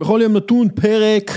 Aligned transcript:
בכל 0.00 0.20
יום 0.22 0.32
נתון 0.32 0.68
פרק 0.68 1.30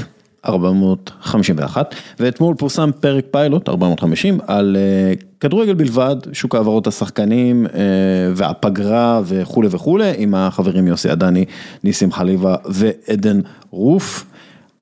451, 0.45 1.95
ואתמול 2.19 2.55
פורסם 2.55 2.89
פרק 2.99 3.25
פיילוט 3.31 3.69
450 3.69 4.39
על 4.47 4.77
אה, 5.19 5.23
כדורגל 5.39 5.73
בלבד, 5.73 6.15
שוק 6.33 6.55
העברות 6.55 6.87
השחקנים 6.87 7.65
אה, 7.65 7.69
והפגרה 8.35 9.21
וכולי 9.25 9.67
וכולי, 9.71 10.11
עם 10.17 10.35
החברים 10.35 10.87
יוסי 10.87 11.09
עדני, 11.09 11.45
ניסים 11.83 12.11
חליבה 12.11 12.55
ועדן 12.65 13.39
רוף. 13.71 14.25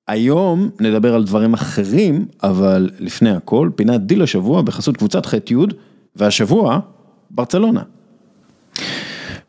היום 0.07 0.70
נדבר 0.79 1.16
על 1.16 1.23
דברים 1.23 1.54
אחרים, 1.54 2.25
אבל 2.43 2.89
לפני 3.00 3.32
הכל, 3.32 3.70
פינת 3.75 4.02
דיל 4.02 4.21
השבוע 4.21 4.61
בחסות 4.61 4.98
קבוצת 4.98 5.25
ח'-י', 5.25 5.55
והשבוע, 6.16 6.79
ברצלונה. 7.32 7.82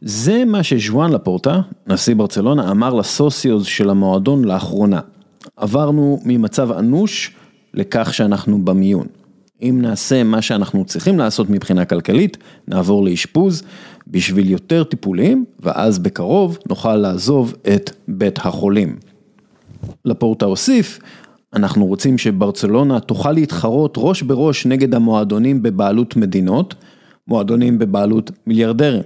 זה 0.04 0.44
מה 0.44 0.62
שז'ואן 0.62 1.12
לפורטה, 1.12 1.60
נשיא 1.86 2.14
ברצלונה, 2.14 2.70
אמר 2.70 2.94
לסוציוז 2.94 3.66
של 3.66 3.90
המועדון 3.90 4.44
לאחרונה. 4.44 5.00
עברנו 5.56 6.20
ממצב 6.24 6.72
אנוש 6.72 7.34
לכך 7.74 8.14
שאנחנו 8.14 8.64
במיון. 8.64 9.06
אם 9.62 9.78
נעשה 9.82 10.22
מה 10.22 10.42
שאנחנו 10.42 10.84
צריכים 10.84 11.18
לעשות 11.18 11.50
מבחינה 11.50 11.84
כלכלית, 11.84 12.38
נעבור 12.68 13.04
לאשפוז 13.04 13.62
בשביל 14.06 14.50
יותר 14.50 14.84
טיפולים, 14.84 15.44
ואז 15.60 15.98
בקרוב 15.98 16.58
נוכל 16.68 16.96
לעזוב 16.96 17.54
את 17.74 17.90
בית 18.08 18.38
החולים. 18.38 18.96
לפורטה 20.04 20.46
הוסיף, 20.46 20.98
אנחנו 21.54 21.86
רוצים 21.86 22.18
שברצלונה 22.18 23.00
תוכל 23.00 23.32
להתחרות 23.32 23.94
ראש 23.96 24.22
בראש 24.22 24.66
נגד 24.66 24.94
המועדונים 24.94 25.62
בבעלות 25.62 26.16
מדינות, 26.16 26.74
מועדונים 27.28 27.78
בבעלות 27.78 28.30
מיליארדרים. 28.46 29.02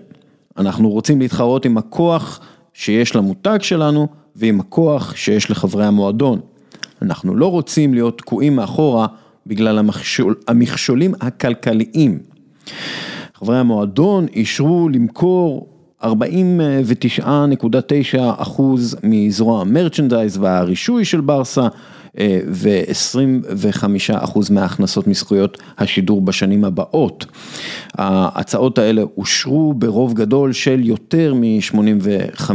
אנחנו 0.58 0.90
רוצים 0.90 1.20
להתחרות 1.20 1.64
עם 1.64 1.78
הכוח 1.78 2.40
שיש 2.72 3.16
למותג 3.16 3.58
שלנו 3.62 4.08
ועם 4.36 4.60
הכוח 4.60 5.16
שיש 5.16 5.50
לחברי 5.50 5.84
המועדון. 5.86 6.40
אנחנו 7.02 7.34
לא 7.34 7.50
רוצים 7.50 7.94
להיות 7.94 8.18
תקועים 8.18 8.56
מאחורה 8.56 9.06
בגלל 9.46 9.78
המכשול, 9.78 10.34
המכשולים 10.48 11.14
הכלכליים. 11.20 12.18
חברי 13.34 13.58
המועדון 13.58 14.26
אישרו 14.32 14.88
למכור 14.88 15.68
49.9 16.02 16.08
אחוז 18.18 18.96
מזרוע 19.02 19.60
המרצ'נדייז 19.60 20.38
והרישוי 20.38 21.04
של 21.04 21.20
ברסה 21.20 21.68
ו-25 22.46 23.84
אחוז 24.12 24.50
מההכנסות 24.50 25.06
מזכויות 25.06 25.58
השידור 25.78 26.20
בשנים 26.20 26.64
הבאות. 26.64 27.26
ההצעות 27.94 28.78
האלה 28.78 29.02
אושרו 29.16 29.74
ברוב 29.74 30.14
גדול 30.14 30.52
של 30.52 30.80
יותר 30.84 31.34
מ-85 31.34 32.50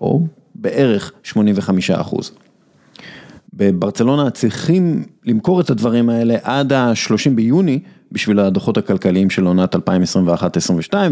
או 0.00 0.20
בערך 0.54 1.12
85 1.22 1.90
אחוז. 1.90 2.32
בברצלונה 3.54 4.30
צריכים 4.30 5.04
למכור 5.24 5.60
את 5.60 5.70
הדברים 5.70 6.08
האלה 6.08 6.36
עד 6.42 6.72
ה-30 6.72 7.30
ביוני 7.34 7.78
בשביל 8.12 8.40
הדוחות 8.40 8.76
הכלכליים 8.76 9.30
של 9.30 9.44
עונת 9.44 9.74
2021-2022 9.74 9.78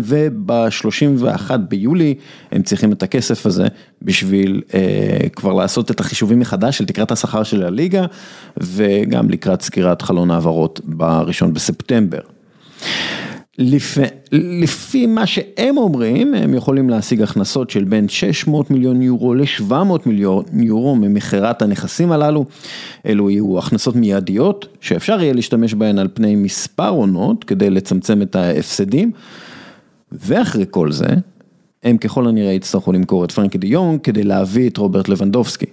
וב-31 0.03 1.57
ביולי 1.57 2.15
הם 2.53 2.63
צריכים 2.63 2.93
את 2.93 3.03
הכסף 3.03 3.47
הזה 3.47 3.67
בשביל 4.03 4.63
אה, 4.75 5.29
כבר 5.37 5.53
לעשות 5.53 5.91
את 5.91 6.01
החישובים 6.01 6.39
מחדש 6.39 6.79
של 6.79 6.87
תקרת 6.87 7.13
השכר 7.13 7.43
של 7.43 7.63
הליגה 7.63 8.07
וגם 8.57 9.31
לקראת 9.31 9.63
סגירת 9.63 10.03
חלון 10.03 10.31
העברות 10.31 10.81
בראשון 10.85 11.55
בספטמבר. 11.55 12.21
לפי, 14.33 15.07
מה 15.07 15.27
שהם 15.27 15.77
אומרים, 15.77 16.35
הם 16.35 16.55
יכולים 16.55 16.91
להשיג 16.91 17.23
הכנסות 17.23 17.71
של 17.71 17.85
בין 17.85 18.09
600 18.09 18.71
מיליון 18.71 19.03
יורו 19.03 19.35
ל-700 19.35 19.73
מיליון 20.07 20.45
יורו 20.53 20.97
ממכירת 20.97 21.63
הנכסים 21.63 22.13
הללו. 22.13 22.45
אלו 23.07 23.31
יהיו 23.31 23.59
הכנסות 23.59 23.97
מיידיות, 23.97 24.67
שאפשר 24.81 25.21
יהיה 25.21 25.33
להשתמש 25.33 25.75
בהן 25.75 25.99
על 25.99 26.09
פני 26.15 26.37
מספר 26.37 26.89
עונות 26.89 27.45
כדי 27.45 27.71
לצמצם 27.71 28.23
את 28.23 28.37
ההפסדים. 28.37 29.11
ואחרי 30.13 30.65
כל 30.71 30.93
זה, 30.93 31.07
הם 31.83 31.99
ככל 31.99 32.29
הנראה 32.29 32.53
יצטרכו 32.53 32.93
למכור 32.93 33.25
את 33.25 33.33
פרנקי 33.33 33.59
די 33.59 33.67
יונג 33.67 34.01
כדי 34.01 34.23
להביא 34.23 34.71
את 34.71 34.77
רוברט 34.77 35.09
לבנדובסקי. 35.09 35.67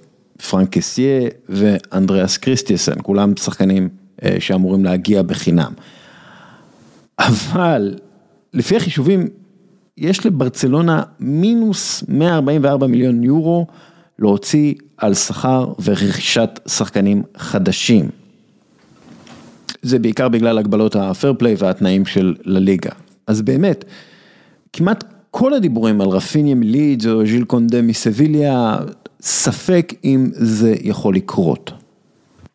פרנק 0.49 0.69
קסיה 0.69 1.27
ואנדריאס 1.49 2.37
קריסטיאסן, 2.37 2.95
כולם 3.01 3.33
שחקנים 3.37 3.89
אה, 4.23 4.35
שאמורים 4.39 4.85
להגיע 4.85 5.21
בחינם. 5.21 5.71
אבל 7.19 7.95
לפי 8.53 8.77
החישובים, 8.77 9.27
יש 9.97 10.25
לברצלונה 10.25 11.03
מינוס 11.19 12.03
144 12.07 12.87
מיליון 12.87 13.23
יורו 13.23 13.67
להוציא 14.19 14.73
על 14.97 15.13
שכר 15.13 15.73
ורכישת 15.83 16.59
שחקנים 16.67 17.23
חדשים. 17.37 18.09
זה 19.81 19.99
בעיקר 19.99 20.29
בגלל 20.29 20.57
הגבלות 20.57 20.95
הפייר 20.95 21.33
פליי 21.37 21.55
והתנאים 21.57 22.05
של 22.05 22.35
לליגה. 22.43 22.91
אז 23.27 23.41
באמת, 23.41 23.85
כמעט 24.73 25.03
כל 25.31 25.53
הדיבורים 25.53 26.01
על 26.01 26.07
רפיניה 26.07 26.55
מלידס 26.55 27.05
או 27.05 27.25
ז'יל 27.25 27.43
קונדה 27.43 27.81
מסביליה, 27.81 28.77
ספק 29.21 29.93
אם 30.03 30.29
זה 30.33 30.75
יכול 30.81 31.15
לקרות. 31.15 31.71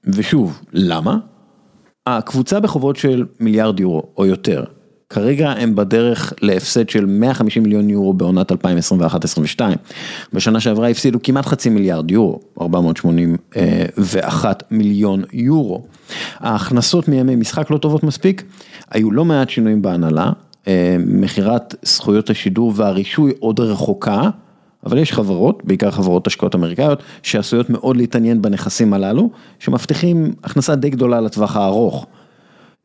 ושוב, 0.05 0.61
למה? 0.72 1.19
הקבוצה 2.07 2.61
בחובות 2.61 2.97
של 2.97 3.25
מיליארד 3.41 3.81
יורו 3.81 4.03
או 4.17 4.27
יותר, 4.27 4.65
כרגע 5.11 5.51
הם 5.51 5.75
בדרך 5.75 6.33
להפסד 6.41 6.89
של 6.89 7.07
150 7.07 7.63
מיליון 7.63 7.91
יורו 7.91 8.13
בעונת 8.13 8.53
2021-2022. 8.53 8.57
בשנה 10.33 10.61
שעברה 10.61 10.89
הפסידו 10.89 11.19
כמעט 11.23 11.47
חצי 11.47 11.71
מיליארד 11.71 12.11
יורו, 12.11 12.41
481 12.61 14.63
מיליון 14.71 15.23
יורו. 15.33 15.83
ההכנסות 16.39 17.09
מימי 17.09 17.37
משחק 17.37 17.71
לא 17.71 17.79
טובות 17.79 18.03
מספיק, 18.03 18.43
היו 18.91 19.11
לא 19.11 19.25
מעט 19.25 19.51
שינויים 19.51 19.83
בהנהלה, 19.83 20.33
אה, 20.69 20.97
מכירת 21.07 21.75
זכויות 21.83 22.31
השידור 22.31 22.73
והרישוי 22.77 23.33
עוד 23.39 23.61
רחוקה. 23.61 24.31
אבל 24.87 24.98
יש 24.98 25.12
חברות, 25.12 25.62
בעיקר 25.65 25.91
חברות 25.91 26.26
השקעות 26.26 26.54
אמריקאיות, 26.54 27.03
שעשויות 27.22 27.70
מאוד 27.70 27.97
להתעניין 27.97 28.43
בנכסים 28.43 28.94
הללו, 28.94 29.31
שמבטיחים 29.59 30.32
הכנסה 30.44 30.75
די 30.75 30.91
גדולה 30.91 31.20
לטווח 31.20 31.56
הארוך. 31.56 32.06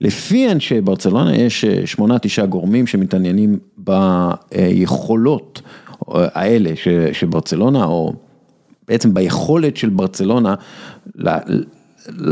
לפי 0.02 0.52
אנשי 0.52 0.82
ברצלונה 0.82 1.36
יש 1.36 1.66
אה, 1.66 1.88
שמונה 1.88 2.20
תשעה 2.20 2.46
גורמים 2.46 2.88
שמתעניינים 2.88 3.60
ביכולות 3.78 5.62
אה, 6.10 6.28
האלה 6.34 6.72
שברצלונה, 7.14 7.86
או 7.86 8.14
בעצם 8.88 9.14
ביכולת 9.14 9.78
של 9.78 9.90
ברצלונה 9.90 10.56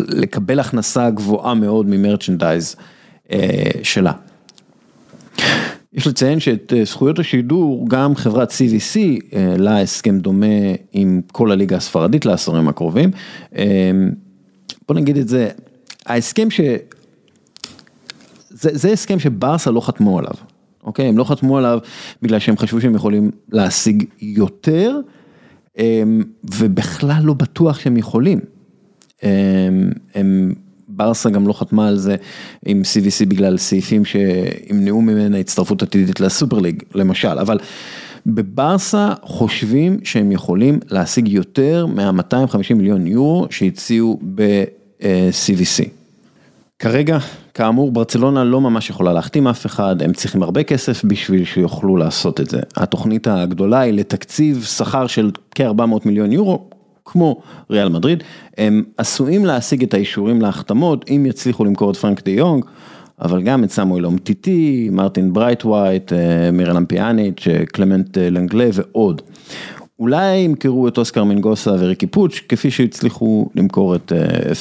לקבל 0.08 0.60
הכנסה 0.60 1.10
גבוהה 1.10 1.54
מאוד 1.54 1.86
ממרצ'נדייז 1.90 2.76
אה, 3.32 3.70
שלה. 3.84 4.12
יש 5.96 6.08
לציין 6.08 6.40
שאת 6.40 6.74
אה, 6.78 6.86
זכויות 6.86 7.20
השידור, 7.20 7.86
גם 7.90 8.16
חברת 8.16 8.52
CVC, 8.52 9.00
אה, 9.34 9.56
לה 9.58 9.82
הסכם 9.82 10.20
דומה 10.20 10.46
עם 10.92 11.22
כל 11.32 11.52
הליגה 11.52 11.78
הספרדית 11.78 12.26
לעשורים 12.26 12.68
הקרובים. 12.68 13.12
אה, 13.58 13.92
בוא 14.88 14.96
נגיד 14.96 15.18
את 15.18 15.28
זה, 15.28 15.50
ההסכם 16.06 16.52
ש... 16.52 16.62
זה, 18.50 18.70
זה 18.74 18.92
הסכם 18.92 19.20
שברסה 19.20 19.72
לא 19.72 19.82
חתמו 19.82 20.20
עליו, 20.20 20.34
אוקיי? 20.84 21.06
הם 21.08 21.18
לא 21.18 21.24
חתמו 21.24 21.58
עליו 21.58 21.80
בגלל 22.22 22.40
שהם 22.40 22.58
חשבו 22.58 22.82
שהם 22.82 22.96
יכולים 22.96 23.32
להשיג 23.52 24.04
יותר, 24.22 25.00
ובכלל 26.44 27.22
לא 27.24 27.34
בטוח 27.34 27.80
שהם 27.80 27.98
יכולים. 27.98 28.40
הם 30.16 30.54
ברסה 30.96 31.30
גם 31.30 31.48
לא 31.48 31.54
חתמה 31.54 31.88
על 31.88 31.98
זה 31.98 32.16
עם 32.66 32.82
CVC 32.82 33.26
בגלל 33.26 33.58
סעיפים 33.58 34.04
שימנעו 34.06 35.02
ממנה 35.02 35.38
הצטרפות 35.38 35.84
עתידית 35.84 36.20
לסופר 36.20 36.60
ליג 36.60 36.84
למשל, 36.96 37.40
אבל 37.40 37.60
בברסה 38.26 39.14
חושבים 39.22 39.98
שהם 40.04 40.32
יכולים 40.32 40.80
להשיג 40.92 41.28
יותר 41.28 41.86
מה-250 41.86 42.74
מיליון 42.76 43.08
יורו 43.08 43.48
שהציעו 43.50 44.20
ב-CVC. 44.36 45.90
כרגע, 46.80 47.18
כאמור, 47.54 47.92
ברצלונה 47.92 48.44
לא 48.44 48.62
ממש 48.62 48.90
יכולה 48.90 49.14
להחתים 49.14 49.48
אף 49.48 49.66
אחד, 49.66 50.02
הם 50.02 50.14
צריכים 50.14 50.44
הרבה 50.44 50.64
כסף 50.64 51.06
בשביל 51.06 51.46
שיוכלו 51.46 51.98
לעשות 51.98 52.42
את 52.42 52.50
זה. 52.50 52.60
התוכנית 52.76 53.28
הגדולה 53.28 53.80
היא 53.80 53.94
לתקציב 53.94 54.64
שכר 54.64 55.08
של 55.08 55.32
כ-400 55.56 56.06
מיליון 56.06 56.32
יורו, 56.32 56.70
כמו 57.06 57.42
ריאל 57.70 57.90
מדריד, 57.90 58.24
הם 58.58 58.84
עשויים 58.98 59.46
להשיג 59.46 59.84
את 59.84 59.94
האישורים 59.94 60.42
להחתמות 60.42 61.06
אם 61.10 61.26
יצליחו 61.26 61.66
למכור 61.66 61.92
את 61.92 61.96
פרנקי 61.96 62.24
דה 62.24 62.32
יונג, 62.32 62.66
אבל 63.22 63.42
גם 63.42 63.64
את 63.64 63.72
סמואל 63.72 64.06
אומטיטי, 64.06 64.90
מרטין 64.92 65.34
ברייטווייט, 65.34 66.14
אה, 66.14 66.52
מיראלם 66.52 66.86
פיאניץ', 66.86 67.48
אה, 67.48 67.66
קלמאן 67.66 68.18
אה, 68.18 68.30
לנגלה 68.30 68.70
ועוד. 68.74 69.22
אולי 70.00 70.36
ימכרו 70.36 70.88
את 70.88 70.98
אוסקר 70.98 71.24
מנגוסה 71.24 71.72
וריקי 71.80 72.08
פוץ', 72.08 72.40
כפי 72.50 72.72
שהצליחו 72.72 73.50
למכור 73.56 73.96
את 73.96 74.12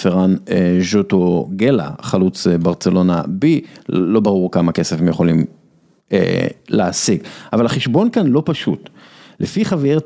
פראן 0.03 0.35
ז'וטגלה, 0.81 1.91
חלוץ 2.03 2.47
ברצלונה 2.63 3.23
בי, 3.27 3.61
לא 3.89 4.21
ברור 4.21 4.51
כמה 4.51 4.73
כסף 4.73 5.01
הם 5.01 5.09
יכולים 5.09 5.45
להשיג. 6.69 7.23
אבל 7.53 7.67
החשבון 7.67 8.11
כאן 8.11 8.27
לא 8.27 8.43
פשוט. 8.45 8.91
לפי 9.41 9.65
חוויאר 9.65 9.99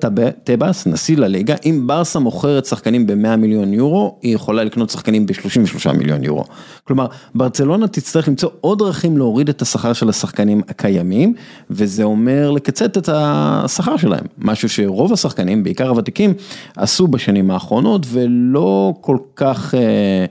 טבאס, 0.45 0.87
נשיא 0.87 1.17
לליגה, 1.17 1.55
אם 1.65 1.83
ברסה 1.87 2.19
מוכרת 2.19 2.67
שחקנים 2.67 3.07
ב-100 3.07 3.37
מיליון 3.37 3.73
יורו, 3.73 4.19
היא 4.23 4.35
יכולה 4.35 4.65
לקנות 4.65 4.91
שחקנים 4.91 5.27
ב-33 5.27 5.93
מיליון 5.93 6.25
יורו. 6.25 6.45
כלומר, 6.85 7.07
ברצלונה 7.35 7.89
תצטרך 7.89 8.29
למצוא 8.29 8.51
עוד 8.61 8.79
דרכים 8.79 9.19
להוריד 9.19 9.49
את 9.49 9.63
השכר 9.63 9.93
של 9.93 10.09
השחקנים 10.09 10.63
הקיימים, 10.69 11.35
וזה 11.71 12.03
אומר 12.03 12.51
לקצת 12.51 12.99
את 12.99 13.09
השכר 13.13 13.97
שלהם, 13.97 14.25
משהו 14.39 14.69
שרוב 14.69 15.13
השחקנים, 15.13 15.65
בעיקר 15.65 15.89
הוותיקים, 15.89 16.35
עשו 16.77 17.09
בשנים 17.09 17.51
האחרונות 17.51 18.07
ולא 18.11 18.95
כל 19.01 19.17
כך... 19.37 19.75
אה, 19.75 20.25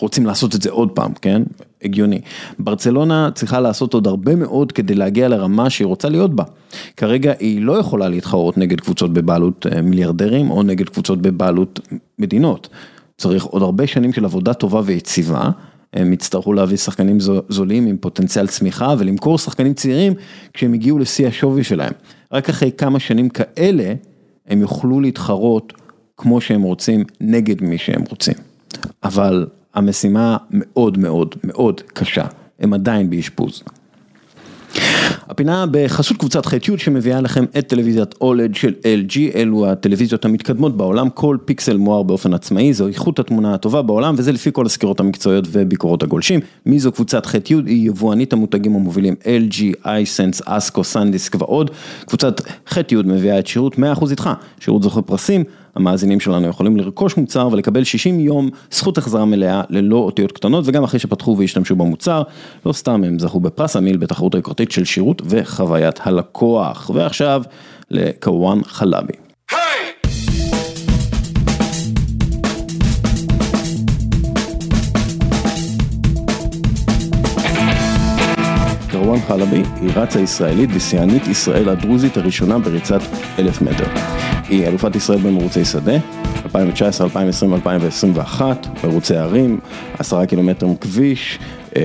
רוצים 0.00 0.26
לעשות 0.26 0.54
את 0.54 0.62
זה 0.62 0.70
עוד 0.70 0.90
פעם, 0.90 1.12
כן? 1.22 1.42
הגיוני. 1.84 2.20
ברצלונה 2.58 3.30
צריכה 3.34 3.60
לעשות 3.60 3.94
עוד 3.94 4.06
הרבה 4.06 4.36
מאוד 4.36 4.72
כדי 4.72 4.94
להגיע 4.94 5.28
לרמה 5.28 5.70
שהיא 5.70 5.86
רוצה 5.86 6.08
להיות 6.08 6.34
בה. 6.34 6.44
כרגע 6.96 7.32
היא 7.38 7.62
לא 7.62 7.72
יכולה 7.72 8.08
להתחרות 8.08 8.58
נגד 8.58 8.80
קבוצות 8.80 9.12
בבעלות 9.12 9.66
אה, 9.72 9.82
מיליארדרים 9.82 10.50
או 10.50 10.62
נגד 10.62 10.88
קבוצות 10.88 11.22
בבעלות 11.22 11.80
מדינות. 12.18 12.68
צריך 13.16 13.44
עוד 13.44 13.62
הרבה 13.62 13.86
שנים 13.86 14.12
של 14.12 14.24
עבודה 14.24 14.54
טובה 14.54 14.80
ויציבה. 14.84 15.50
הם 15.94 16.12
יצטרכו 16.12 16.52
להביא 16.52 16.76
שחקנים 16.76 17.18
זולים 17.48 17.86
עם 17.86 17.96
פוטנציאל 17.96 18.46
צמיחה 18.46 18.94
ולמכור 18.98 19.38
שחקנים 19.38 19.74
צעירים 19.74 20.14
כשהם 20.54 20.72
הגיעו 20.72 20.98
לשיא 20.98 21.28
השווי 21.28 21.64
שלהם. 21.64 21.92
רק 22.32 22.48
אחרי 22.48 22.70
כמה 22.78 22.98
שנים 22.98 23.28
כאלה 23.28 23.94
הם 24.46 24.60
יוכלו 24.60 25.00
להתחרות 25.00 25.72
כמו 26.16 26.40
שהם 26.40 26.62
רוצים 26.62 27.04
נגד 27.20 27.62
מי 27.62 27.78
שהם 27.78 28.02
רוצים. 28.10 28.34
אבל 29.04 29.46
המשימה 29.74 30.36
מאוד 30.50 30.98
מאוד 30.98 31.34
מאוד 31.44 31.80
קשה, 31.80 32.24
הם 32.60 32.72
עדיין 32.72 33.10
באשפוז. 33.10 33.62
הפינה 35.28 35.64
בחסות 35.70 36.16
קבוצת 36.16 36.46
ח'-י' 36.46 36.78
שמביאה 36.78 37.20
לכם 37.20 37.44
את 37.58 37.68
טלוויזיית 37.68 38.14
אולד 38.20 38.54
של 38.54 38.74
LG, 38.82 39.18
אלו 39.34 39.66
הטלוויזיות 39.66 40.24
המתקדמות 40.24 40.76
בעולם, 40.76 41.10
כל 41.10 41.36
פיקסל 41.44 41.76
מואר 41.76 42.02
באופן 42.02 42.34
עצמאי, 42.34 42.72
זו 42.72 42.88
איכות 42.88 43.18
התמונה 43.18 43.54
הטובה 43.54 43.82
בעולם 43.82 44.14
וזה 44.18 44.32
לפי 44.32 44.50
כל 44.52 44.66
הסקירות 44.66 45.00
המקצועיות 45.00 45.44
וביקורות 45.52 46.02
הגולשים. 46.02 46.40
מי 46.66 46.80
זו 46.80 46.92
קבוצת 46.92 47.26
ח'-י'? 47.26 47.54
היא 47.66 47.86
יבואנית 47.88 48.32
המותגים 48.32 48.74
המובילים 48.74 49.14
LG, 49.22 49.62
אייסנס, 49.84 50.42
אסקו, 50.44 50.84
סנדיסק 50.84 51.34
ועוד. 51.34 51.70
קבוצת 52.06 52.40
ח'-י' 52.68 52.96
מביאה 53.04 53.38
את 53.38 53.46
שירות 53.46 53.78
100% 53.78 54.10
איתך, 54.10 54.30
שירות 54.60 54.82
זוכה 54.82 55.02
פרסים. 55.02 55.44
המאזינים 55.74 56.20
שלנו 56.20 56.48
יכולים 56.48 56.76
לרכוש 56.76 57.16
מוצר 57.16 57.48
ולקבל 57.52 57.84
60 57.84 58.20
יום 58.20 58.50
זכות 58.70 58.98
החזרה 58.98 59.24
מלאה 59.24 59.62
ללא 59.70 59.96
אותיות 59.96 60.32
קטנות 60.32 60.64
וגם 60.66 60.84
אחרי 60.84 61.00
שפתחו 61.00 61.36
והשתמשו 61.38 61.76
במוצר, 61.76 62.22
לא 62.66 62.72
סתם 62.72 63.04
הם 63.04 63.18
זכו 63.18 63.40
בפרס 63.40 63.76
המיל 63.76 63.96
בתחרות 63.96 64.34
היוקרתית 64.34 64.70
של 64.70 64.84
שירות 64.84 65.22
וחוויית 65.24 66.00
הלקוח. 66.02 66.90
ועכשיו 66.94 67.42
לקוואן 67.90 68.60
חלבי. 68.64 69.29
קרואן 79.10 79.22
חלבי 79.22 79.62
היא 79.80 79.90
רצה 79.96 80.20
ישראלית 80.20 80.70
ושיאנית 80.74 81.26
ישראל 81.26 81.68
הדרוזית 81.68 82.16
הראשונה 82.16 82.58
בריצת 82.58 83.00
אלף 83.38 83.62
מטר. 83.62 83.84
היא 84.48 84.66
אלופת 84.66 84.96
ישראל 84.96 85.18
במרוצי 85.18 85.64
שדה, 85.64 85.92
2019, 86.44 87.06
2020, 87.06 87.54
2021, 87.54 88.66
מרוצי 88.84 89.16
ערים, 89.16 89.60
עשרה 89.98 90.26
קילומטרים 90.26 90.76
כביש 90.76 91.38
אה, 91.76 91.82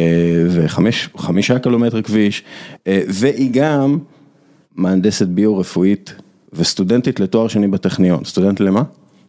וחמישה 0.50 1.60
קילומטר 1.60 2.02
כביש, 2.02 2.44
אה, 2.88 3.02
והיא 3.08 3.50
גם 3.54 3.98
מהנדסת 4.76 5.28
ביו-רפואית 5.28 6.16
וסטודנטית 6.54 7.20
לתואר 7.20 7.48
שני 7.48 7.68
בטכניון. 7.68 8.24
סטודנט 8.24 8.60
למה? 8.60 8.84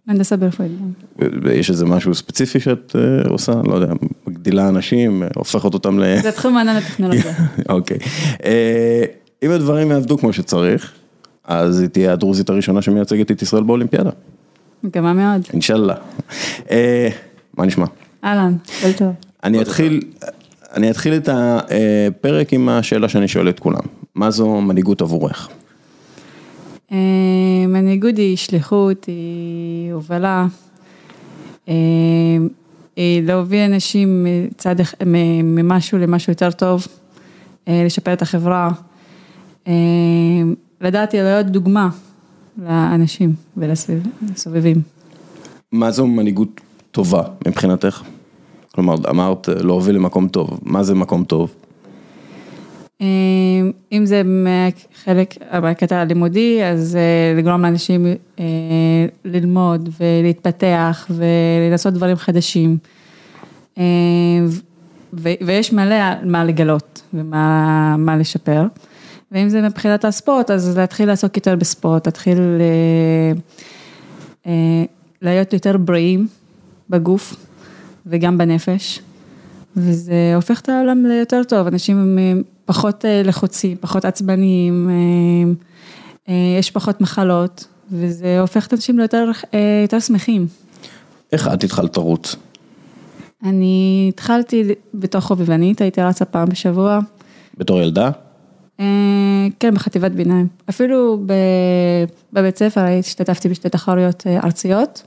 מהנדסה 0.06 0.36
ברפואית. 0.36 0.72
יש 1.52 1.70
איזה 1.70 1.84
משהו 1.84 2.14
ספציפי 2.14 2.60
שאת 2.60 2.96
אה, 2.96 3.28
עושה? 3.30 3.52
לא 3.64 3.74
יודע, 3.74 3.92
מגדילה 4.46 4.68
אנשים, 4.68 5.22
הופכת 5.36 5.74
אותם 5.74 5.98
ל... 5.98 6.20
זה 6.22 6.32
תחום 6.32 6.56
העניין 6.56 6.76
הטכנולוגיה. 6.76 7.32
אוקיי. 7.68 7.98
אם 9.42 9.50
הדברים 9.50 9.90
יעבדו 9.90 10.18
כמו 10.18 10.32
שצריך, 10.32 10.92
אז 11.44 11.80
היא 11.80 11.88
תהיה 11.88 12.12
הדרוזית 12.12 12.50
הראשונה 12.50 12.82
שמייצגת 12.82 13.30
את 13.30 13.42
ישראל 13.42 13.62
באולימפיאדה. 13.62 14.10
מקווה 14.82 15.12
מאוד. 15.12 15.40
אינשאללה. 15.52 15.94
אה, 16.70 17.08
מה 17.56 17.66
נשמע? 17.66 17.86
אהלן, 18.24 18.54
הכל 18.78 18.92
טוב. 18.92 19.12
אני 19.44 19.62
אתחיל, 19.62 20.00
אני 20.74 20.90
אתחיל 20.90 21.14
את 21.14 21.28
הפרק 21.32 22.52
עם 22.52 22.68
השאלה 22.68 23.08
שאני 23.08 23.28
שואל 23.28 23.48
את 23.48 23.60
כולם. 23.60 23.80
מה 24.14 24.30
זו 24.30 24.60
מנהיגות 24.60 25.00
עבורך? 25.00 25.48
אה, 26.92 26.98
מנהיגות 27.68 28.16
היא 28.16 28.36
שליחות, 28.36 29.04
היא 29.04 29.92
הובלה. 29.92 30.46
אה, 32.98 33.18
להוביל 33.22 33.60
אנשים 33.60 34.26
מצד, 34.26 34.76
ממשהו 35.44 35.98
למשהו 35.98 36.30
יותר 36.32 36.50
טוב, 36.50 36.86
לשפר 37.66 38.12
את 38.12 38.22
החברה. 38.22 38.70
לדעתי 40.80 41.16
להיות 41.16 41.46
דוגמה 41.46 41.88
לאנשים 42.58 43.34
ולסובבים. 43.56 44.82
מה 45.72 45.90
זו 45.90 46.06
מנהיגות 46.06 46.60
טובה 46.90 47.22
מבחינתך? 47.46 48.02
כלומר, 48.74 48.94
אמרת 49.10 49.48
להוביל 49.48 49.94
למקום 49.94 50.28
טוב, 50.28 50.60
מה 50.62 50.82
זה 50.82 50.94
מקום 50.94 51.24
טוב? 51.24 51.54
אה, 53.00 53.06
אם 53.92 54.06
זה 54.06 54.22
חלק, 55.04 55.34
בקטע 55.62 56.00
הלימודי, 56.00 56.64
אז 56.64 56.96
אה, 56.96 57.38
לגרום 57.38 57.62
לאנשים 57.62 58.06
אה, 58.38 58.44
ללמוד 59.24 59.88
ולהתפתח 60.00 61.10
ולעשות 61.10 61.94
דברים 61.94 62.16
חדשים. 62.16 62.78
ויש 65.12 65.72
מלא 65.72 66.24
מה 66.24 66.44
לגלות 66.44 67.02
ומה 67.14 68.16
לשפר. 68.20 68.66
ואם 69.32 69.48
זה 69.48 69.62
מבחינת 69.62 70.04
הספורט, 70.04 70.50
אז 70.50 70.78
להתחיל 70.78 71.08
לעסוק 71.08 71.36
יותר 71.36 71.56
בספורט, 71.56 72.06
להתחיל 72.06 72.38
אה, 74.46 74.84
להיות 75.22 75.52
יותר 75.52 75.76
בריאים 75.76 76.26
בגוף 76.90 77.36
וגם 78.06 78.38
בנפש, 78.38 79.00
וזה 79.76 80.32
הופך 80.34 80.60
את 80.60 80.68
העולם 80.68 81.06
ליותר 81.06 81.42
טוב, 81.48 81.66
אנשים 81.66 81.98
הם 81.98 82.42
פחות 82.64 83.04
אה, 83.04 83.22
לחוצים, 83.24 83.76
פחות 83.80 84.04
עצבניים, 84.04 84.90
יש 86.58 86.70
פחות 86.70 87.00
מחלות, 87.00 87.66
וזה 87.92 88.40
הופך 88.40 88.66
את 88.66 88.72
האנשים 88.72 88.98
ליותר 88.98 89.30
יותר 89.82 90.00
שמחים. 90.00 90.46
איך 91.32 91.48
את 91.48 91.64
התחלת 91.64 91.96
לרוץ? 91.96 92.36
אני 93.44 94.06
התחלתי 94.08 94.62
בתור 94.94 95.20
חובבנית, 95.20 95.80
הייתי 95.80 96.02
רצה 96.02 96.24
פעם 96.24 96.48
בשבוע. 96.48 96.98
בתור 97.58 97.80
ילדה? 97.80 98.10
אה, 98.80 99.46
כן, 99.60 99.74
בחטיבת 99.74 100.12
ביניים. 100.12 100.46
אפילו 100.70 101.18
בבית 102.32 102.58
ספר 102.58 102.80
השתתפתי 102.80 103.48
בשתי 103.48 103.68
תחרויות 103.68 104.26
אה, 104.26 104.40
ארציות, 104.44 105.02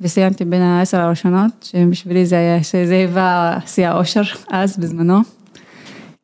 וסיימתי 0.00 0.44
בין 0.44 0.62
העשר 0.62 1.00
הראשונות, 1.00 1.70
שבשבילי 1.72 2.26
זה 2.26 2.38
היה, 2.38 2.62
שזה 2.62 2.94
היווה 2.94 3.58
שיא 3.66 3.88
האושר 3.88 4.22
אז, 4.50 4.76
בזמנו. 4.78 5.18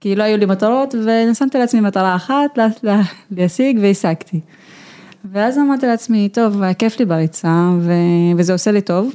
כי 0.01 0.17
לא 0.17 0.23
היו 0.23 0.37
לי 0.37 0.47
מטרות, 0.47 0.95
ושמתי 0.95 1.59
לעצמי 1.59 1.81
מטרה 1.81 2.17
אחת 2.17 2.59
להשיג 3.31 3.79
והשגתי. 3.83 4.41
ואז 5.33 5.59
אמרתי 5.59 5.87
לעצמי, 5.87 6.29
טוב, 6.29 6.73
כיף 6.73 6.99
לי 6.99 7.05
בריצה, 7.05 7.71
וזה 8.37 8.53
עושה 8.53 8.71
לי 8.71 8.81
טוב. 8.81 9.15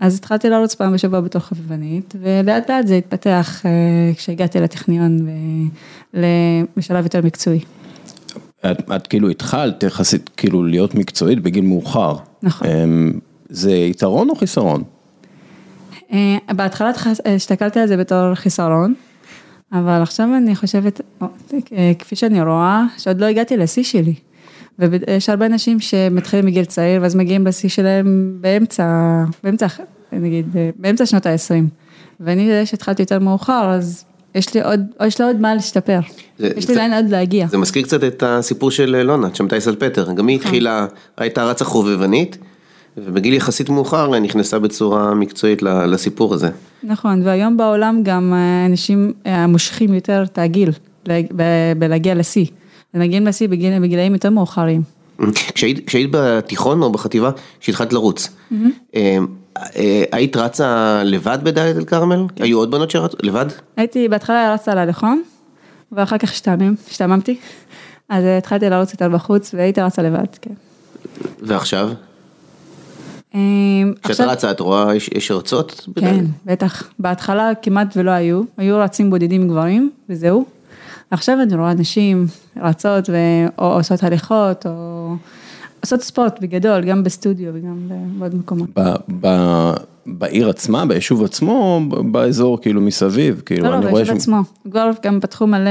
אז 0.00 0.16
התחלתי 0.16 0.48
לרוץ 0.48 0.74
פעם 0.74 0.92
בשבוע 0.92 1.20
בתוך 1.20 1.44
חביבנית, 1.44 2.14
ולאט 2.20 2.70
לאט 2.70 2.86
זה 2.86 2.94
התפתח 2.94 3.62
אה, 3.66 3.70
כשהגעתי 4.16 4.60
לטכניון 4.60 5.18
בשלב 6.76 7.04
יותר 7.04 7.22
מקצועי. 7.22 7.60
את, 8.70 8.90
את 8.96 9.06
כאילו 9.06 9.28
התחלת 9.28 9.82
יחסית 9.82 10.30
כאילו 10.36 10.64
להיות 10.64 10.94
מקצועית 10.94 11.40
בגיל 11.40 11.64
מאוחר. 11.64 12.16
נכון. 12.42 12.68
זה 13.50 13.72
יתרון 13.72 14.30
או 14.30 14.36
חיסרון? 14.36 14.82
אה, 16.12 16.36
בהתחלה 16.48 16.90
הסתכלתי 17.24 17.80
על 17.80 17.88
זה 17.88 17.96
בתור 17.96 18.34
חיסרון, 18.34 18.94
אבל 19.72 20.02
עכשיו 20.02 20.28
אני 20.36 20.56
חושבת, 20.56 21.00
אה, 21.22 21.92
כפי 21.98 22.16
שאני 22.16 22.42
רואה, 22.42 22.84
שעוד 22.98 23.20
לא 23.20 23.26
הגעתי 23.26 23.56
לשיא 23.56 23.82
שלי. 23.82 24.14
ויש 24.78 25.28
הרבה 25.28 25.46
אנשים 25.46 25.80
שמתחילים 25.80 26.46
מגיל 26.46 26.64
צעיר, 26.64 27.02
ואז 27.02 27.14
מגיעים 27.14 27.46
לשיא 27.46 27.68
שלהם 27.68 28.36
באמצע, 28.40 28.84
באמצע, 29.44 29.66
נגיד, 30.12 30.46
באמצע 30.76 31.06
שנות 31.06 31.26
ה-20. 31.26 31.64
ואני, 32.20 32.66
שהתחלתי 32.66 33.02
יותר 33.02 33.18
מאוחר, 33.18 33.70
אז 33.70 34.04
יש 34.34 34.54
לי 34.54 34.62
עוד, 34.62 34.80
יש 35.06 35.20
לי 35.20 35.26
עוד 35.26 35.40
מה 35.40 35.54
להשתפר. 35.54 36.00
יש 36.38 36.68
לי 36.68 36.74
לאן 36.74 36.92
עוד 36.92 37.10
להגיע. 37.10 37.46
זה 37.46 37.58
מזכיר 37.58 37.82
קצת 37.82 38.04
את 38.04 38.22
הסיפור 38.26 38.70
של 38.70 39.02
לונה, 39.02 39.28
שמתי 39.34 39.60
סלפטר, 39.60 40.12
גם 40.12 40.26
היא 40.26 40.36
נכון. 40.36 40.48
התחילה, 40.48 40.86
הייתה 41.16 41.44
רצה 41.44 41.64
חובבנית, 41.64 42.38
ובגיל 43.06 43.34
יחסית 43.34 43.68
מאוחר 43.68 44.18
נכנסה 44.18 44.58
בצורה 44.58 45.14
מקצועית 45.14 45.62
לסיפור 45.62 46.34
הזה. 46.34 46.50
נכון, 46.82 47.22
והיום 47.24 47.56
בעולם 47.56 48.00
גם 48.02 48.34
אנשים 48.66 49.12
מושכים 49.48 49.94
יותר 49.94 50.24
את 50.32 50.38
הגיל 50.38 50.70
בלהגיע 51.78 52.14
לשיא. 52.14 52.46
ומגיעים 52.94 53.26
לשיא 53.26 53.48
בגיל, 53.48 53.78
בגילאים 53.78 54.12
יותר 54.12 54.30
מאוחרים. 54.30 54.82
כשהיית, 55.34 55.86
כשהיית 55.86 56.10
בתיכון 56.12 56.82
או 56.82 56.92
בחטיבה, 56.92 57.30
כשהתחלת 57.60 57.92
לרוץ, 57.92 58.28
אה, 58.94 59.18
אה, 59.76 60.04
היית 60.12 60.36
רצה 60.36 61.02
לבד 61.04 61.38
בדאלית 61.42 61.76
אל 61.76 61.84
כרמל? 61.84 62.24
היו 62.36 62.58
עוד 62.58 62.70
בנות 62.70 62.90
שרצו 62.90 63.16
לבד? 63.22 63.46
הייתי, 63.76 64.08
בהתחלה 64.08 64.54
רצה 64.54 64.72
על 64.72 64.78
הלכון, 64.78 65.22
ואחר 65.92 66.18
כך 66.18 66.30
השתעמם, 66.30 66.74
השתעממתי, 66.90 67.38
אז 68.08 68.24
אה, 68.24 68.38
התחלתי 68.38 68.70
לרוץ 68.70 68.92
יותר 68.92 69.08
בחוץ, 69.08 69.54
והייתי 69.54 69.80
רצה 69.80 70.02
לבד, 70.02 70.26
כן. 70.42 70.54
ועכשיו? 71.42 71.90
אה, 73.34 73.40
כשאת 74.02 74.20
רצה 74.20 74.50
את 74.50 74.60
רואה 74.60 74.94
יש, 74.94 75.10
יש 75.14 75.30
הרצות? 75.30 75.88
בדאלית? 75.96 76.20
כן, 76.20 76.52
בטח. 76.52 76.90
בהתחלה 76.98 77.50
כמעט 77.62 77.96
ולא 77.96 78.10
היו, 78.10 78.42
היו 78.56 78.78
רצים 78.78 79.10
בודדים 79.10 79.48
גברים, 79.48 79.90
וזהו. 80.08 80.44
עכשיו 81.10 81.38
אני 81.42 81.56
רואה 81.56 81.74
נשים 81.74 82.26
רצות. 82.62 83.10
או 83.58 83.72
עושות 83.72 84.02
הליכות, 84.02 84.66
או 84.66 85.14
עושות 85.80 86.00
ספורט 86.00 86.40
בגדול, 86.40 86.84
גם 86.84 87.04
בסטודיו 87.04 87.50
וגם 87.54 87.88
בעוד 88.18 88.34
מקומות. 88.34 88.68
בעיר 90.06 90.48
עצמה, 90.48 90.86
ביישוב 90.86 91.24
עצמו, 91.24 91.80
באזור 92.12 92.60
כאילו 92.60 92.80
מסביב, 92.80 93.42
כאילו, 93.46 93.64
לא, 93.64 93.70
לא, 93.70 93.76
אני 93.76 93.86
רואה 93.86 93.94
ביישוב 93.94 94.16
עצמו. 94.16 94.40
כבר 94.70 94.90
גם 95.02 95.20
פתחו 95.20 95.46
מלא 95.46 95.70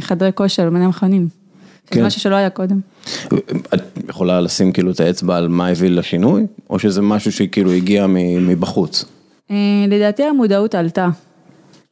חדרי 0.00 0.30
כושר, 0.34 0.70
מלא 0.70 0.88
מכונים. 0.88 1.28
כן. 1.90 2.00
זה 2.00 2.06
משהו 2.06 2.20
שלא 2.20 2.34
היה 2.34 2.50
קודם. 2.50 2.80
את 3.74 3.80
יכולה 4.08 4.40
לשים 4.40 4.72
כאילו 4.72 4.90
את 4.90 5.00
האצבע 5.00 5.36
על 5.36 5.48
מה 5.48 5.68
הביא 5.68 5.90
לשינוי, 5.90 6.46
או 6.70 6.78
שזה 6.78 7.02
משהו 7.02 7.32
שכאילו 7.32 7.72
הגיע 7.72 8.06
מבחוץ? 8.40 9.04
אה, 9.50 9.56
לדעתי 9.88 10.22
המודעות 10.22 10.74
עלתה. 10.74 11.08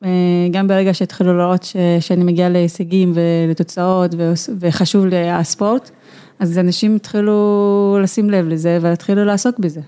אה, 0.04 0.08
גם 0.50 0.68
ברגע 0.68 0.94
שהתחילו 0.94 1.38
לראות 1.38 1.62
ש, 1.62 1.76
שאני 2.00 2.24
מגיעה 2.24 2.48
להישגים 2.48 3.12
ולתוצאות 3.14 4.14
וחשוב 4.60 5.06
לי 5.06 5.30
הספורט, 5.30 5.90
אז 6.38 6.58
אנשים 6.58 6.96
התחילו 6.96 7.98
לשים 8.02 8.30
לב 8.30 8.48
לזה 8.48 8.78
והתחילו 8.80 9.24
לעסוק 9.24 9.58
בזה. 9.58 9.80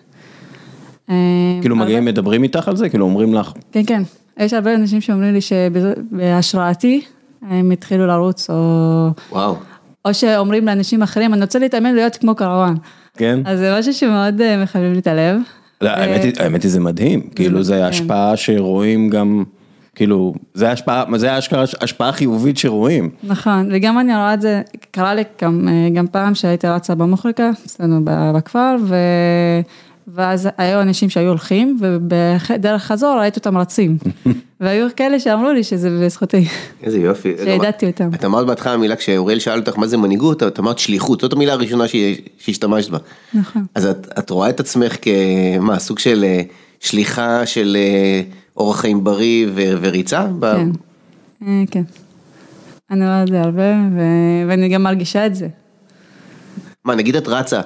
אה, 1.11 1.15
כאילו 1.61 1.75
הרבה- 1.75 1.85
מגיעים, 1.87 2.05
מדברים 2.05 2.43
איתך 2.43 2.69
על 2.69 2.77
זה? 2.77 2.88
כאילו 2.88 3.05
אומרים 3.05 3.35
לך, 3.35 3.53
כן, 3.73 3.83
כן. 3.87 4.03
יש 4.38 4.53
הרבה 4.53 4.75
אנשים 4.75 5.00
שאומרים 5.00 5.33
לי 5.35 5.41
שבהשראתי 5.41 7.00
הם 7.43 7.71
התחילו 7.71 8.07
לרוץ, 8.07 8.50
או, 8.50 9.09
וואו. 9.33 9.57
או 10.05 10.14
שאומרים 10.14 10.67
לאנשים 10.67 11.02
אחרים, 11.02 11.35
אני 11.35 11.43
רוצה 11.43 11.59
להתאמן 11.59 11.95
להיות 11.95 12.17
כמו 12.17 12.35
קרוואן. 12.35 12.75
כן? 13.17 13.38
אז 13.45 13.59
זה 13.59 13.75
משהו 13.78 13.95
שמאוד 13.95 14.40
אה, 14.40 14.62
מחמם 14.62 14.93
לי 14.93 14.99
את 14.99 15.07
הלב. 15.07 15.40
לא, 15.81 15.88
האמת 15.88 16.25
היא- 16.25 16.33
האמת 16.40 16.62
היא 16.62 16.71
זה 16.71 16.81
מדהים, 16.81 17.21
כאילו 17.35 17.62
זה 17.62 17.75
כן. 17.75 17.83
השפעה 17.83 18.37
שרואים 18.37 19.11
גם, 19.11 19.45
כאילו, 19.95 20.35
זה 20.55 20.71
השפעה, 20.71 21.05
זה 21.17 21.38
אשכרה 21.38 21.64
השפעה 21.81 22.12
חיובית 22.12 22.59
שרואים. 22.59 23.11
נכון, 23.25 23.69
וגם 23.73 23.99
אני 23.99 24.14
רואה 24.17 24.35
את 24.35 24.40
זה, 24.40 24.62
קרה 24.90 25.14
לי 25.14 25.23
גם, 25.43 25.69
אה, 25.69 25.88
גם 25.95 26.07
פעם 26.07 26.35
שהייתי 26.35 26.67
רצה 26.67 26.95
במוחרקה, 26.95 27.50
אצלנו 27.67 28.00
בכפר, 28.05 28.76
ו... 28.83 28.95
ואז 30.15 30.49
היו 30.59 30.81
אנשים 30.81 31.11
שהיו 31.11 31.29
הולכים, 31.29 31.79
ובדרך 31.81 32.83
חזור 32.83 33.17
ראיתי 33.21 33.38
אותם 33.38 33.59
רצים. 33.59 33.97
והיו 34.61 34.88
כאלה 34.97 35.21
שאמרו 35.21 35.53
לי 35.53 35.65
שזה 35.65 35.91
בזכותי, 36.03 36.45
איזה 36.83 36.99
יופי. 36.99 37.35
שידעתי 37.45 37.87
אותם. 37.87 38.11
את 38.15 38.25
אמרת 38.25 38.47
בהתחלה 38.47 38.77
מילה, 38.77 38.97
כשאוריאל 38.97 39.38
שאל 39.38 39.59
אותך 39.59 39.79
מה 39.79 39.87
זה 39.87 39.97
מנהיגות, 39.97 40.43
את 40.43 40.59
אמרת 40.59 40.79
שליחות, 40.79 41.21
זאת 41.21 41.33
המילה 41.33 41.53
הראשונה 41.53 41.85
שהשתמשת 41.88 42.91
בה. 42.91 42.99
נכון. 43.35 43.67
אז 43.75 43.87
את, 43.87 44.07
את 44.19 44.31
רואה 44.31 44.49
את 44.49 44.61
עצמך 44.61 44.97
כמה, 45.03 45.79
סוג 45.79 45.99
של 45.99 46.25
אה, 46.25 46.43
שליחה 46.81 47.47
של 47.47 47.77
אה, 47.81 48.23
אורח 48.57 48.81
חיים 48.81 49.05
בריא 49.05 49.47
ו- 49.55 49.75
וריצה? 49.81 50.27
ב- 50.38 50.55
כן, 50.57 50.69
אה, 51.47 51.62
כן. 51.71 51.83
אני 52.91 53.05
רואה 53.05 53.23
את 53.23 53.29
זה 53.29 53.41
הרבה, 53.41 53.73
ו- 53.97 54.49
ואני 54.49 54.69
גם 54.69 54.83
מרגישה 54.83 55.27
את 55.27 55.35
זה. 55.35 55.49
מה, 56.85 56.95
נגיד 56.95 57.17
את 57.17 57.29
רצה, 57.29 57.61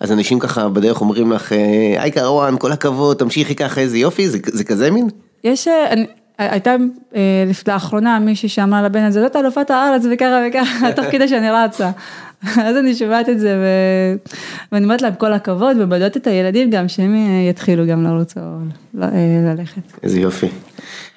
אז 0.00 0.12
אנשים 0.12 0.38
ככה 0.38 0.68
בדרך 0.68 1.00
אומרים 1.00 1.32
לך, 1.32 1.52
אה, 1.52 1.58
היי 2.02 2.10
קרוואן, 2.10 2.54
כל 2.58 2.72
הכבוד, 2.72 3.16
תמשיכי 3.16 3.54
ככה, 3.54 3.80
איזה 3.80 3.98
יופי, 3.98 4.28
זה, 4.28 4.38
זה 4.46 4.64
כזה 4.64 4.90
מין? 4.90 5.08
יש, 5.44 5.68
אה, 5.68 5.90
אני, 5.90 6.06
הייתה 6.38 6.76
אה, 7.16 7.20
לפ- 7.46 7.68
לאחרונה 7.68 8.18
מישהי 8.18 8.48
שאמרה 8.48 8.82
לבן 8.82 9.02
הזה, 9.04 9.20
זאת 9.22 9.36
אלופת 9.36 9.70
הארץ 9.70 10.02
וככה 10.12 10.40
וככה, 10.48 10.92
תוך 10.92 11.04
כדי 11.10 11.28
שאני 11.28 11.50
רצה. 11.50 11.90
אז 12.42 12.76
אני 12.76 12.94
שומעת 12.94 13.28
את 13.28 13.40
זה 13.40 13.56
ו... 13.56 13.66
ואני 14.72 14.84
אומרת 14.84 15.02
להם 15.02 15.14
כל 15.14 15.32
הכבוד 15.32 15.76
ומדעות 15.80 16.16
את 16.16 16.26
הילדים 16.26 16.70
גם 16.70 16.88
שהם 16.88 17.14
אה, 17.14 17.50
יתחילו 17.50 17.86
גם 17.86 18.04
לרוץ 18.04 18.34
או 18.36 18.42
ל- 18.94 19.02
אה, 19.02 19.54
ללכת. 19.54 19.80
איזה 20.02 20.20
יופי. 20.20 20.46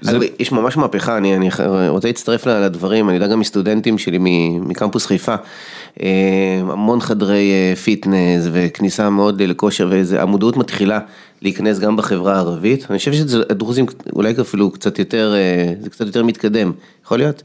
אגב, 0.09 0.21
יש 0.39 0.51
ממש 0.51 0.77
מהפכה, 0.77 1.17
אני, 1.17 1.35
אני 1.35 1.49
רוצה 1.89 2.07
להצטרף 2.07 2.47
לדברים, 2.47 3.09
אני 3.09 3.15
יודע 3.17 3.27
גם 3.27 3.39
מסטודנטים 3.39 3.97
שלי 3.97 4.17
מקמפוס 4.59 5.05
חיפה, 5.05 5.35
אה, 6.01 6.07
המון 6.61 6.99
חדרי 7.01 7.51
פיטנס 7.83 8.47
וכניסה 8.51 9.09
מאוד 9.09 9.41
לכושר, 9.41 9.91
והמודעות 10.05 10.57
מתחילה 10.57 10.99
להיכנס 11.41 11.79
גם 11.79 11.95
בחברה 11.95 12.35
הערבית, 12.35 12.85
אני 12.89 12.97
חושב 12.97 13.13
שהדרוזים 13.13 13.85
אולי 14.13 14.33
אפילו 14.41 14.71
קצת 14.71 14.99
יותר, 14.99 15.33
זה 15.81 15.89
קצת 15.89 16.05
יותר 16.05 16.23
מתקדם, 16.23 16.71
יכול 17.05 17.17
להיות? 17.17 17.43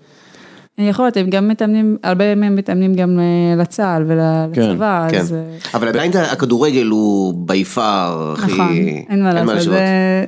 יכול 0.79 1.05
להיות, 1.05 1.17
הם 1.17 1.31
גם 1.31 1.49
מתאמנים, 1.49 1.97
הרבה 2.03 2.35
מהם 2.35 2.57
מתאמנים 2.57 2.95
גם 2.95 3.19
אה, 3.21 3.57
לצה"ל 3.63 4.05
ולצבא, 4.07 5.07
כן, 5.11 5.19
אז 5.21 5.33
אה, 5.35 5.39
אבל 5.75 5.89
עדיין 5.89 6.13
הכדורגל 6.33 6.87
הוא 6.87 7.35
בי 7.37 7.65
פאר, 7.65 8.33
הכי... 8.33 8.53
נכון, 8.53 8.69
אין 9.09 9.23
מה 9.25 9.33
לעשות. 9.33 9.63
זה- 9.63 10.25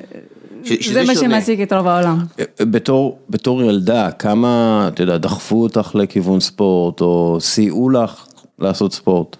ש- 0.65 0.73
שזה 0.87 1.01
זה 1.01 1.07
מה. 1.07 1.15
שמעסיק 1.15 1.61
את 1.61 1.73
רוב 1.73 1.87
העולם. 1.89 2.19
בתור, 2.61 3.19
בתור 3.31 3.63
ילדה, 3.63 4.11
כמה, 4.11 4.85
אתה 4.95 5.03
יודע, 5.03 5.17
דחפו 5.19 5.63
אותך 5.63 5.91
לכיוון 5.95 6.41
ספורט, 6.41 7.01
או 7.01 7.37
סייעו 7.41 7.91
לך 7.91 8.27
לעשות 8.59 8.93
ספורט? 8.93 9.37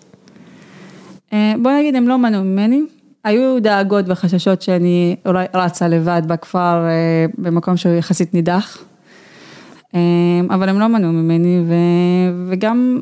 אה, 1.33 1.53
בוא 1.63 1.71
נגיד, 1.73 1.97
הם 1.97 2.09
לא 2.09 2.19
מנעו 2.19 2.45
ממני. 2.45 2.83
היו 3.25 3.63
דאגות 3.63 4.05
וחששות 4.09 4.63
שאני 4.63 5.17
אולי 5.27 5.47
רצה 5.55 5.89
לבד 5.89 6.23
בכפר 6.27 6.59
אה, 6.87 6.91
במקום 7.39 7.77
שהוא 7.77 7.93
יחסית 7.95 8.35
נידח. 8.35 8.79
אה, 9.95 10.01
אבל 10.51 10.69
הם 10.69 10.79
לא 10.79 10.87
מנעו 10.87 11.13
ממני, 11.13 11.63
ו... 11.69 11.75
וגם 12.49 13.01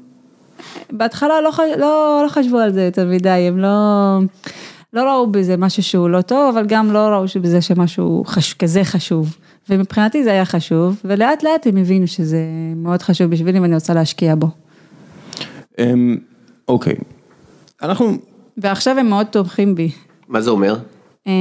בהתחלה 0.92 1.40
לא, 1.40 1.50
ח... 1.50 1.60
לא, 1.60 2.20
לא 2.24 2.28
חשבו 2.28 2.58
על 2.58 2.72
זה 2.72 2.84
יותר 2.84 3.06
מדי, 3.06 3.28
הם 3.28 3.58
לא, 3.58 4.18
לא 4.92 5.12
ראו 5.12 5.26
בזה 5.26 5.56
משהו 5.56 5.82
שהוא 5.82 6.08
לא 6.08 6.22
טוב, 6.22 6.56
אבל 6.56 6.66
גם 6.66 6.92
לא 6.92 6.98
ראו 6.98 7.28
שבזה 7.28 7.60
שמשהו 7.60 8.24
חש... 8.26 8.54
כזה 8.54 8.84
חשוב. 8.84 9.36
ומבחינתי 9.70 10.24
זה 10.24 10.30
היה 10.30 10.44
חשוב, 10.44 11.00
ולאט 11.04 11.42
לאט 11.42 11.66
הם 11.66 11.76
הבינו 11.76 12.06
שזה 12.06 12.40
מאוד 12.76 13.02
חשוב 13.02 13.30
בשבילי 13.30 13.60
ואני 13.60 13.74
רוצה 13.74 13.94
להשקיע 13.94 14.34
בו. 14.34 14.48
אמ, 15.78 16.16
אוקיי, 16.68 16.94
אנחנו, 17.82 18.12
ועכשיו 18.56 18.98
הם 18.98 19.08
מאוד 19.08 19.26
תומכים 19.26 19.74
בי. 19.74 19.90
מה 20.28 20.40
זה 20.40 20.50
אומר? 20.50 20.76
אמ, 21.26 21.32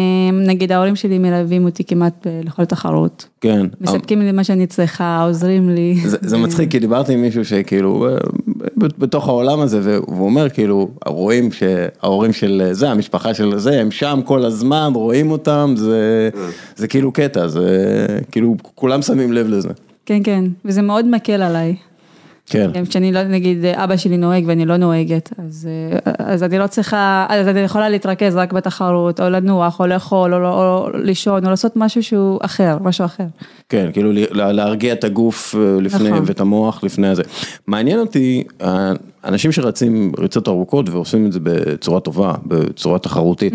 נגיד 0.46 0.72
ההורים 0.72 0.96
שלי 0.96 1.18
מלווים 1.18 1.66
אותי 1.66 1.84
כמעט 1.84 2.28
לכל 2.44 2.66
תחרות. 2.66 3.28
כן, 3.42 3.66
מספקים 3.82 4.22
לי 4.22 4.32
מה 4.32 4.44
שאני 4.44 4.68
צריכה, 4.68 5.24
עוזרים 5.24 5.70
לי. 5.70 5.96
זה, 6.06 6.38
מצחיק, 6.38 6.72
כי 6.72 6.80
דיברתי 6.80 7.14
עם 7.14 7.22
מישהו 7.22 7.46
שכאילו, 7.46 8.08
אה, 8.10 8.18
בתוך 8.78 9.28
העולם 9.28 9.60
הזה, 9.60 9.80
והוא 9.84 10.26
אומר 10.26 10.50
כאילו, 10.50 10.90
רואים 11.06 11.50
שההורים 11.52 12.34
של 12.34 12.70
זה, 12.72 12.90
המשפחה 12.90 13.34
של 13.34 13.58
זה, 13.58 13.82
הם 13.82 13.92
שם 13.92 14.20
כל 14.26 14.46
הזמן, 14.46 14.92
רואים 14.96 15.32
אותם, 15.32 15.74
זה 16.76 16.88
כאילו 16.90 17.12
קטע, 17.12 17.48
זה 17.48 18.06
כאילו, 18.32 18.56
כולם 18.76 19.02
שמים 19.02 19.34
לב 19.34 19.48
לזה. 19.48 19.70
כן, 20.06 20.20
כן, 20.24 20.44
וזה 20.66 20.82
מאוד 20.82 21.06
מקל 21.06 21.42
עליי. 21.42 21.76
כן, 22.46 22.72
גם 22.74 22.86
כשאני 22.86 23.12
לא, 23.12 23.24
נגיד 23.24 23.66
אבא 23.66 23.98
שלי 23.98 24.18
נוהג 24.18 24.44
ואני 24.48 24.66
לא 24.66 24.78
נוהגת, 24.78 25.30
אז, 25.46 25.70
אז 26.20 26.44
אני 26.44 26.58
לא 26.60 26.68
צריכה, 26.68 27.26
אז 27.30 27.48
אני 27.48 27.60
יכולה 27.60 27.90
להתרכז 27.90 28.36
רק 28.36 28.54
בתחרות, 28.54 29.20
או 29.22 29.30
לנוח, 29.30 29.80
או 29.80 29.88
לאכול, 29.88 30.34
או, 30.34 30.40
או, 30.40 30.78
או 30.78 30.98
לישון, 30.98 31.46
או 31.46 31.50
לעשות 31.50 31.72
משהו 31.76 32.04
שהוא 32.04 32.40
אחר, 32.42 32.78
משהו 32.82 33.06
אחר. 33.06 33.24
כן, 33.70 33.90
כאילו 33.94 34.12
לה- 34.32 34.52
להרגיע 34.52 34.94
את 34.94 35.04
הגוף 35.04 35.56
אה, 35.56 35.82
לפני, 35.82 36.10
נכון. 36.10 36.24
ואת 36.26 36.40
המוח 36.40 36.84
לפני 36.84 37.08
הזה. 37.08 37.24
מעניין 37.68 38.00
אותי, 38.00 38.44
אה, 38.62 38.92
אנשים 39.24 39.52
שרצים 39.52 40.12
ריצות 40.20 40.48
ארוכות 40.48 40.90
ועושים 40.90 41.26
את 41.26 41.32
זה 41.34 41.40
בצורה 41.44 42.00
טובה, 42.00 42.34
בצורה 42.46 43.00
תחרותית, 43.00 43.54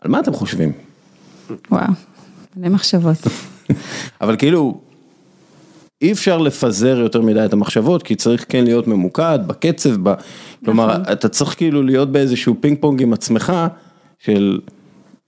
על 0.00 0.10
מה 0.10 0.20
אתם 0.20 0.32
חושבים? 0.32 0.72
וואו, 1.70 1.82
מלא 2.56 2.68
מחשבות. 2.68 3.16
אבל 4.20 4.36
כאילו, 4.36 4.80
אי 6.02 6.12
אפשר 6.12 6.38
לפזר 6.38 6.98
יותר 6.98 7.22
מדי 7.22 7.44
את 7.44 7.52
המחשבות, 7.52 8.02
כי 8.02 8.14
צריך 8.14 8.44
כן 8.48 8.64
להיות 8.64 8.86
ממוקד 8.86 9.38
בקצב, 9.46 9.90
ב... 10.02 10.14
כלומר, 10.64 10.96
אתה 11.12 11.28
צריך 11.28 11.56
כאילו 11.56 11.82
להיות 11.82 12.12
באיזשהו 12.12 12.54
פינג 12.60 12.78
פונג 12.80 13.02
עם 13.02 13.12
עצמך, 13.12 13.52
של 14.18 14.58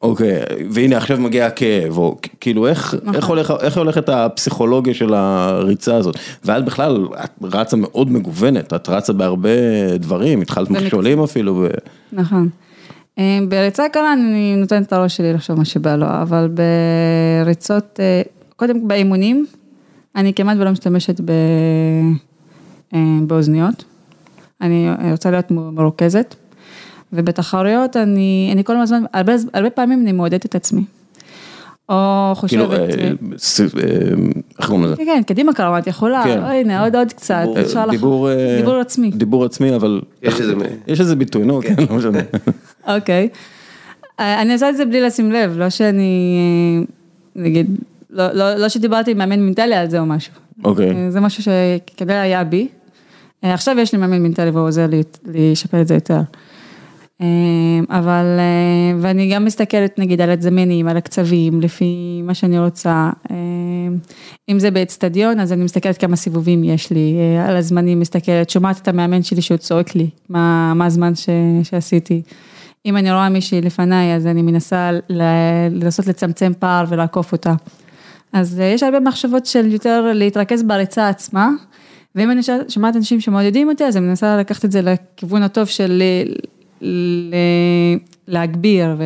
אוקיי, 0.02 0.42
והנה 0.70 0.96
עכשיו 0.96 1.18
מגיע 1.18 1.46
הכאב, 1.46 1.98
או 1.98 2.16
כאילו 2.40 2.66
איך, 2.66 2.94
איך, 3.14 3.26
הולך, 3.26 3.52
איך 3.60 3.76
הולכת 3.76 4.08
הפסיכולוגיה 4.08 4.94
של 4.94 5.14
הריצה 5.14 5.96
הזאת, 5.96 6.16
ואת 6.44 6.64
בכלל, 6.64 7.06
את 7.24 7.30
רצה 7.42 7.76
מאוד 7.76 8.10
מגוונת, 8.10 8.74
את 8.74 8.88
רצה 8.88 9.12
בהרבה 9.12 9.48
דברים, 9.96 10.40
התחלת. 10.40 10.70
מכשולים 10.70 11.22
אפילו, 11.22 11.54
ו... 11.56 11.68
נכון. 12.12 12.48
אה, 13.18 13.38
בריצה 13.48 13.88
קלה 13.92 14.12
אני 14.12 14.56
נותנת 14.56 14.86
את 14.86 14.92
הראש 14.92 15.16
שלי 15.16 15.32
לחשוב 15.32 15.58
מה 15.58 15.64
שבא 15.64 15.96
לו, 15.96 16.06
אבל 16.22 16.48
בריצות, 17.44 18.00
אה, 18.00 18.22
קודם 18.56 18.88
באימונים, 18.88 19.46
אני 20.16 20.34
כמעט 20.34 20.56
ולא 20.60 20.70
משתמשת 20.70 21.20
ב... 21.20 21.30
אה, 22.94 22.98
באוזניות. 23.26 23.84
אני 24.60 24.88
רוצה 25.12 25.30
להיות 25.30 25.50
מרוכזת. 25.50 26.34
ובתחרויות 27.12 27.96
אני, 27.96 28.50
אני 28.52 28.64
כל 28.64 28.76
הזמן, 28.76 29.02
הרבה, 29.12 29.32
הרבה 29.52 29.70
פעמים 29.70 30.00
אני 30.02 30.12
מעודדת 30.12 30.46
את 30.46 30.54
עצמי. 30.54 30.84
או 31.88 32.32
חושבת... 32.34 32.70
כאילו, 32.70 32.84
איך 34.58 34.66
קוראים 34.66 34.84
לזה? 34.84 34.96
כן, 34.96 35.04
כן, 35.04 35.22
קדימה 35.22 35.52
קרמה, 35.52 35.78
את 35.78 35.86
יכולה, 35.86 36.22
כן. 36.24 36.38
הנה, 36.38 36.84
עוד 36.84 36.96
עוד 36.96 37.12
קצת, 37.12 37.44
דיבור 37.90 38.28
דיבור 38.56 38.76
עצמי. 38.76 39.10
דיבור 39.10 39.44
עצמי, 39.44 39.76
אבל... 39.76 40.00
יש 40.86 41.00
איזה 41.00 41.16
ביטוי, 41.16 41.44
נו, 41.44 41.60
כן, 41.62 41.74
לא 41.90 41.96
משנה. 41.96 42.18
אוקיי. 42.96 43.28
אני 44.18 44.52
עושה 44.52 44.68
את 44.68 44.76
זה 44.76 44.84
בלי 44.84 45.00
לשים 45.00 45.32
לב, 45.32 45.58
לא 45.58 45.70
שאני, 45.70 46.84
נגיד, 47.36 47.78
לא, 48.12 48.32
לא, 48.32 48.54
לא 48.54 48.68
שדיברתי 48.68 49.10
עם 49.10 49.18
מאמן 49.18 49.40
מנטלי 49.40 49.74
על 49.74 49.90
זה 49.90 50.00
או 50.00 50.06
משהו. 50.06 50.32
אוקיי. 50.64 51.10
זה 51.10 51.20
משהו 51.20 51.42
שכנראה 51.42 52.20
היה 52.20 52.44
בי. 52.44 52.68
עכשיו 53.42 53.78
יש 53.78 53.92
לי 53.92 53.98
מאמן 53.98 54.22
מנטלי 54.22 54.50
והוא 54.50 54.66
עוזר 54.66 54.86
לי 54.86 55.02
לשפר 55.24 55.80
את 55.80 55.88
זה 55.88 55.94
יותר. 55.94 56.20
אמ, 57.20 57.84
אבל, 57.90 58.24
אה, 58.38 58.98
ואני 59.00 59.34
גם 59.34 59.44
מסתכלת 59.44 59.98
נגיד 59.98 60.20
על 60.20 60.30
הזמנים, 60.30 60.88
על 60.88 60.96
הקצבים, 60.96 61.60
לפי 61.60 62.20
מה 62.24 62.34
שאני 62.34 62.58
רוצה. 62.58 63.10
אם 64.48 64.58
זה 64.58 64.70
באצטדיון, 64.70 65.40
אז 65.40 65.52
אני 65.52 65.64
מסתכלת 65.64 65.98
כמה 65.98 66.16
סיבובים 66.16 66.64
יש 66.64 66.90
לי, 66.90 67.16
אה, 67.18 67.48
על 67.48 67.56
הזמנים 67.56 68.00
מסתכלת, 68.00 68.50
שומעת 68.50 68.78
את 68.78 68.88
המאמן 68.88 69.22
שלי 69.22 69.42
שהוא 69.42 69.58
צועק 69.58 69.94
לי, 69.94 70.10
מה, 70.28 70.74
מה 70.74 70.86
הזמן 70.86 71.14
ש, 71.14 71.28
שעשיתי. 71.62 72.22
אם 72.86 72.96
אני 72.96 73.12
רואה 73.12 73.28
מישהי 73.28 73.60
לפניי, 73.60 74.14
אז 74.14 74.26
אני 74.26 74.42
מנסה 74.42 74.90
לנסות 75.70 76.06
לצמצם 76.06 76.52
פער 76.58 76.84
ולעקוף 76.88 77.32
אותה. 77.32 77.54
אז 78.32 78.60
אה, 78.60 78.64
יש 78.64 78.82
הרבה 78.82 79.00
מחשבות 79.00 79.46
של 79.46 79.72
יותר 79.72 80.12
להתרכז 80.14 80.62
בריצה 80.62 81.08
עצמה, 81.08 81.50
ואם 82.14 82.30
אני 82.30 82.40
שומעת 82.68 82.96
אנשים 82.96 83.20
שמעודדים 83.20 83.68
אותי, 83.68 83.84
אז 83.84 83.96
אני 83.96 84.06
מנסה 84.06 84.36
לקחת 84.36 84.64
את 84.64 84.72
זה 84.72 84.82
לכיוון 84.82 85.42
הטוב 85.42 85.66
של 85.66 86.02
להגביר 88.28 88.96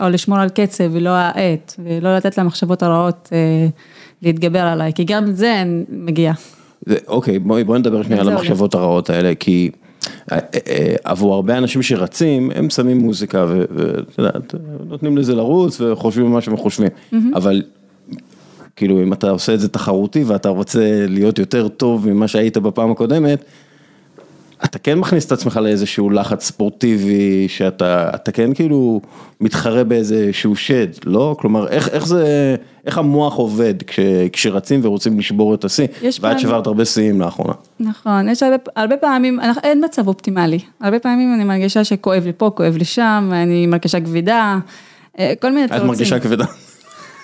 או 0.00 0.08
לשמור 0.08 0.38
על 0.38 0.48
קצב 0.48 0.84
ולא 0.90 1.10
האט 1.10 1.74
ולא 1.84 2.16
לתת 2.16 2.38
למחשבות 2.38 2.82
הרעות 2.82 3.28
אה, 3.32 3.66
להתגבר 4.22 4.60
עליי, 4.60 4.92
כי 4.92 5.04
גם 5.04 5.32
זה 5.32 5.62
מגיע. 5.88 6.32
אוקיי, 7.06 7.38
בואי 7.38 7.64
בוא 7.64 7.78
נדבר 7.78 8.02
שנייה 8.02 8.20
על 8.20 8.28
המחשבות 8.28 8.74
הרעות 8.74 9.10
האלה, 9.10 9.34
כי 9.34 9.70
אה, 10.32 10.38
אה, 10.68 10.94
עבור 11.04 11.34
הרבה 11.34 11.58
אנשים 11.58 11.82
שרצים, 11.82 12.50
הם 12.54 12.70
שמים 12.70 12.98
מוזיקה 12.98 13.46
ואת 13.48 14.18
יודעת, 14.18 14.54
נותנים 14.88 15.18
לזה 15.18 15.34
לרוץ 15.34 15.80
וחושבים 15.80 16.32
מה 16.32 16.40
שהם 16.40 16.56
חושבים, 16.56 16.88
אבל 17.34 17.62
כאילו 18.76 19.02
אם 19.02 19.12
אתה 19.12 19.30
עושה 19.30 19.54
את 19.54 19.60
זה 19.60 19.68
תחרותי 19.68 20.24
ואתה 20.24 20.48
רוצה 20.48 21.06
להיות 21.08 21.38
יותר 21.38 21.68
טוב 21.68 22.08
ממה 22.08 22.28
שהיית 22.28 22.58
בפעם 22.58 22.90
הקודמת, 22.90 23.44
אתה 24.64 24.78
כן 24.78 24.98
מכניס 24.98 25.26
את 25.26 25.32
עצמך 25.32 25.56
לאיזשהו 25.56 26.10
לחץ 26.10 26.44
ספורטיבי, 26.44 27.48
שאתה 27.48 28.32
כן 28.32 28.54
כאילו 28.54 29.00
מתחרה 29.40 29.84
באיזשהו 29.84 30.56
שד, 30.56 30.86
לא? 31.04 31.36
כלומר, 31.38 31.68
איך, 31.68 31.88
איך 31.88 32.06
זה, 32.06 32.56
איך 32.86 32.98
המוח 32.98 33.34
עובד 33.34 33.74
כש, 33.86 34.00
כשרצים 34.32 34.80
ורוצים 34.82 35.18
לשבור 35.18 35.54
את 35.54 35.64
השיא, 35.64 35.86
ואת 36.20 36.40
שברת 36.40 36.66
הרבה 36.66 36.84
שיאים 36.84 37.20
לאחרונה. 37.20 37.52
נכון, 37.80 38.28
יש 38.28 38.42
הרבה, 38.42 38.56
הרבה 38.76 38.96
פעמים, 38.96 39.40
אין 39.62 39.84
מצב 39.84 40.08
אופטימלי, 40.08 40.58
הרבה 40.80 40.98
פעמים 40.98 41.34
אני 41.34 41.44
מרגישה 41.44 41.84
שכואב 41.84 42.26
לי 42.26 42.32
פה, 42.36 42.50
כואב 42.54 42.76
לי 42.76 42.84
שם, 42.84 43.30
אני 43.32 43.66
מרגישה 43.66 44.00
כבדה, 44.00 44.58
אה, 45.18 45.32
כל 45.40 45.52
מיני 45.52 45.68
תירוצים. 45.68 45.84
את 45.84 45.90
מרגישה 45.90 46.20
כבדה. 46.20 46.44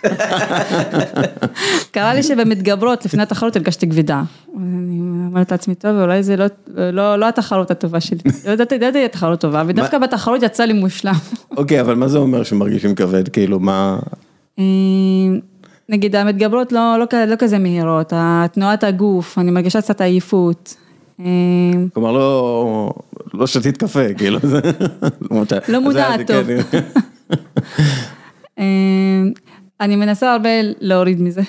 קרה 1.93 2.15
לי 2.15 2.23
שבמתגברות 2.23 3.05
לפני 3.05 3.23
התחרות 3.23 3.57
הרגשתי 3.57 3.91
כבדה. 3.91 4.23
אני 4.57 5.01
אומרת 5.27 5.53
לעצמי, 5.53 5.75
טוב, 5.75 5.97
אולי 6.01 6.23
זה 6.23 6.37
לא, 6.37 6.47
לא, 6.77 7.17
לא 7.17 7.29
התחרות 7.29 7.71
הטובה 7.71 8.01
שלי. 8.01 8.19
לא 8.47 8.51
ידעתי, 8.51 8.75
ידעתי 8.75 9.05
התחרות 9.05 9.41
טובה, 9.41 9.63
ודווקא 9.67 9.99
בתחרות 9.99 10.43
יצא 10.43 10.65
לי 10.65 10.73
מושלם. 10.73 11.15
אוקיי, 11.57 11.81
אבל 11.81 11.95
מה 11.95 12.09
זה 12.09 12.19
אומר 12.19 12.43
שמרגישים 12.43 12.95
כבד? 12.95 13.29
כאילו, 13.29 13.61
מה... 13.61 13.99
אה, 14.59 14.65
נגיד 15.89 16.17
המתגברות 16.17 16.73
לא, 16.73 16.97
לא, 16.99 17.25
לא 17.27 17.35
כזה 17.39 17.59
מהירות, 17.59 18.13
תנועת 18.53 18.85
הגוף, 18.85 19.39
אני 19.39 19.51
מרגישה 19.51 19.83
קצת 19.83 20.01
עייפות. 20.01 20.75
אה, 21.21 21.25
כלומר 21.95 22.13
לא, 22.13 22.91
לא 23.35 23.47
שתית 23.47 23.77
קפה, 23.77 24.15
כאילו, 24.15 24.39
לא 25.69 25.81
מודעת 25.81 26.27
טוב. 26.27 26.47
אני 29.81 29.97
מנסה 29.97 30.33
הרבה 30.33 30.51
להוריד 30.81 31.23
מזה, 31.23 31.43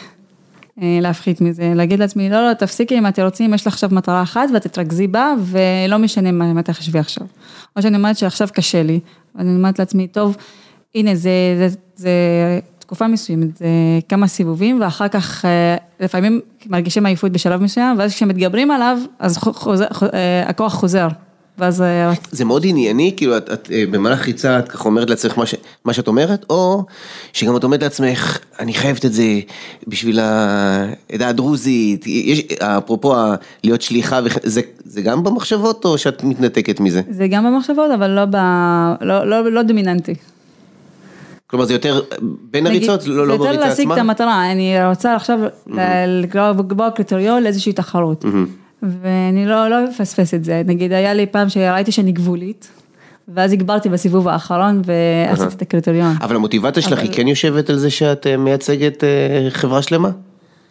אה, 0.81 0.97
להפחית 1.01 1.41
מזה, 1.41 1.71
להגיד 1.75 1.99
לעצמי, 1.99 2.29
לא, 2.29 2.49
לא, 2.49 2.53
תפסיקי 2.53 2.97
עם 2.97 3.05
התירוצים, 3.05 3.53
יש 3.53 3.67
לך 3.67 3.73
עכשיו 3.73 3.89
מטרה 3.93 4.21
אחת 4.21 4.49
ותתרכזי 4.55 5.07
בה, 5.07 5.33
ולא 5.39 5.97
משנה 5.97 6.31
מה 6.31 6.63
תחשבי 6.63 6.99
עכשיו. 6.99 7.27
או 7.75 7.81
שאני 7.81 7.97
אומרת 7.97 8.17
שעכשיו 8.17 8.47
קשה 8.53 8.83
לי, 8.83 8.99
ואני 9.35 9.55
אומרת 9.55 9.79
לעצמי, 9.79 10.07
טוב, 10.07 10.37
הנה, 10.95 11.15
זה, 11.15 11.31
זה, 11.57 11.75
זה 11.95 12.09
תקופה 12.79 13.07
מסוימת, 13.07 13.57
זה 13.57 13.67
כמה 14.09 14.27
סיבובים, 14.27 14.81
ואחר 14.81 15.07
כך 15.07 15.45
אה, 15.45 15.75
לפעמים 15.99 16.41
מרגישים 16.65 17.05
עייפות 17.05 17.31
בשלב 17.31 17.61
מסוים, 17.61 17.99
ואז 17.99 18.13
כשמתגברים 18.13 18.71
עליו, 18.71 18.97
אז 19.19 19.37
חוזר, 19.37 19.85
אה, 20.13 20.43
הכוח 20.49 20.73
חוזר. 20.73 21.07
ואז... 21.59 21.81
אה, 21.81 22.13
זה 22.31 22.45
מאוד 22.45 22.65
ענייני, 22.65 23.13
כאילו 23.17 23.37
את, 23.37 23.49
את 23.53 23.69
אה, 23.71 23.83
במהלך 23.91 24.25
ריצה 24.25 24.59
את 24.59 24.69
ככה 24.69 24.85
אומרת 24.85 25.09
לעצמך 25.09 25.37
מה, 25.37 25.45
ש, 25.45 25.55
מה 25.85 25.93
שאת 25.93 26.07
אומרת, 26.07 26.45
או 26.49 26.85
שגם 27.33 27.57
את 27.57 27.63
אומרת 27.63 27.83
לעצמך, 27.83 28.39
אני 28.59 28.73
חייבת 28.73 29.05
את 29.05 29.13
זה 29.13 29.39
בשביל 29.87 30.19
העדה 30.19 31.27
הדרוזית, 31.29 32.07
יש, 32.07 32.39
אפרופו 32.59 33.15
להיות 33.63 33.81
שליחה, 33.81 34.19
זה, 34.43 34.61
זה 34.85 35.01
גם 35.01 35.23
במחשבות 35.23 35.85
או 35.85 35.97
שאת 35.97 36.23
מתנתקת 36.23 36.79
מזה? 36.79 37.01
זה 37.09 37.27
גם 37.27 37.45
במחשבות, 37.45 37.91
אבל 37.95 38.09
לא, 38.09 38.25
ב, 38.25 38.35
לא, 39.01 39.29
לא, 39.29 39.51
לא 39.51 39.61
דומיננטי. 39.61 40.15
כלומר 41.47 41.65
זה 41.65 41.73
יותר 41.73 42.01
בין 42.51 42.67
הריצות, 42.67 43.07
לא, 43.07 43.27
לא 43.27 43.37
בריצה 43.37 43.51
עצמה? 43.51 43.53
זה 43.53 43.55
יותר 43.55 43.69
להשיג 43.69 43.91
את 43.91 43.97
המטרה, 43.97 44.51
אני 44.51 44.87
רוצה 44.89 45.15
עכשיו 45.15 45.39
mm-hmm. 45.45 45.71
לקבוע 46.07 46.91
קריטריון 46.91 47.43
לאיזושהי 47.43 47.73
תחרות. 47.73 48.25
Mm-hmm. 48.25 48.68
ואני 48.83 49.45
לא, 49.45 49.67
לא 49.69 49.89
אפספס 49.89 50.33
את 50.33 50.43
זה, 50.43 50.61
נגיד 50.65 50.91
היה 50.91 51.13
לי 51.13 51.25
פעם 51.25 51.49
שראיתי 51.49 51.91
שאני 51.91 52.11
גבולית, 52.11 52.69
ואז 53.33 53.53
הגברתי 53.53 53.89
בסיבוב 53.89 54.27
האחרון 54.27 54.81
ועשיתי 54.85 55.55
את 55.55 55.61
הקריטריון. 55.61 56.15
אבל 56.21 56.35
המוטיבציה 56.35 56.83
שלך 56.83 56.99
היא 56.99 57.11
כן 57.13 57.27
יושבת 57.27 57.69
על 57.69 57.77
זה 57.77 57.89
שאת 57.89 58.27
אה, 58.27 58.37
מייצגת 58.37 59.03
אה, 59.03 59.47
חברה 59.49 59.81
שלמה? 59.81 60.09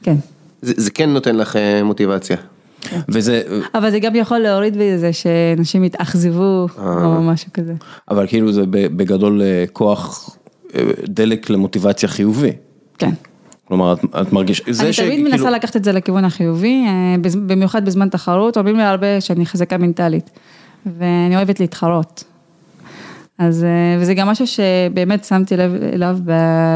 כן. 0.03 0.17
זה, 0.63 0.73
זה 0.77 0.91
כן 0.91 1.11
נותן 1.11 1.37
לך 1.37 1.57
אה, 1.57 1.83
מוטיבציה. 1.83 2.37
כן. 2.81 3.01
וזה... 3.09 3.43
אבל 3.75 3.91
זה 3.91 3.99
גם 3.99 4.15
יכול 4.15 4.39
להוריד 4.39 4.77
בזה 4.81 5.13
שאנשים 5.13 5.85
יתאכזבו 5.85 6.67
או 6.79 7.23
משהו 7.23 7.53
כזה. 7.55 7.75
אבל 8.11 8.27
כאילו 8.27 8.53
זה 8.53 8.63
בגדול 8.71 9.43
כוח 9.73 10.37
דלק 11.09 11.51
למוטיבציה 11.51 12.09
חיובי. 12.09 12.53
כן. 12.99 13.11
כלומר, 13.69 13.93
את 13.93 13.99
את 14.23 14.33
מרגישה, 14.33 14.65
זה 14.71 14.85
אני 14.85 14.93
תמיד 14.93 15.11
כאילו... 15.11 15.31
מנסה 15.31 15.51
לקחת 15.51 15.77
את 15.77 15.85
זה 15.85 15.93
לכיוון 15.93 16.25
החיובי, 16.25 16.85
אה, 16.87 17.17
במיוחד 17.47 17.85
בזמן 17.85 18.09
תחרות, 18.09 18.57
אומרים 18.57 18.77
לי 18.77 18.83
הרבה 18.83 19.21
שאני 19.21 19.47
חזקה 19.47 19.79
מנטלית, 19.79 20.31
ואני 20.87 21.37
אוהבת 21.37 21.61
להתחרות. 21.61 22.25
אז, 23.39 23.65
אה, 23.65 23.69
וזה 24.01 24.15
גם 24.15 24.29
משהו 24.29 24.47
שבאמת 24.47 25.25
שמתי 25.25 25.57
לב 25.57 25.75
אליו 25.93 26.19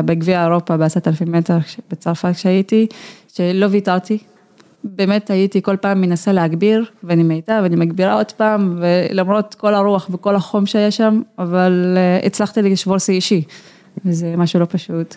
בגביע 0.05 0.45
אירופה 0.45 0.77
בעשרת 0.77 1.09
אלפים 1.09 1.33
מטר 1.33 1.59
בצרפת 1.91 2.33
כשהייתי, 2.35 2.87
שלא 3.35 3.67
ויתרתי, 3.71 4.19
באמת 4.85 5.31
הייתי 5.31 5.63
כל 5.63 5.77
פעם 5.77 6.01
מנסה 6.01 6.33
להגביר, 6.33 6.85
ואני 7.05 7.23
מאיתה 7.23 7.61
ואני 7.63 7.77
מגבירה 7.77 8.15
עוד 8.15 8.33
פעם, 8.33 8.79
ולמרות 8.81 9.55
כל 9.55 9.75
הרוח 9.75 10.09
וכל 10.13 10.35
החום 10.35 10.67
שהיה 10.67 10.91
שם, 10.91 11.23
אבל 11.39 11.95
אה, 11.97 12.27
הצלחתי 12.27 12.63
לשבור 12.63 12.99
שיא 12.99 13.15
אישי, 13.15 13.43
וזה 14.05 14.35
משהו 14.37 14.61
לא 14.61 14.67
פשוט. 14.71 15.17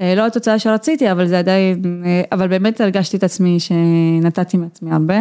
אה, 0.00 0.14
לא 0.14 0.26
התוצאה 0.26 0.58
שרציתי, 0.58 1.12
אבל 1.12 1.26
זה 1.26 1.38
עדיין, 1.38 2.02
אה, 2.06 2.22
אבל 2.32 2.48
באמת 2.48 2.80
הרגשתי 2.80 3.16
את 3.16 3.24
עצמי 3.24 3.58
שנתתי 3.60 4.56
מעצמי 4.56 4.92
הרבה. 4.92 5.18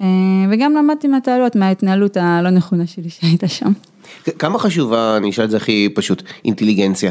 אה, 0.00 0.06
וגם 0.50 0.74
למדתי 0.74 1.08
מהטעויות, 1.08 1.56
מההתנהלות 1.56 2.16
הלא 2.16 2.50
נכונה 2.50 2.86
שלי 2.86 3.10
שהייתה 3.10 3.48
שם. 3.48 3.72
כמה 4.38 4.58
חשובה, 4.58 5.16
אני 5.16 5.30
אשאל 5.30 5.44
את 5.44 5.50
זה 5.50 5.56
הכי 5.56 5.88
פשוט, 5.94 6.22
אינטליגנציה. 6.44 7.10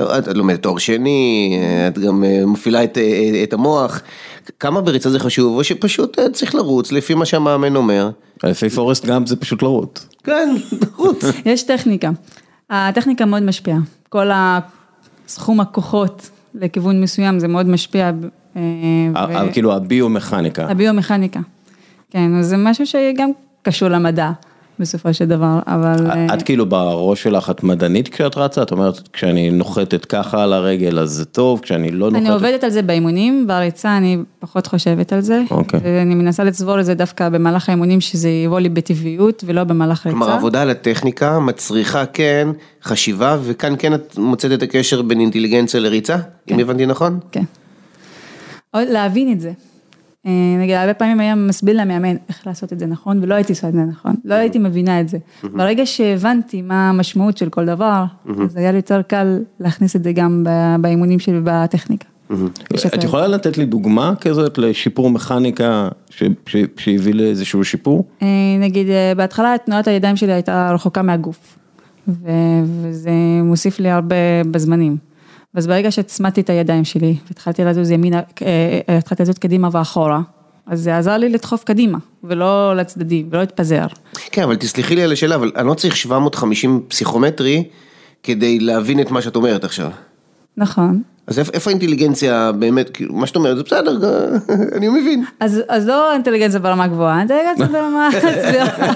את 0.00 0.28
לומדת 0.28 0.62
תואר 0.62 0.78
שני, 0.78 1.58
את 1.88 1.98
גם 1.98 2.24
מפעילה 2.46 2.84
את, 2.84 2.98
את 3.42 3.52
המוח, 3.52 4.02
כמה 4.60 4.80
בריצה 4.80 5.10
זה 5.10 5.18
חשוב, 5.18 5.56
או 5.56 5.64
שפשוט 5.64 6.18
צריך 6.32 6.54
לרוץ 6.54 6.92
לפי 6.92 7.14
מה 7.14 7.24
שהמאמן 7.24 7.76
אומר. 7.76 8.10
לפי 8.44 8.70
פורסט 8.70 9.06
גם 9.06 9.26
זה 9.26 9.36
פשוט 9.36 9.62
לרוץ. 9.62 10.06
כן, 10.24 10.54
לרוץ. 10.80 11.24
יש 11.44 11.62
טכניקה. 11.62 12.10
הטכניקה 12.70 13.24
מאוד 13.24 13.42
משפיעה. 13.42 13.78
כל 14.08 14.30
ה... 14.30 14.58
סכום 15.28 15.60
הכוחות 15.60 16.30
לכיוון 16.54 17.00
מסוים, 17.00 17.38
זה 17.38 17.48
מאוד 17.48 17.68
משפיע. 17.68 18.10
אה, 18.56 19.52
כאילו 19.52 19.74
הביומכניקה. 19.74 20.70
הביומכניקה, 20.70 21.40
כן, 22.10 22.34
אז 22.38 22.46
זה 22.46 22.56
משהו 22.56 22.86
שגם 22.86 23.30
קשור 23.62 23.88
למדע. 23.88 24.30
בסופו 24.80 25.14
של 25.14 25.24
דבר, 25.24 25.58
אבל... 25.66 26.06
את 26.34 26.42
כאילו 26.42 26.66
בראש 26.66 27.22
שלך 27.22 27.50
את 27.50 27.62
מדענית 27.62 28.08
כשאת 28.08 28.36
רצה? 28.36 28.62
את 28.62 28.72
אומרת, 28.72 29.08
כשאני 29.12 29.50
נוחתת 29.50 30.04
ככה 30.04 30.42
על 30.42 30.52
הרגל 30.52 30.98
אז 30.98 31.10
זה 31.10 31.24
טוב, 31.24 31.60
כשאני 31.60 31.90
לא 31.90 32.10
נוחתת... 32.10 32.26
אני 32.26 32.34
עובדת 32.34 32.64
על 32.64 32.70
זה 32.70 32.82
באימונים, 32.82 33.46
בריצה 33.46 33.96
אני 33.96 34.18
פחות 34.38 34.66
חושבת 34.66 35.12
על 35.12 35.20
זה. 35.20 35.42
אוקיי. 35.50 35.80
ואני 35.82 36.14
מנסה 36.14 36.44
לצבור 36.44 36.80
את 36.80 36.84
זה 36.84 36.94
דווקא 36.94 37.28
במהלך 37.28 37.68
האימונים, 37.68 38.00
שזה 38.00 38.28
יבוא 38.28 38.60
לי 38.60 38.68
בטבעיות 38.68 39.44
ולא 39.46 39.64
במהלך 39.64 40.06
ריצה. 40.06 40.18
כלומר, 40.18 40.32
עבודה 40.32 40.62
על 40.62 40.70
הטכניקה 40.70 41.38
מצריכה 41.38 42.06
כן 42.06 42.48
חשיבה, 42.82 43.36
וכאן 43.42 43.74
כן 43.78 43.94
את 43.94 44.18
מוצאת 44.18 44.52
את 44.52 44.62
הקשר 44.62 45.02
בין 45.02 45.20
אינטליגנציה 45.20 45.80
לריצה, 45.80 46.16
אם 46.50 46.58
הבנתי 46.58 46.86
נכון? 46.86 47.18
כן. 47.32 47.44
עוד 48.70 48.88
להבין 48.88 49.32
את 49.32 49.40
זה. 49.40 49.52
אה, 50.26 50.32
נגיד, 50.60 50.74
הרבה 50.74 50.94
פעמים 50.94 51.20
היה 51.20 51.34
מסביר 51.34 51.80
למאמן 51.80 52.16
איך 52.28 52.46
לעשות 52.46 52.72
את 52.72 52.78
זה 52.78 52.86
נכון, 52.86 53.18
ולא 53.22 53.34
הייתי 53.34 53.52
עושה 53.52 53.68
את 53.68 53.72
זה 53.72 53.82
נכון, 53.82 54.14
לא 54.24 54.34
הייתי 54.34 54.58
מבינה 54.58 55.00
את 55.00 55.08
זה. 55.08 55.18
ברגע 55.42 55.86
שהבנתי 55.86 56.62
מה 56.62 56.88
המשמעות 56.88 57.36
של 57.36 57.48
כל 57.48 57.66
דבר, 57.66 58.04
אז 58.44 58.56
היה 58.56 58.70
לי 58.70 58.78
יותר 58.78 59.02
קל 59.02 59.38
להכניס 59.60 59.96
את 59.96 60.04
זה 60.04 60.12
גם 60.12 60.44
באימונים 60.80 61.18
שלי 61.18 61.38
ובטכניקה. 61.38 62.08
את 62.94 63.04
יכולה 63.04 63.26
לתת 63.26 63.58
לי 63.58 63.66
דוגמה 63.66 64.12
כזאת 64.20 64.58
לשיפור 64.58 65.10
מכניקה 65.10 65.88
שהביא 66.76 67.14
לאיזשהו 67.14 67.64
שיפור? 67.64 68.04
אה, 68.22 68.26
נגיד, 68.60 68.88
אה, 68.88 69.12
בהתחלה 69.16 69.54
תנועת 69.64 69.88
הידיים 69.88 70.16
שלי 70.16 70.32
הייתה 70.32 70.70
רחוקה 70.74 71.02
מהגוף, 71.02 71.58
וזה 72.64 73.10
מוסיף 73.42 73.80
לי 73.80 73.90
הרבה 73.90 74.16
בזמנים. 74.50 75.07
אז 75.58 75.66
ברגע 75.66 75.90
שהצמדתי 75.90 76.40
את 76.40 76.50
הידיים 76.50 76.84
שלי, 76.84 77.16
והתחלתי 77.26 77.64
לזוז 77.64 77.90
ימינה, 77.90 78.20
אה, 78.42 78.98
התחלתי 78.98 79.22
לזוז 79.22 79.38
קדימה 79.38 79.68
ואחורה, 79.72 80.20
אז 80.66 80.80
זה 80.80 80.96
עזר 80.96 81.16
לי 81.16 81.28
לדחוף 81.28 81.64
קדימה, 81.64 81.98
ולא 82.24 82.76
לצדדים, 82.76 83.28
ולא 83.30 83.40
להתפזר. 83.40 83.86
כן, 84.32 84.42
אבל 84.42 84.56
תסלחי 84.56 84.94
לי 84.94 85.02
על 85.02 85.12
השאלה, 85.12 85.34
אבל 85.34 85.52
אני 85.56 85.66
לא 85.66 85.74
צריך 85.74 85.96
750 85.96 86.82
פסיכומטרי 86.88 87.64
כדי 88.22 88.60
להבין 88.60 89.00
את 89.00 89.10
מה 89.10 89.22
שאת 89.22 89.36
אומרת 89.36 89.64
עכשיו. 89.64 89.90
נכון. 90.56 91.02
אז 91.26 91.38
איפה 91.38 91.70
האינטליגנציה 91.70 92.52
באמת, 92.52 92.90
כאילו, 92.90 93.14
מה 93.14 93.26
שאת 93.26 93.36
אומרת, 93.36 93.56
זה 93.56 93.62
בסדר, 93.62 93.98
אני 94.76 94.88
מבין. 94.88 95.24
אז, 95.40 95.60
אז 95.68 95.86
לא 95.86 96.12
אינטליגנציה 96.12 96.58
ברמה 96.58 96.86
גבוהה, 96.86 97.18
אינטליגנציה 97.18 97.66
ברמה 97.78 98.08
סבירה. 98.20 98.92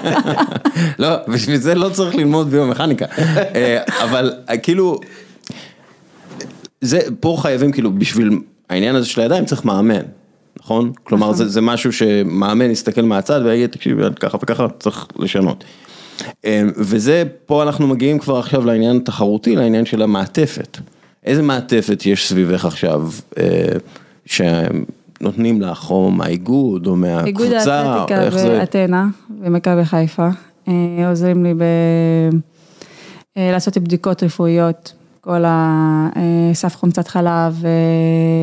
לא, 0.98 1.08
בשביל 1.28 1.56
זה 1.56 1.74
לא 1.74 1.88
צריך 1.88 2.14
ללמוד 2.14 2.50
ביומכניקה, 2.50 3.06
אה, 3.54 3.82
אבל 4.02 4.32
כאילו... 4.62 5.00
זה, 6.82 7.00
פה 7.20 7.36
חייבים 7.40 7.72
כאילו 7.72 7.92
בשביל 7.92 8.38
העניין 8.70 8.94
הזה 8.94 9.06
של 9.06 9.20
הידיים 9.20 9.44
צריך 9.44 9.64
מאמן, 9.64 10.02
נכון? 10.60 10.92
כלומר 11.04 11.32
זה, 11.32 11.48
זה 11.48 11.60
משהו 11.60 11.92
שמאמן 11.92 12.70
יסתכל 12.70 13.02
מהצד 13.02 13.40
ויגיד 13.44 13.70
תקשיבי 13.70 14.02
ככה 14.20 14.38
וככה 14.42 14.66
צריך 14.78 15.06
לשנות. 15.18 15.64
וזה, 16.76 17.24
פה 17.46 17.62
אנחנו 17.62 17.86
מגיעים 17.86 18.18
כבר 18.18 18.38
עכשיו 18.38 18.66
לעניין 18.66 18.96
התחרותי, 18.96 19.56
לעניין 19.56 19.84
של 19.84 20.02
המעטפת. 20.02 20.78
איזה 21.24 21.42
מעטפת 21.42 22.06
יש 22.06 22.28
סביבך 22.28 22.64
עכשיו 22.64 23.10
שנותנים 24.26 25.62
לך 25.62 25.90
או 25.90 26.10
מהאיגוד 26.10 26.86
או 26.86 26.96
מהקבוצה? 26.96 27.26
איגוד 27.26 27.52
האתלטיקה 27.52 28.48
ואתנה 28.48 29.06
ומכבי 29.40 29.84
חיפה 29.84 30.28
עוזרים 31.08 31.44
לי 31.44 31.54
ב... 31.54 31.62
לעשות 33.36 33.78
בדיקות 33.78 34.22
רפואיות. 34.22 34.92
כל 35.24 35.44
הסף 35.46 36.76
חומצת 36.76 37.08
חלב. 37.08 37.64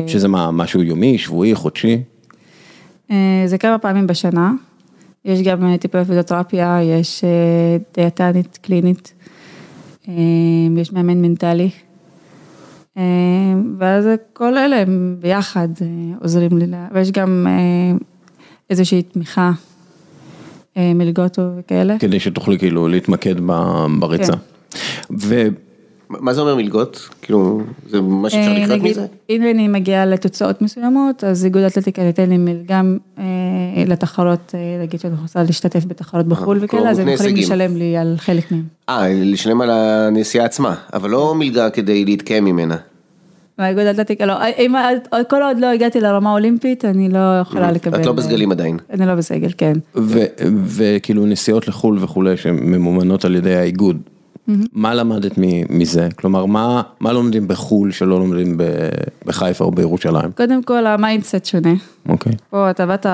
שזה 0.06 0.28
מה, 0.28 0.50
משהו 0.50 0.82
יומי, 0.82 1.18
שבועי, 1.18 1.54
חודשי? 1.54 2.02
זה 3.46 3.58
כמה 3.58 3.78
פעמים 3.78 4.06
בשנה. 4.06 4.52
יש 5.24 5.42
גם 5.42 5.76
טיפולי 5.76 6.04
פיזיותרפיה, 6.04 6.78
יש 6.82 7.24
דיאטנית 7.94 8.58
קלינית, 8.62 9.14
יש 10.78 10.92
מאמן 10.92 11.22
מנטלי. 11.22 11.70
ואז 13.78 14.08
כל 14.32 14.58
אלה 14.58 14.80
הם 14.80 15.16
ביחד 15.20 15.68
עוזרים 16.22 16.58
לי, 16.58 16.66
ויש 16.92 17.10
גם 17.10 17.46
איזושהי 18.70 19.02
תמיכה, 19.02 19.50
מלגות 20.76 21.38
וכאלה. 21.58 21.98
כדי 21.98 22.20
שתוכלי 22.20 22.58
כאילו 22.58 22.88
להתמקד 22.88 23.34
בריצה. 23.98 24.32
כן. 24.32 25.48
מה 26.10 26.34
זה 26.34 26.40
אומר 26.40 26.54
מלגות? 26.54 27.08
כאילו, 27.22 27.62
זה 27.88 28.00
מה 28.00 28.30
שאפשר 28.30 28.52
לקראת 28.52 28.82
מזה? 28.82 29.06
אם 29.30 29.42
אני 29.42 29.68
מגיעה 29.68 30.06
לתוצאות 30.06 30.62
מסוימות, 30.62 31.24
אז 31.24 31.44
איגוד 31.44 31.62
האתלטיקה 31.62 32.02
ייתן 32.02 32.30
לי 32.30 32.38
מלגה 32.38 32.82
לתחרות, 33.86 34.54
נגיד 34.82 35.00
שאני 35.00 35.14
רוצה 35.22 35.42
להשתתף 35.42 35.84
בתחרות 35.86 36.26
בחו"ל 36.26 36.58
וכאלה, 36.60 36.90
אז 36.90 36.98
הם 36.98 37.08
יכולים 37.08 37.36
לשלם 37.36 37.76
לי 37.76 37.96
על 37.96 38.14
חלק 38.18 38.52
מהם. 38.52 38.62
אה, 38.88 39.08
לשלם 39.14 39.60
על 39.60 39.70
הנסיעה 39.70 40.44
עצמה, 40.44 40.74
אבל 40.92 41.10
לא 41.10 41.34
מלגה 41.34 41.70
כדי 41.70 42.04
להתקיים 42.04 42.44
ממנה. 42.44 42.76
באיגוד 43.58 43.86
האתלטיקה 43.86 44.26
לא, 44.26 44.34
כל 45.28 45.42
עוד 45.42 45.58
לא 45.58 45.66
הגעתי 45.66 46.00
לרמה 46.00 46.32
אולימפית, 46.32 46.84
אני 46.84 47.08
לא 47.08 47.40
יכולה 47.40 47.72
לקבל. 47.72 48.00
את 48.00 48.06
לא 48.06 48.12
בסגלים 48.12 48.52
עדיין. 48.52 48.78
אני 48.90 49.06
לא 49.06 49.14
בסגל, 49.14 49.50
כן. 49.58 49.72
וכאילו 50.66 51.26
נסיעות 51.26 51.68
לחו"ל 51.68 51.98
וכולי, 52.00 52.36
שממומנות 52.36 53.24
על 53.24 53.36
ידי 53.36 53.56
האיגוד. 53.56 53.96
מה 54.72 54.94
למדת 54.94 55.32
מזה? 55.70 56.08
כלומר, 56.16 56.46
מה 57.00 57.12
לומדים 57.12 57.48
בחו"ל 57.48 57.90
שלא 57.90 58.18
לומדים 58.18 58.58
בחיפה 59.24 59.64
או 59.64 59.70
בירושלים? 59.70 60.32
קודם 60.32 60.62
כל 60.62 60.86
ה 60.86 60.93
mindset 60.93 61.44
שונה. 61.44 61.74
אוקיי. 62.08 62.32
פה 62.50 62.70
אתה 62.70 62.86
באת, 62.86 63.06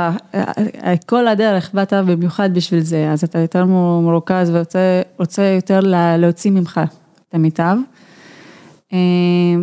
כל 1.07 1.29
הדרך 1.29 1.71
באת 1.75 1.93
במיוחד 1.93 2.55
בשביל 2.55 2.81
זה, 2.81 3.11
אז 3.11 3.25
אתה 3.25 3.39
יותר 3.39 3.65
מרוכז 3.65 4.53
ורוצה 4.53 5.43
יותר 5.43 5.81
להוציא 6.19 6.51
ממך 6.51 6.81
את 7.29 7.35
המיטב. 7.35 7.77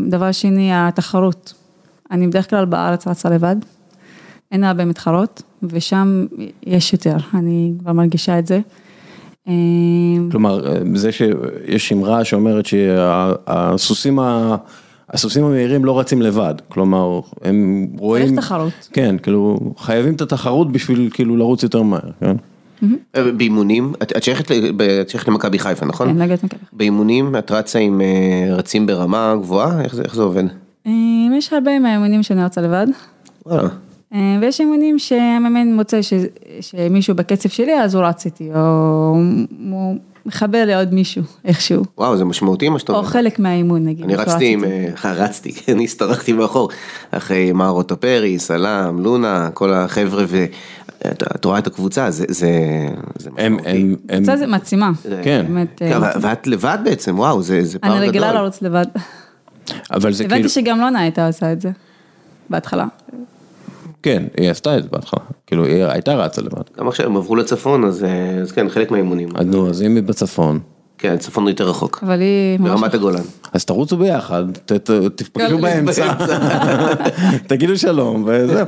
דבר 0.10 0.32
שני, 0.32 0.70
התחרות. 0.74 1.54
אני 2.12 2.28
בדרך 2.28 2.50
כלל 2.50 2.66
בארץ 2.66 3.08
רצה 3.08 3.30
לבד, 3.30 3.56
אין 4.52 4.64
הרבה 4.64 4.86
מתחרות, 4.86 5.42
ושם 5.64 6.26
יש 6.64 6.94
יותר, 6.94 7.18
אני 7.34 7.74
כבר 7.80 7.94
מרגישה 7.94 8.40
את 8.40 8.48
זה. 8.48 8.60
כלומר, 10.32 10.62
זה 10.96 11.12
שיש 11.12 11.94
אמרה 11.94 12.26
שאומרת 12.26 12.66
שהסוסים 12.66 14.20
המהירים 15.44 15.86
לא 15.86 16.00
רצים 16.00 16.22
לבד, 16.22 16.54
כלומר, 16.70 17.20
הם 17.42 17.88
רואים... 17.98 18.28
צריך 18.28 18.40
תחרות. 18.40 18.90
כן, 18.94 19.16
כאילו, 19.24 19.60
חייבים 19.78 20.14
את 20.14 20.22
התחרות 20.22 20.72
בשביל 20.72 21.10
כאילו 21.14 21.38
לרוץ 21.38 21.64
יותר 21.64 21.82
מהר, 21.82 22.10
כן? 22.20 22.36
באימונים, 23.38 23.94
את 24.04 24.24
שייכת 24.24 25.28
למכבי 25.28 25.60
חיפה, 25.60 25.86
נכון? 25.86 26.08
כן, 26.08 26.22
נגד 26.22 26.38
מכבי. 26.44 26.60
באימונים 26.74 27.36
את 27.36 27.52
רצה 27.52 27.80
עם 27.80 28.02
רצים 28.52 28.86
ברמה 28.86 29.36
גבוהה? 29.42 29.82
איך 29.82 30.16
זה 30.16 30.24
עובד? 30.24 30.44
יש 31.38 31.54
הרבה 31.54 31.80
מהאימונים 31.80 32.24
שאני 32.24 32.44
רצה 32.44 32.62
לבד. 32.62 32.88
וואלה. 33.46 33.70
ויש 34.42 34.60
אימונים 34.60 35.00
שהמאמן 35.00 35.74
מוצא 35.74 36.00
שמישהו 36.62 37.16
בקצב 37.16 37.50
שלי 37.50 37.80
אז 37.82 37.96
הוא 37.96 38.04
רץ 38.04 38.26
איתי, 38.26 38.50
או 38.56 38.60
הוא 39.72 39.98
מחבר 40.26 40.64
לעוד 40.68 40.94
מישהו, 40.94 41.24
איכשהו. 41.46 41.84
וואו, 41.98 42.18
זה 42.18 42.26
משמעותי 42.26 42.70
מה 42.70 42.80
שאתה 42.80 42.92
אומר. 42.92 43.04
או 43.04 43.08
חלק 43.08 43.40
מהאימון 43.40 43.86
נגיד. 43.86 44.06
אני 44.06 44.16
רצתי 44.16 44.54
עם, 44.54 44.64
רצתי, 45.04 45.54
אני 45.74 45.84
הסתרקתי 45.84 46.34
מאחור, 46.34 46.70
אחרי 47.12 47.52
מארוטו 47.52 48.00
פרי, 48.00 48.40
סלאם, 48.40 49.00
לונה, 49.00 49.50
כל 49.54 49.74
החבר'ה, 49.74 50.26
ואת 50.28 51.46
רואה 51.46 51.60
את 51.60 51.68
הקבוצה, 51.68 52.12
זה 52.12 52.22
משמעותי. 53.32 53.96
קבוצה 54.08 54.38
זה 54.38 54.48
מעצימה. 54.48 54.92
כן. 55.24 55.46
ואת 56.22 56.48
לבד 56.48 56.78
בעצם, 56.84 57.20
וואו, 57.20 57.42
זה 57.42 57.80
פער 57.80 57.90
גדול. 57.90 57.98
אני 57.98 58.08
רגילה 58.08 58.34
לרוץ 58.34 58.62
לבד. 58.62 58.86
אבל 59.92 60.14
זה 60.14 60.24
כאילו... 60.24 60.36
הבנתי 60.36 60.50
שגם 60.50 60.80
לונה 60.80 61.00
הייתה 61.00 61.28
עושה 61.28 61.52
את 61.52 61.62
זה, 61.62 61.72
בהתחלה. 62.50 62.86
כן, 64.04 64.24
היא 64.38 64.50
עשתה 64.50 64.78
את 64.78 64.84
זה 64.84 64.90
בהתחלה, 64.92 65.20
כאילו 65.48 65.66
היא 65.66 65.84
הייתה 65.84 66.16
רצה 66.16 66.42
לבד. 66.42 66.62
גם 66.78 66.88
עכשיו 66.88 67.06
הם 67.06 67.18
עברו 67.18 67.36
לצפון, 67.36 67.84
אז 67.84 68.06
כן, 68.56 68.70
חלק 68.70 68.92
מהאימונים. 68.92 69.30
אז 69.36 69.46
נו, 69.46 69.70
אז 69.70 69.82
אם 69.82 69.96
היא 69.96 70.04
בצפון. 70.04 70.60
כן, 70.98 71.18
צפון 71.18 71.48
יותר 71.48 71.70
רחוק. 71.70 72.04
אבל 72.04 72.22
היא... 72.22 72.60
ברמת 72.60 72.94
הגולן. 72.94 73.22
אז 73.54 73.66
תרוצו 73.66 73.98
ביחד, 73.98 74.44
תפגשו 75.16 75.58
באמצע, 75.58 76.14
תגידו 77.50 77.78
שלום 77.78 78.24
וזהו. 78.28 78.66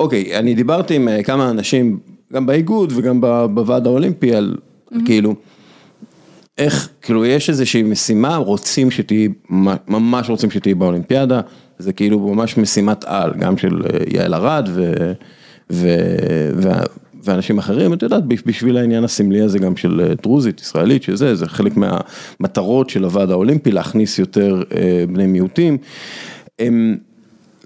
אוקיי, 0.00 0.38
אני 0.38 0.54
דיברתי 0.54 0.96
עם 0.96 1.08
כמה 1.24 1.50
אנשים, 1.50 1.98
גם 2.32 2.46
באיגוד 2.46 2.92
וגם 2.96 3.20
בוועד 3.54 3.86
האולימפי, 3.86 4.34
על 4.34 4.56
כאילו, 5.04 5.34
איך, 6.58 6.88
כאילו 7.02 7.26
יש 7.26 7.50
איזושהי 7.50 7.82
משימה, 7.82 8.36
רוצים 8.36 8.90
שתהיי, 8.90 9.28
ממש 9.88 10.30
רוצים 10.30 10.50
שתהיי 10.50 10.74
באולימפיאדה. 10.74 11.40
זה 11.78 11.92
כאילו 11.92 12.18
ממש 12.34 12.58
משימת 12.58 13.04
על, 13.04 13.32
גם 13.38 13.58
של 13.58 13.82
יעל 14.14 14.34
ארד 14.34 14.68
ואנשים 17.22 17.58
אחרים, 17.58 17.92
את 17.92 18.02
יודעת, 18.02 18.24
בשביל 18.26 18.76
העניין 18.76 19.04
הסמלי 19.04 19.40
הזה 19.40 19.58
גם 19.58 19.76
של 19.76 20.14
דרוזית, 20.22 20.60
ישראלית, 20.60 21.02
שזה, 21.02 21.34
זה 21.34 21.46
חלק 21.46 21.72
מהמטרות 21.76 22.90
של 22.90 23.04
הוועד 23.04 23.30
האולימפי, 23.30 23.72
להכניס 23.72 24.18
יותר 24.18 24.62
בני 25.08 25.26
מיעוטים. 25.26 25.78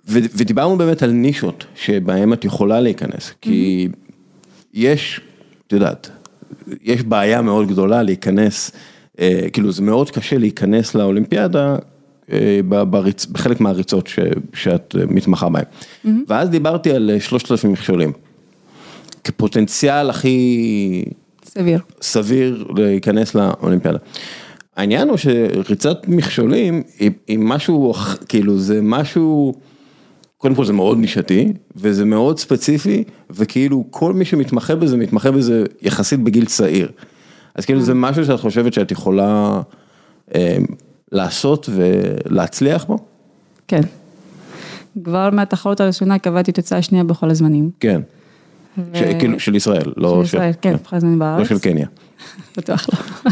ודיברנו 0.06 0.78
באמת 0.78 1.02
על 1.02 1.10
נישות 1.10 1.64
שבהם 1.74 2.32
את 2.32 2.44
יכולה 2.44 2.80
להיכנס, 2.80 3.32
כי 3.40 3.88
יש, 4.74 5.20
את 5.66 5.72
יודעת, 5.72 6.10
יש 6.82 7.02
בעיה 7.02 7.42
מאוד 7.42 7.68
גדולה 7.68 8.02
להיכנס, 8.02 8.72
כאילו 9.52 9.72
זה 9.72 9.82
מאוד 9.82 10.10
קשה 10.10 10.38
להיכנס 10.38 10.94
לאולימפיאדה. 10.94 11.76
בחלק 13.32 13.60
מהריצות. 13.60 14.08
שאת 14.54 14.94
מתמחה 15.08 15.48
בהן. 15.48 15.64
ואז 16.28 16.50
דיברתי 16.50 16.90
על 16.90 17.10
שלושת 17.18 17.50
אלפים 17.50 17.72
מכשולים. 17.72 18.12
כפוטנציאל 19.24 20.10
הכי... 20.10 21.04
סביר. 21.44 21.80
סביר 22.02 22.66
להיכנס 22.76 23.34
לאולימפיאדה. 23.34 23.98
העניין 24.76 25.08
הוא 25.08 25.16
שריצת 25.16 26.08
מכשולים 26.08 26.82
היא, 26.98 27.10
היא 27.26 27.38
משהו, 27.38 27.94
כאילו 28.28 28.58
זה 28.58 28.80
משהו, 28.82 29.54
קודם 30.38 30.54
כל 30.54 30.64
זה 30.64 30.72
מאוד 30.72 30.98
נישתי, 30.98 31.52
וזה 31.76 32.04
מאוד 32.04 32.38
ספציפי, 32.38 33.04
וכאילו 33.30 33.84
כל 33.90 34.12
מי 34.12 34.24
שמתמחה 34.24 34.74
בזה, 34.74 34.96
מתמחה 34.96 35.30
בזה 35.30 35.64
יחסית 35.82 36.20
בגיל 36.20 36.44
צעיר. 36.44 36.90
אז 37.54 37.64
כאילו 37.64 37.80
זה 37.80 37.94
משהו 37.94 38.24
שאת 38.24 38.40
חושבת 38.40 38.72
שאת 38.72 38.90
יכולה 38.90 39.60
אה, 40.34 40.58
לעשות 41.12 41.68
ולהצליח 41.72 42.84
בו? 42.84 42.98
כן. 43.68 43.80
כבר 45.04 45.30
מהתחרות 45.32 45.80
הראשונה 45.80 46.18
קבעתי 46.18 46.52
תוצאה 46.52 46.82
שנייה 46.82 47.04
בכל 47.04 47.30
הזמנים. 47.30 47.70
כן. 47.80 48.00
ו... 48.78 48.98
ש... 48.98 49.02
כאילו 49.18 49.40
של 49.40 49.54
ישראל, 49.54 49.92
לא 49.96 50.24
של 50.24 50.36
ישראל, 50.36 50.52
כן, 50.60 50.74
בכל 50.74 50.96
הזמנים 50.96 51.18
בארץ. 51.18 51.38
לא 51.38 51.44
של 51.44 51.58
קניה. 51.58 51.86
בטוח 52.56 52.86
לא. 52.92 53.30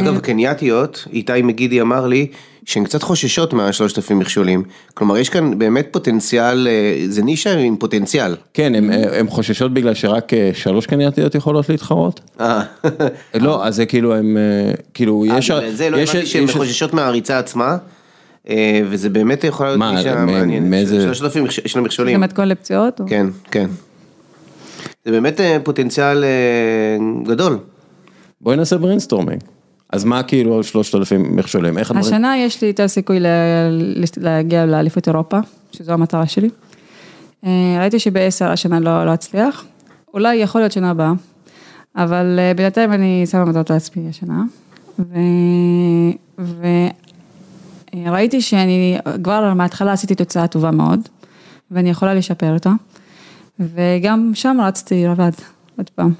אגב, 0.00 0.18
קנייתיות, 0.18 1.06
איתי 1.12 1.42
מגידי 1.42 1.80
אמר 1.80 2.06
לי 2.06 2.26
שהן 2.64 2.84
קצת 2.84 3.02
חוששות 3.02 3.52
מהשלושת 3.52 3.98
אלפים 3.98 4.18
מכשולים. 4.18 4.62
כלומר, 4.94 5.18
יש 5.18 5.28
כאן 5.28 5.58
באמת 5.58 5.88
פוטנציאל, 5.90 6.68
זה 7.08 7.22
נישה 7.22 7.58
עם 7.58 7.76
פוטנציאל. 7.76 8.36
כן, 8.54 8.72
הן 9.12 9.28
חוששות 9.28 9.74
בגלל 9.74 9.94
שרק 9.94 10.32
שלוש 10.52 10.86
קנייתיות 10.86 11.34
יכולות 11.34 11.68
להתחרות? 11.68 12.20
אה. 12.40 12.62
לא, 13.34 13.66
אז 13.66 13.76
זה 13.76 13.86
כאילו, 13.86 14.14
הם, 14.14 14.36
כאילו, 14.94 15.24
יש... 15.26 15.50
זה 15.50 15.90
לא 15.90 15.96
הבנתי 15.96 16.26
שהן 16.26 16.46
חוששות 16.46 16.94
מהריצה 16.94 17.38
עצמה. 17.38 17.76
וזה 18.90 19.08
באמת 19.08 19.44
יכול 19.44 19.66
להיות 19.66 19.80
נישה 19.94 20.24
מעניינת, 20.24 20.88
שלושת 20.88 21.22
אלפים 21.24 21.50
של 21.50 21.78
המכשולים. 21.78 22.14
זה 22.14 22.18
מתכון 22.18 22.48
לפציעות? 22.48 23.00
כן, 23.06 23.26
כן. 23.50 23.66
זה 25.04 25.10
באמת 25.10 25.40
פוטנציאל 25.62 26.24
גדול. 27.24 27.58
בואי 28.40 28.56
נעשה 28.56 28.78
brainstorming. 28.78 29.42
אז 29.92 30.04
מה 30.04 30.22
כאילו 30.22 30.56
על 30.56 30.62
שלושת 30.62 30.94
אלפים 30.94 31.36
מכשולים? 31.36 31.78
איך 31.78 31.90
הדברים? 31.90 32.06
השנה 32.06 32.38
יש 32.38 32.62
לי 32.62 32.68
יותר 32.68 32.88
סיכוי 32.88 33.18
להגיע 34.16 34.66
לאליפות 34.66 35.08
אירופה, 35.08 35.38
שזו 35.72 35.92
המטרה 35.92 36.26
שלי. 36.26 36.48
ראיתי 37.78 37.98
שבעשר 37.98 38.50
השנה 38.50 38.80
לא, 38.80 39.06
לא 39.06 39.14
אצליח, 39.14 39.64
אולי 40.14 40.34
יכול 40.34 40.60
להיות 40.60 40.72
שנה 40.72 40.90
הבאה, 40.90 41.12
אבל 41.96 42.38
בינתיים 42.56 42.92
אני 42.92 43.24
שמה 43.30 43.44
מטרות 43.44 43.70
לעצמי 43.70 44.08
השנה. 44.08 44.42
וראיתי 48.06 48.40
שאני 48.40 48.98
כבר 49.24 49.54
מההתחלה 49.54 49.92
עשיתי 49.92 50.14
תוצאה 50.14 50.46
טובה 50.46 50.70
מאוד, 50.70 51.00
ואני 51.70 51.90
יכולה 51.90 52.14
לשפר 52.14 52.54
אותה. 52.54 52.72
וגם 53.60 54.30
שם 54.34 54.56
רצתי 54.62 55.04
לבד, 55.06 55.30
עוד 55.78 55.90
פעם. 55.90 56.12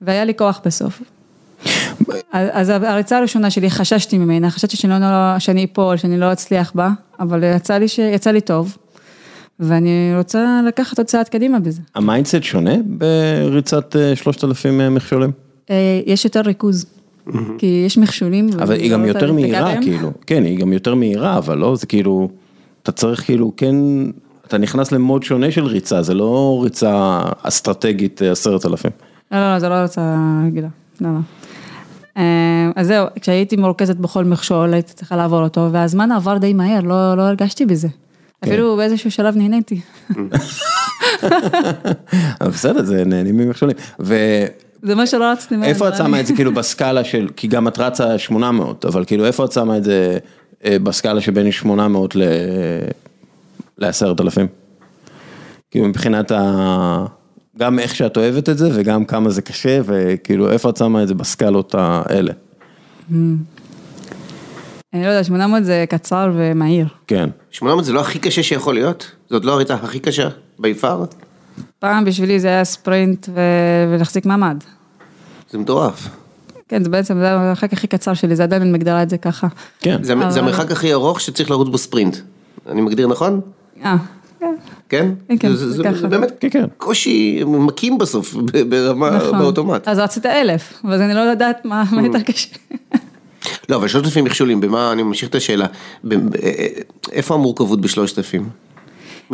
והיה 0.00 0.24
לי 0.24 0.34
כוח 0.34 0.60
בסוף. 0.64 1.02
אז 2.32 2.68
הריצה 2.68 3.18
הראשונה 3.18 3.50
שלי, 3.50 3.70
חששתי 3.70 4.18
ממנה, 4.18 4.50
חשבתי 4.50 4.76
שאני 4.76 5.00
לא, 5.00 5.38
שאני 5.38 5.64
אפול, 5.64 5.96
שאני 5.96 6.18
לא 6.18 6.32
אצליח 6.32 6.72
בה, 6.74 6.90
אבל 7.20 7.44
יצא 7.56 7.78
לי, 7.78 7.86
יצא 8.14 8.30
לי 8.30 8.40
טוב, 8.40 8.76
ואני 9.60 10.12
רוצה 10.16 10.60
לקחת 10.66 10.98
עוד 10.98 11.06
צעד 11.06 11.28
קדימה 11.28 11.60
בזה. 11.60 11.80
ה 11.94 12.00
mindset 12.00 12.42
שונה 12.42 12.74
בריצת 13.50 13.96
שלושת 14.14 14.44
אלפים 14.44 14.94
מכשולים? 14.94 15.30
יש 16.06 16.24
יותר 16.24 16.40
ריכוז, 16.40 16.86
כי 17.58 17.82
יש 17.86 17.98
מכשולים. 17.98 18.50
אבל 18.62 18.74
היא 18.74 18.92
גם 18.92 19.04
יותר 19.04 19.32
מהירה, 19.32 19.74
כאילו, 19.82 20.12
כן, 20.26 20.44
היא 20.44 20.58
גם 20.58 20.72
יותר 20.72 20.94
מהירה, 20.94 21.38
אבל 21.38 21.58
לא, 21.58 21.76
זה 21.76 21.86
כאילו, 21.86 22.28
אתה 22.82 22.92
צריך 22.92 23.24
כאילו, 23.24 23.52
כן, 23.56 23.74
אתה 24.46 24.58
נכנס 24.58 24.92
ל 24.92 24.98
mode 24.98 25.22
שונה 25.22 25.50
של 25.50 25.64
ריצה, 25.64 26.02
זה 26.02 26.14
לא 26.14 26.60
ריצה 26.62 27.20
אסטרטגית 27.42 28.22
עשרת 28.22 28.66
אלפים. 28.66 28.90
לא, 29.32 29.52
לא, 29.52 29.58
זה 29.58 29.68
לא 29.68 29.74
ריצה 29.74 30.16
רגילה, 30.46 30.68
לא, 31.00 31.08
לא. 31.08 31.18
אז 32.76 32.86
זהו, 32.86 33.06
כשהייתי 33.20 33.56
מרוכזת 33.56 33.96
בכל 33.96 34.24
מכשול, 34.24 34.74
הייתי 34.74 34.92
צריכה 34.92 35.16
לעבור 35.16 35.42
אותו, 35.42 35.68
והזמן 35.72 36.12
עבר 36.12 36.38
די 36.38 36.52
מהר, 36.52 36.80
לא, 36.80 37.16
לא 37.16 37.22
הרגשתי 37.22 37.66
בזה. 37.66 37.88
אפילו 38.44 38.76
באיזשהו 38.76 39.10
שלב 39.10 39.36
נהניתי. 39.36 39.80
בסדר, 42.40 42.84
זה 42.84 43.04
נהנים 43.04 43.36
ממכשולים. 43.36 43.76
זה 44.82 44.94
מה 44.94 45.06
שלא 45.06 45.24
רציתי. 45.24 45.54
איפה 45.62 45.88
את 45.88 45.96
שמה 45.96 46.20
את 46.20 46.26
זה 46.26 46.34
כאילו 46.34 46.54
בסקאלה 46.54 47.04
של, 47.04 47.28
כי 47.36 47.48
גם 47.48 47.68
את 47.68 47.78
רצה 47.78 48.18
800, 48.18 48.84
אבל 48.84 49.04
כאילו 49.04 49.26
איפה 49.26 49.44
את 49.44 49.52
שמה 49.52 49.76
את 49.76 49.84
זה 49.84 50.18
בסקאלה 50.64 51.20
שבין 51.20 51.52
800 51.52 52.16
ל-10,000? 52.16 54.46
כאילו 55.70 55.88
מבחינת 55.88 56.30
ה... 56.30 57.04
גם 57.60 57.78
איך 57.78 57.94
שאת 57.94 58.16
אוהבת 58.16 58.48
את 58.48 58.58
זה 58.58 58.70
וגם 58.74 59.04
כמה 59.04 59.30
זה 59.30 59.42
קשה 59.42 59.80
וכאילו 59.84 60.50
איפה 60.50 60.70
את 60.70 60.76
שמה 60.76 61.02
את 61.02 61.08
זה 61.08 61.14
בסקלות 61.14 61.74
האלה. 61.78 62.32
אני 63.10 65.02
לא 65.04 65.06
יודע, 65.06 65.24
800 65.24 65.64
זה 65.64 65.84
קצר 65.88 66.30
ומהיר. 66.34 66.86
כן. 67.06 67.30
800 67.50 67.84
זה 67.84 67.92
לא 67.92 68.00
הכי 68.00 68.18
קשה 68.18 68.42
שיכול 68.42 68.74
להיות? 68.74 69.10
זאת 69.30 69.44
לא 69.44 69.52
הריצה 69.52 69.74
הכי 69.74 69.98
קשה 69.98 70.28
ביפר? 70.58 71.04
פעם 71.78 72.04
בשבילי 72.04 72.40
זה 72.40 72.48
היה 72.48 72.64
ספרינט 72.64 73.28
ולהחזיק 73.88 74.26
מעמד. 74.26 74.64
זה 75.50 75.58
מטורף. 75.58 76.08
כן, 76.68 76.84
זה 76.84 76.90
בעצם, 76.90 77.18
זה 77.18 77.32
המרחק 77.32 77.72
הכי 77.72 77.86
קצר 77.86 78.14
שלי, 78.14 78.36
זה 78.36 78.42
עדיין 78.42 78.62
אני 78.62 78.70
מגדירה 78.70 79.02
את 79.02 79.10
זה 79.10 79.18
ככה. 79.18 79.46
כן. 79.80 80.04
זה 80.04 80.12
המרחק 80.12 80.70
הכי 80.70 80.92
ארוך 80.92 81.20
שצריך 81.20 81.50
לרוץ 81.50 81.68
בו 81.68 81.78
ספרינט. 81.78 82.16
אני 82.68 82.80
מגדיר 82.80 83.06
נכון? 83.06 83.40
אה. 83.84 83.96
כן? 84.88 85.10
כן, 85.38 85.52
זה 85.52 86.08
באמת 86.08 86.44
קושי 86.76 87.42
מכים 87.46 87.98
בסוף 87.98 88.34
ברמה 88.68 89.18
באוטומט. 89.38 89.88
אז 89.88 89.98
רצית 89.98 90.26
אלף, 90.26 90.82
ואז 90.84 91.00
אני 91.00 91.14
לא 91.14 91.20
יודעת 91.20 91.64
מה 91.64 91.84
יותר 92.02 92.22
קשה. 92.22 92.56
לא, 93.68 93.76
אבל 93.76 93.88
שלושת 93.88 94.06
אלפים 94.06 94.24
מכשולים, 94.24 94.60
במה, 94.60 94.92
אני 94.92 95.02
ממשיך 95.02 95.28
את 95.28 95.34
השאלה, 95.34 95.66
איפה 97.12 97.34
המורכבות 97.34 97.80
בשלושת 97.80 98.18
אלפים? 98.18 98.48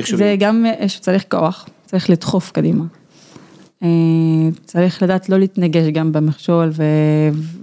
זה 0.05 0.37
גם 0.39 0.67
שצריך 0.87 1.25
כוח, 1.29 1.67
צריך 1.87 2.11
לדחוף 2.11 2.51
קדימה. 2.51 2.85
צריך 4.65 5.03
לדעת 5.03 5.29
לא 5.29 5.39
להתנגש 5.39 5.87
גם 5.93 6.13
במכשול, 6.13 6.71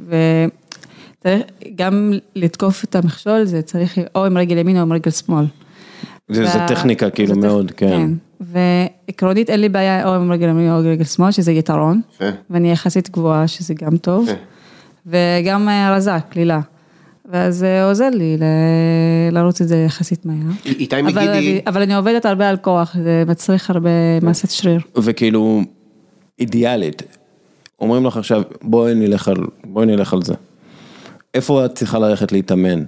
וצריך 0.08 1.42
גם 1.76 2.14
לתקוף 2.36 2.84
את 2.84 2.96
המכשול, 2.96 3.46
זה 3.46 3.62
צריך 3.62 3.98
או 4.16 4.26
עם 4.26 4.38
רגל 4.38 4.58
ימין 4.58 4.78
או 4.78 4.82
עם 4.82 4.94
רגל 4.94 5.12
שמאל. 5.12 5.46
זה 6.30 6.60
טכניקה 6.68 7.10
כאילו 7.10 7.36
מאוד, 7.36 7.72
כן. 7.72 8.10
ועקרונית 8.42 9.50
אין 9.50 9.62
לי 9.62 9.70
בעיה 9.70 10.08
או 10.08 10.16
עם 10.16 10.32
רגל 10.32 10.48
ימין 10.48 10.72
או 10.72 10.80
רגל 10.84 11.04
שמאל, 11.04 11.32
שזה 11.32 11.52
יתרון, 11.52 12.02
ואני 12.50 12.72
יחסית 12.72 13.10
גבוהה, 13.10 13.48
שזה 13.48 13.74
גם 13.74 13.98
טוב, 13.98 14.30
וגם 15.06 15.70
רזה, 15.92 16.20
קלילה. 16.30 16.60
ואז 17.32 17.58
זה 17.58 17.84
עוזר 17.84 18.10
לי 18.10 18.38
לרוץ 19.32 19.62
את 19.62 19.68
זה 19.68 19.78
יחסית 19.78 20.26
מהר. 20.26 20.52
איתי 20.66 21.02
מגידי... 21.02 21.62
אבל 21.68 21.82
אני 21.82 21.96
עובדת 21.96 22.26
הרבה 22.26 22.50
על 22.50 22.58
כוח, 22.58 22.96
זה 23.04 23.24
מצריך 23.28 23.70
הרבה 23.70 23.90
מסת 24.22 24.50
שריר. 24.50 24.80
וכאילו, 24.96 25.62
אידיאלית, 26.40 27.04
אומרים 27.82 28.06
לך 28.06 28.18
עכשיו, 28.18 28.42
בואי 28.62 28.94
נלך 29.76 30.14
על 30.14 30.22
זה. 30.22 30.34
איפה 31.34 31.66
את 31.66 31.76
צריכה 31.76 32.00
ללכת 32.00 32.32
להתאמן? 32.32 32.84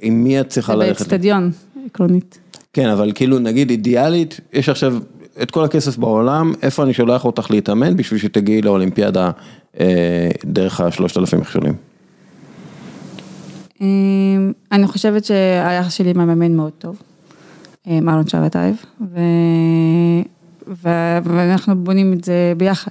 עם 0.00 0.24
מי 0.24 0.40
את 0.40 0.48
צריכה 0.48 0.74
ללכת? 0.74 1.00
באצטדיון, 1.00 1.50
עקרונית. 1.86 2.38
כן, 2.74 2.88
אבל 2.88 3.12
כאילו 3.14 3.38
נגיד 3.38 3.70
אידיאלית, 3.70 4.40
יש 4.52 4.68
עכשיו 4.68 4.94
את 5.42 5.50
כל 5.50 5.64
הכסף 5.64 5.96
בעולם, 5.96 6.52
איפה 6.62 6.82
אני 6.82 6.92
שולח 6.94 7.24
אותך 7.24 7.50
להתאמן 7.50 7.96
בשביל 7.96 8.20
שתגיעי 8.20 8.62
לאולימפיאדה 8.62 9.30
דרך 10.44 10.80
השלושת 10.80 11.16
אלפים 11.18 11.40
מכשולים? 11.40 11.74
אני 14.72 14.86
חושבת 14.86 15.24
שהיחס 15.24 15.92
שלי 15.92 16.10
עם 16.10 16.20
המאמן 16.20 16.56
מאוד 16.56 16.72
טוב, 16.78 17.02
אהרון 17.88 18.28
שבתאיב, 18.28 18.84
ואנחנו 21.24 21.76
בונים 21.76 22.12
את 22.12 22.24
זה 22.24 22.52
ביחד. 22.56 22.90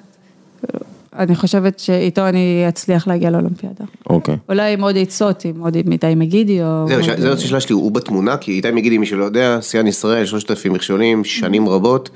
אני 1.17 1.36
חושבת 1.36 1.80
שאיתו 1.80 2.28
אני 2.28 2.65
אצליח 2.69 3.08
להגיע 3.08 3.30
לאולימפיאדה. 3.30 3.86
אוקיי. 4.10 4.38
אולי 4.49 4.73
עם 4.73 4.84
עוד 4.84 4.97
עצות, 4.97 5.45
עם 5.45 5.60
עוד 5.60 5.76
איתי 5.76 6.15
מגידי 6.15 6.63
או... 6.63 6.86
זהו, 6.88 7.17
זו 7.17 7.34
השאלה 7.34 7.60
שלי, 7.60 7.73
הוא 7.73 7.91
בתמונה, 7.91 8.38
כי 8.38 8.52
איתי 8.52 8.71
מגידי, 8.71 8.97
מי 8.97 9.06
שלא 9.06 9.23
יודע, 9.23 9.58
שיאן 9.62 9.88
ישראל, 9.88 10.26
שלושת 10.26 10.52
אלפים 10.52 10.73
מכשולים, 10.73 11.23
שנים 11.23 11.69
רבות, 11.69 12.10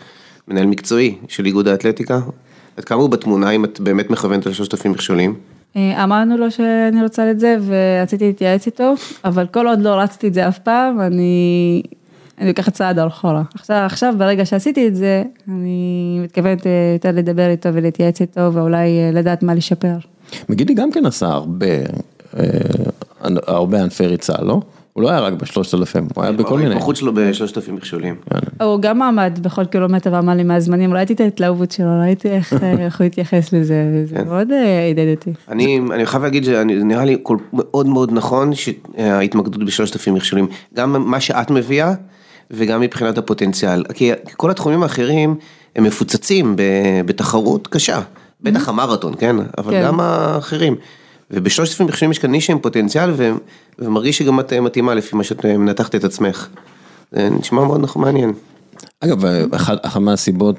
מנהל 0.47 0.65
מקצועי 0.65 1.15
של 1.27 1.45
איגוד 1.45 1.67
האתלטיקה. 1.67 2.19
עד 2.77 2.83
כמה 2.83 3.01
הוא 3.01 3.09
בתמונה, 3.09 3.49
אם 3.49 3.65
את 3.65 3.79
באמת 3.79 4.09
מכוונת 4.09 4.47
על 4.47 4.53
שלושת 4.53 4.73
אלפים 4.73 4.91
מכשולים? 4.91 5.35
אמרנו 5.75 6.37
לו 6.37 6.51
שאני 6.51 7.03
רוצה 7.03 7.31
את 7.31 7.39
זה 7.39 7.55
ורציתי 7.67 8.25
להתייעץ 8.25 8.65
איתו, 8.65 8.93
אבל 9.25 9.45
כל 9.47 9.67
עוד 9.67 9.81
לא 9.81 9.89
רצתי 9.89 10.27
את 10.27 10.33
זה 10.33 10.47
אף 10.47 10.59
פעם, 10.59 11.01
אני 11.01 11.83
אני 12.39 12.47
לוקחת 12.47 12.73
צעד 12.73 12.99
אחורה. 12.99 13.41
עכשיו, 13.55 13.83
עכשיו 13.85 14.13
ברגע 14.17 14.45
שעשיתי 14.45 14.87
את 14.87 14.95
זה, 14.95 15.23
אני 15.47 16.19
מתכוונת 16.23 16.67
אה, 16.67 16.71
יותר 16.93 17.09
לדבר 17.13 17.49
איתו 17.49 17.69
ולהתייעץ 17.73 18.21
איתו 18.21 18.53
ואולי 18.53 18.99
אה, 18.99 19.11
לדעת 19.13 19.43
מה 19.43 19.53
לשפר. 19.53 19.97
מגידי 20.49 20.73
גם 20.73 20.91
כן 20.91 21.05
עשה 21.05 21.27
הרבה, 21.27 21.65
אה, 22.37 22.43
הרבה 23.47 23.81
ענפי 23.81 24.07
ריצה, 24.07 24.33
לא? 24.41 24.61
הוא 24.93 25.03
לא 25.03 25.09
היה 25.09 25.19
רק 25.19 25.33
בשלושת 25.33 25.73
אלפים, 25.73 26.07
הוא 26.15 26.23
היה 26.23 26.33
בכל 26.33 26.57
מיני. 26.57 26.69
ההתמחות 26.69 26.95
שלו 26.95 27.13
בשלושת 27.13 27.57
אלפים 27.57 27.75
מכשולים. 27.75 28.15
הוא 28.61 28.81
גם 28.81 29.01
עמד 29.01 29.39
בכל 29.41 29.65
קילומטר 29.65 30.13
ואמר 30.13 30.33
לי 30.33 30.43
מהזמנים, 30.43 30.93
ראיתי 30.93 31.13
את 31.13 31.19
ההתלהבות 31.19 31.71
שלו, 31.71 31.99
ראיתי 32.01 32.29
איך 32.29 32.53
איך 32.79 32.99
הוא 33.01 33.05
התייחס 33.05 33.53
לזה, 33.53 33.91
וזה 33.93 34.15
כן. 34.15 34.27
מאוד 34.27 34.51
אה, 34.51 34.85
עידד 34.85 35.15
אותי. 35.15 35.33
אני, 35.49 35.79
חייב 36.05 36.23
להגיד 36.23 36.43
שזה 36.43 36.63
נראה 36.63 37.05
לי 37.05 37.17
כל, 37.23 37.37
מאוד 37.53 37.87
מאוד 37.87 38.11
נכון 38.13 38.51
שההתמקדות 38.53 39.63
בשלושת 39.65 39.95
אלפים 39.95 40.13
מכשולים, 40.13 40.47
גם 40.75 41.09
מה 41.11 41.19
שאת 41.19 41.51
מביאה 41.51 41.93
וגם 42.51 42.81
מבחינת 42.81 43.17
הפוטנציאל, 43.17 43.83
כי 43.93 44.11
כל 44.35 44.51
התחומים 44.51 44.83
האחרים 44.83 45.35
הם 45.75 45.83
מפוצצים 45.83 46.55
בתחרות 47.05 47.67
קשה, 47.67 48.01
בטח 48.41 48.69
המרתון, 48.69 49.13
כן? 49.19 49.35
אבל 49.57 49.71
כן. 49.71 49.83
גם 49.83 49.99
האחרים. 49.99 50.75
ובשלושת 51.31 51.71
אלפים 51.71 51.87
מכשולים 51.87 52.11
יש 52.11 52.19
כאן 52.19 52.31
נישה 52.31 52.53
עם 52.53 52.59
פוטנציאל 52.59 53.11
ו- 53.15 53.31
ומרגיש 53.79 54.17
שגם 54.17 54.39
את 54.39 54.53
מתאימה 54.53 54.95
לפי 54.95 55.15
מה 55.15 55.23
שאת 55.23 55.45
מנתחת 55.45 55.95
את 55.95 56.03
עצמך. 56.03 56.47
זה 57.11 57.29
נשמע 57.29 57.63
מאוד 57.63 57.81
נכון 57.81 58.01
מעניין. 58.01 58.33
אגב, 58.99 59.25
אחת 59.51 59.85
אחת 59.85 60.01
מהסיבות, 60.01 60.55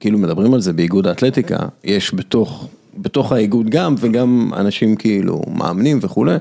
כאילו 0.00 0.18
מדברים 0.18 0.54
על 0.54 0.60
זה 0.60 0.72
באיגוד 0.72 1.06
האתלטיקה, 1.06 1.56
יש 1.84 2.14
בתוך, 2.14 2.68
בתוך 2.98 3.32
האיגוד 3.32 3.70
גם, 3.70 3.94
וגם 3.98 4.50
אנשים 4.56 4.96
כאילו 4.96 5.42
מאמנים 5.54 5.98
וכולי, 6.02 6.36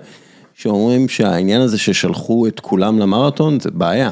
שאומרים 0.54 1.10
שהעניין 1.10 1.62
הזה 1.62 1.78
ששלחו 1.78 2.48
את 2.48 2.60
כולם 2.60 3.00
למרתון 3.00 3.60
זה 3.60 3.70
בעיה. 3.72 4.12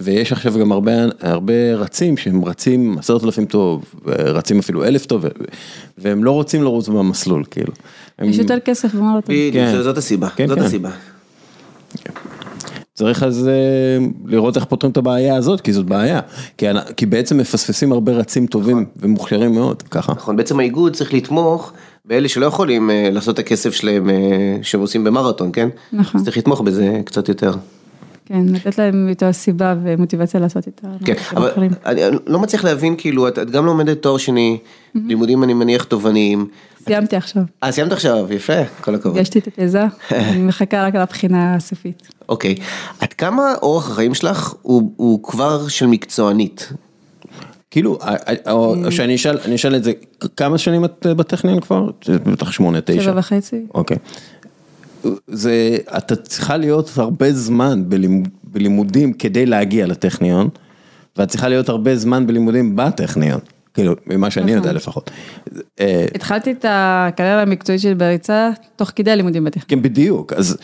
ויש 0.00 0.32
עכשיו 0.32 0.58
גם 0.60 0.72
הרבה, 0.72 0.92
הרבה 1.20 1.74
רצים 1.74 2.16
שהם 2.16 2.44
רצים 2.44 2.98
עשרת 2.98 3.24
אלפים 3.24 3.44
טוב, 3.44 3.84
רצים 4.06 4.58
אפילו 4.58 4.84
אלף 4.84 5.06
טוב, 5.06 5.24
ו- 5.24 5.28
והם 5.98 6.24
לא 6.24 6.30
רוצים 6.30 6.62
לרוץ 6.62 6.88
במסלול, 6.88 7.44
כאילו. 7.50 7.72
הם- 8.18 8.28
יש 8.28 8.38
יותר 8.38 8.58
כסף 8.58 8.94
במרתון. 8.94 9.34
בדיוק, 9.34 9.54
כן. 9.54 9.82
זאת 9.82 9.98
הסיבה, 9.98 10.28
כן, 10.28 10.46
זאת 10.46 10.58
כן. 10.58 10.64
הסיבה. 10.64 10.90
צריך 12.94 13.22
אז 13.22 13.48
אה, 13.48 13.52
לראות 14.26 14.56
איך 14.56 14.64
פותרים 14.64 14.92
את 14.92 14.96
הבעיה 14.96 15.36
הזאת, 15.36 15.60
כי 15.60 15.72
זאת 15.72 15.86
בעיה. 15.86 16.20
כי, 16.58 16.66
כי 16.96 17.06
בעצם 17.06 17.38
מפספסים 17.38 17.92
הרבה 17.92 18.12
רצים 18.12 18.46
טובים 18.46 18.84
ומוכשרים 18.96 19.54
מאוד, 19.54 19.82
ככה. 19.82 20.12
נכון, 20.12 20.36
בעצם 20.36 20.60
האיגוד 20.60 20.92
צריך 20.96 21.14
לתמוך 21.14 21.72
באלה 22.04 22.28
שלא 22.28 22.46
יכולים 22.46 22.90
אה, 22.90 23.08
לעשות 23.12 23.34
את 23.34 23.38
הכסף 23.38 23.74
שלהם 23.74 24.10
אה, 24.10 24.14
שהם 24.62 24.80
עושים 24.80 25.04
במרתון, 25.04 25.50
כן? 25.52 25.68
נכון. 25.92 26.20
אז 26.20 26.24
צריך 26.24 26.36
לתמוך 26.38 26.60
בזה 26.60 27.00
קצת 27.04 27.28
יותר. 27.28 27.52
כן, 28.32 28.44
לתת 28.48 28.78
להם 28.78 29.08
יותר 29.08 29.32
סיבה 29.32 29.74
ומוטיבציה 29.82 30.40
לעשות 30.40 30.68
את 30.68 30.80
כן, 31.04 31.12
המעשים 31.12 31.38
אבל 31.38 31.48
האחרים. 31.48 31.70
אני 31.86 32.06
אני 32.06 32.16
לא 32.26 32.38
מצליח 32.38 32.64
להבין, 32.64 32.94
כאילו, 32.98 33.28
את 33.28 33.38
את 33.38 33.50
גם 33.50 33.66
לומדת 33.66 34.02
תואר 34.02 34.16
שני, 34.16 34.58
לימודים 34.94 35.44
אני 35.44 35.54
מניח 35.54 35.84
תובעניים. 35.84 36.48
סיימתי 36.84 37.16
עכשיו, 37.16 37.42
אה, 37.62 37.72
סיימת 37.72 37.92
עכשיו, 37.92 38.32
יפה, 38.32 38.64
כל 38.80 38.94
הכבוד. 38.94 39.16
הגשתי 39.16 39.38
את 39.38 39.48
התזה, 39.48 39.82
אני 40.12 40.42
מחכה 40.42 40.86
רק 40.86 40.94
לבחינה 40.94 41.54
הסופית. 41.54 42.08
אוקיי, 42.28 42.54
עד 43.00 43.12
כמה 43.12 43.54
אורח 43.62 43.90
החיים 43.90 44.14
שלך 44.14 44.54
הוא 44.62 44.92
הוא 44.96 45.22
כבר 45.22 45.68
של 45.68 45.86
מקצוענית? 45.86 46.72
כאילו, 47.70 47.98
אה, 48.02 48.14
אה, 48.46 48.52
או 48.52 48.92
שאני 48.92 49.14
אשאל, 49.14 49.38
אני 49.44 49.54
אשאל 49.54 49.76
את 49.76 49.84
זה, 49.84 49.92
כמה 50.36 50.58
שנים 50.58 50.84
את 50.84 51.06
אה, 51.06 51.14
בטכניון 51.14 51.60
כבר? 51.60 51.90
בטח 52.08 52.52
שמונה, 52.52 52.80
תשע. 52.80 53.02
שבע 53.02 53.18
וחצי. 53.18 53.66
אוקיי. 53.74 53.96
זה, 55.26 55.76
אתה 55.96 56.16
צריכה 56.16 56.56
להיות 56.56 56.90
הרבה 56.96 57.32
זמן 57.32 57.84
בלימ, 57.88 58.22
בלימודים 58.44 59.12
כדי 59.12 59.46
להגיע 59.46 59.86
לטכניון, 59.86 60.48
ואת 61.16 61.28
צריכה 61.28 61.48
להיות 61.48 61.68
הרבה 61.68 61.96
זמן 61.96 62.26
בלימודים 62.26 62.76
בטכניון, 62.76 63.40
כאילו, 63.74 63.94
ממה 64.06 64.30
שאני 64.30 64.52
יודע 64.52 64.72
לפחות. 64.72 65.10
אה, 65.80 66.06
התחלתי 66.14 66.52
את 66.52 66.64
הקריירה 66.68 67.42
המקצועית 67.42 67.80
שלי 67.80 67.94
בריצה 67.94 68.50
תוך 68.76 68.92
כדי 68.96 69.10
הלימודים 69.10 69.44
בטכניון. 69.44 69.68
כן, 69.68 69.82
בדיוק, 69.82 70.32
אז 70.32 70.56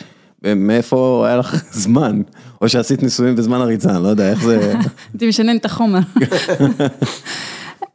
מאיפה 0.43 1.23
היה 1.27 1.37
לך 1.37 1.63
זמן? 1.83 2.21
או 2.61 2.69
שעשית 2.69 3.03
ניסויים 3.03 3.35
בזמן 3.35 3.61
הריצה, 3.61 3.95
אני 3.95 4.03
לא 4.03 4.07
יודע 4.07 4.29
איך 4.29 4.43
זה... 4.43 4.73
הייתי 5.13 5.27
משנן 5.27 5.57
את 5.57 5.65
החומר. 5.65 5.99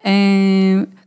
אה, 0.07 0.11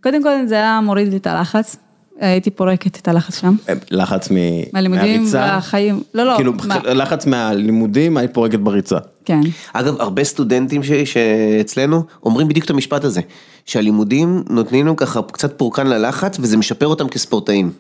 קודם 0.04 0.24
כל 0.24 0.48
זה 0.48 0.56
היה 0.56 0.80
מוריד 0.84 1.08
לי 1.08 1.18
את 1.18 1.28
הלחץ, 1.28 1.76
הייתי 2.20 2.50
פורקת 2.50 2.98
את 3.00 3.08
הלחץ 3.08 3.40
שם. 3.42 3.56
לחץ 3.92 4.32
מ... 4.32 4.36
מהלימודים 4.74 5.06
מהריצה? 5.22 5.38
והחיים, 5.40 6.02
לא 6.14 6.24
לא, 6.24 6.34
כאילו, 6.36 6.54
מה- 6.68 6.80
לחץ 6.94 7.26
מהלימודים, 7.26 8.18
היית 8.18 8.34
פורקת 8.34 8.60
בריצה. 8.60 8.98
כן, 9.26 9.40
אגב, 9.74 10.02
הרבה 10.02 10.24
סטודנטים 10.24 10.84
ש- 10.84 10.92
שאצלנו 10.92 12.04
אומרים 12.24 12.48
בדיוק 12.48 12.66
את 12.66 12.70
המשפט 12.70 13.04
הזה, 13.04 13.22
שהלימודים 13.66 14.44
נותנים 14.50 14.86
לנו 14.86 14.96
ככה 14.96 15.22
קצת 15.32 15.58
פורקן 15.58 15.88
ללחץ 15.88 16.38
וזה 16.40 16.58
משפר 16.58 16.88
אותם 16.88 17.08
כספורטאים. 17.08 17.72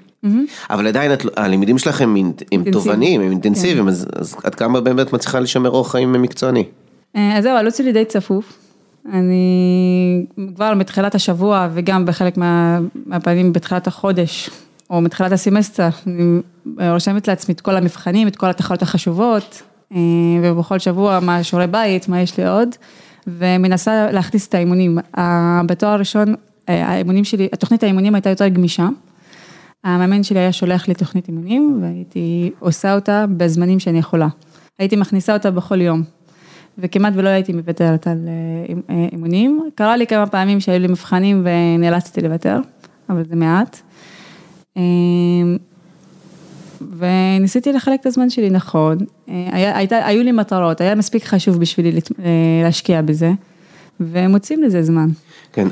אבל 0.69 0.87
עדיין 0.87 1.13
את 1.13 1.25
לא- 1.25 1.31
הלימודים 1.37 1.77
שלכם 1.77 2.15
הם. 2.51 2.63
תובעניים, 2.71 3.21
הם 3.21 3.31
אינטנסיביים, 3.31 3.87
אז 3.87 4.07
אז 4.15 4.35
עד 4.43 4.55
כמה 4.55 4.81
באמת 4.81 5.13
מצליחה 5.13 5.39
לשמר 5.39 5.69
אורח 5.69 5.91
חיים 5.91 6.11
מקצועני? 6.21 6.63
אה, 7.15 7.37
אז 7.37 7.43
זהו, 7.43 7.55
הלו"ז 7.57 7.75
שלי 7.77 7.91
די 7.93 8.05
צפוף. 8.05 8.53
אני 9.13 10.25
כבר 10.55 10.73
מתחילת 10.73 11.15
השבוע 11.15 11.67
וגם 11.73 12.05
בחלק 12.05 12.37
מה, 12.37 12.79
מהפעמים 13.05 13.53
בתחילת 13.53 13.87
החודש, 13.87 14.49
או 14.89 15.01
מתחילת 15.01 15.31
הסמסטר, 15.31 15.89
אני 16.07 16.41
רושמת 16.89 17.27
לעצמי 17.27 17.53
את 17.53 17.61
כל 17.61 17.75
המבחנים, 17.75 18.27
את 18.27 18.35
כל 18.35 18.49
התחלות 18.49 18.81
החשובות, 18.81 19.61
אה, 19.91 19.99
ובכל 20.43 20.79
שבוע 20.79 21.19
מה 21.19 21.43
שיעורי 21.43 21.67
בית, 21.67 22.09
מה 22.09 22.21
יש 22.21 22.37
לי 22.37 22.47
עוד, 22.47 22.69
ומנסה 23.27 24.11
להכניס 24.11 24.47
את 24.47 24.53
האימונים. 24.53 24.97
בתואר 25.65 25.91
הראשון, 25.91 26.35
אה, 26.69 26.87
האימונים 26.87 27.23
שלי, 27.23 27.49
התוכנית 27.53 27.83
האימונים 27.83 28.15
הייתה 28.15 28.29
יותר 28.29 28.47
גמישה. 28.47 28.87
המאמן 29.83 30.23
שלי 30.23 30.39
היה 30.39 30.51
שולח 30.51 30.87
לי 30.87 30.93
תוכנית 30.93 31.27
אימונים 31.27 31.79
והייתי 31.81 32.51
עושה 32.59 32.95
אותה 32.95 33.25
בזמנים 33.37 33.79
שאני 33.79 33.99
יכולה. 33.99 34.27
הייתי 34.79 34.95
מכניסה 34.95 35.33
אותה 35.33 35.51
בכל 35.51 35.81
יום. 35.81 36.16
וכמעט 36.77 37.13
ולא 37.15 37.29
הייתי 37.29 37.53
מוותרת 37.53 38.07
על 38.07 38.17
אה, 38.27 38.75
אה, 38.89 39.07
אימונים. 39.11 39.69
קרה 39.75 39.97
לי 39.97 40.07
כמה 40.07 40.27
פעמים 40.27 40.59
שהיו 40.59 40.79
לי 40.79 40.87
מבחנים 40.87 41.45
ונאלצתי 41.45 42.21
לוותר, 42.21 42.59
אבל 43.09 43.23
זה 43.29 43.35
מעט. 43.35 43.81
אה, 44.77 44.81
וניסיתי 46.97 47.73
לחלק 47.73 48.01
את 48.01 48.05
הזמן 48.05 48.29
שלי 48.29 48.49
נכון. 48.49 48.97
אה, 49.29 49.49
היה, 49.51 49.77
הייתה, 49.77 50.05
היו 50.05 50.23
לי 50.23 50.31
מטרות, 50.31 50.81
היה 50.81 50.95
מספיק 50.95 51.25
חשוב 51.25 51.59
בשבילי 51.59 51.99
להשקיע 52.63 53.01
בזה, 53.01 53.31
ומוצאים 53.99 54.63
לזה 54.63 54.83
זמן. 54.83 55.09
כן, 55.53 55.67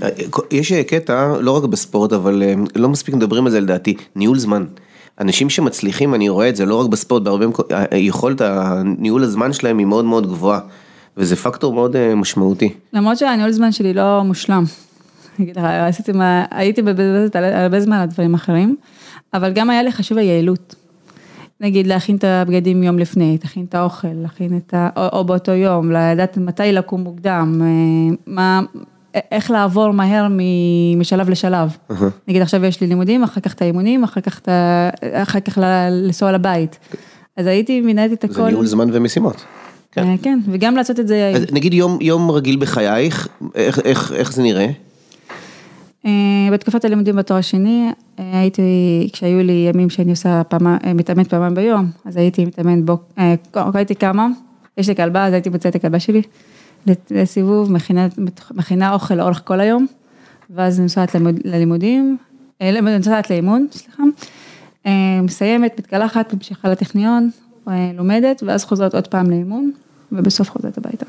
יש 0.52 0.74
קטע, 0.74 1.34
לא 1.42 1.58
רק 1.58 1.64
בספורט, 1.64 2.14
אבל 2.14 2.44
לא 2.76 2.90
מספיק 2.90 3.16
מדברים 3.16 3.46
על 3.46 3.52
זה 3.52 3.60
לדעתי, 3.60 3.96
ניהול 4.16 4.40
זמן. 4.40 4.66
אנשים 5.22 5.50
שמצליחים, 5.50 6.14
אני 6.14 6.30
רואה 6.30 6.50
את 6.50 6.56
זה 6.56 6.66
לא 6.66 6.82
רק 6.82 6.90
בספורט, 6.90 7.24
בהרבה 7.24 7.48
מקומות, 7.48 7.72
יכולת 7.92 8.42
הניהול 8.42 9.24
הזמן 9.24 9.54
שלהם 9.54 9.78
היא 9.78 9.86
מאוד 9.86 10.06
מאוד 10.06 10.28
גבוהה, 10.28 10.60
וזה 11.18 11.36
פקטור 11.36 11.74
מאוד 11.74 11.96
אה, 11.96 12.16
משמעותי. 12.16 12.74
למרות 12.94 13.18
שהניהול 13.18 13.52
זמן 13.52 13.72
שלי 13.72 13.94
לא 13.94 14.22
מושלם. 14.24 14.64
אגיד 15.42 15.58
לך, 15.60 15.64
הייתי 16.52 16.82
מבזבזת 16.82 17.36
הרבה 17.36 17.80
זמן 17.80 17.98
על 17.98 18.08
דברים 18.08 18.34
אחרים, 18.34 18.76
אבל 19.34 19.54
גם 19.54 19.70
היה 19.70 19.84
לי 19.84 19.92
חשוב 19.92 20.18
היעילות. 20.18 20.76
נגיד 21.62 21.88
להכין 21.88 22.16
את 22.16 22.24
הבגדים 22.24 22.84
יום 22.84 23.00
לפני, 23.00 23.38
תכין 23.38 23.66
את 23.70 23.76
האוכל, 23.76 24.08
להכין 24.14 24.58
את 24.58 24.74
ה... 24.74 24.90
או, 24.98 25.20
או 25.20 25.24
באותו 25.24 25.52
יום, 25.52 25.92
לדעת 25.92 26.38
מתי 26.38 26.72
לקום 26.72 27.02
מוקדם, 27.02 27.62
אה, 27.64 28.16
מה, 28.28 28.62
איך 29.32 29.52
לעבור 29.52 29.92
מהר 29.92 30.28
משלב 30.98 31.30
לשלב. 31.30 31.78
נגיד 32.28 32.42
עכשיו 32.42 32.66
יש 32.66 32.82
לי 32.82 32.88
לימודים, 32.88 33.24
אחר 33.24 33.42
כך 33.42 33.54
את 33.54 33.62
האימונים, 33.62 34.04
אחר 34.04 34.22
כך, 34.22 34.40
את 34.40 34.50
ה... 34.50 34.90
אחר 35.14 35.40
כך 35.40 35.58
לנסוע 35.92 36.32
לבית. 36.32 36.80
אז 37.38 37.48
הייתי 37.48 37.82
מנהלת 37.82 38.26
את 38.26 38.32
זה 38.32 38.42
הכל. 38.42 38.50
ניהול 38.50 38.66
זמן 38.66 38.90
ומשימות. 38.94 39.46
כן. 39.96 40.08
אה, 40.08 40.16
כן, 40.22 40.40
וגם 40.48 40.76
לעשות 40.76 41.00
את 41.00 41.08
זה 41.08 41.16
יעיל. 41.16 41.38
אז 41.38 41.46
נגיד 41.52 41.74
יום, 41.74 41.98
יום 42.02 42.32
רגיל 42.32 42.58
בחייך, 42.60 43.28
איך, 43.56 43.80
איך, 43.80 44.12
איך 44.12 44.34
זה 44.34 44.42
נראה? 44.44 44.68
אה, 46.06 46.12
בתקופת 46.52 46.86
הלימודים 46.86 47.16
בתואר 47.16 47.40
השני, 47.40 47.90
אה, 48.20 48.40
הייתי, 48.40 48.62
כשהיו 49.14 49.44
לי 49.44 49.70
ימים 49.74 49.90
שאני 49.90 50.12
עושה 50.12 50.44
פעמה, 50.44 50.78
מתאמנת 50.96 51.28
פעמיים 51.28 51.56
ביום, 51.56 51.86
אז 52.06 52.18
הייתי 52.18 52.46
מתאמנת 52.46 52.86
בו, 52.86 52.98
הייתי 53.74 53.96
קמה, 53.96 54.28
יש 54.78 54.90
לי 54.90 54.96
כלבה, 54.96 55.26
אז 55.26 55.34
הייתי 55.34 55.50
מוצאת 55.50 55.66
את 55.66 55.76
הכלבה 55.76 56.00
שלי 56.00 56.22
לסיבוב, 57.12 57.72
מכינה, 57.72 58.08
מכינה 58.54 58.94
אוכל 58.94 59.16
לאורך 59.16 59.42
כל 59.46 59.60
היום, 59.60 59.86
ואז 60.50 60.80
נוסעת 60.80 61.16
ללימוד- 61.16 61.40
ללימודים, 61.46 62.18
נוסעת 62.98 63.30
לאימון, 63.30 63.68
סליחה, 63.72 64.04
מסיימת, 65.24 65.80
מתקלחת, 65.80 66.34
ממשיכה 66.34 66.70
לטכניון, 66.70 67.30
לומדת, 67.98 68.44
ואז 68.48 68.66
חוזרת 68.66 68.96
עוד 68.96 69.08
פעם 69.08 69.30
לאימון, 69.30 69.72
ובסוף 70.18 70.50
חוזרת 70.50 70.78
הביתה. 70.78 71.06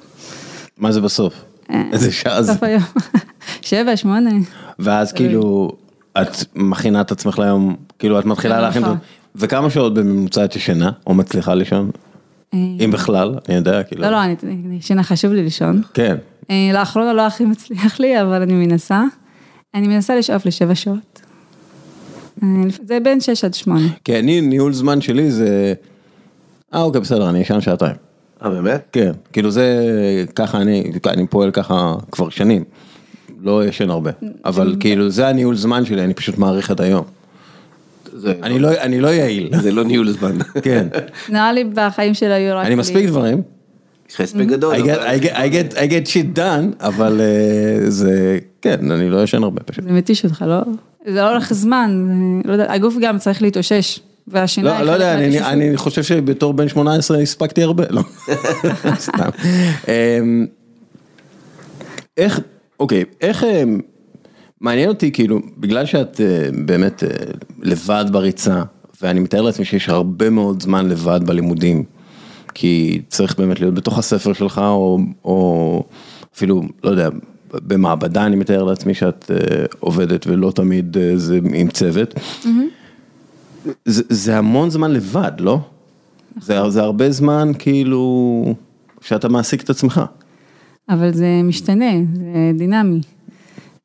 מה 0.79 0.93
זה 0.93 1.01
בסוף? 1.01 1.45
אה, 1.71 1.83
איזה 1.93 2.13
שעה 2.13 2.43
זה? 2.43 2.53
סוף 2.53 2.63
היום, 2.63 2.83
שבע, 3.63 3.97
שמונה. 3.97 4.31
ואז 4.79 5.13
כאילו, 5.13 5.73
את 6.23 6.29
מכינה 6.55 7.01
את 7.01 7.13
עצמך 7.13 7.39
ליום, 7.39 7.77
כאילו 7.99 8.19
את 8.19 8.25
מתחילה 8.25 8.57
כן, 8.57 8.63
להכין, 8.63 8.83
נכון. 8.83 8.97
וכמה 9.35 9.71
שעות 9.71 9.95
בממוצע 9.95 10.45
את 10.45 10.57
ישנה, 10.57 10.91
או 11.07 11.15
מצליחה 11.15 11.55
לישון? 11.55 11.91
אם 12.55 12.91
בכלל, 12.93 13.35
אני 13.49 13.57
יודע, 13.57 13.83
כאילו. 13.83 14.03
לא, 14.03 14.11
לא, 14.11 14.25
אני 14.25 14.77
ישנה, 14.79 15.03
חשוב 15.03 15.33
לי 15.33 15.43
לישון. 15.43 15.83
כן. 15.95 16.17
אה, 16.51 16.71
לאחרונה 16.73 17.13
לא 17.13 17.27
הכי 17.27 17.45
מצליח 17.45 18.01
לי, 18.01 18.23
אבל 18.23 18.43
אני 18.43 18.53
מנסה. 18.53 19.03
אני 19.75 19.89
מנסה 19.89 20.17
לשאוף 20.17 20.47
לשבע 20.47 20.75
שעות. 20.75 21.21
אה, 22.43 22.49
זה 22.85 22.99
בין 23.01 23.21
שש 23.21 23.45
עד 23.45 23.55
שמונה. 23.55 23.89
כי 24.05 24.19
אני, 24.19 24.41
ניהול 24.41 24.73
זמן 24.73 25.01
שלי 25.01 25.31
זה... 25.31 25.75
אה, 26.75 26.83
אוקיי, 26.83 27.01
בסדר, 27.01 27.31
אני 27.31 27.43
אשן 27.43 27.61
שעתיים. 27.61 27.97
אה, 28.45 28.51
באמת? 28.51 28.83
כן, 28.93 29.13
כאילו 29.33 29.51
זה, 29.51 29.87
ככה 30.35 30.59
אני, 30.61 30.93
אני 31.07 31.27
פועל 31.27 31.51
ככה 31.51 31.95
כבר 32.13 32.29
שנים. 32.29 32.65
לא 33.43 33.65
ישן 33.65 33.91
הרבה, 33.91 34.11
אבל 34.45 34.77
כאילו 34.81 35.11
זה 35.11 35.29
הניהול 35.29 35.57
זמן 35.57 35.85
שלי, 35.85 36.05
אני 36.05 36.15
פשוט 36.15 36.39
מעריך 36.39 36.71
את 36.71 36.81
היום. 36.81 37.05
אני 38.43 38.59
לא, 38.59 38.69
אני 38.81 39.01
לא 39.01 39.09
יעיל. 39.09 39.51
זה 39.61 39.73
לא 39.73 39.85
ניהול 39.85 40.11
זמן. 40.11 40.39
כן. 40.63 40.87
נראה 41.29 41.53
לי 41.53 41.65
בחיים 41.65 42.15
שלי 42.15 42.33
היו 42.33 42.57
רק... 42.57 42.67
אני 42.67 42.75
מספיק 42.75 43.07
דברים. 43.07 43.43
יש 44.09 44.15
לך 44.15 44.21
הספק 44.21 44.47
גדול. 44.47 44.75
I 44.75 44.79
get, 44.79 44.83
אבל- 44.83 45.07
I 45.07 45.23
get, 45.23 45.33
I 45.33 45.73
get, 45.73 45.75
I 45.75 45.91
get 45.91 46.11
shit 46.13 46.39
done, 46.39 46.85
אבל 46.87 47.21
אה, 47.21 47.91
זה, 47.91 48.39
כן, 48.63 48.91
אני 48.91 49.11
לא 49.11 49.23
ישן 49.23 49.43
הרבה 49.43 49.63
פשוט. 49.63 49.85
זה 49.85 49.93
מתיש 49.93 50.25
אותך, 50.25 50.45
לא? 50.49 50.61
זה 51.07 51.15
לאורך 51.23 51.53
זמן, 51.53 52.07
זה- 52.47 52.57
לא 52.57 52.63
הגוף 52.69 52.95
גם 53.01 53.19
צריך 53.19 53.43
להתאושש. 53.43 54.01
והשינה 54.29 54.79
לא, 54.79 54.87
לא 54.87 54.93
יודע, 54.93 55.15
אני. 55.15 55.41
אני 55.41 55.77
חושב 55.77 56.03
שבתור 56.03 56.53
בן 56.53 56.69
18 56.69 57.19
הספקתי 57.19 57.63
הרבה, 57.63 57.85
לא, 57.91 58.03
סתם. 58.99 59.29
אמ, 59.89 60.47
איך, 62.17 62.41
אוקיי, 62.81 63.05
איך, 63.21 63.45
אמ, 63.45 63.81
מעניין 64.61 64.89
אותי 64.89 65.13
כאילו, 65.13 65.41
בגלל 65.59 65.87
שאת 65.87 66.21
אה, 66.21 66.49
באמת 66.67 67.05
אה, 67.05 67.09
לבד 67.63 68.05
בריצה, 68.11 68.63
ואני 69.03 69.21
מתאר 69.21 69.43
לעצמי 69.43 69.65
שיש 69.65 69.89
הרבה 69.89 70.31
מאוד 70.31 70.63
זמן 70.63 70.89
לבד 70.89 71.21
בלימודים, 71.27 71.85
כי 72.55 73.03
צריך 73.09 73.39
באמת 73.39 73.61
להיות 73.61 73.75
בתוך 73.75 73.99
הספר 73.99 74.33
שלך, 74.33 74.59
או, 74.59 74.99
או 75.25 75.83
אפילו, 76.35 76.63
לא 76.85 76.91
יודע, 76.91 77.09
במעבדה 77.53 78.27
אני 78.27 78.37
מתאר 78.37 78.65
לעצמי 78.65 78.95
שאת 78.95 79.31
אה, 79.31 79.65
עובדת 79.81 80.27
ולא 80.27 80.51
תמיד 80.51 80.97
זה 81.15 81.39
עם 81.55 81.69
צוות. 81.69 82.15
זה, 82.43 82.49
זה 83.85 84.39
המון 84.39 84.71
זמן 84.71 84.91
לבד, 84.91 85.33
לא? 85.39 85.59
זה, 86.41 86.71
זה 86.71 86.83
הרבה 86.83 87.11
זמן 87.11 87.53
כאילו 87.59 88.55
שאתה 89.01 89.29
מעסיק 89.29 89.63
את 89.63 89.71
עצמך. 89.71 90.01
אבל 90.89 91.13
זה 91.13 91.41
משתנה, 91.45 91.93
זה 92.15 92.59
דינמי. 92.59 93.01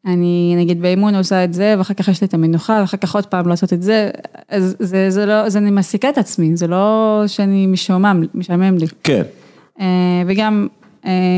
אני 0.05 0.55
נגיד 0.57 0.81
באימון 0.81 1.15
עושה 1.15 1.43
את 1.43 1.53
זה, 1.53 1.75
ואחר 1.77 1.93
כך 1.93 2.07
יש 2.07 2.21
לי 2.21 2.27
את 2.27 2.33
המנוחה, 2.33 2.77
ואחר 2.81 2.97
כך 2.97 3.15
עוד 3.15 3.25
פעם 3.25 3.47
לעשות 3.47 3.73
את 3.73 3.81
זה, 3.81 4.09
אז 4.49 4.75
זה, 4.79 5.09
זה 5.09 5.25
לא, 5.25 5.33
אז 5.33 5.57
אני 5.57 5.71
מעסיקה 5.71 6.09
את 6.09 6.17
עצמי, 6.17 6.55
זה 6.57 6.67
לא 6.67 7.23
שאני 7.27 7.67
משועמם, 7.67 8.23
משעמם 8.33 8.77
לי. 8.77 8.85
כן. 9.03 9.21
אה, 9.81 9.85
וגם, 10.27 10.67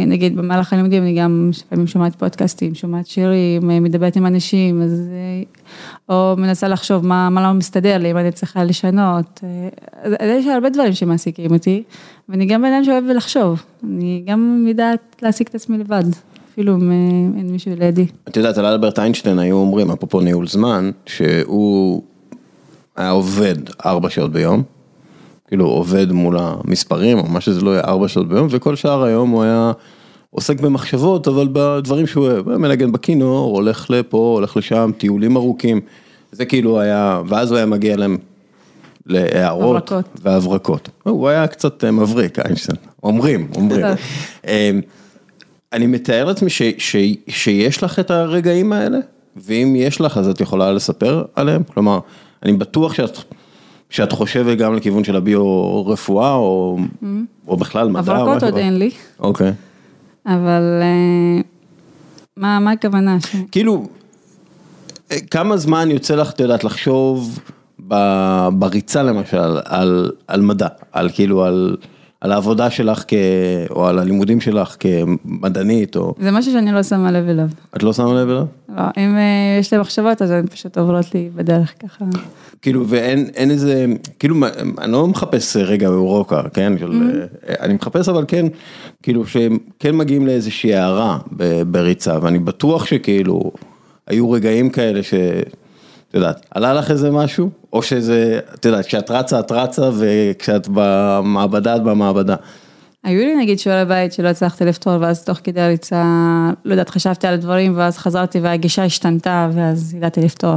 נגיד 0.07 0.37
במהלך 0.37 0.73
הלימודים 0.73 1.03
אני 1.03 1.15
גם 1.15 1.51
לפעמים 1.65 1.87
שומעת 1.87 2.15
פודקאסטים, 2.15 2.75
שומעת 2.75 3.07
שירים, 3.07 3.71
אה, 3.71 3.79
מדברת 3.79 4.15
עם 4.15 4.25
אנשים, 4.25 4.81
אז, 4.81 5.09
אה, 5.11 5.43
או 6.09 6.35
מנסה 6.37 6.67
לחשוב 6.67 7.05
מה, 7.05 7.29
מה 7.29 7.47
לא 7.47 7.53
מסתדר 7.53 7.97
לי, 7.97 8.13
מה 8.13 8.21
אני 8.21 8.31
צריכה 8.31 8.63
לשנות. 8.63 9.41
אה, 9.43 9.69
אז 10.03 10.29
יש 10.29 10.47
הרבה 10.47 10.69
דברים 10.69 10.93
שמעסיקים 10.93 11.53
אותי, 11.53 11.83
ואני 12.29 12.45
גם 12.45 12.61
בן 12.61 12.73
אדם 12.73 12.83
שאוהב 12.83 13.03
לחשוב, 13.05 13.63
אני 13.83 14.23
גם 14.27 14.65
יודעת 14.67 15.15
להעסיק 15.21 15.47
את 15.49 15.55
עצמי 15.55 15.77
לבד, 15.77 16.03
אפילו 16.51 16.75
אם 16.75 16.91
אה, 16.91 16.95
אין 17.37 17.51
מישהו 17.51 17.71
לידי. 17.79 18.05
את 18.27 18.37
יודעת, 18.37 18.57
על 18.57 18.65
אלברט 18.65 18.99
איינשטיין 18.99 19.39
היו 19.39 19.55
אומרים, 19.55 19.91
אפרופו 19.91 20.21
ניהול 20.21 20.47
זמן, 20.47 20.91
שהוא 21.05 22.03
היה 22.95 23.09
עובד 23.09 23.55
ארבע 23.85 24.09
שעות 24.09 24.31
ביום, 24.31 24.63
כאילו 25.53 25.65
עובד 25.65 26.11
מול 26.11 26.37
המספרים, 26.39 27.19
או 27.19 27.23
מה 27.23 27.41
שזה 27.41 27.61
לא 27.61 27.71
יהיה, 27.71 27.83
ארבע 27.83 28.07
שעות 28.07 28.27
ביום, 28.27 28.47
וכל 28.49 28.75
שאר 28.75 29.03
היום 29.03 29.29
הוא 29.29 29.43
היה 29.43 29.71
עוסק 30.29 30.59
במחשבות, 30.59 31.27
אבל 31.27 31.47
בדברים 31.51 32.07
שהוא 32.07 32.25
אוהב, 32.25 32.57
מנגן 32.57 32.91
בכינור, 32.91 33.55
הולך 33.55 33.89
לפה, 33.89 34.17
הולך 34.17 34.57
לשם, 34.57 34.91
טיולים 34.97 35.35
ארוכים, 35.35 35.81
זה 36.31 36.45
כאילו 36.45 36.79
היה, 36.79 37.21
ואז 37.27 37.51
הוא 37.51 37.57
היה 37.57 37.65
מגיע 37.65 37.97
להם 37.97 38.17
להערות 39.05 39.91
הברקות. 39.91 40.19
והברקות. 40.21 40.89
הוא 41.03 41.27
היה 41.27 41.47
קצת 41.47 41.83
אה, 41.83 41.91
מבריק, 41.91 42.39
איינשטיין, 42.39 42.77
אומרים, 43.03 43.47
אומרים. 43.55 43.85
אה, 44.47 44.71
אני 45.73 45.87
מתאר 45.87 46.25
לעצמי 46.25 46.49
ש, 46.49 46.61
ש, 46.77 46.95
שיש 47.27 47.83
לך 47.83 47.99
את 47.99 48.11
הרגעים 48.11 48.73
האלה, 48.73 48.97
ואם 49.35 49.73
יש 49.77 50.01
לך 50.01 50.17
אז 50.17 50.27
את 50.27 50.41
יכולה 50.41 50.71
לספר 50.71 51.23
עליהם, 51.35 51.63
כלומר, 51.63 51.99
אני 52.43 52.53
בטוח 52.53 52.93
שאת, 52.93 53.17
שאת 53.93 54.11
חושבת 54.11 54.57
גם 54.57 54.75
לכיוון 54.75 55.03
של 55.03 55.15
הביו-רפואה, 55.15 56.33
או, 56.33 56.77
או 57.47 57.57
בכלל 57.57 57.89
מדע. 57.89 57.99
הברקות. 57.99 58.43
עוד 58.43 58.57
אין 58.57 58.77
לי, 58.79 58.89
אוקיי. 59.19 59.51
אבל 60.25 60.79
אה, 60.81 61.41
מה, 62.37 62.59
מה 62.59 62.71
הכוונה? 62.71 63.17
ש- 63.21 63.35
כאילו, 63.51 63.87
אה, 65.11 65.17
כמה 65.31 65.57
זמן 65.57 65.91
יוצא 65.91 66.15
לך, 66.15 66.31
את 66.31 66.39
יודעת, 66.39 66.63
לחשוב 66.63 67.39
ב- 67.87 68.47
בריצה 68.53 69.03
למשל, 69.03 69.57
על, 69.65 70.11
על 70.27 70.41
מדע, 70.41 70.67
על 70.91 71.09
כאילו, 71.13 71.43
על, 71.43 71.77
על 72.23 72.31
העבודה 72.31 72.69
שלך, 72.69 73.03
כ, 73.07 73.13
או 73.69 73.87
על 73.87 73.99
הלימודים 73.99 74.41
שלך 74.41 74.75
כמדענית, 74.79 75.95
או... 75.95 76.15
זה 76.19 76.31
משהו 76.31 76.51
שאני 76.51 76.71
לא 76.71 76.83
שמה 76.83 77.11
לב 77.11 77.29
אליו. 77.29 77.47
את 77.75 77.83
לא 77.83 77.93
שמה 77.93 78.13
לב 78.13 78.29
אליו? 78.29 78.45
לא, 78.77 78.83
אם 78.97 79.17
אה, 79.17 79.57
יש 79.59 79.73
לי 79.73 79.79
מחשבות 79.79 80.21
אז 80.21 80.31
הן 80.31 80.47
פשוט 80.47 80.77
עוברות 80.77 81.15
לי 81.15 81.29
בדרך 81.35 81.73
ככה. 81.79 82.05
כאילו 82.61 82.87
ואין 82.87 83.29
אין 83.35 83.51
איזה 83.51 83.85
כאילו 84.19 84.35
אני 84.77 84.91
לא 84.91 85.07
מחפש 85.07 85.57
רגע 85.57 85.87
אורוקה 85.87 86.41
כן 86.53 86.73
של, 86.79 86.91
אה, 87.49 87.55
אני 87.59 87.73
מחפש 87.73 88.09
אבל 88.09 88.25
כן 88.27 88.45
כאילו 89.01 89.27
שהם 89.27 89.57
כן 89.79 89.95
מגיעים 89.95 90.27
לאיזושהי 90.27 90.75
הערה 90.75 91.19
בריצה 91.67 92.17
ואני 92.21 92.39
בטוח 92.39 92.85
שכאילו 92.85 93.51
היו 94.07 94.31
רגעים 94.31 94.69
כאלה 94.69 95.03
ש... 95.03 95.13
את 96.13 96.17
יודעת, 96.17 96.45
עלה 96.51 96.73
לך 96.73 96.91
איזה 96.91 97.11
משהו? 97.11 97.49
או 97.73 97.81
שזה, 97.83 98.39
את 98.53 98.65
יודעת, 98.65 98.85
כשאת 98.85 99.11
רצה 99.11 99.39
את 99.39 99.51
רצה 99.51 99.89
וכשאת 99.99 100.67
במעבדה 100.73 101.75
את 101.75 101.83
במעבדה. 101.83 102.35
היו 103.03 103.19
לי 103.25 103.35
נגיד 103.35 103.59
שיעורי 103.59 103.85
בית 103.85 104.13
שלא 104.13 104.27
הצלחתי 104.27 104.65
לפתור 104.65 104.93
ואז 104.99 105.23
תוך 105.23 105.37
כדי 105.43 105.61
הריצה, 105.61 106.03
לא 106.65 106.71
יודעת, 106.71 106.89
חשבתי 106.89 107.27
על 107.27 107.33
הדברים 107.33 107.73
ואז 107.77 107.97
חזרתי 107.97 108.39
והגישה 108.39 108.83
השתנתה 108.83 109.49
ואז 109.53 109.93
ידעתי 109.93 110.21
לפתור. 110.21 110.55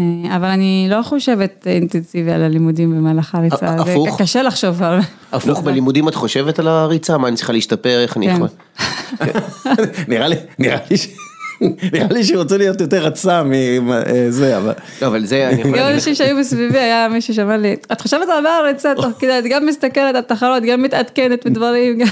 אה, 0.00 0.36
אבל 0.36 0.44
אני 0.48 0.86
לא 0.90 1.02
חושבת 1.02 1.66
אינטנסיבי 1.66 2.32
על 2.32 2.42
הלימודים 2.42 2.90
במהלך 2.90 3.34
הריצה, 3.34 3.66
ה- 3.68 3.84
זה? 3.84 3.94
קשה 4.18 4.42
לחשוב 4.42 4.82
על... 4.82 4.98
הפוך 5.32 5.60
בלימודים 5.60 6.08
את 6.08 6.14
חושבת 6.14 6.58
על 6.58 6.68
הריצה? 6.68 7.18
מה 7.18 7.28
אני 7.28 7.36
צריכה 7.36 7.52
להשתפר? 7.52 7.98
איך 8.02 8.16
אני 8.16 8.26
כן. 8.28 8.34
יכול? 8.34 8.48
נראה 10.08 10.28
לי, 10.28 10.36
נראה 10.58 10.76
לי, 10.90 10.96
ש- 10.96 11.08
נראה 11.92 12.06
לי 12.10 12.24
שרוצה 12.24 12.56
להיות 12.56 12.80
יותר 12.80 13.04
רצה 13.04 13.42
מזה, 13.42 14.56
אבל... 14.58 14.72
לא, 15.02 15.06
אבל 15.06 15.26
זה. 15.26 15.50
גם 15.76 15.88
אנשים 15.94 16.14
שהיו 16.14 16.36
מסביבי, 16.36 16.78
היה 16.78 17.08
מישהו 17.08 17.34
שאמר 17.34 17.56
לי, 17.56 17.76
את 17.92 18.00
חושבת 18.00 18.28
על 18.28 18.44
כדי, 19.18 19.38
את 19.38 19.44
גם 19.50 19.66
מסתכלת 19.66 20.14
על 20.14 20.22
תחרות, 20.22 20.62
גם 20.62 20.82
מתעדכנת 20.82 21.46
בדברים, 21.46 21.98
גם 21.98 22.06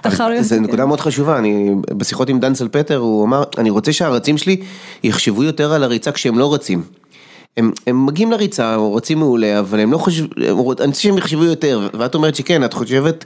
תחרויות. 0.00 0.44
זו 0.44 0.60
נקודה 0.60 0.86
מאוד 0.86 1.00
חשובה, 1.00 1.38
אני 1.38 1.74
בשיחות 1.90 2.28
עם 2.28 2.40
דן 2.40 2.54
סלפטר, 2.54 2.96
הוא 2.96 3.24
אמר, 3.24 3.42
אני 3.58 3.70
רוצה 3.70 3.92
שהרצים 3.92 4.38
שלי 4.38 4.56
יחשבו 5.02 5.42
יותר 5.42 5.72
על 5.72 5.82
הריצה 5.82 6.12
כשהם 6.12 6.38
לא 6.38 6.54
רצים. 6.54 6.82
הם, 7.56 7.72
הם 7.86 8.06
מגיעים 8.06 8.32
לריצה, 8.32 8.74
או 8.74 8.94
רצים 8.94 9.18
מעולה, 9.18 9.58
אבל 9.58 9.80
הם 9.80 9.92
לא 9.92 9.98
חושבים, 9.98 10.28
הם 10.36 10.42
אני 10.42 10.50
רוצה 10.50 11.00
שהם 11.00 11.18
יחשבו 11.18 11.44
יותר, 11.44 11.88
ואת 11.98 12.14
אומרת 12.14 12.34
שכן, 12.34 12.64
את 12.64 12.72
חושבת, 12.72 13.24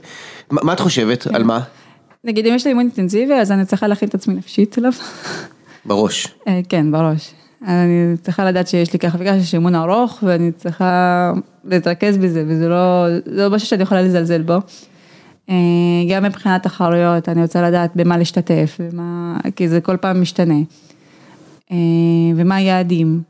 מה, 0.51 0.61
מה 0.63 0.73
את 0.73 0.79
חושבת? 0.79 1.27
על 1.27 1.43
מה? 1.43 1.59
נגיד 2.23 2.45
אם 2.45 2.55
יש 2.55 2.65
לי 2.65 2.69
אימון 2.69 2.83
אינטנסיבי, 2.83 3.33
אז 3.33 3.51
אני 3.51 3.65
צריכה 3.65 3.87
להכין 3.87 4.09
את 4.09 4.15
עצמי 4.15 4.33
נפשית 4.33 4.77
אליו. 4.79 4.91
בראש. 5.85 6.27
אה, 6.47 6.59
כן, 6.69 6.91
בראש. 6.91 7.33
אני 7.67 8.17
צריכה 8.21 8.45
לדעת 8.45 8.67
שיש 8.67 8.93
לי 8.93 8.99
ככה 8.99 9.17
וככה, 9.21 9.39
שיש 9.39 9.53
אימון 9.53 9.75
ארוך, 9.75 10.23
ואני 10.23 10.51
צריכה 10.51 11.33
להתרכז 11.63 12.17
בזה, 12.17 12.43
וזה 12.47 12.67
לא, 12.69 13.05
זה 13.25 13.43
לא 13.43 13.49
משהו 13.49 13.67
שאני 13.67 13.83
יכולה 13.83 14.01
לזלזל 14.01 14.41
בו. 14.41 14.53
אה, 15.49 15.55
גם 16.09 16.23
מבחינת 16.23 16.63
תחרויות, 16.63 17.29
אני 17.29 17.41
רוצה 17.41 17.61
לדעת 17.61 17.91
במה 17.95 18.17
להשתתף, 18.17 18.77
ומה, 18.79 19.37
כי 19.55 19.67
זה 19.67 19.81
כל 19.81 19.97
פעם 19.97 20.21
משתנה. 20.21 20.59
אה, 21.71 21.77
ומה 22.35 22.55
היעדים. 22.55 23.21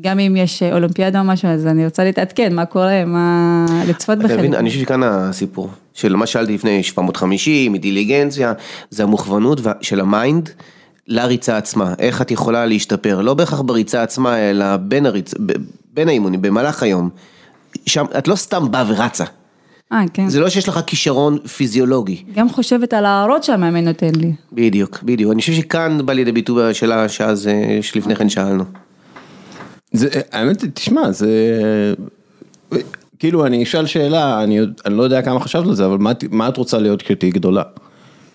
גם 0.00 0.18
אם 0.18 0.36
יש 0.36 0.62
אולימפיאדה 0.62 1.20
או 1.20 1.24
משהו, 1.24 1.48
אז 1.48 1.66
אני 1.66 1.84
רוצה 1.84 2.04
להתעדכן, 2.04 2.54
מה 2.54 2.66
קורה, 2.66 3.04
מה... 3.04 3.66
לצפות 3.88 4.18
אתה 4.18 4.24
בחלק. 4.24 4.38
מבין, 4.38 4.54
אני 4.54 4.68
חושב 4.68 4.80
שכאן 4.80 5.02
הסיפור, 5.02 5.70
של 5.94 6.16
מה 6.16 6.26
שאלתי 6.26 6.54
לפני 6.54 6.82
750, 6.82 7.74
אינטליגנציה, 7.74 8.52
זה 8.90 9.02
המוכוונות 9.02 9.60
של 9.80 10.00
ה 10.00 10.10
mind 10.10 10.50
לריצה 11.06 11.56
עצמה, 11.56 11.94
איך 11.98 12.22
את 12.22 12.30
יכולה 12.30 12.66
להשתפר, 12.66 13.20
לא 13.20 13.34
בהכרח 13.34 13.60
בריצה 13.60 14.02
עצמה, 14.02 14.36
אלא 14.36 14.76
בין 14.76 15.06
הריצ... 15.06 15.34
בין 15.94 16.08
האימונים, 16.08 16.42
במהלך 16.42 16.82
היום, 16.82 17.10
שם, 17.86 18.04
את 18.18 18.28
לא 18.28 18.36
סתם 18.36 18.70
באה 18.70 18.84
ורצה, 18.88 19.24
אה, 19.92 20.04
כן. 20.12 20.28
זה 20.28 20.40
לא 20.40 20.48
שיש 20.48 20.68
לך 20.68 20.80
כישרון 20.86 21.38
פיזיולוגי, 21.38 22.24
גם 22.34 22.48
חושבת 22.48 22.94
על 22.94 23.04
ההערות 23.04 23.44
שהמאמן 23.44 23.84
נותן 23.84 24.14
לי. 24.14 24.32
בדיוק, 24.52 25.02
בדיוק, 25.02 25.32
אני 25.32 25.40
חושב 25.40 25.52
שכאן 25.52 25.98
בא 26.06 26.12
לידי 26.12 26.32
ביטוי 26.32 26.70
השאלה 26.70 27.08
שאז, 27.08 27.48
אה, 27.48 27.78
שלפני 27.82 28.16
כן 28.16 28.28
שאלנו. 28.28 28.64
זה, 29.92 30.08
האמת, 30.32 30.62
היא, 30.62 30.70
תשמע, 30.74 31.12
זה, 31.12 31.28
כאילו 33.18 33.46
אני 33.46 33.62
אשאל 33.62 33.86
שאלה, 33.86 34.42
אני, 34.42 34.60
אני 34.86 34.96
לא 34.96 35.02
יודע 35.02 35.22
כמה 35.22 35.40
חשבת 35.40 35.66
על 35.66 35.74
זה, 35.74 35.86
אבל 35.86 35.98
מה, 35.98 36.12
מה 36.30 36.48
את 36.48 36.56
רוצה 36.56 36.78
להיות 36.78 37.02
כשתהיי 37.02 37.30
גדולה? 37.30 37.62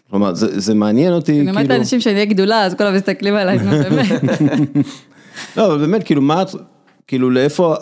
כלומר, 0.09 0.33
זה, 0.33 0.59
זה 0.59 0.73
מעניין 0.73 1.13
אותי, 1.13 1.31
כאילו... 1.31 1.41
אני 1.41 1.51
אומרת 1.51 1.69
לאנשים 1.69 2.01
שאני 2.01 2.15
אהיה 2.15 2.25
גדולה, 2.25 2.65
אז 2.65 2.73
כולם 2.73 2.95
מסתכלים 2.95 3.35
עליי, 3.35 3.59
נו 3.59 3.71
באמת. 3.71 4.21
לא, 5.57 5.65
אבל 5.65 5.77
באמת, 5.77 6.03
כאילו, 6.03 6.21
מה 6.21 6.41
את, 6.41 6.47
כאילו, 7.07 7.29
לאיפה, 7.29 7.75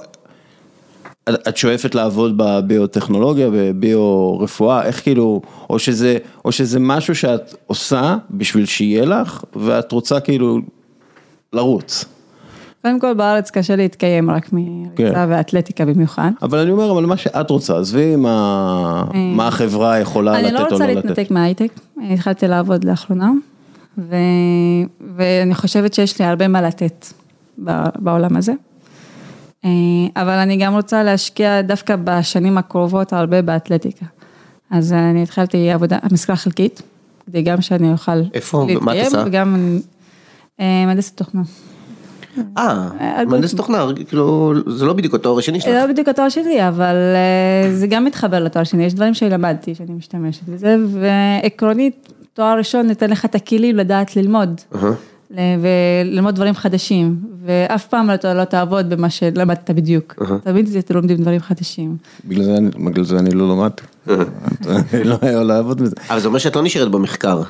את 1.30 1.58
שואפת 1.58 1.95
לעבוד 1.95 2.34
בביוטכנולוגיה, 2.38 3.50
בביו-רפואה, 3.52 4.86
איך 4.86 5.04
כאילו, 5.04 5.41
או 5.70 5.80
שזה, 5.80 6.18
או 6.45 6.52
שזה 6.52 6.80
משהו 6.80 7.16
שאת 7.16 7.56
עושה 7.68 8.18
בשביל 8.32 8.66
שיהיה 8.66 9.06
לך, 9.06 9.43
ואת 9.56 9.91
רוצה 9.91 10.20
כאילו 10.20 10.60
לרוץ. 11.54 12.06
קודם 12.82 12.99
כל 12.99 13.13
בארץ 13.13 13.51
קשה 13.51 13.75
להתקיים 13.75 14.32
רק 14.32 14.49
מריצה 14.53 15.13
כן. 15.13 15.25
ואתלטיקה 15.30 15.86
במיוחד. 15.86 16.32
אבל 16.41 16.59
אני 16.59 16.71
אומר, 16.71 16.91
אבל 16.91 17.05
מה 17.05 17.17
שאת 17.17 17.49
רוצה, 17.49 17.78
עזבי 17.78 18.15
מה, 18.15 19.03
אה, 19.13 19.19
מה 19.19 19.47
החברה 19.47 19.99
יכולה 19.99 20.32
לתת 20.32 20.45
או 20.45 20.53
לא 20.53 20.59
לתת. 20.59 20.61
אני 20.61 20.71
לא 20.71 20.73
רוצה 20.73 20.88
להתנתק 20.88 21.32
מההייטק, 21.32 21.71
התחלתי 22.11 22.47
לעבוד 22.47 22.84
לאחרונה, 22.84 23.32
ו... 23.97 24.15
ואני 25.15 25.55
חושבת 25.55 25.93
שיש 25.93 26.19
לי 26.19 26.25
הרבה 26.25 26.47
מה 26.47 26.61
לתת 26.61 27.05
בעולם 27.95 28.38
הזה. 28.38 28.53
אה, 29.65 29.69
אבל 30.15 30.38
אני 30.38 30.57
גם 30.57 30.75
רוצה 30.75 31.03
להשקיע 31.03 31.61
דווקא 31.61 31.95
בשנים 32.03 32.57
הקרובות 32.57 33.13
הרבה 33.13 33.41
באתלטיקה. 33.41 34.05
אז 34.69 34.93
אני 34.93 35.23
התחלתי 35.23 35.71
עבודה, 35.71 35.97
משרה 36.11 36.36
חלקית, 36.36 36.82
כדי 37.25 37.41
גם 37.41 37.61
שאני 37.61 37.91
אוכל 37.91 38.11
איפה? 38.34 38.65
להתקיים. 38.67 38.78
איפה? 38.78 38.86
מה 38.86 39.01
את 39.01 39.05
עושה? 39.05 39.23
וגם 39.25 39.78
אה, 40.59 40.86
מהנדסת 40.86 41.17
תוכנה. 41.17 41.41
אה, 42.57 42.88
אה 42.99 43.25
מהנדס 43.25 43.55
תוכנה, 43.55 43.85
כאילו, 44.07 44.53
זה 44.67 44.85
לא 44.85 44.93
בדיוק 44.93 45.15
התואר 45.15 45.38
השני 45.38 45.59
שלך. 45.59 45.71
זה 45.71 45.79
לא 45.79 45.88
בדיוק 45.88 46.07
התואר 46.07 46.29
שלי, 46.29 46.67
אבל 46.67 46.95
אה, 46.95 47.71
זה 47.73 47.88
גם 47.88 48.05
מתחבר 48.05 48.39
לתואר 48.39 48.63
שני, 48.63 48.83
יש 48.83 48.93
דברים 48.93 49.13
שלמדתי, 49.13 49.75
שאני 49.75 49.93
משתמשת 49.93 50.43
בזה, 50.43 50.75
ועקרונית, 50.91 52.13
תואר 52.33 52.57
ראשון 52.57 52.88
נותן 52.88 53.09
לך 53.09 53.25
את 53.25 53.35
הכלים 53.35 53.75
לדעת 53.75 54.15
ללמוד. 54.15 54.61
וללמוד 55.31 56.35
דברים 56.35 56.53
חדשים, 56.53 57.15
ואף 57.45 57.88
פעם 57.88 58.09
לא, 58.09 58.33
לא 58.33 58.43
תעבוד 58.43 58.89
במה 58.89 59.09
שלמדת 59.09 59.71
בדיוק, 59.71 60.23
תמיד 60.43 60.69
אתם 60.79 60.95
לומדים 60.95 61.17
דברים 61.17 61.39
חדשים. 61.39 61.97
בגלל 62.25 63.03
זה 63.03 63.19
אני 63.19 63.31
לא 63.31 63.49
למדתי, 63.49 63.83
אני 64.93 65.03
לא 65.03 65.13
יכול 65.15 65.29
לעבוד 65.29 65.81
בזה. 65.81 65.95
אבל 66.09 66.19
זה 66.19 66.27
אומר 66.27 66.39
שאת 66.39 66.55
לא 66.55 66.63
נשארת 66.63 66.91
במחקר. 66.91 67.41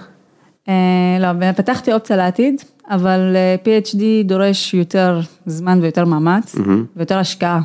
לא, 1.19 1.27
פתחתי 1.55 1.93
אופציה 1.93 2.15
לעתיד. 2.17 2.61
אבל 2.89 3.35
אה, 3.35 3.55
PhD 3.63 4.01
דורש 4.25 4.73
יותר 4.73 5.19
זמן 5.45 5.79
ויותר 5.81 6.05
מאמץ, 6.05 6.55
mm-hmm. 6.55 6.69
ויותר 6.95 7.17
השקעה. 7.17 7.61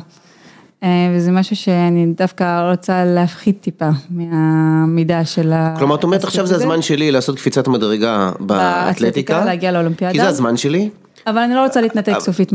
אה, 0.83 0.89
וזה 1.15 1.31
משהו 1.31 1.55
שאני 1.55 2.05
דווקא 2.17 2.69
רוצה 2.71 3.05
להפחית 3.05 3.61
טיפה 3.61 3.89
מהמידה 4.09 5.25
של 5.25 5.53
ה... 5.53 5.75
כלומר, 5.77 5.95
את 5.95 6.03
אומרת 6.03 6.23
עכשיו 6.23 6.45
זה 6.45 6.55
הזמן 6.55 6.81
שלי 6.81 7.11
לעשות 7.11 7.35
קפיצת 7.35 7.67
מדרגה 7.67 8.31
באתלטיקה, 8.39 9.45
להגיע 9.45 9.71
לאולימפיאדה. 9.71 10.13
כי 10.13 10.19
זה 10.19 10.27
הזמן 10.27 10.57
שלי. 10.57 10.89
אבל 11.27 11.37
אני 11.37 11.53
לא 11.53 11.63
רוצה 11.63 11.81
להתנתק 11.81 12.19
סופית 12.19 12.53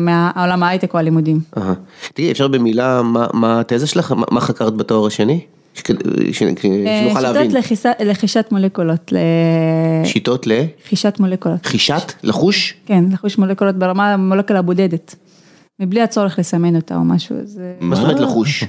מהעולם 0.00 0.62
ההייטק 0.62 0.94
או 0.94 0.98
הלימודים. 0.98 1.40
תראי, 2.14 2.30
אפשר 2.30 2.48
במילה, 2.48 3.02
מה 3.32 3.60
התזה 3.60 3.86
שלך? 3.86 4.14
מה 4.30 4.40
חקרת 4.40 4.76
בתואר 4.76 5.06
השני? 5.06 5.40
שנוכל 6.32 7.20
להבין. 7.20 7.62
שיטות 7.62 7.96
לחישת 8.00 8.46
מולקולות. 8.50 9.12
שיטות 10.04 10.46
ל? 10.46 10.52
חישת 10.88 11.20
מולקולות. 11.20 11.66
חישת? 11.66 12.12
לחוש? 12.22 12.74
כן, 12.86 13.04
לחוש 13.12 13.38
מולקולות 13.38 13.76
ברמה 13.76 14.16
מולקולה 14.16 14.62
בודדת. 14.62 15.14
מבלי 15.80 16.02
הצורך 16.02 16.38
לסמן 16.38 16.76
אותה 16.76 16.96
או 16.96 17.04
משהו. 17.04 17.36
מה 17.80 17.96
זאת 17.96 18.04
אומרת 18.04 18.20
לחוש? 18.20 18.64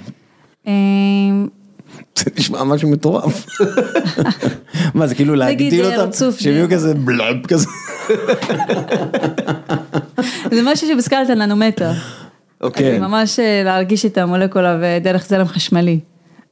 זה 2.16 2.26
נשמע 2.38 2.64
משהו 2.64 2.90
מטורף. 2.90 3.46
מה 4.94 5.08
זה 5.08 5.16
כאילו 5.16 5.36
להגדיל 5.36 5.86
אותם? 5.86 6.10
שהם 6.40 6.54
יהיו 6.54 6.70
כזה 6.70 6.94
בלאב 6.94 7.46
כזה. 7.48 7.68
זה 10.52 10.62
משהו 10.64 10.88
שבסקלת 10.88 11.30
ננומטר. 11.30 11.92
אוקיי. 12.62 13.00
ממש 13.00 13.40
להרגיש 13.66 14.06
את 14.06 14.18
המולקולה 14.18 14.78
ודרך 14.82 15.28
זרם 15.28 15.48
חשמלי. 15.48 16.00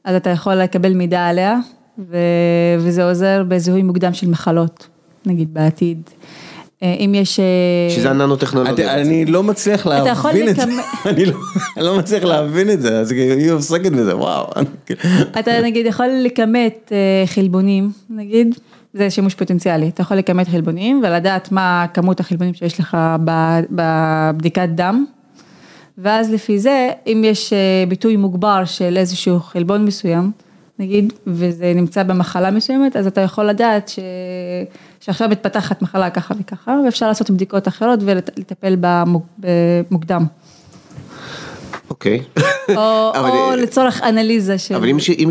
אז 0.06 0.14
אתה 0.14 0.30
יכול 0.30 0.54
לקבל 0.54 0.94
מידע 0.94 1.26
עליה, 1.26 1.58
ו... 1.98 2.16
וזה 2.78 3.04
עוזר 3.04 3.42
בזיהוי 3.48 3.82
מוקדם 3.82 4.12
של 4.12 4.28
מחלות, 4.28 4.88
נגיד 5.26 5.54
בעתיד. 5.54 6.02
אה, 6.82 6.94
אם 6.98 7.14
יש... 7.14 7.40
אה, 7.40 7.44
שזה 7.90 8.10
הננו-טכנולוגיה. 8.10 8.94
אני 8.94 9.24
לא 9.24 9.42
מצליח 9.42 9.86
להבין 9.86 10.48
את 10.48 10.56
זה, 10.56 10.62
אני 11.10 11.24
לא 11.76 11.98
מצליח 11.98 12.24
להבין 12.24 12.70
את 12.70 12.82
זה, 12.82 12.98
אז 12.98 13.12
היא 13.12 13.50
עוסקת 13.50 13.92
בזה, 13.92 14.16
וואו. 14.16 14.50
אתה 15.40 15.60
נגיד 15.62 15.86
יכול 15.86 16.06
לכמת 16.22 16.92
אה, 16.92 17.26
חלבונים, 17.26 17.90
נגיד, 18.10 18.54
זה 18.94 19.10
שימוש 19.10 19.34
פוטנציאלי, 19.34 19.88
אתה 19.88 20.02
יכול 20.02 20.16
לכמת 20.16 20.48
חלבונים 20.48 21.02
ולדעת 21.04 21.52
מה 21.52 21.86
כמות 21.94 22.20
החלבונים 22.20 22.54
שיש 22.54 22.80
לך 22.80 22.96
בבדיקת 23.70 24.68
דם, 24.74 25.04
ואז 25.98 26.32
לפי 26.32 26.58
זה, 26.58 26.90
אם 27.06 27.22
יש 27.24 27.52
אה, 27.52 27.84
ביטוי 27.88 28.16
מוגבר 28.16 28.64
של 28.64 28.96
איזשהו 28.96 29.40
חלבון 29.40 29.84
מסוים, 29.84 30.30
נגיד, 30.78 31.12
וזה 31.26 31.72
נמצא 31.74 32.02
במחלה 32.02 32.50
מסוימת, 32.50 32.96
אז 32.96 33.06
אתה 33.06 33.20
יכול 33.20 33.44
לדעת 33.44 33.88
ש... 33.88 33.98
שעכשיו 35.00 35.28
מתפתחת 35.28 35.82
מחלה 35.82 36.10
ככה 36.10 36.34
וככה, 36.40 36.80
ואפשר 36.84 37.08
לעשות 37.08 37.30
בדיקות 37.30 37.68
אחרות 37.68 38.00
ולטפל 38.02 38.76
במוקדם. 38.80 40.24
אוקיי. 41.90 42.22
או, 42.76 43.12
או 43.18 43.56
לצורך 43.56 44.02
אנליזה 44.02 44.58
של... 44.58 44.74
אבל 44.74 44.88
אם, 44.88 44.96
אם, 45.18 45.28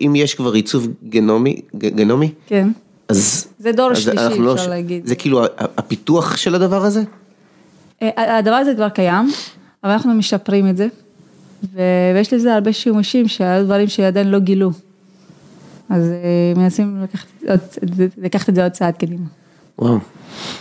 אם 0.00 0.12
יש 0.16 0.34
כבר 0.34 0.52
עיצוב 0.52 0.88
גנומי, 1.08 1.60
גנומי, 1.76 2.32
כן. 2.46 2.68
אז... 3.08 3.48
זה 3.58 3.72
דור 3.72 3.90
אז 3.90 3.98
שלישי, 3.98 4.38
לא 4.38 4.54
אפשר 4.54 4.64
לא, 4.64 4.70
להגיד. 4.70 5.06
זה 5.06 5.14
כאילו 5.14 5.44
הפיתוח 5.58 6.36
של 6.36 6.54
הדבר 6.54 6.84
הזה? 6.84 7.02
אה, 8.02 8.38
הדבר 8.38 8.54
הזה 8.54 8.74
כבר 8.74 8.88
קיים. 8.88 9.30
אבל 9.84 9.92
אנחנו 9.92 10.14
משפרים 10.14 10.68
את 10.68 10.76
זה, 10.76 10.88
ויש 11.74 12.32
לזה 12.32 12.54
הרבה 12.54 12.72
שימושים 12.72 13.28
שהיו 13.28 13.64
דברים 13.64 13.88
שעדיין 13.88 14.30
לא 14.30 14.38
גילו. 14.38 14.70
אז 15.90 16.10
אה, 16.10 16.52
מנסים 16.56 17.02
לקחת, 17.02 17.28
לקחת 18.18 18.48
את 18.48 18.54
זה 18.54 18.62
עוד 18.62 18.72
צעד 18.72 18.96
קדימה. 18.96 19.26
וואו, 19.78 19.98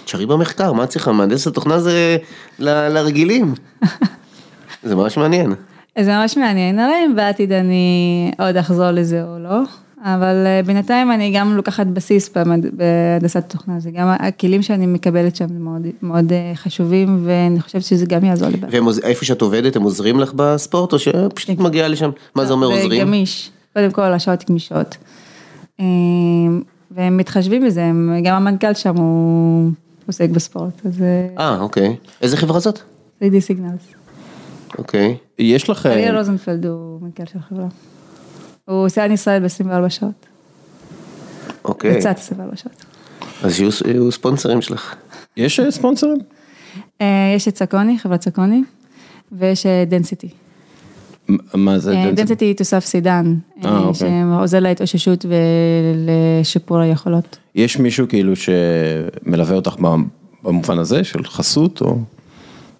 תשארי 0.05 0.25
במחקר, 0.25 0.73
מה 0.73 0.83
את 0.83 0.89
צריכה? 0.89 1.11
מהנדס 1.11 1.47
התוכנה 1.47 1.79
זה 1.79 2.17
ל, 2.59 2.69
לרגילים. 2.69 3.53
זה 4.83 4.95
ממש 4.95 5.17
מעניין. 5.17 5.53
זה 5.99 6.11
ממש 6.11 6.37
מעניין, 6.37 6.75
נראה 6.75 7.05
אם 7.05 7.15
בעתיד 7.15 7.51
אני 7.51 8.31
עוד 8.39 8.57
אחזור 8.57 8.91
לזה 8.91 9.23
או 9.23 9.39
לא. 9.39 9.61
אבל 10.03 10.43
אה, 10.45 10.61
בינתיים 10.65 11.11
אני 11.11 11.31
גם 11.35 11.55
לוקחת 11.55 11.87
בסיס 11.87 12.29
בהנדסת 12.29 13.43
תוכנה, 13.47 13.79
זה 13.79 13.91
גם 13.91 14.07
הכלים 14.19 14.61
שאני 14.61 14.85
מקבלת 14.85 15.35
שם 15.35 15.45
מאוד, 15.49 15.81
מאוד 16.01 16.33
אה, 16.33 16.51
חשובים 16.55 17.23
ואני 17.25 17.61
חושבת 17.61 17.83
שזה 17.83 18.05
גם 18.05 18.25
יעזור 18.25 18.47
לי. 18.47 18.57
ואיפה 18.69 19.25
שאת 19.25 19.41
עובדת 19.41 19.75
הם 19.75 19.81
עוזרים 19.81 20.19
לך 20.19 20.33
בספורט 20.35 20.93
או 20.93 20.99
שפשוט 20.99 21.59
מגיעה 21.59 21.87
לשם, 21.87 22.09
מה 22.35 22.45
זה 22.45 22.53
אומר 22.53 22.67
עוזרים? 22.67 22.89
זה 22.89 22.97
גמיש, 22.97 23.51
קודם 23.73 23.91
כל 23.91 24.13
השעות 24.13 24.49
גמישות. 24.49 24.97
אה, 25.79 25.85
והם 26.91 27.17
מתחשבים 27.17 27.65
בזה, 27.65 27.91
גם 28.23 28.35
המנכ"ל 28.35 28.73
שם 28.73 28.95
הוא 28.95 29.71
עוסק 30.07 30.29
בספורט, 30.29 30.85
אז... 30.85 31.03
אה, 31.37 31.59
אוקיי. 31.59 31.95
איזה 32.21 32.37
חברה 32.37 32.59
זאת? 32.59 32.79
3D 33.23 33.39
Signals. 33.39 33.93
אוקיי. 34.77 35.17
יש 35.39 35.69
לך... 35.69 35.85
אריאל 35.85 36.17
רוזנפלד 36.17 36.65
הוא 36.65 37.01
מנכ"ל 37.01 37.23
של 37.31 37.39
החברה. 37.39 37.67
הוא 38.65 38.85
עושה 38.85 39.03
על 39.03 39.11
ישראל 39.11 39.41
ב-24 39.41 39.89
שעות. 39.89 40.25
אוקיי. 41.65 41.99
קצת 41.99 42.17
24 42.17 42.55
שעות. 42.55 42.85
אז 43.43 43.59
יהיו 43.59 44.11
ספונסרים 44.11 44.61
שלך. 44.61 44.95
יש 45.37 45.59
אה, 45.59 45.71
ספונסרים? 45.71 46.17
אה, 47.01 47.33
יש 47.35 47.47
את 47.47 47.57
Saucony, 47.57 47.99
חברת 47.99 48.21
Saucony, 48.21 48.63
ויש 49.31 49.65
Density. 49.87 50.29
אה, 51.29 51.35
מה 51.53 51.79
זה 51.79 51.91
Density? 51.91 52.15
Density 52.15 52.53
תוסף 52.53 52.85
סידן, 52.85 53.35
אוקיי. 53.65 53.93
שעוזר 53.93 54.59
להתאוששות 54.59 55.25
ולשיפור 55.25 56.77
היכולות. 56.77 57.37
יש 57.55 57.77
מישהו 57.77 58.07
כאילו 58.07 58.33
שמלווה 58.35 59.55
אותך 59.55 59.75
במובן 60.43 60.79
הזה 60.79 61.03
של 61.03 61.25
חסות 61.25 61.81
או 61.81 61.97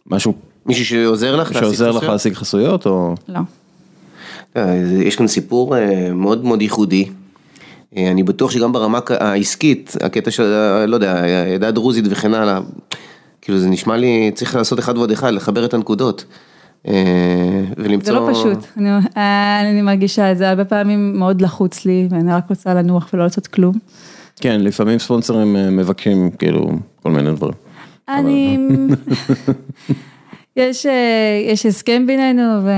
משהו? 0.08 0.34
מישהו 0.66 0.86
שעוזר 0.86 1.36
לך 1.36 1.48
להשיג 1.48 1.58
חסויות? 1.58 1.76
שעוזר 1.76 1.92
לך 1.92 2.04
להשיג 2.04 2.34
חסויות 2.34 2.86
או? 2.86 3.16
לא. 3.28 3.40
אה, 4.58 4.76
יש 5.04 5.16
כאן 5.16 5.28
סיפור 5.28 5.78
אה, 5.78 6.14
מאוד 6.14 6.46
מאוד 6.46 6.62
ייחודי. 6.62 7.10
אה, 7.98 8.12
אני 8.12 8.24
בטוח 8.24 8.52
שגם 8.52 8.74
ברמה 8.74 9.00
העסקית, 9.10 9.96
הקטע 10.02 10.32
של, 10.32 10.44
לא 10.88 10.96
יודע, 10.96 11.24
העדה 11.24 11.68
הדרוזית 11.68 12.06
וכן 12.10 12.34
הלאה, 12.34 12.60
כאילו 13.42 13.60
זה 13.60 13.70
נשמע 13.70 13.98
לי, 13.98 14.32
צריך 14.36 14.56
לעשות 14.56 14.80
אחד 14.80 14.98
ועוד 14.98 15.12
אחד, 15.12 15.34
לחבר 15.34 15.66
את 15.66 15.74
הנקודות. 15.74 16.26
ולמצוא... 17.78 18.14
זה 18.14 18.20
לא 18.20 18.30
פשוט, 18.32 18.58
אני, 18.78 18.90
אני 19.62 19.82
מרגישה 19.82 20.32
את 20.32 20.38
זה, 20.38 20.50
הרבה 20.50 20.66
פעמים 20.66 21.20
מאוד 21.20 21.42
לחוץ 21.42 21.86
לי, 21.86 22.08
ואני 22.12 22.34
רק 22.34 22.50
רוצה 22.50 22.74
לנוח 22.74 23.10
ולא 23.14 23.24
לעשות 23.24 23.48
כלום. 23.48 23.74
כן, 24.40 24.62
לפעמים 24.62 25.00
ספונסרים 25.00 25.78
מבקשים 25.78 26.32
כאילו 26.32 26.72
כל 27.04 27.12
מיני 27.12 27.32
דברים. 27.32 27.54
אני... 28.10 28.58
יש, 30.56 30.86
אה, 30.86 31.42
יש 31.48 31.66
הסכם 31.66 32.08
בינינו, 32.08 32.64
ו, 32.64 32.70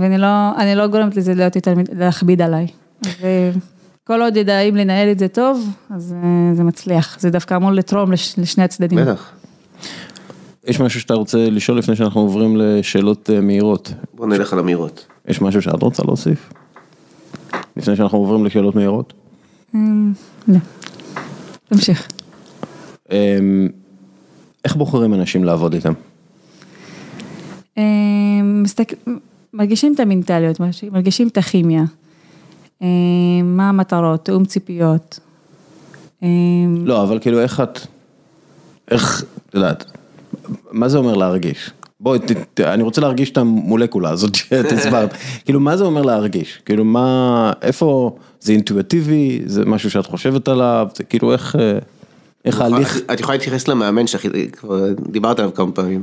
ואני 0.00 0.18
לא, 0.18 0.28
לא 0.76 0.86
גורמת 0.86 1.16
לזה 1.16 1.34
להיות 1.34 1.56
יותר, 1.56 1.74
להכביד 1.92 2.42
עליי. 2.42 2.66
וכל 3.02 4.22
עוד 4.22 4.36
ידעים 4.36 4.76
לנהל 4.76 5.10
את 5.10 5.18
זה 5.18 5.28
טוב, 5.28 5.68
אז 5.90 6.14
אה, 6.22 6.54
זה 6.54 6.62
מצליח. 6.62 7.16
זה 7.20 7.30
דווקא 7.30 7.56
אמור 7.56 7.70
לתרום 7.70 8.12
לש, 8.12 8.38
לשני 8.38 8.64
הצדדים. 8.64 8.98
בטח. 8.98 9.32
יש 10.66 10.80
משהו 10.80 11.00
שאתה 11.00 11.14
רוצה 11.14 11.50
לשאול 11.50 11.78
לפני 11.78 11.96
שאנחנו 11.96 12.20
עוברים 12.20 12.56
לשאלות 12.56 13.30
אה, 13.30 13.40
מהירות? 13.40 13.92
בוא 14.14 14.26
נלך 14.26 14.52
על 14.52 14.58
המהירות. 14.58 15.06
יש 15.28 15.40
משהו 15.40 15.62
שאת 15.62 15.82
רוצה 15.82 16.02
להוסיף? 16.02 16.52
לפני 17.76 17.96
שאנחנו 17.96 18.18
עוברים 18.18 18.44
לשאלות 18.44 18.74
מהירות? 18.74 19.12
אמ, 19.74 20.12
לא. 20.48 20.58
תמשיך. 21.68 22.08
אמ, 23.12 23.68
איך 24.64 24.76
בוחרים 24.76 25.14
אנשים 25.14 25.44
לעבוד 25.44 25.74
איתם? 25.74 25.92
אמ, 27.76 28.64
מרגישים 29.54 29.94
את 29.94 30.00
המנטליות, 30.00 30.60
מרגישים 30.92 31.28
את 31.28 31.38
הכימיה. 31.38 31.84
מה 33.44 33.68
המטרות, 33.68 34.24
תאום 34.24 34.44
ציפיות. 34.44 35.20
לא, 36.84 37.02
אבל 37.02 37.18
כאילו 37.18 37.40
איך 37.40 37.60
את, 37.60 37.80
איך, 38.90 39.24
את 39.48 39.54
יודעת, 39.54 39.84
מה 40.72 40.88
זה 40.88 40.98
אומר 40.98 41.14
להרגיש? 41.14 41.70
בואי, 42.00 42.18
אני 42.60 42.82
רוצה 42.82 43.00
להרגיש 43.00 43.30
את 43.30 43.38
המולקולה 43.38 44.10
הזאת 44.10 44.34
שאת 44.38 44.72
הסברת, 44.72 45.14
כאילו 45.44 45.60
מה 45.60 45.76
זה 45.76 45.84
אומר 45.84 46.02
להרגיש? 46.02 46.60
כאילו 46.64 46.84
מה, 46.84 47.52
איפה, 47.62 48.16
זה 48.40 48.52
אינטואטיבי, 48.52 49.40
זה 49.46 49.64
משהו 49.64 49.90
שאת 49.90 50.06
חושבת 50.06 50.48
עליו, 50.48 50.88
זה 50.94 51.04
כאילו 51.04 51.32
איך, 51.32 51.56
אה, 51.56 51.78
איך 52.44 52.60
ההליך... 52.60 52.98
את 53.12 53.20
יכולה 53.20 53.36
להתייחס 53.38 53.68
למאמן 53.68 54.06
שכבר 54.06 54.86
דיברת 55.10 55.38
עליו 55.38 55.54
כמה 55.54 55.72
פעמים. 55.72 56.02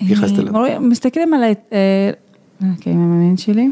התייחסת 0.00 0.38
אליו. 0.38 0.80
מסתכלים 0.80 1.34
על, 1.34 1.42
אה, 1.42 2.10
אוקיי, 2.70 2.92
המאמן 2.92 3.36
שלי. 3.36 3.68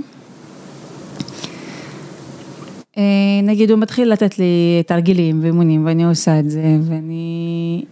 אה, 2.99 3.03
נגיד 3.43 3.71
הוא 3.71 3.79
מתחיל 3.79 4.13
לתת 4.13 4.39
לי 4.39 4.83
תרגילים 4.87 5.43
ואימונים 5.43 5.87
ואני 5.87 6.05
עושה 6.05 6.39
את 6.39 6.51
זה 6.51 6.77
ואני 6.83 7.85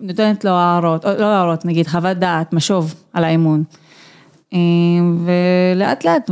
נותנת 0.00 0.44
לו 0.44 0.50
הערות, 0.50 1.04
לא 1.04 1.24
הערות, 1.24 1.64
נגיד 1.64 1.86
חוות 1.86 2.16
דעת, 2.16 2.52
משוב 2.52 2.94
על 3.12 3.24
האימון. 3.24 3.64
אה, 4.54 4.58
ולאט 5.24 6.04
לאט 6.04 6.30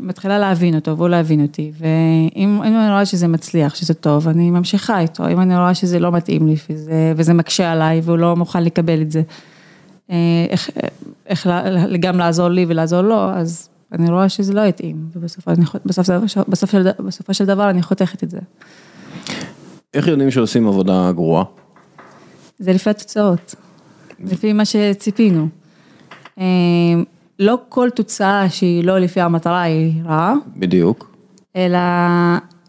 מתחילה 0.00 0.38
להבין 0.38 0.74
אותו 0.74 0.96
והוא 0.96 1.08
להבין 1.08 1.42
אותי, 1.42 1.72
ואם 1.78 2.62
אני 2.62 2.90
רואה 2.90 3.06
שזה 3.06 3.28
מצליח, 3.28 3.74
שזה 3.74 3.94
טוב, 3.94 4.28
אני 4.28 4.50
ממשיכה 4.50 5.00
איתו, 5.00 5.28
אם 5.28 5.40
אני 5.40 5.56
רואה 5.56 5.74
שזה 5.74 5.98
לא 5.98 6.12
מתאים 6.12 6.46
לי 6.46 6.54
וזה, 6.70 7.12
וזה 7.16 7.34
מקשה 7.34 7.72
עליי 7.72 8.00
והוא 8.04 8.18
לא 8.18 8.36
מוכן 8.36 8.64
לקבל 8.64 9.02
את 9.02 9.10
זה, 9.10 9.18
אה, 9.18 9.24
איך, 10.50 10.70
איך 11.26 11.48
גם 12.00 12.18
לעזור 12.18 12.48
לי 12.48 12.64
ולעזור 12.68 13.00
לו, 13.00 13.30
אז 13.30 13.68
אני 13.92 14.10
רואה 14.10 14.28
שזה 14.28 14.52
לא 14.52 14.60
יתאים, 14.60 15.08
ובסופו 15.14 15.50
של 17.34 17.44
דבר 17.44 17.70
אני 17.70 17.82
חותכת 17.82 18.24
את 18.24 18.30
זה. 18.30 18.38
איך 19.94 20.06
יודעים 20.06 20.30
שעושים 20.30 20.68
עבודה 20.68 21.12
גרועה? 21.12 21.44
זה 22.58 22.72
לפי 22.72 22.90
התוצאות, 22.90 23.54
לפי 24.24 24.52
מה 24.52 24.64
שציפינו. 24.64 25.48
אה, 26.38 26.44
לא 27.38 27.58
כל 27.68 27.88
תוצאה 27.94 28.50
שהיא 28.50 28.84
לא 28.84 28.98
לפי 28.98 29.20
המטרה 29.20 29.62
היא 29.62 30.02
רעה. 30.04 30.34
בדיוק. 30.56 31.10
אלא 31.56 31.78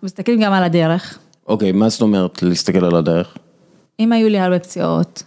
מסתכלים 0.04 0.42
גם 0.42 0.54
על 0.54 0.64
הדרך. 0.64 1.20
אוקיי, 1.48 1.72
מה 1.72 1.90
זאת 1.90 2.02
אומרת 2.02 2.44
להסתכל 2.44 2.86
על 2.86 2.96
הדרך? 2.96 3.38
אם 4.00 4.12
היו 4.12 4.30
לי 4.30 4.40
הרבה 4.40 4.60
פציעות, 4.60 5.24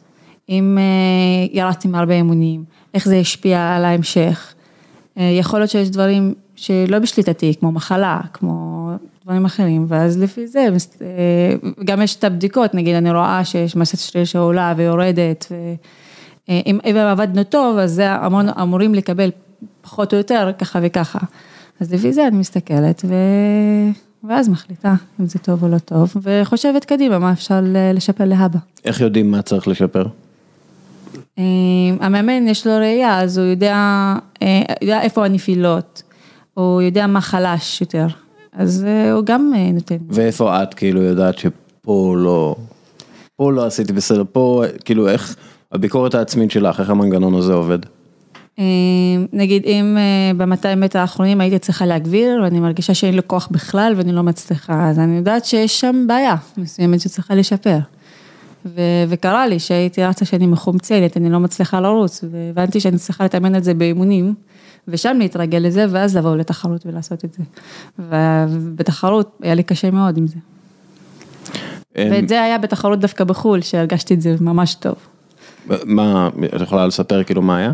אם 0.52 0.78
אה, 0.78 1.46
ירדתי 1.52 1.88
מהרבה 1.88 2.20
אמונים, 2.20 2.64
איך 2.94 3.08
זה 3.08 3.16
השפיע 3.16 3.76
על 3.76 3.84
ההמשך. 3.84 4.54
אה, 5.18 5.24
יכול 5.24 5.58
להיות 5.60 5.70
שיש 5.70 5.90
דברים 5.90 6.34
שלא 6.56 6.98
בשליטתי, 6.98 7.54
כמו 7.60 7.72
מחלה, 7.72 8.20
כמו 8.32 8.90
דברים 9.24 9.44
אחרים, 9.44 9.86
ואז 9.88 10.22
לפי 10.22 10.46
זה, 10.46 10.68
אה, 11.02 11.54
גם 11.84 12.02
יש 12.02 12.16
את 12.16 12.24
הבדיקות, 12.24 12.74
נגיד 12.74 12.94
אני 12.94 13.10
רואה 13.10 13.44
שיש 13.44 13.76
מסת 13.76 13.98
שריר 13.98 14.24
שעולה 14.24 14.74
ויורדת, 14.76 15.52
ואם 16.48 16.78
עבדנו 16.94 17.44
טוב, 17.44 17.78
אז 17.78 17.92
זה 17.92 18.10
המון 18.10 18.48
אמורים 18.48 18.94
לקבל 18.94 19.30
פחות 19.82 20.12
או 20.12 20.18
יותר 20.18 20.50
ככה 20.58 20.78
וככה. 20.82 21.18
אז 21.80 21.94
לפי 21.94 22.12
זה 22.12 22.26
אני 22.26 22.36
מסתכלת, 22.36 23.02
ו... 23.08 23.14
ואז 24.28 24.48
מחליטה 24.48 24.94
אם 25.20 25.26
זה 25.26 25.38
טוב 25.38 25.62
או 25.62 25.68
לא 25.68 25.78
טוב, 25.78 26.14
וחושבת 26.22 26.84
קדימה 26.84 27.18
מה 27.18 27.32
אפשר 27.32 27.60
לשפר 27.94 28.24
להבא. 28.24 28.58
איך 28.84 29.00
יודעים 29.00 29.30
מה 29.30 29.42
צריך 29.42 29.68
לשפר? 29.68 30.04
המאמן 32.00 32.48
יש 32.48 32.66
לו 32.66 32.76
ראייה, 32.76 33.20
אז 33.20 33.38
הוא 33.38 33.46
יודע, 33.46 33.76
יודע 34.82 35.00
איפה 35.00 35.24
הנפילות, 35.24 36.02
הוא 36.54 36.82
יודע 36.82 37.06
מה 37.06 37.20
חלש 37.20 37.80
יותר. 37.80 38.06
אז 38.52 38.84
אה, 38.88 39.12
הוא 39.12 39.24
גם 39.24 39.52
אה, 39.56 39.72
נותן. 39.72 39.96
ואיפה 40.10 40.62
את 40.62 40.74
כאילו 40.74 41.02
יודעת 41.02 41.38
שפה 41.38 42.14
לא, 42.18 42.56
פה 43.36 43.52
לא 43.52 43.66
עשיתי 43.66 43.92
בסדר, 43.92 44.22
פה 44.32 44.64
כאילו 44.84 45.08
איך, 45.08 45.36
הביקורת 45.72 46.14
העצמית 46.14 46.50
שלך, 46.50 46.80
איך 46.80 46.90
המנגנון 46.90 47.34
הזה 47.34 47.52
עובד? 47.52 47.78
אה, 48.58 48.64
נגיד 49.32 49.62
אם 49.66 49.96
ב-200 50.36 50.76
מטר 50.76 50.98
האחרונים 50.98 51.40
הייתי 51.40 51.58
צריכה 51.58 51.86
להגביר 51.86 52.40
ואני 52.42 52.60
מרגישה 52.60 52.94
שאין 52.94 53.14
לו 53.14 53.28
כוח 53.28 53.48
בכלל 53.50 53.92
ואני 53.96 54.12
לא 54.12 54.22
מצליחה, 54.22 54.88
אז 54.88 54.98
אני 54.98 55.16
יודעת 55.16 55.44
שיש 55.44 55.80
שם 55.80 56.04
בעיה 56.08 56.34
מסוימת 56.56 57.00
שצריכה 57.00 57.34
לשפר. 57.34 57.78
ו- 58.66 59.04
וקרה 59.08 59.46
לי 59.46 59.58
שהייתי 59.58 60.04
רצה 60.04 60.24
שאני 60.24 60.46
מחומצנת, 60.46 61.16
אני 61.16 61.30
לא 61.30 61.40
מצליחה 61.40 61.80
לרוץ, 61.80 62.24
והבנתי 62.30 62.80
שאני 62.80 62.98
צריכה 62.98 63.24
לתאמן 63.24 63.54
על 63.54 63.62
זה 63.62 63.74
באימונים. 63.74 64.34
ושם 64.88 65.16
להתרגל 65.18 65.58
לזה, 65.58 65.86
ואז 65.90 66.16
לבוא 66.16 66.36
לתחרות 66.36 66.86
ולעשות 66.86 67.24
את 67.24 67.32
זה. 67.32 67.42
ובתחרות 67.98 69.38
היה 69.42 69.54
לי 69.54 69.62
קשה 69.62 69.90
מאוד 69.90 70.16
עם 70.16 70.26
זה. 70.26 70.36
ואת 71.96 72.28
זה 72.28 72.42
היה 72.42 72.58
בתחרות 72.58 73.00
דווקא 73.00 73.24
בחו"ל, 73.24 73.60
שהרגשתי 73.60 74.14
את 74.14 74.20
זה 74.20 74.36
ממש 74.40 74.74
טוב. 74.74 74.94
מה, 75.84 76.28
את 76.56 76.60
יכולה 76.60 76.86
לספר 76.86 77.24
כאילו 77.24 77.42
מה 77.42 77.56
היה? 77.56 77.72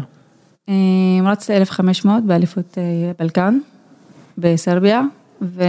רצתי 1.24 1.56
1500 1.56 2.24
באליפות 2.24 2.78
אה, 2.78 3.12
בלקן, 3.18 3.58
בסרביה, 4.38 5.02
ו... 5.42 5.62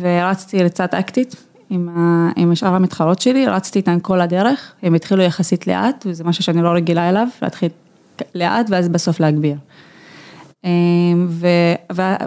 ורצתי 0.00 0.62
ריצה 0.62 0.86
טקטית 0.86 1.36
עם, 1.70 1.88
ה... 1.88 2.30
עם 2.36 2.54
שאר 2.54 2.74
המתחרות 2.74 3.20
שלי, 3.20 3.46
רצתי 3.46 3.78
איתן 3.78 3.98
כל 4.02 4.20
הדרך, 4.20 4.72
הם 4.82 4.94
התחילו 4.94 5.22
יחסית 5.22 5.66
לאט, 5.66 6.04
וזה 6.08 6.24
משהו 6.24 6.44
שאני 6.44 6.62
לא 6.62 6.68
רגילה 6.68 7.08
אליו, 7.08 7.28
להתחיל 7.42 7.68
לאט 8.34 8.66
ואז 8.70 8.88
בסוף 8.88 9.20
להגביר. 9.20 9.56
אמ, 10.64 11.28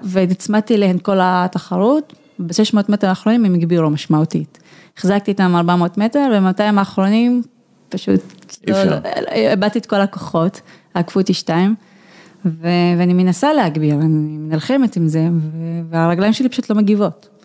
והצמדתי 0.04 0.78
להן 0.78 0.98
כל 1.02 1.18
התחרות, 1.22 2.14
ב-600 2.40 2.78
מטר 2.90 3.08
האחרונים 3.08 3.46
הם 3.46 3.54
הגבירו 3.54 3.90
משמעותית. 3.90 4.60
החזקתי 4.98 5.32
איתם 5.32 5.56
400 5.56 5.98
מטר, 5.98 6.32
וב-200 6.34 6.80
האחרונים 6.80 7.42
פשוט, 7.90 8.22
לא, 8.68 8.96
איבדתי 9.32 9.80
את 9.80 9.86
כל 9.86 10.02
הכוחות, 10.02 10.62
עקפו 10.94 11.20
אותי 11.20 11.34
שתיים, 11.34 11.76
ואני 12.46 13.14
מנסה 13.14 13.54
להגביר, 13.54 13.96
אני 13.96 14.38
נלחמת 14.40 14.96
עם 14.96 15.08
זה, 15.08 15.28
והרגליים 15.90 16.34
שלי 16.34 16.50
פשוט 16.50 16.70
לא 16.70 16.76
מגיבות. 16.76 17.39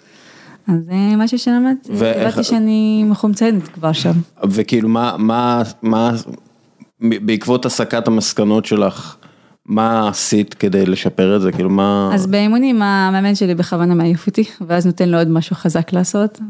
אז 0.68 0.74
זה 0.84 1.16
משהו 1.16 1.38
שלמדתי, 1.38 1.92
הבנתי 1.92 2.44
שאני 2.44 3.04
מחומצנת 3.04 3.68
כבר 3.68 3.92
שם. 3.92 4.12
וכאילו 4.44 4.88
מה, 4.88 5.14
מה, 5.18 5.62
מה, 5.82 6.12
בעקבות 7.00 7.66
הסקת 7.66 8.08
המסקנות 8.08 8.64
שלך, 8.64 9.16
מה 9.66 10.08
עשית 10.08 10.54
כדי 10.54 10.86
לשפר 10.86 11.36
את 11.36 11.40
זה, 11.40 11.52
כאילו 11.52 11.70
מה... 11.70 12.10
אז 12.14 12.26
באימונים 12.26 12.82
המאמן 12.82 13.34
שלי 13.34 13.54
בכוונה 13.54 13.94
מעיף 13.94 14.26
אותי, 14.26 14.44
ואז 14.66 14.86
נותן 14.86 15.08
לו 15.08 15.18
עוד 15.18 15.28
משהו 15.28 15.56
חזק 15.56 15.92
לעשות, 15.92 16.40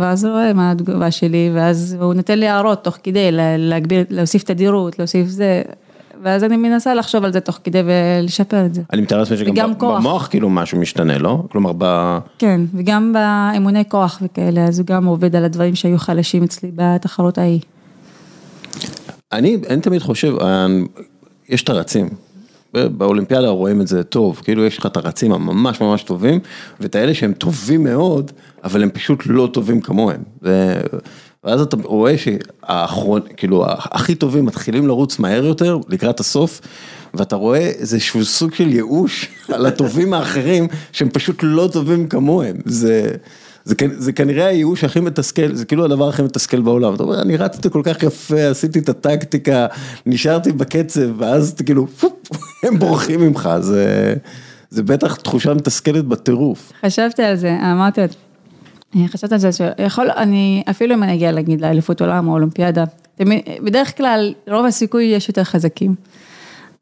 ואז 0.00 0.24
הוא 0.24 0.32
רואה 0.32 0.52
מה 0.52 0.70
התגובה 0.70 1.10
שלי, 1.10 1.50
ואז 1.54 1.96
הוא 2.00 2.14
נותן 2.14 2.38
לי 2.38 2.48
הערות 2.48 2.84
תוך 2.84 2.98
כדי 3.02 3.28
להגביר, 3.58 4.04
להוסיף 4.10 4.42
תדירות, 4.42 4.98
להוסיף 4.98 5.26
זה, 5.26 5.62
ואז 6.22 6.44
אני 6.44 6.56
מנסה 6.56 6.94
לחשוב 6.94 7.24
על 7.24 7.32
זה 7.32 7.40
תוך 7.40 7.58
כדי 7.64 7.82
ולשפר 7.84 8.66
את 8.66 8.74
זה. 8.74 8.82
אני 8.92 9.02
מתאר 9.02 9.18
לעצמי 9.18 9.36
שגם 9.36 9.72
במוח 9.78 10.26
כאילו 10.26 10.50
משהו 10.50 10.78
משתנה, 10.78 11.18
לא? 11.18 11.42
כלומר 11.52 11.72
ב... 11.78 12.18
כן, 12.38 12.60
וגם 12.74 13.12
באימוני 13.12 13.84
כוח 13.88 14.22
וכאלה, 14.22 14.64
אז 14.64 14.78
הוא 14.78 14.86
גם 14.86 15.04
עובד 15.04 15.36
על 15.36 15.44
הדברים 15.44 15.74
שהיו 15.74 15.98
חלשים 15.98 16.42
אצלי 16.42 16.70
בתחרות 16.74 17.38
ההיא. 17.38 17.60
אני, 19.32 19.56
אני 19.68 19.80
תמיד 19.80 20.02
חושב, 20.02 20.34
יש 21.48 21.62
את 21.62 21.68
הרצים. 21.68 22.08
באולימפיאדה 22.74 23.48
רואים 23.48 23.80
את 23.80 23.86
זה 23.86 24.02
טוב, 24.02 24.40
כאילו 24.44 24.64
יש 24.64 24.78
לך 24.78 24.86
את 24.86 24.96
הרצים 24.96 25.32
הממש 25.32 25.80
ממש 25.80 26.02
טובים, 26.02 26.40
ואת 26.80 26.94
האלה 26.94 27.14
שהם 27.14 27.32
טובים 27.32 27.84
מאוד, 27.84 28.30
אבל 28.64 28.82
הם 28.82 28.90
פשוט 28.90 29.22
לא 29.26 29.48
טובים 29.52 29.80
כמוהם. 29.80 30.22
ו... 30.42 30.74
ואז 31.44 31.60
אתה 31.60 31.76
רואה 31.82 32.14
שהאחרון, 32.18 33.20
כאילו 33.36 33.64
הכי 33.68 34.14
טובים 34.14 34.44
מתחילים 34.44 34.86
לרוץ 34.86 35.18
מהר 35.18 35.44
יותר 35.44 35.78
לקראת 35.88 36.20
הסוף, 36.20 36.60
ואתה 37.14 37.36
רואה 37.36 37.58
איזשהו 37.58 38.24
סוג 38.24 38.54
של 38.54 38.68
ייאוש 38.68 39.28
על 39.54 39.66
הטובים 39.66 40.14
האחרים 40.14 40.68
שהם 40.92 41.10
פשוט 41.10 41.38
לא 41.42 41.68
טובים 41.72 42.08
כמוהם. 42.08 42.56
זה, 42.64 43.10
זה, 43.64 43.74
זה 43.98 44.12
כנראה 44.12 44.46
הייאוש 44.46 44.84
הכי 44.84 45.00
מתסכל, 45.00 45.54
זה 45.54 45.64
כאילו 45.64 45.84
הדבר 45.84 46.08
הכי 46.08 46.22
מתסכל 46.22 46.60
בעולם. 46.60 46.94
אתה 46.94 47.02
אומר, 47.02 47.22
אני 47.22 47.36
רצתי 47.36 47.70
כל 47.70 47.82
כך 47.84 48.02
יפה, 48.02 48.48
עשיתי 48.48 48.78
את 48.78 48.88
הטקטיקה, 48.88 49.66
נשארתי 50.06 50.52
בקצב, 50.52 51.20
ואז 51.20 51.54
כאילו, 51.66 51.86
פופ, 51.86 52.12
הם 52.64 52.78
בורחים 52.78 53.20
ממך, 53.20 53.48
זה, 53.60 54.14
זה 54.70 54.82
בטח 54.82 55.16
תחושה 55.16 55.54
מתסכלת 55.54 56.04
בטירוף. 56.04 56.72
חשבתי 56.86 57.22
על 57.22 57.36
זה, 57.36 57.56
אמרתי, 57.72 58.00
חשבתי 59.06 59.34
על 59.34 59.40
זה 59.40 59.52
שיכול, 59.52 60.10
אני, 60.10 60.62
אפילו 60.70 60.94
אם 60.94 61.02
אני 61.02 61.14
אגיע 61.14 61.32
להגיד 61.32 61.60
לאליפות 61.60 62.00
עולם 62.00 62.28
או 62.28 62.32
אולימפיאדה, 62.32 62.84
בדרך 63.64 63.96
כלל 63.96 64.34
רוב 64.48 64.66
הסיכוי 64.66 65.04
יש 65.04 65.28
יותר 65.28 65.44
חזקים. 65.44 65.94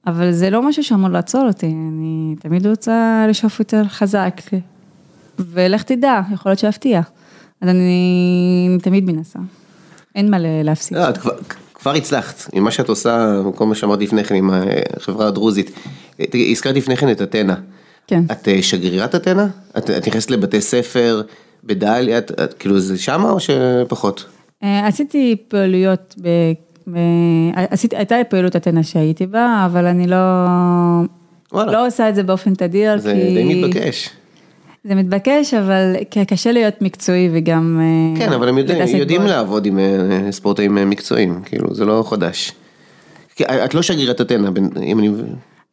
אבל 0.07 0.33
זה 0.33 0.51
לא 0.51 0.63
משהו 0.63 0.85
שאמור 0.85 1.09
לעצור 1.09 1.47
אותי, 1.47 1.67
אני 1.67 2.35
תמיד 2.41 2.67
רוצה 2.67 3.27
לשאוף 3.29 3.59
יותר 3.59 3.85
חזק. 3.89 4.41
ולך 5.39 5.83
תדע, 5.83 6.21
יכול 6.33 6.51
להיות 6.51 6.59
שאפתיע. 6.59 7.01
אז 7.61 7.69
אני 7.69 8.79
תמיד 8.83 9.05
מנסה. 9.05 9.39
אין 10.15 10.31
מה 10.31 10.37
להפסיד. 10.41 10.99
לא, 10.99 11.09
את 11.09 11.19
כבר, 11.19 11.33
כבר 11.75 11.95
הצלחת, 11.95 12.49
עם 12.53 12.65
מה 12.65 12.71
שאת 12.71 12.89
עושה, 12.89 13.41
כל 13.55 13.67
מה 13.67 13.75
שאמרת 13.75 14.01
לפני 14.01 14.25
כן 14.25 14.35
עם 14.35 14.51
החברה 14.97 15.27
הדרוזית. 15.27 15.71
הזכרת 16.35 16.77
לפני 16.77 16.97
כן 16.97 17.11
את 17.11 17.23
אתנה. 17.23 17.55
כן. 18.07 18.23
את 18.33 18.49
אה, 18.49 18.63
שגרירת 18.63 19.15
אתנה? 19.15 19.47
את, 19.79 19.91
את 19.91 20.09
נכנסת 20.09 20.31
לבתי 20.31 20.61
ספר 20.61 21.23
בדליה, 21.69 22.19
את, 22.19 22.31
את, 22.31 22.55
כאילו 22.55 22.81
זה 22.81 22.99
שמה 22.99 23.31
או 23.31 23.39
שפחות? 23.41 24.25
אה, 24.63 24.87
עשיתי 24.87 25.37
פעילויות 25.49 26.15
עשיתי, 27.55 27.97
הייתה 27.97 28.19
לי 28.19 28.25
פעילות 28.25 28.57
אתנה 28.57 28.83
שהייתי 28.83 29.27
בה, 29.27 29.63
אבל 29.67 29.87
אני 29.87 30.07
לא, 30.07 30.17
וואלה. 31.53 31.73
לא 31.73 31.87
עושה 31.87 32.09
את 32.09 32.15
זה 32.15 32.23
באופן 32.23 32.55
תדיר. 32.55 32.99
זה 32.99 33.13
כי... 33.13 33.35
די 33.35 33.55
מתבקש. 33.55 34.11
זה 34.85 34.95
מתבקש, 34.95 35.55
אבל 35.55 35.97
קשה 36.29 36.53
להיות 36.53 36.83
מקצועי 36.83 37.31
וגם... 37.33 37.81
אה, 37.81 38.21
כן, 38.21 38.33
אבל 38.33 38.49
הם 38.49 38.59
יודע, 38.59 38.85
יודעים 38.85 39.21
בו. 39.21 39.27
לעבוד 39.27 39.67
עם 39.67 39.79
אה, 39.79 40.33
ספורטאים 40.33 40.91
מקצועיים, 40.91 41.41
כאילו, 41.45 41.75
זה 41.75 41.85
לא 41.85 42.05
חדש. 42.07 42.53
את 43.65 43.75
לא 43.75 43.83
שגרירת 43.83 44.21
אתנה, 44.21 44.49
אם 44.83 44.99
אני... 44.99 45.11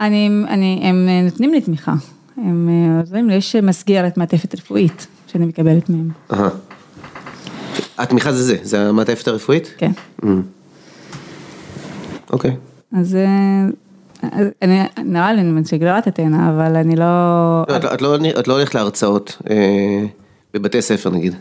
אני, 0.02 0.30
אני, 0.48 0.80
הם 0.84 1.10
נותנים 1.24 1.54
לי 1.54 1.62
תמיכה, 1.62 1.94
הם 2.38 2.70
עוזרים 3.00 3.30
לי, 3.30 3.36
יש 3.36 3.56
מסגרת 3.56 4.18
מעטפת 4.18 4.56
רפואית 4.56 5.08
שאני 5.36 5.46
מקבלת 5.46 5.90
מהם. 5.90 6.10
התמיכה 7.98 8.32
זה 8.32 8.44
זה, 8.44 8.58
זה 8.64 8.90
המעטפת 8.90 9.28
הרפואית? 9.28 9.74
כן. 9.78 9.92
Mm. 10.22 10.28
אוקיי. 12.30 12.56
אז 12.98 13.18
אני, 14.62 14.82
נראה 14.98 15.34
לי 15.34 15.42
אני 15.42 15.66
שגרירת 15.66 16.08
אתנה, 16.08 16.50
אבל 16.50 16.76
אני 16.76 16.96
לא... 16.96 17.06
לא, 17.70 17.78
את, 17.94 18.02
לא... 18.02 18.16
את 18.40 18.48
לא 18.48 18.54
הולכת 18.54 18.76
להרצאות 18.76 19.38
אה, 19.50 20.06
בבתי 20.54 20.82
ספר 20.82 21.10
נגיד. 21.10 21.36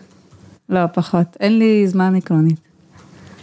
לא, 0.69 0.81
פחות. 0.95 1.27
אין 1.41 1.59
לי 1.59 1.89
זמן 1.89 2.17
עקרונית. 2.17 2.64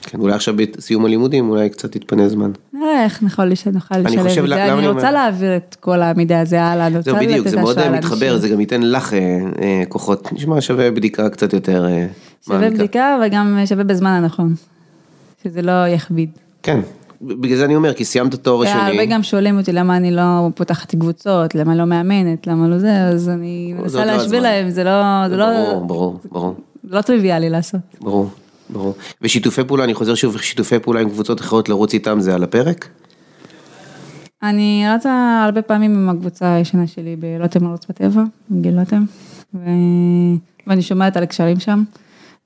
כן, 0.01 0.19
אולי 0.19 0.33
עכשיו 0.33 0.55
בסיום 0.57 1.05
הלימודים, 1.05 1.49
אולי 1.49 1.69
קצת 1.69 1.95
יתפנה 1.95 2.29
זמן. 2.29 2.51
נראה 2.73 3.03
איך 3.03 3.21
נוכל 3.21 3.45
לשלב 3.45 3.75
את 3.75 4.09
זה, 4.09 4.73
אני 4.73 4.87
רוצה 4.87 5.11
להעביר 5.11 5.55
את 5.55 5.75
כל 5.79 6.01
המידע 6.01 6.39
הזה 6.39 6.63
הלאה, 6.63 6.87
אני 6.87 6.97
רוצה 6.97 7.11
לתת 7.11 7.21
בדיוק, 7.21 7.47
זה 7.47 7.61
מאוד 7.61 7.89
מתחבר, 7.89 8.37
זה 8.37 8.49
גם 8.49 8.59
ייתן 8.59 8.81
לך 8.81 9.13
אה, 9.13 9.83
כוחות, 9.89 10.33
נשמע 10.33 10.61
שווה 10.61 10.91
בדיקה 10.91 11.29
קצת 11.29 11.53
יותר 11.53 11.81
מעמיקה. 11.81 12.13
שווה 12.45 12.69
בדיקה 12.69 13.17
וגם 13.25 13.59
שווה 13.65 13.83
בזמן 13.83 14.09
הנכון, 14.09 14.55
שזה 15.43 15.61
לא 15.61 15.87
יכביד. 15.87 16.29
כן, 16.63 16.79
בגלל 17.21 17.57
זה 17.57 17.65
אני 17.65 17.75
אומר, 17.75 17.93
כי 17.93 18.05
סיימת 18.05 18.35
תואר 18.35 18.65
שני. 18.65 18.81
הרבה 18.81 19.05
גם 19.05 19.23
שואלים 19.23 19.57
אותי 19.57 19.71
למה 19.71 19.97
אני 19.97 20.11
לא 20.11 20.49
פותחת 20.55 20.95
קבוצות, 20.95 21.55
למה 21.55 21.75
לא 21.75 21.85
מאמנת, 21.85 22.47
למה 22.47 22.67
לא 22.67 22.79
זה, 22.79 23.01
אז 23.01 23.29
אני 23.29 23.73
מנסה 23.77 24.05
לא 24.05 24.05
להסביר 24.05 24.41
להם, 24.41 24.69
זה 24.69 24.83
לא... 24.83 25.29
זה 25.29 25.37
לא... 25.37 25.45
ברור, 25.45 25.85
ברור, 25.85 26.19
ברור. 26.31 26.55
זה 26.89 26.95
לא 26.95 27.01
טריוויאלי 27.01 27.49
לעשות. 27.49 27.81
ברור, 28.01 28.29
ברור. 28.71 28.95
ושיתופי 29.21 29.63
פעולה, 29.63 29.83
אני 29.83 29.93
חוזר 29.93 30.15
שוב, 30.15 30.37
שיתופי 30.37 30.79
פעולה 30.79 30.99
עם 30.99 31.09
קבוצות 31.09 31.41
אחרות, 31.41 31.69
לרוץ 31.69 31.93
איתם 31.93 32.19
זה 32.19 32.35
על 32.35 32.43
הפרק? 32.43 32.87
אני 34.43 34.85
רצה 34.95 35.43
הרבה 35.45 35.61
פעמים 35.61 35.91
עם 35.91 36.09
הקבוצה 36.09 36.53
הישנה 36.53 36.87
שלי 36.87 37.15
בלוטם 37.15 37.63
לרוץ 37.63 37.85
בטבע, 37.89 38.23
עם 38.51 38.61
גיל 38.61 38.75
לוטם, 38.79 39.03
ואני 40.67 40.81
שומעת 40.81 41.17
על 41.17 41.23
הקשרים 41.23 41.59
שם. 41.59 41.83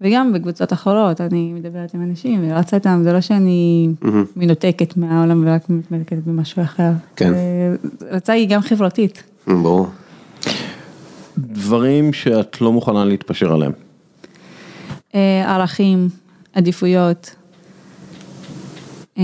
וגם 0.01 0.33
בקבוצות 0.33 0.73
אחרות, 0.73 1.21
אני 1.21 1.53
מדברת 1.53 1.93
עם 1.93 2.01
אנשים 2.01 2.45
ורצה 2.49 2.77
איתם, 2.77 3.01
זה 3.03 3.13
לא 3.13 3.21
שאני 3.21 3.89
מנותקת 4.35 4.97
מהעולם 4.97 5.43
ורק 5.47 5.69
מתמקדת 5.69 6.23
במשהו 6.23 6.61
אחר. 6.61 6.91
כן. 7.15 7.33
רצה 8.11 8.33
היא 8.33 8.49
גם 8.49 8.61
חברתית. 8.61 9.23
ברור. 9.47 9.87
דברים 11.37 12.13
שאת 12.13 12.61
לא 12.61 12.71
מוכנה 12.71 13.05
להתפשר 13.05 13.53
עליהם. 13.53 13.71
אה, 15.15 15.55
ערכים, 15.55 16.09
עדיפויות. 16.53 17.35
אה, 19.17 19.23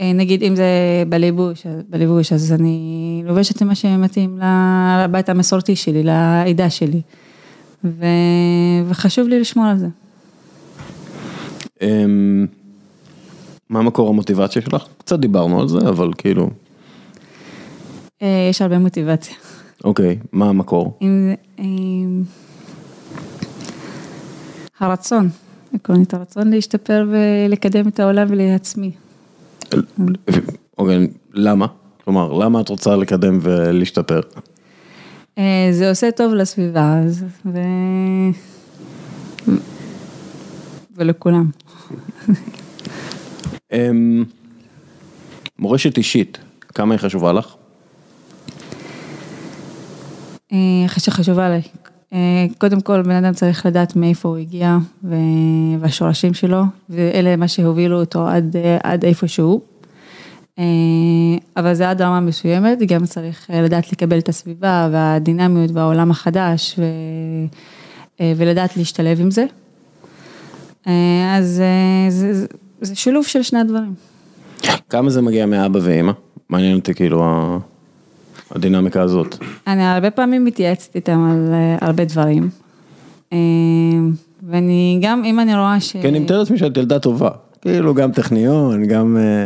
אה, 0.00 0.12
נגיד 0.12 0.42
אם 0.42 0.56
זה 0.56 0.64
בליבוש, 1.08 1.66
בליבוש 1.88 2.32
אז 2.32 2.52
אני 2.52 3.22
לובשת 3.26 3.62
מה 3.62 3.74
שמתאים 3.74 4.38
לבית 5.04 5.28
המסורתי 5.28 5.76
שלי, 5.76 6.02
לעדה 6.02 6.70
שלי. 6.70 7.00
ו... 7.84 8.04
וחשוב 8.88 9.28
לי 9.28 9.40
לשמור 9.40 9.66
על 9.66 9.78
זה. 9.78 9.88
אמ, 11.82 12.46
מה 13.70 13.82
מקור 13.82 14.08
המוטיבציה 14.08 14.62
שלך? 14.62 14.84
קצת 14.98 15.18
דיברנו 15.18 15.60
על 15.60 15.68
זה, 15.68 15.78
אבל 15.78 16.10
כאילו... 16.18 16.50
אה, 18.22 18.46
יש 18.50 18.62
הרבה 18.62 18.78
מוטיבציה. 18.78 19.36
אוקיי, 19.84 20.18
מה 20.32 20.48
המקור? 20.48 20.96
עם, 21.00 21.34
עם... 21.58 22.22
הרצון, 24.82 25.28
עקרונית 25.74 26.14
הרצון 26.14 26.50
להשתפר 26.50 27.06
ולקדם 27.10 27.88
את 27.88 28.00
העולם 28.00 28.26
ולעצמי. 28.30 28.90
אוקיי, 30.78 31.06
למה? 31.32 31.66
כלומר, 32.04 32.32
למה 32.32 32.60
את 32.60 32.68
רוצה 32.68 32.96
לקדם 32.96 33.38
ולהשתפר? 33.42 34.20
אה, 35.38 35.68
זה 35.72 35.88
עושה 35.90 36.10
טוב 36.10 36.34
לסביבה, 36.34 37.00
ו... 37.46 37.58
ולכולם. 40.96 41.50
אמ, 43.72 44.24
מורשת 45.58 45.98
אישית, 45.98 46.38
כמה 46.68 46.94
היא 46.94 47.00
חשובה 47.00 47.32
לך? 47.32 47.54
אה, 50.52 50.58
חשובה 50.88 51.48
לי. 51.48 51.60
אה, 52.12 52.46
קודם 52.58 52.80
כל, 52.80 53.02
בן 53.02 53.24
אדם 53.24 53.34
צריך 53.34 53.66
לדעת 53.66 53.96
מאיפה 53.96 54.28
הוא 54.28 54.36
הגיע 54.36 54.78
והשורשים 55.80 56.34
שלו, 56.34 56.62
ואלה 56.90 57.36
מה 57.36 57.48
שהובילו 57.48 58.00
אותו 58.00 58.28
עד, 58.28 58.56
עד 58.82 59.04
איפה 59.04 59.28
שהוא. 59.28 59.60
אה, 60.58 60.64
אבל 61.56 61.74
זה 61.74 61.90
עד 61.90 62.02
רמה 62.02 62.20
מסוימת, 62.20 62.78
גם 62.78 63.06
צריך 63.06 63.50
אה, 63.50 63.62
לדעת 63.62 63.92
לקבל 63.92 64.18
את 64.18 64.28
הסביבה 64.28 64.88
והדינמיות 64.92 65.70
והעולם 65.70 66.10
החדש 66.10 66.74
ו... 66.78 66.82
אה, 68.20 68.32
ולדעת 68.36 68.76
להשתלב 68.76 69.20
עם 69.20 69.30
זה. 69.30 69.44
אז 71.36 71.62
זה, 72.08 72.32
זה, 72.32 72.46
זה 72.80 72.94
שילוב 72.94 73.26
של 73.26 73.42
שני 73.42 73.60
הדברים. 73.60 73.94
כמה 74.88 75.10
זה 75.10 75.22
מגיע 75.22 75.46
מאבא 75.46 75.78
ואמא? 75.82 76.12
מעניין 76.48 76.78
אותי 76.78 76.94
כאילו 76.94 77.24
הדינמיקה 78.54 79.02
הזאת. 79.02 79.36
אני 79.66 79.84
הרבה 79.84 80.10
פעמים 80.10 80.44
מתייעצת 80.44 80.94
איתם 80.94 81.30
על 81.30 81.54
הרבה 81.80 82.04
דברים. 82.04 82.50
ואני 84.48 84.98
גם, 85.02 85.24
אם 85.24 85.40
אני 85.40 85.54
רואה 85.54 85.80
ש... 85.80 85.92
כן, 85.92 86.08
אני 86.08 86.18
מתאר 86.18 86.38
לעצמי 86.38 86.58
שאת 86.58 86.76
ילדה 86.76 86.98
טובה. 86.98 87.30
כאילו 87.62 87.94
גם 87.94 88.12
טכניון, 88.12 88.84
גם... 88.84 89.16
אה, 89.20 89.44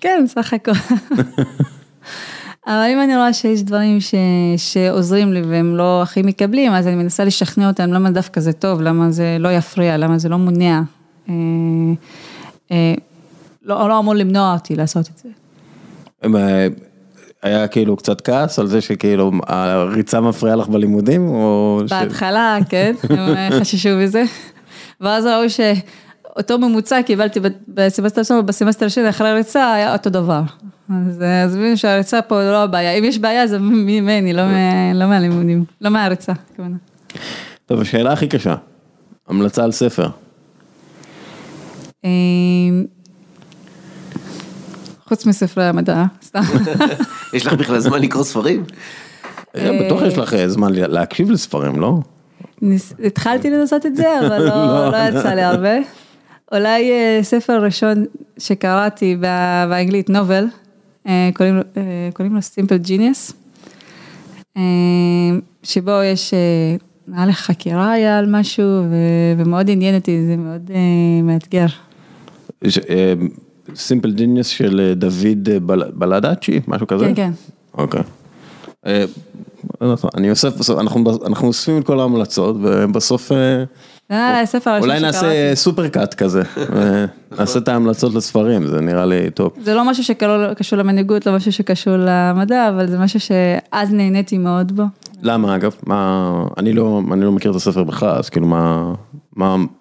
כן, 0.00 0.24
סך 0.26 0.52
הכל. 0.52 0.72
אבל 2.66 2.88
אם 2.92 3.02
אני 3.04 3.16
רואה 3.16 3.32
שיש 3.32 3.62
דברים 3.62 4.00
ש... 4.00 4.14
שעוזרים 4.56 5.32
לי 5.32 5.42
והם 5.42 5.76
לא 5.76 6.02
הכי 6.02 6.22
מקבלים, 6.22 6.72
אז 6.72 6.86
אני 6.86 6.94
מנסה 6.94 7.24
לשכנע 7.24 7.68
אותם 7.68 7.92
למה 7.92 8.10
דווקא 8.10 8.40
זה 8.40 8.52
טוב, 8.52 8.80
למה 8.80 9.10
זה 9.10 9.36
לא 9.40 9.48
יפריע, 9.52 9.96
למה 9.96 10.18
זה 10.18 10.28
לא 10.28 10.38
מונע. 10.38 10.82
אה, 11.28 11.34
אה, 12.72 12.94
לא, 13.62 13.88
לא 13.88 13.98
אמור 13.98 14.14
למנוע 14.14 14.52
אותי 14.54 14.76
לעשות 14.76 15.08
את 15.08 15.18
זה. 15.18 15.28
היה 17.46 17.68
כאילו 17.68 17.96
קצת 17.96 18.20
כעס 18.20 18.58
על 18.58 18.66
זה 18.66 18.80
שכאילו 18.80 19.32
הריצה 19.46 20.20
מפריעה 20.20 20.56
לך 20.56 20.68
בלימודים 20.68 21.28
או... 21.28 21.80
בהתחלה, 21.90 22.58
ש... 22.60 22.68
כן, 22.68 22.94
הם 23.10 23.60
חששו 23.60 23.88
מזה. 23.96 24.22
ואז 25.00 25.26
ראו 25.26 25.50
ש... 25.50 25.60
אותו 26.36 26.58
ממוצע 26.58 27.02
קיבלתי 27.02 27.40
בסמסטר 27.68 28.20
ראשון 28.20 28.38
ובסמסטר 28.38 28.86
השני 28.86 29.08
אחרי 29.08 29.28
הריצה 29.28 29.72
היה 29.72 29.92
אותו 29.92 30.10
דבר. 30.10 30.42
אז 30.90 31.22
עזבי 31.44 31.76
שהריצה 31.76 32.22
פה 32.22 32.42
לא 32.42 32.62
הבעיה, 32.62 32.92
אם 32.92 33.04
יש 33.04 33.18
בעיה 33.18 33.46
זה 33.46 33.58
ממני, 33.58 34.32
לא, 34.32 34.42
לא 34.94 35.06
מהלימודים, 35.06 35.64
לא 35.80 35.90
מהריצה. 35.90 36.32
טוב, 37.66 37.80
השאלה 37.80 38.12
הכי 38.12 38.28
קשה, 38.28 38.54
המלצה 39.28 39.64
על 39.64 39.72
ספר. 39.72 40.08
חוץ 45.06 45.26
מספרי 45.26 45.64
המדע, 45.64 46.04
סתם. 46.22 46.40
יש 47.34 47.46
לך 47.46 47.52
בכלל 47.52 47.78
זמן 47.78 48.02
לקרוא 48.02 48.24
ספרים? 48.24 48.64
בטוח 49.54 50.02
יש 50.02 50.18
לך 50.18 50.36
זמן 50.46 50.72
להקשיב 50.72 51.30
לספרים, 51.30 51.80
לא? 51.80 51.98
התחלתי 53.04 53.50
לנסות 53.50 53.86
את 53.86 53.96
זה, 53.96 54.26
אבל 54.26 54.42
לא, 54.44 54.88
לא 54.92 54.96
יצא 54.96 55.34
לי 55.34 55.42
הרבה. 55.42 55.74
אולי 56.52 56.90
ספר 57.22 57.62
ראשון 57.62 58.04
שקראתי 58.38 59.16
באנגלית, 59.68 60.10
נובל, 60.10 60.46
קוראים 62.14 62.34
לו 62.34 62.42
סימפל 62.42 62.76
ג'יניוס, 62.76 63.32
שבו 65.62 66.02
יש, 66.12 66.34
נראה 67.08 67.26
לי 67.26 67.32
חקירה 67.32 67.92
היה 67.92 68.18
על 68.18 68.26
משהו, 68.30 68.82
ומאוד 69.38 69.70
עניין 69.70 69.94
אותי, 69.94 70.26
זה 70.26 70.36
מאוד 70.36 70.70
מאתגר. 71.22 71.66
סימפל 73.74 74.12
ג'יניוס 74.12 74.46
של 74.46 74.92
דוד 74.96 75.48
בלדאצ'י, 75.94 76.60
משהו 76.68 76.86
כזה? 76.86 77.06
כן, 77.06 77.14
כן. 77.14 77.30
אוקיי. 77.78 78.02
אני 80.16 80.30
אוסף, 80.30 80.70
אנחנו 81.26 81.48
אוספים 81.48 81.78
את 81.78 81.86
כל 81.86 82.00
ההמלצות 82.00 82.56
ובסוף 82.62 83.32
אולי 84.80 85.00
נעשה 85.00 85.54
סופר 85.54 85.88
קאט 85.88 86.14
כזה, 86.14 86.42
נעשה 87.38 87.58
את 87.58 87.68
ההמלצות 87.68 88.14
לספרים, 88.14 88.66
זה 88.66 88.80
נראה 88.80 89.06
לי 89.06 89.30
טוב. 89.30 89.52
זה 89.62 89.74
לא 89.74 89.90
משהו 89.90 90.04
שקשור 90.04 90.78
למנהיגות, 90.78 91.26
לא 91.26 91.36
משהו 91.36 91.52
שקשור 91.52 91.94
למדע, 91.98 92.68
אבל 92.68 92.86
זה 92.86 92.98
משהו 92.98 93.20
שאז 93.20 93.92
נהניתי 93.92 94.38
מאוד 94.38 94.72
בו. 94.76 94.82
למה 95.22 95.56
אגב? 95.56 95.74
אני 96.58 96.72
לא 96.72 97.32
מכיר 97.32 97.50
את 97.50 97.56
הספר 97.56 97.84
בכלל, 97.84 98.16
אז 98.16 98.28
כאילו 98.28 98.46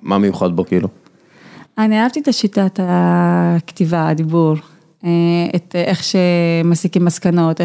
מה 0.02 0.18
מיוחד 0.18 0.56
בו 0.56 0.66
כאילו? 0.66 0.88
אני 1.78 2.02
אהבתי 2.02 2.20
את 2.20 2.28
השיטת 2.28 2.80
הכתיבה, 2.84 4.08
הדיבור, 4.08 4.56
את 5.56 5.76
איך 5.76 6.04
שמסיקים 6.04 7.06
מסקנות, 7.06 7.62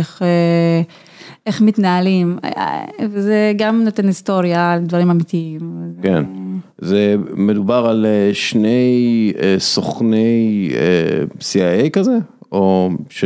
איך 1.47 1.61
מתנהלים, 1.61 2.39
וזה 3.11 3.53
גם 3.57 3.85
נותן 3.85 4.07
היסטוריה 4.07 4.73
על 4.73 4.81
דברים 4.81 5.11
אמיתיים. 5.11 5.61
כן, 6.03 6.25
זה 6.79 7.17
מדובר 7.35 7.87
על 7.87 8.07
שני 8.33 9.33
סוכני 9.59 10.71
CIA 11.39 11.91
כזה, 11.93 12.19
או 12.53 12.91
ש... 13.09 13.25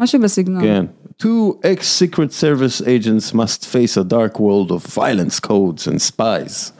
משהו 0.00 0.20
בסגנון. 0.20 0.62
כן. 0.62 0.84
Two 1.22 1.54
ex-secret 1.62 2.32
service 2.32 2.80
agents 2.80 3.32
must 3.32 3.64
face 3.66 3.96
a 3.96 4.02
dark 4.02 4.40
world 4.40 4.70
of 4.72 4.82
violence 4.96 5.38
codes 5.38 5.86
and 5.86 6.00
spies. 6.10 6.72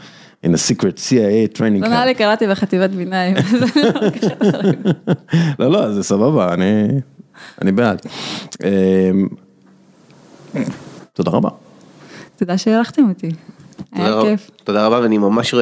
In 0.44 0.54
a 0.54 0.58
secret 0.58 0.98
CIA 0.98 1.58
training 1.58 1.58
camp. 1.58 1.82
לא 1.82 1.88
נראה 1.88 2.06
לי 2.06 2.14
קראתי 2.14 2.48
בחטיבת 2.48 2.90
ביניים. 2.90 3.36
לא, 5.58 5.70
לא, 5.70 5.92
זה 5.92 6.02
סבבה, 6.02 6.54
אני 7.62 7.72
בעד. 7.72 8.02
תודה 11.12 11.30
רבה. 11.30 11.48
תודה 12.36 12.58
שהערכתם 12.58 13.08
אותי. 13.08 13.28
היה 13.92 14.20
כיף. 14.22 14.50
תודה 14.64 14.86
רבה 14.86 15.00
ואני 15.00 15.18
ממש 15.18 15.54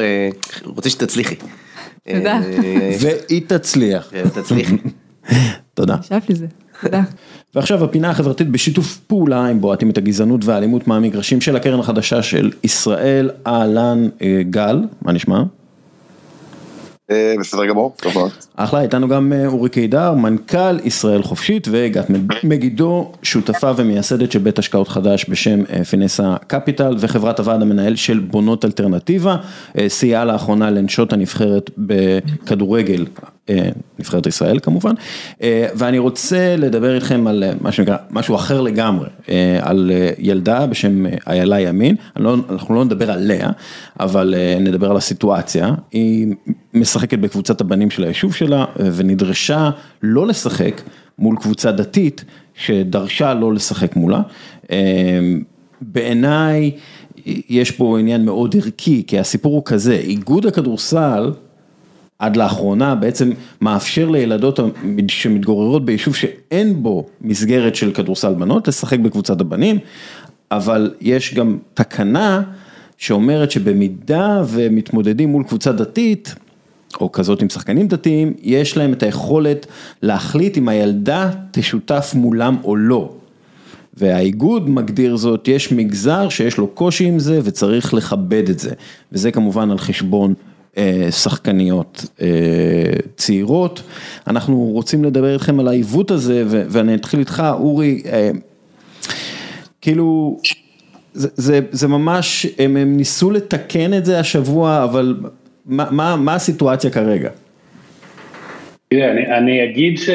רוצה 0.65 0.89
שתצליחי. 0.89 1.35
תודה. 2.09 2.39
והיא 2.99 3.41
תצליח. 3.47 4.11
תצליחי. 4.33 4.77
תודה. 5.73 5.95
נשאף 5.99 6.29
לזה. 6.29 6.47
תודה. 6.81 7.01
ועכשיו 7.55 7.83
הפינה 7.83 8.09
החברתית 8.09 8.49
בשיתוף 8.49 8.97
פעולה 8.97 9.45
עם 9.45 9.61
בועטים 9.61 9.89
את 9.89 9.97
הגזענות 9.97 10.45
והאלימות 10.45 10.87
מהמגרשים 10.87 11.41
של 11.41 11.55
הקרן 11.55 11.79
החדשה 11.79 12.23
של 12.23 12.51
ישראל, 12.63 13.29
אהלן 13.47 14.07
גל, 14.49 14.83
מה 15.01 15.11
נשמע? 15.11 15.43
בסדר 17.39 17.65
גמור, 17.65 17.93
טוב 17.97 18.13
מאוד. 18.13 18.31
אחלה, 18.55 18.81
איתנו 18.81 19.07
גם 19.07 19.33
אורי 19.45 19.69
קידר, 19.69 20.13
מנכ"ל 20.13 20.79
ישראל 20.83 21.23
חופשית 21.23 21.67
וגת 21.71 22.05
מגידו, 22.43 23.11
שותפה 23.23 23.71
ומייסדת 23.75 24.31
של 24.31 24.39
בית 24.39 24.59
השקעות 24.59 24.87
חדש 24.87 25.25
בשם 25.29 25.83
פינסה 25.89 26.35
קפיטל 26.47 26.95
וחברת 26.99 27.39
הוועד 27.39 27.61
המנהל 27.61 27.95
של 27.95 28.19
בונות 28.19 28.65
אלטרנטיבה, 28.65 29.35
סייעה 29.87 30.25
לאחרונה 30.25 30.69
לנשות 30.69 31.13
הנבחרת 31.13 31.71
בכדורגל, 31.77 33.05
נבחרת 33.99 34.25
ישראל 34.25 34.59
כמובן, 34.59 34.93
ואני 35.75 35.99
רוצה 35.99 36.55
לדבר 36.57 36.95
איתכם 36.95 37.27
על 37.27 37.43
מה 37.61 37.71
שנקרא, 37.71 37.97
משהו 38.09 38.35
אחר 38.35 38.61
לגמרי, 38.61 39.07
על 39.61 39.91
ילדה 40.17 40.65
בשם 40.67 41.05
איילה 41.27 41.59
ימין, 41.59 41.95
אנחנו 42.49 42.75
לא 42.75 42.85
נדבר 42.85 43.11
עליה, 43.11 43.49
אבל 43.99 44.35
נדבר 44.59 44.91
על 44.91 44.97
הסיטואציה, 44.97 45.71
היא 45.91 46.33
משחקת 46.73 47.19
בקבוצת 47.19 47.61
הבנים 47.61 47.89
של 47.89 48.03
היישוב 48.03 48.35
שלה 48.35 48.65
ונדרשה 48.95 49.69
לא 50.03 50.27
לשחק 50.27 50.81
מול 51.19 51.35
קבוצה 51.41 51.71
דתית 51.71 52.25
שדרשה 52.55 53.33
לא 53.33 53.53
לשחק 53.53 53.95
מולה. 53.95 54.21
בעיניי 55.81 56.71
יש 57.49 57.71
פה 57.71 57.99
עניין 57.99 58.25
מאוד 58.25 58.55
ערכי, 58.55 59.03
כי 59.07 59.19
הסיפור 59.19 59.55
הוא 59.55 59.63
כזה, 59.65 59.93
איגוד 59.93 60.45
הכדורסל 60.45 61.31
עד 62.21 62.35
לאחרונה 62.35 62.95
בעצם 62.95 63.31
מאפשר 63.61 64.09
לילדות 64.09 64.59
שמתגוררות 65.07 65.85
ביישוב 65.85 66.15
שאין 66.15 66.83
בו 66.83 67.05
מסגרת 67.21 67.75
של 67.75 67.91
כדורסל 67.91 68.33
בנות 68.33 68.67
לשחק 68.67 68.99
בקבוצת 68.99 69.41
הבנים, 69.41 69.79
אבל 70.51 70.93
יש 71.01 71.33
גם 71.33 71.57
תקנה 71.73 72.41
שאומרת 72.97 73.51
שבמידה 73.51 74.43
ומתמודדים 74.47 75.29
מול 75.29 75.43
קבוצה 75.43 75.71
דתית, 75.71 76.35
או 77.01 77.11
כזאת 77.11 77.41
עם 77.41 77.49
שחקנים 77.49 77.87
דתיים, 77.87 78.33
יש 78.41 78.77
להם 78.77 78.93
את 78.93 79.03
היכולת 79.03 79.65
להחליט 80.01 80.57
אם 80.57 80.69
הילדה 80.69 81.29
תשותף 81.51 82.11
מולם 82.15 82.57
או 82.63 82.75
לא. 82.75 83.11
והאיגוד 83.93 84.69
מגדיר 84.69 85.15
זאת, 85.15 85.47
יש 85.47 85.71
מגזר 85.71 86.29
שיש 86.29 86.57
לו 86.57 86.67
קושי 86.67 87.05
עם 87.05 87.19
זה 87.19 87.39
וצריך 87.43 87.93
לכבד 87.93 88.49
את 88.49 88.59
זה, 88.59 88.71
וזה 89.11 89.31
כמובן 89.31 89.71
על 89.71 89.77
חשבון 89.77 90.33
שחקניות 91.11 92.05
צעירות. 93.15 93.83
אנחנו 94.27 94.57
רוצים 94.57 95.03
לדבר 95.03 95.33
איתכם 95.33 95.59
על 95.59 95.67
העיוות 95.67 96.11
הזה, 96.11 96.43
ואני 96.47 96.95
אתחיל 96.95 97.19
איתך, 97.19 97.43
אורי, 97.53 98.01
כאילו, 99.81 100.37
זה 101.13 101.87
ממש, 101.87 102.47
הם 102.59 102.77
ניסו 102.77 103.31
לתקן 103.31 103.93
את 103.93 104.05
זה 104.05 104.19
השבוע, 104.19 104.83
אבל 104.83 105.15
מה 105.65 106.35
הסיטואציה 106.35 106.89
כרגע? 106.89 107.29
תראה, 108.89 109.37
אני 109.37 109.63
אגיד 109.63 109.97
ש... 109.97 110.09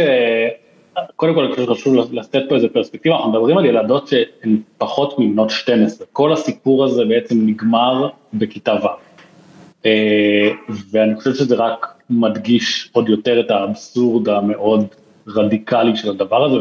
קודם 1.17 1.35
כל, 1.35 1.45
אני 1.45 1.67
שחשוב 1.67 2.13
לתת 2.13 2.43
פה 2.49 2.55
איזה 2.55 2.69
פרספקטיבה, 2.69 3.17
אנחנו 3.17 3.31
מדברים 3.31 3.59
על 3.59 3.67
ילדות 3.67 4.09
שהן 4.09 4.57
פחות 4.79 5.19
מבנות 5.19 5.51
12, 5.51 6.07
כל 6.13 6.33
הסיפור 6.33 6.85
הזה 6.85 7.05
בעצם 7.05 7.47
נגמר 7.47 8.09
בכיתה 8.35 8.73
ו'. 8.73 9.06
ואני 10.93 11.15
חושב 11.17 11.35
שזה 11.35 11.55
רק 11.55 11.87
מדגיש 12.11 12.91
עוד 12.93 13.09
יותר 13.09 13.41
את 13.41 13.51
האבסורד 13.51 14.29
המאוד 14.29 14.87
רדיקלי 15.29 15.97
של 15.97 16.11
הדבר 16.11 16.45
הזה, 16.45 16.57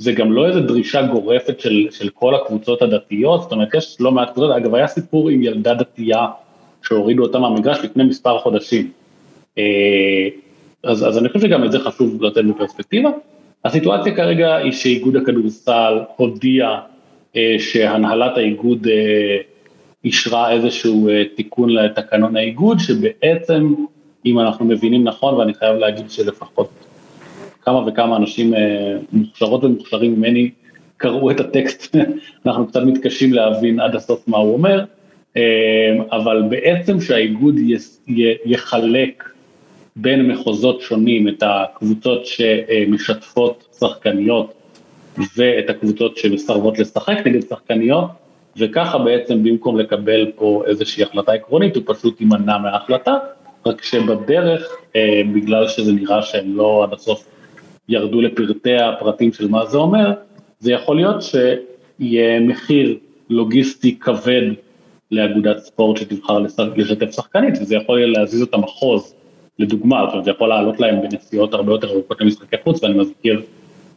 וזה 0.00 0.12
גם 0.12 0.32
לא 0.32 0.46
איזה 0.46 0.60
דרישה 0.60 1.02
גורפת 1.02 1.60
של, 1.60 1.86
של 1.90 2.08
כל 2.08 2.34
הקבוצות 2.34 2.82
הדתיות, 2.82 3.42
זאת 3.42 3.52
אומרת, 3.52 3.74
יש 3.74 3.96
לא 4.00 4.12
מעט 4.12 4.32
קבוצות, 4.32 4.56
אגב, 4.56 4.74
היה 4.74 4.86
סיפור 4.86 5.28
עם 5.28 5.42
ילדה 5.42 5.74
דתייה 5.74 6.26
שהורידו 6.82 7.22
אותה 7.22 7.38
מהמגרש 7.38 7.78
לפני 7.84 8.04
מספר 8.04 8.38
חודשים. 8.38 8.90
אז, 10.82 11.08
אז 11.08 11.18
אני 11.18 11.28
חושב 11.28 11.40
שגם 11.40 11.64
את 11.64 11.72
זה 11.72 11.78
חשוב 11.78 12.22
לתת 12.22 12.44
בפרספקטיבה. 12.44 13.10
הסיטואציה 13.64 14.16
כרגע 14.16 14.56
היא 14.56 14.72
שאיגוד 14.72 15.16
הכדורסל 15.16 15.98
הודיע 16.16 16.78
שהנהלת 17.58 18.36
האיגוד 18.36 18.86
אישרה 20.06 20.52
איזשהו 20.52 21.08
תיקון 21.36 21.70
לתקנון 21.70 22.36
האיגוד, 22.36 22.78
שבעצם, 22.78 23.74
אם 24.26 24.38
אנחנו 24.40 24.64
מבינים 24.64 25.04
נכון, 25.04 25.34
ואני 25.34 25.54
חייב 25.54 25.76
להגיד 25.76 26.10
שלפחות 26.10 26.68
כמה 27.62 27.78
וכמה 27.86 28.16
אנשים 28.16 28.54
מוכשרות 29.12 29.64
ומוכשרים 29.64 30.14
ממני 30.14 30.50
קראו 30.96 31.30
את 31.30 31.40
הטקסט, 31.40 31.96
אנחנו 32.46 32.66
קצת 32.66 32.82
מתקשים 32.82 33.32
להבין 33.32 33.80
עד 33.80 33.94
הסוף 33.94 34.28
מה 34.28 34.36
הוא 34.36 34.52
אומר, 34.52 34.84
אבל 36.12 36.42
בעצם 36.48 37.00
שהאיגוד 37.00 37.54
יחלק 38.44 39.24
בין 39.96 40.26
מחוזות 40.28 40.80
שונים 40.80 41.28
את 41.28 41.42
הקבוצות 41.46 42.26
שמשתפות 42.26 43.64
שחקניות 43.78 44.54
ואת 45.36 45.70
הקבוצות 45.70 46.16
שמסרבות 46.16 46.78
לשחק 46.78 47.16
נגד 47.26 47.40
שחקניות, 47.48 48.10
וככה 48.58 48.98
בעצם 48.98 49.42
במקום 49.42 49.78
לקבל 49.78 50.30
פה 50.36 50.62
איזושהי 50.66 51.02
החלטה 51.02 51.32
עקרונית, 51.32 51.76
הוא 51.76 51.82
פשוט 51.86 52.20
יימנע 52.20 52.58
מההחלטה, 52.58 53.14
רק 53.66 53.82
שבדרך, 53.82 54.76
בגלל 55.34 55.68
שזה 55.68 55.92
נראה 55.92 56.22
שהם 56.22 56.56
לא 56.56 56.84
עד 56.84 56.92
הסוף 56.92 57.26
ירדו 57.88 58.20
לפרטי 58.20 58.76
הפרטים 58.76 59.32
של 59.32 59.48
מה 59.48 59.66
זה 59.66 59.78
אומר, 59.78 60.12
זה 60.58 60.72
יכול 60.72 60.96
להיות 60.96 61.22
שיהיה 61.22 62.40
מחיר 62.40 62.98
לוגיסטי 63.30 63.98
כבד 63.98 64.42
לאגודת 65.10 65.58
ספורט 65.58 65.96
שתבחר 65.96 66.38
לשתף 66.76 67.10
שחקנית, 67.10 67.54
וזה 67.60 67.76
יכול 67.76 68.04
להזיז 68.04 68.42
אותה 68.42 68.56
מחוז, 68.56 69.14
לדוגמה, 69.58 70.00
זאת 70.04 70.12
אומרת, 70.12 70.24
זה 70.24 70.30
יכול 70.30 70.48
לעלות 70.48 70.80
להם 70.80 71.02
בנסיעות 71.02 71.54
הרבה 71.54 71.72
יותר 71.72 71.90
ארוכות 71.90 72.20
למשחקי 72.20 72.56
חוץ, 72.64 72.82
ואני 72.82 72.98
מזכיר, 72.98 73.42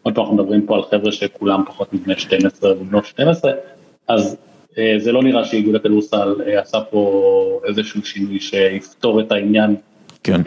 עוד 0.03 0.15
פעם 0.15 0.23
אנחנו 0.23 0.37
מדברים 0.37 0.65
פה 0.65 0.75
על 0.75 0.83
חבר'ה 0.83 1.11
שכולם 1.11 1.63
פחות 1.67 1.93
מבני 1.93 2.15
12 2.17 2.71
ובנות 2.71 3.05
12, 3.05 3.51
אז 4.07 4.37
זה 4.97 5.11
לא 5.11 5.23
נראה 5.23 5.45
שאיגוד 5.45 5.75
הכדורסל 5.75 6.35
עשה 6.61 6.81
פה 6.81 7.61
איזשהו 7.67 8.05
שינוי 8.05 8.39
שיפתור 8.39 9.21
את 9.21 9.31
העניין 9.31 9.75
כן. 10.23 10.41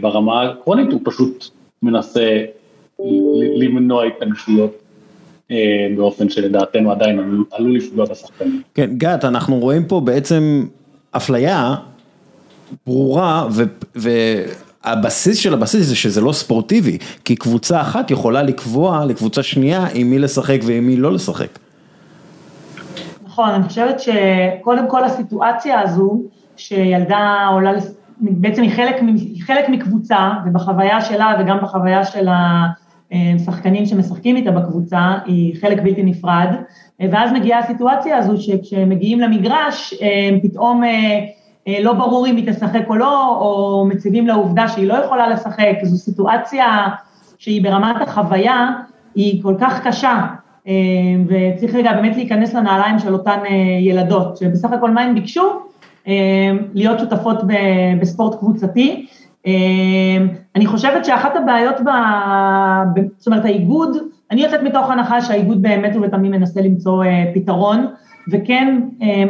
ברמה 0.00 0.40
העקרונית, 0.40 0.92
הוא 0.92 1.00
פשוט 1.04 1.44
מנסה 1.82 2.44
למנוע 3.56 4.04
התנגשויות 4.04 4.82
באופן 5.96 6.28
שלדעתנו 6.28 6.92
עדיין 6.92 7.20
עלול 7.52 7.76
לפגוע 7.76 8.04
בשחקנים. 8.04 8.62
כן, 8.74 8.90
גת, 8.96 9.24
אנחנו 9.24 9.58
רואים 9.58 9.84
פה 9.84 10.00
בעצם 10.00 10.66
אפליה 11.10 11.74
ברורה 12.86 13.48
והבסיס 13.94 15.38
של 15.38 15.54
הבסיס 15.54 15.86
זה 15.86 15.96
שזה 15.96 16.20
לא 16.20 16.32
ספורטיבי, 16.32 16.98
כי 17.24 17.36
קבוצה 17.36 17.80
אחת 17.80 18.10
יכולה 18.10 18.42
לקבוע 18.42 19.04
לקבוצה 19.04 19.42
שנייה 19.42 19.86
עם 19.94 20.10
מי 20.10 20.18
לשחק 20.18 20.60
ועם 20.64 20.86
מי 20.86 20.96
לא 20.96 21.12
לשחק. 21.12 21.58
נכון, 23.34 23.50
אני 23.50 23.64
חושבת 23.64 24.00
שקודם 24.00 24.88
כל 24.88 25.04
הסיטואציה 25.04 25.80
הזו, 25.80 26.22
שילדה 26.56 27.48
עולה, 27.52 27.72
בעצם 28.20 28.62
היא 28.62 28.70
חלק, 28.70 28.96
היא 29.00 29.42
חלק 29.42 29.68
מקבוצה, 29.68 30.30
ובחוויה 30.46 31.00
שלה 31.00 31.34
וגם 31.40 31.58
בחוויה 31.62 32.04
של 32.04 32.28
השחקנים 33.12 33.86
שמשחקים 33.86 34.36
איתה 34.36 34.50
בקבוצה, 34.50 35.14
היא 35.24 35.60
חלק 35.60 35.82
בלתי 35.82 36.02
נפרד, 36.02 36.48
ואז 37.00 37.32
מגיעה 37.32 37.58
הסיטואציה 37.58 38.18
הזו 38.18 38.42
שכשמגיעים 38.42 39.20
למגרש, 39.20 39.94
פתאום 40.42 40.82
לא 41.80 41.92
ברור 41.92 42.26
אם 42.26 42.36
היא 42.36 42.52
תשחק 42.52 42.84
או 42.88 42.96
לא, 42.96 43.38
או 43.40 43.86
מציבים 43.88 44.26
לעובדה 44.26 44.68
שהיא 44.68 44.88
לא 44.88 44.94
יכולה 44.94 45.28
לשחק, 45.28 45.74
זו 45.82 45.96
סיטואציה 45.96 46.88
שהיא 47.38 47.62
ברמת 47.62 47.96
החוויה, 48.00 48.70
היא 49.14 49.42
כל 49.42 49.54
כך 49.60 49.86
קשה, 49.86 50.20
וצריך 51.26 51.74
רגע 51.74 51.92
באמת 51.92 52.16
להיכנס 52.16 52.54
לנעליים 52.54 52.98
של 52.98 53.12
אותן 53.12 53.38
ילדות, 53.80 54.36
שבסך 54.36 54.72
הכל 54.72 54.90
מה 54.90 55.00
הן 55.00 55.14
ביקשו? 55.14 55.42
להיות 56.74 56.98
שותפות 56.98 57.38
בספורט 58.00 58.38
קבוצתי. 58.38 59.06
אני 60.56 60.66
חושבת 60.66 61.04
שאחת 61.04 61.36
הבעיות, 61.36 61.80
ב... 61.80 61.88
זאת 63.18 63.26
אומרת 63.26 63.44
האיגוד, 63.44 63.96
אני 64.30 64.42
יוצאת 64.42 64.62
מתוך 64.62 64.90
הנחה 64.90 65.22
שהאיגוד 65.22 65.62
באמת 65.62 65.96
ובתמים 65.96 66.30
מנסה 66.30 66.60
למצוא 66.60 67.04
פתרון, 67.34 67.86
וכן 68.32 68.80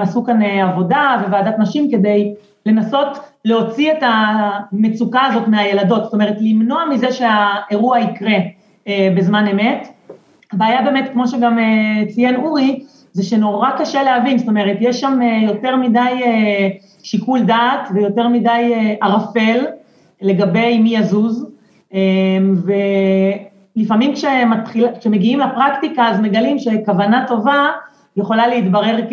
עשו 0.00 0.24
כאן 0.24 0.42
עבודה 0.42 1.22
וועדת 1.28 1.58
נשים 1.58 1.90
כדי 1.90 2.34
לנסות 2.66 3.18
להוציא 3.44 3.92
את 3.92 4.02
המצוקה 4.02 5.22
הזאת 5.22 5.48
מהילדות, 5.48 6.04
זאת 6.04 6.12
אומרת 6.12 6.36
למנוע 6.40 6.84
מזה 6.90 7.12
שהאירוע 7.12 7.98
יקרה 7.98 8.36
בזמן 8.88 9.46
אמת. 9.46 9.88
הבעיה 10.54 10.82
באמת, 10.82 11.10
כמו 11.12 11.28
שגם 11.28 11.58
ציין 12.08 12.36
אורי, 12.36 12.84
זה 13.12 13.22
שנורא 13.22 13.70
קשה 13.78 14.02
להבין, 14.02 14.38
זאת 14.38 14.48
אומרת, 14.48 14.76
יש 14.80 15.00
שם 15.00 15.18
יותר 15.42 15.76
מדי 15.76 16.22
שיקול 17.02 17.40
דעת 17.40 17.88
ויותר 17.94 18.28
מדי 18.28 18.74
ערפל 19.00 19.64
לגבי 20.22 20.78
מי 20.78 20.96
יזוז, 20.96 21.46
ולפעמים 23.76 24.14
כשמתחיל, 24.14 24.86
כשמגיעים 25.00 25.40
לפרקטיקה 25.40 26.08
אז 26.08 26.20
מגלים 26.20 26.58
שכוונה 26.58 27.24
טובה 27.28 27.66
יכולה 28.16 28.46
להתברר 28.46 28.96
כ, 29.10 29.12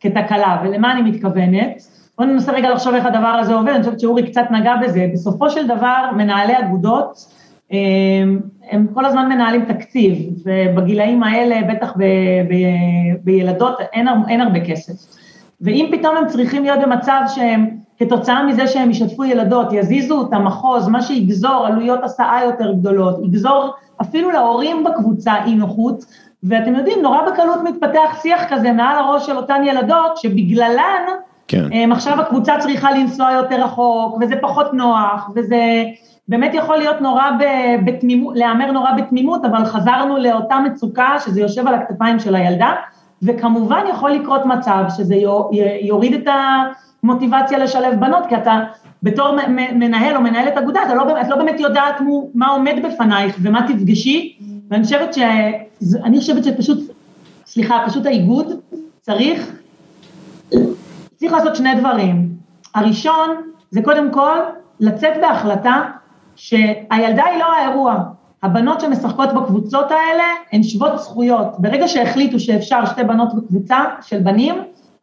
כתקלה, 0.00 0.62
ולמה 0.64 0.92
אני 0.92 1.10
מתכוונת? 1.10 1.82
בואו 2.18 2.28
ננסה 2.28 2.52
רגע 2.52 2.70
לחשוב 2.70 2.94
איך 2.94 3.06
הדבר 3.06 3.26
הזה 3.26 3.54
עובד, 3.54 3.68
אני 3.72 3.82
חושבת 3.82 4.00
שאורי 4.00 4.22
קצת 4.22 4.44
נגע 4.50 4.76
בזה, 4.76 5.06
בסופו 5.12 5.50
של 5.50 5.66
דבר 5.66 6.10
מנהלי 6.16 6.58
אגודות, 6.58 7.34
הם 8.70 8.86
כל 8.94 9.04
הזמן 9.04 9.28
מנהלים 9.28 9.64
תקציב, 9.64 10.18
ובגילאים 10.44 11.22
האלה, 11.22 11.74
בטח 11.74 11.92
ב, 11.96 12.02
ב, 12.48 12.54
בילדות, 13.24 13.80
אין, 13.92 14.08
אין 14.28 14.40
הרבה 14.40 14.60
כסף. 14.60 14.92
ואם 15.60 15.90
פתאום 15.92 16.16
הם 16.16 16.26
צריכים 16.28 16.62
להיות 16.62 16.80
במצב 16.82 17.20
שהם, 17.34 17.82
כתוצאה 17.98 18.44
מזה 18.44 18.66
שהם 18.66 18.90
ישתפו 18.90 19.24
ילדות, 19.24 19.72
יזיזו 19.72 20.26
את 20.28 20.32
המחוז, 20.32 20.88
מה 20.88 21.02
שיגזור 21.02 21.66
עלויות 21.66 22.04
הסעה 22.04 22.44
יותר 22.44 22.72
גדולות, 22.72 23.24
יגזור 23.24 23.70
אפילו 24.00 24.30
להורים 24.30 24.84
בקבוצה 24.84 25.32
אי 25.44 25.54
נוחות, 25.54 26.04
ואתם 26.42 26.74
יודעים, 26.74 27.02
נורא 27.02 27.30
בקלות 27.30 27.58
מתפתח 27.64 28.18
שיח 28.22 28.42
כזה 28.48 28.72
מעל 28.72 28.98
הראש 28.98 29.26
של 29.26 29.36
אותן 29.36 29.62
ילדות, 29.66 30.16
שבגללן, 30.16 31.02
כן. 31.48 31.92
עכשיו 31.92 32.20
הקבוצה 32.20 32.54
צריכה 32.58 32.92
לנסוע 32.92 33.32
יותר 33.32 33.64
רחוק, 33.64 34.18
וזה 34.20 34.34
פחות 34.40 34.74
נוח, 34.74 35.30
וזה 35.34 35.84
באמת 36.28 36.54
יכול 36.54 36.76
להיות 36.76 37.00
נורא 37.00 37.30
בתמימות, 37.84 38.36
להיאמר 38.36 38.70
נורא 38.70 38.92
בתמימות, 38.92 39.44
אבל 39.44 39.64
חזרנו 39.64 40.16
לאותה 40.16 40.58
מצוקה 40.58 41.16
שזה 41.24 41.40
יושב 41.40 41.66
על 41.66 41.74
הכתפיים 41.74 42.18
של 42.18 42.34
הילדה, 42.34 42.72
וכמובן 43.22 43.84
יכול 43.90 44.10
לקרות 44.10 44.46
מצב 44.46 44.84
שזה 44.96 45.14
יוריד 45.82 46.14
את 46.14 46.34
המוטיבציה 47.02 47.58
לשלב 47.58 48.00
בנות, 48.00 48.26
כי 48.28 48.36
אתה 48.36 48.60
בתור 49.02 49.36
מנהל 49.48 50.16
או 50.16 50.20
מנהלת 50.20 50.56
אגודה, 50.56 50.82
אתה 50.82 50.94
לא, 50.94 51.20
את 51.20 51.28
לא 51.28 51.36
באמת 51.36 51.60
יודעת 51.60 51.94
מה 52.34 52.48
עומד 52.48 52.74
בפנייך 52.84 53.36
ומה 53.42 53.66
תפגשי, 53.68 54.38
ואני 54.70 54.84
חושבת 54.84 55.14
ש... 55.14 55.18
אני 56.04 56.18
חושבת 56.18 56.44
שפשוט, 56.44 56.78
סליחה, 57.46 57.82
פשוט 57.86 58.06
האיגוד 58.06 58.52
צריך, 59.00 59.52
צריך 61.16 61.32
לעשות 61.32 61.56
שני 61.56 61.74
דברים. 61.74 62.28
הראשון 62.74 63.28
זה 63.70 63.82
קודם 63.82 64.12
כל 64.12 64.38
לצאת 64.80 65.12
בהחלטה 65.20 65.82
שהילדה 66.36 67.24
היא 67.24 67.38
לא 67.38 67.52
האירוע, 67.52 67.96
הבנות 68.42 68.80
שמשחקות 68.80 69.34
בקבוצות 69.34 69.90
האלה 69.90 70.24
הן 70.52 70.62
שוות 70.62 70.98
זכויות, 70.98 71.46
ברגע 71.58 71.88
שהחליטו 71.88 72.40
שאפשר 72.40 72.86
שתי 72.86 73.04
בנות 73.04 73.34
בקבוצה 73.34 73.84
של 74.02 74.18
בנים, 74.18 74.54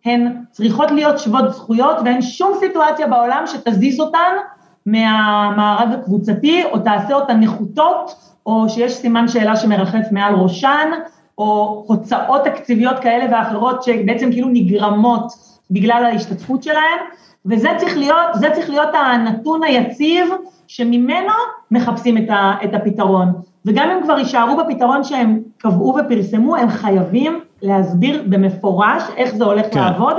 הן 0.06 0.36
צריכות 0.52 0.92
להיות 0.92 1.20
שוות 1.20 1.54
זכויות 1.54 1.98
ואין 2.06 2.22
שום 2.22 2.52
סיטואציה 2.60 3.08
בעולם 3.08 3.44
שתזיז 3.48 4.00
אותן 4.00 4.36
מהמארג 4.86 5.94
הקבוצתי 5.94 6.64
או 6.64 6.80
תעשה 6.80 7.14
אותן 7.14 7.40
נחותות 7.40 8.16
או 8.46 8.70
שיש 8.70 8.94
סימן 8.94 9.28
שאלה 9.28 9.56
שמרחף 9.56 10.12
מעל 10.12 10.36
ראשן 10.36 10.90
או 11.38 11.84
הוצאות 11.88 12.44
תקציביות 12.44 13.00
כאלה 13.00 13.26
ואחרות 13.32 13.84
שבעצם 13.84 14.32
כאילו 14.32 14.48
נגרמות 14.54 15.34
בגלל 15.72 16.06
ההשתתפות 16.06 16.64
שלהן 16.64 17.00
וזה 17.50 17.70
צריך 17.78 17.98
להיות, 17.98 18.28
זה 18.34 18.50
צריך 18.54 18.70
להיות 18.70 18.90
הנתון 18.94 19.64
היציב 19.64 20.30
שממנו 20.68 21.34
מחפשים 21.72 22.18
את, 22.18 22.30
ה, 22.30 22.54
את 22.64 22.74
הפתרון. 22.74 23.34
וגם 23.66 23.90
אם 23.90 24.04
כבר 24.04 24.20
יישארו 24.20 24.58
בפתרון 24.58 25.04
שהם 25.04 25.40
קבעו 25.58 25.96
ופרסמו, 26.00 26.56
הם 26.56 26.70
חייבים 26.70 27.40
להסביר 27.62 28.24
במפורש 28.30 29.04
איך 29.18 29.36
זה 29.36 29.44
הולך 29.44 29.66
כן. 29.72 29.80
לעבוד, 29.80 30.16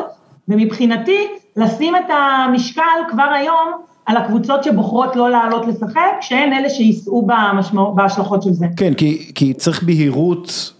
ומבחינתי, 0.48 1.28
לשים 1.56 1.96
את 1.96 2.10
המשקל 2.10 2.82
כבר 3.10 3.28
היום 3.34 3.72
על 4.06 4.16
הקבוצות 4.16 4.64
שבוחרות 4.64 5.16
לא 5.16 5.30
לעלות 5.30 5.66
לשחק, 5.66 6.00
שהן 6.20 6.52
אלה 6.52 6.70
שיישאו 6.70 7.26
בהשלכות 7.94 8.42
של 8.42 8.52
זה. 8.52 8.66
כן, 8.76 8.94
כי, 8.94 9.32
כי 9.34 9.54
צריך 9.54 9.82
בהירות 9.82 10.72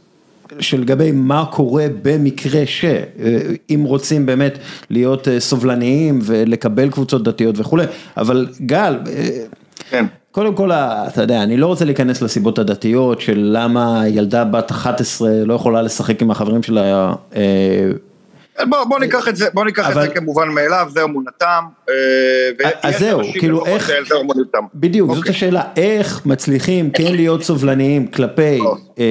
שלגבי 0.59 1.12
מה 1.12 1.44
קורה 1.51 1.86
במקרה 2.03 2.62
שאם 2.66 3.82
רוצים 3.84 4.26
באמת 4.26 4.59
להיות 4.90 5.28
סובלניים 5.38 6.18
ולקבל 6.22 6.90
קבוצות 6.90 7.22
דתיות 7.22 7.55
וכולי, 7.59 7.84
אבל 8.16 8.46
גל, 8.61 8.98
כן. 9.90 10.07
קודם 10.32 10.55
כל, 10.55 10.72
אתה 10.72 11.22
יודע, 11.22 11.42
אני 11.42 11.57
לא 11.57 11.66
רוצה 11.66 11.84
להיכנס 11.84 12.22
לסיבות 12.22 12.59
הדתיות 12.59 13.20
של 13.20 13.51
למה 13.53 14.03
ילדה 14.09 14.44
בת 14.44 14.70
11 14.70 15.30
לא 15.44 15.55
יכולה 15.55 15.82
לשחק 15.82 16.22
עם 16.22 16.30
החברים 16.30 16.62
שלה. 16.62 17.12
בוא, 18.68 18.84
בוא 18.84 18.98
ניקח 18.98 19.28
את 19.28 19.36
זה, 19.36 19.46
בוא 19.54 19.64
ניקח 19.64 19.86
אבל... 19.86 20.04
את 20.04 20.08
זה 20.08 20.14
כמובן 20.14 20.48
מאליו, 20.48 20.88
זה 20.92 21.02
אמונתם. 21.02 21.64
אז 22.82 22.98
זהו, 22.98 23.20
כאילו 23.32 23.66
איך, 23.66 23.90
בדיוק, 24.74 25.08
אוקיי. 25.08 25.22
זאת 25.22 25.30
השאלה, 25.30 25.62
איך 25.76 26.26
מצליחים 26.26 26.90
כן 26.90 27.14
להיות 27.14 27.42
סובלניים 27.42 28.06
כלפי 28.06 28.61
אה, 28.98 29.04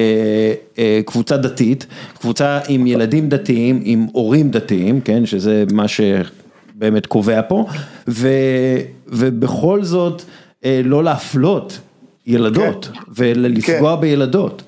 אה, 0.78 1.00
קבוצה 1.06 1.36
דתית, 1.36 1.86
קבוצה 2.20 2.58
עם 2.68 2.86
ילדים 2.86 3.28
דתיים, 3.28 3.80
עם 3.84 4.06
הורים 4.12 4.50
דתיים, 4.50 5.00
כן, 5.00 5.26
שזה 5.26 5.64
מה 5.72 5.84
שבאמת 5.88 7.06
קובע 7.06 7.40
פה, 7.48 7.66
ו, 8.08 8.28
ובכל 9.06 9.82
זאת, 9.82 10.22
אה, 10.64 10.80
לא 10.84 11.04
להפלות 11.04 11.78
ילדות 12.26 12.88
כן. 12.92 13.00
ולפגוע 13.16 13.94
כן. 13.94 14.00
בילדות. 14.00 14.62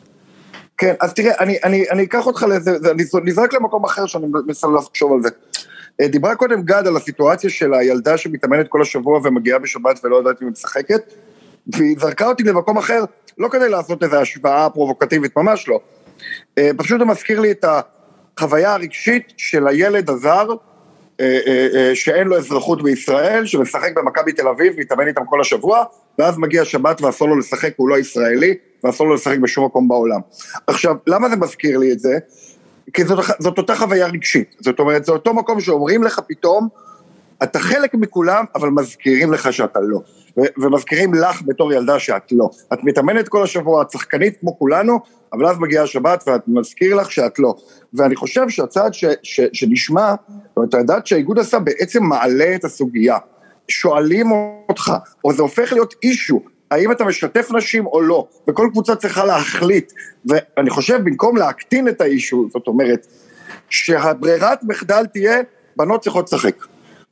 כן, 0.83 0.95
אז 1.01 1.15
תראה, 1.15 1.33
אני, 1.41 1.59
אני, 1.65 1.91
אני 1.91 2.03
אקח 2.03 2.27
אותך 2.27 2.43
לאיזה, 2.43 2.71
אני 2.91 3.03
נזרק 3.25 3.55
למקום 3.55 3.85
אחר 3.85 4.07
שאני 4.07 4.27
מנסה 4.47 4.67
לחשוב 4.67 5.13
על 5.13 5.23
זה. 5.23 5.29
אה, 6.01 6.09
דיברה 6.09 6.35
קודם 6.35 6.63
גד 6.63 6.87
על 6.87 6.97
הסיטואציה 6.97 7.51
של 7.51 7.75
הילדה 7.75 8.17
שמתאמנת 8.17 8.69
כל 8.69 8.83
השבוע 8.83 9.21
ומגיעה 9.25 9.59
בשבת 9.59 10.05
ולא 10.05 10.17
יודעת 10.17 10.43
אם 10.43 10.47
היא 10.47 10.53
משחקת, 10.53 11.13
והיא 11.67 11.97
זרקה 12.01 12.27
אותי 12.27 12.43
למקום 12.43 12.79
אחר, 12.79 13.05
לא 13.39 13.49
כדי 13.49 13.69
לעשות 13.69 14.03
איזו 14.03 14.17
השוואה 14.17 14.71
פרובוקטיבית, 14.71 15.37
ממש 15.37 15.69
לא. 15.69 15.81
אה, 16.59 16.71
פשוט 16.77 16.99
זה 16.99 17.05
מזכיר 17.05 17.41
לי 17.41 17.51
את 17.51 17.65
החוויה 18.37 18.75
הרגשית 18.75 19.33
של 19.37 19.69
הילד 19.69 20.11
הזר, 20.11 20.49
אה, 21.21 21.91
שאין 21.95 22.27
לו 22.29 22.39
אזרחות 22.39 22.83
בישראל, 22.83 23.47
שמשחק 23.47 23.91
במכבי 23.97 24.33
תל 24.33 24.49
אביב, 24.49 24.81
מתאמן 24.81 25.07
איתם 25.09 25.23
כל 25.27 25.41
השבוע, 25.41 25.85
ואז 26.19 26.39
מגיע 26.39 26.65
שבת 26.65 27.03
ואסור 27.03 27.29
לו 27.29 27.39
לשחק, 27.39 27.73
הוא 27.77 27.89
לא 27.89 27.99
ישראלי, 27.99 28.55
ואסור 28.85 29.09
לו 29.09 29.15
לשחק 29.15 29.39
בשום 29.39 29.65
מקום 29.65 29.89
בעולם. 29.89 30.21
עכשיו, 30.67 30.95
למה 31.07 31.29
זה 31.29 31.37
מזכיר 31.37 31.79
לי 31.79 31.93
את 31.93 31.99
זה? 32.01 32.19
כי 32.93 33.05
זאת, 33.05 33.25
זאת 33.39 33.59
אותה 33.59 33.77
חוויה 33.77 34.07
רגשית, 34.07 34.57
זאת 34.61 34.79
אומרת, 34.79 35.05
זה 35.05 35.13
אותו 35.13 35.35
מקום 35.35 35.61
שאומרים 35.61 36.03
לך 36.03 36.21
פתאום, 36.29 36.69
אתה 37.43 37.59
חלק 37.59 37.95
מכולם, 37.95 38.45
אבל 38.55 38.69
מזכירים 38.69 39.33
לך 39.33 39.53
שאתה 39.53 39.81
לא. 39.81 40.01
ו- 40.39 40.63
ומזכירים 40.63 41.15
לך 41.15 41.43
בתור 41.47 41.73
ילדה 41.73 41.99
שאת 41.99 42.33
לא. 42.33 42.51
את 42.73 42.79
מתאמנת 42.85 43.29
כל 43.29 43.43
השבוע, 43.43 43.83
את 43.83 43.91
שחקנית 43.91 44.37
כמו 44.41 44.59
כולנו, 44.59 45.01
אבל 45.33 45.47
אז 45.47 45.59
מגיעה 45.59 45.85
השבת 45.85 46.25
ואת 46.27 46.41
מזכיר 46.49 46.95
לך 46.97 47.13
שאת 47.13 47.39
לא. 47.39 47.55
ואני 47.95 48.17
חושב 48.17 48.49
שהצעד 48.49 48.95
ש- 48.95 49.05
ש- 49.23 49.41
שנשמע, 49.53 50.15
זאת 50.29 50.57
אומרת, 50.57 50.75
הדעת 50.75 51.07
שהאיגוד 51.07 51.39
עשה 51.39 51.59
בעצם 51.59 52.05
מעלה 52.05 52.55
את 52.55 52.65
הסוגיה. 52.65 53.19
שואלים 53.69 54.33
אותך, 54.69 54.93
או 55.25 55.33
זה 55.33 55.43
הופך 55.43 55.73
להיות 55.73 55.95
אישו, 56.03 56.41
האם 56.73 56.93
אתה 56.93 57.05
משתף 57.05 57.51
נשים 57.53 57.87
או 57.87 58.01
לא, 58.01 58.27
וכל 58.49 58.69
קבוצה 58.73 58.97
צריכה 58.97 59.25
להחליט. 59.25 59.93
ואני 60.27 60.71
חושב, 60.71 61.01
במקום 61.05 61.37
להקטין 61.37 61.89
את 61.89 62.01
האישו, 62.01 62.49
זאת 62.53 62.67
אומרת, 62.67 63.07
שהברירת 63.69 64.61
מחדל 64.63 65.07
תהיה, 65.13 65.41
בנות 65.77 66.01
צריכות 66.01 66.33
לשחק. 66.33 66.67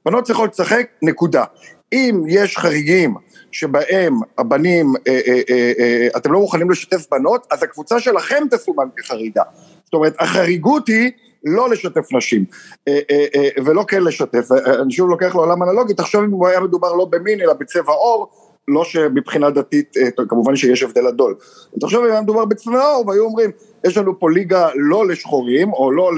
בנות 0.06 0.24
צריכות 0.24 0.52
לשחק, 0.52 0.86
נקודה. 1.02 1.44
אם 1.92 2.22
יש 2.28 2.58
חריגים 2.58 3.14
שבהם 3.52 4.14
הבנים, 4.38 4.92
אה, 5.08 5.20
אה, 5.26 5.40
אה, 5.50 5.72
אה, 5.78 6.08
אתם 6.16 6.32
לא 6.32 6.40
מוכנים 6.40 6.70
לשתף 6.70 7.06
בנות, 7.10 7.46
אז 7.50 7.62
הקבוצה 7.62 8.00
שלכם 8.00 8.44
תסומן 8.50 8.88
כחריגה. 8.96 9.42
זאת 9.84 9.94
אומרת, 9.94 10.14
החריגות 10.18 10.88
היא 10.88 11.10
לא 11.44 11.70
לשתף 11.70 12.12
נשים, 12.12 12.44
אה, 12.88 12.98
אה, 13.10 13.26
אה, 13.34 13.48
ולא 13.64 13.84
כן 13.88 14.02
לשתף. 14.02 14.48
אני 14.82 14.92
שוב 14.92 15.10
לוקח 15.10 15.34
לעולם 15.34 15.62
אנלוגי, 15.62 15.94
תחשוב 15.94 16.24
אם 16.24 16.30
הוא 16.30 16.48
היה 16.48 16.60
מדובר 16.60 16.92
לא 16.92 17.04
במין 17.04 17.40
אלא 17.40 17.52
בצבע 17.52 17.92
עור, 17.92 18.30
לא 18.68 18.84
שמבחינה 18.84 19.50
דתית, 19.50 19.94
כמובן 20.28 20.56
שיש 20.56 20.82
הבדל 20.82 21.10
גדול. 21.10 21.34
תחשוב 21.80 22.04
אם 22.04 22.10
היה 22.10 22.20
מדובר 22.20 22.44
בצבע 22.44 22.84
עור, 22.84 23.08
והיו 23.08 23.24
אומרים, 23.24 23.50
יש 23.86 23.96
לנו 23.96 24.18
פה 24.20 24.30
ליגה 24.30 24.68
לא 24.74 25.08
לשחורים, 25.08 25.72
או 25.72 25.92
לא 25.92 26.10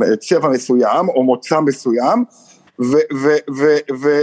לצבע 0.00 0.48
מסוים, 0.48 1.08
או 1.08 1.22
מוצא 1.22 1.60
מסוים, 1.60 2.24
ו... 2.80 2.96
ו, 3.14 3.28
ו, 3.58 3.76
ו 4.00 4.22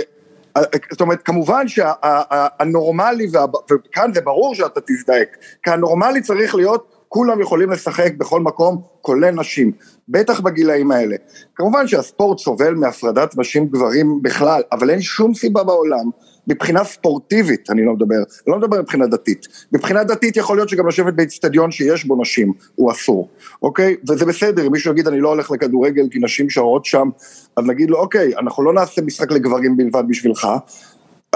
זאת 0.92 1.02
אומרת, 1.02 1.22
כמובן 1.22 1.68
שהנורמלי, 1.68 3.28
וכאן 3.72 4.14
זה 4.14 4.22
ברור 4.22 4.56
שאתה 4.56 4.80
תזדעק, 4.82 5.38
כי 5.64 5.72
הנורמלי 5.72 6.22
צריך 6.22 6.56
להיות 6.56 6.88
כולם 7.08 7.42
יכולים 7.42 7.72
לשחק 7.72 8.14
בכל 8.18 8.40
מקום, 8.40 8.82
כולל 9.02 9.32
נשים, 9.32 9.72
בטח 10.10 10.40
בגילאים 10.40 10.92
האלה. 10.92 11.16
כמובן 11.56 11.88
שהספורט 11.88 12.40
סובל 12.40 12.74
מהפרדת 12.74 13.38
נשים 13.38 13.68
גברים 13.68 14.20
בכלל, 14.22 14.62
אבל 14.72 14.90
אין 14.90 15.02
שום 15.02 15.34
סיבה 15.34 15.64
בעולם, 15.64 16.10
מבחינה 16.50 16.84
ספורטיבית, 16.84 17.70
אני 17.70 17.86
לא 17.86 17.94
מדבר, 17.94 18.16
אני 18.16 18.48
לא 18.48 18.58
מדבר 18.58 18.82
מבחינה 18.82 19.08
דתית. 19.08 19.48
מבחינה 19.72 20.04
דתית 20.04 20.38
יכול 20.38 20.58
להיות 20.58 20.70
שגם 20.70 20.88
לשבת 20.88 21.14
באיצטדיון 21.14 21.72
שיש 21.72 22.06
בו 22.06 22.22
נשים, 22.22 22.54
הוא 22.76 22.92
אסור, 22.92 23.30
אוקיי? 23.62 23.96
וזה 24.10 24.26
בסדר, 24.26 24.68
אם 24.68 24.72
מישהו 24.72 24.92
יגיד 24.92 25.08
אני 25.08 25.20
לא 25.20 25.30
הולך 25.30 25.52
לכדורגל 25.52 26.08
כי 26.12 26.20
נשים 26.20 26.50
שרות 26.50 26.86
שם, 26.86 27.10
אז 27.58 27.66
נגיד 27.66 27.90
לו 27.90 27.98
אוקיי, 27.98 28.38
אנחנו 28.38 28.64
לא 28.64 28.74
נעשה 28.74 29.02
משחק 29.02 29.32
לגברים 29.32 29.78
בלבד 29.78 30.04
בשבילך, 30.08 30.48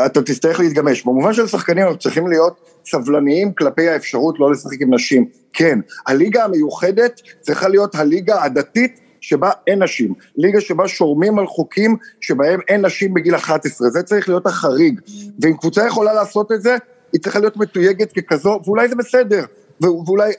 אתה 0.05 0.21
תצטרך 0.21 0.59
להתגמש. 0.59 1.05
במובן 1.05 1.33
של 1.33 1.47
שחקנים 1.47 1.83
אנחנו 1.83 1.99
צריכים 1.99 2.27
להיות 2.27 2.59
סבלניים 2.85 3.53
כלפי 3.53 3.89
האפשרות 3.89 4.39
לא 4.39 4.51
לשחק 4.51 4.81
עם 4.81 4.93
נשים. 4.93 5.25
כן, 5.53 5.79
הליגה 6.07 6.43
המיוחדת 6.43 7.21
צריכה 7.41 7.67
להיות 7.67 7.95
הליגה 7.95 8.43
הדתית 8.43 8.99
שבה 9.23 9.49
אין 9.67 9.83
נשים, 9.83 10.13
ליגה 10.37 10.61
שבה 10.61 10.87
שורמים 10.87 11.39
על 11.39 11.47
חוקים 11.47 11.95
שבהם 12.21 12.59
אין 12.67 12.85
נשים 12.85 13.13
בגיל 13.13 13.35
11, 13.35 13.89
זה 13.89 14.03
צריך 14.03 14.29
להיות 14.29 14.47
החריג, 14.47 14.99
ואם 15.39 15.57
קבוצה 15.57 15.87
יכולה 15.87 16.13
לעשות 16.13 16.51
את 16.51 16.61
זה, 16.61 16.77
היא 17.13 17.21
צריכה 17.21 17.39
להיות 17.39 17.57
מתויגת 17.57 18.11
ככזו, 18.11 18.59
ואולי 18.65 18.87
זה 18.87 18.95
בסדר, 18.95 19.45
ואולי 19.81 20.33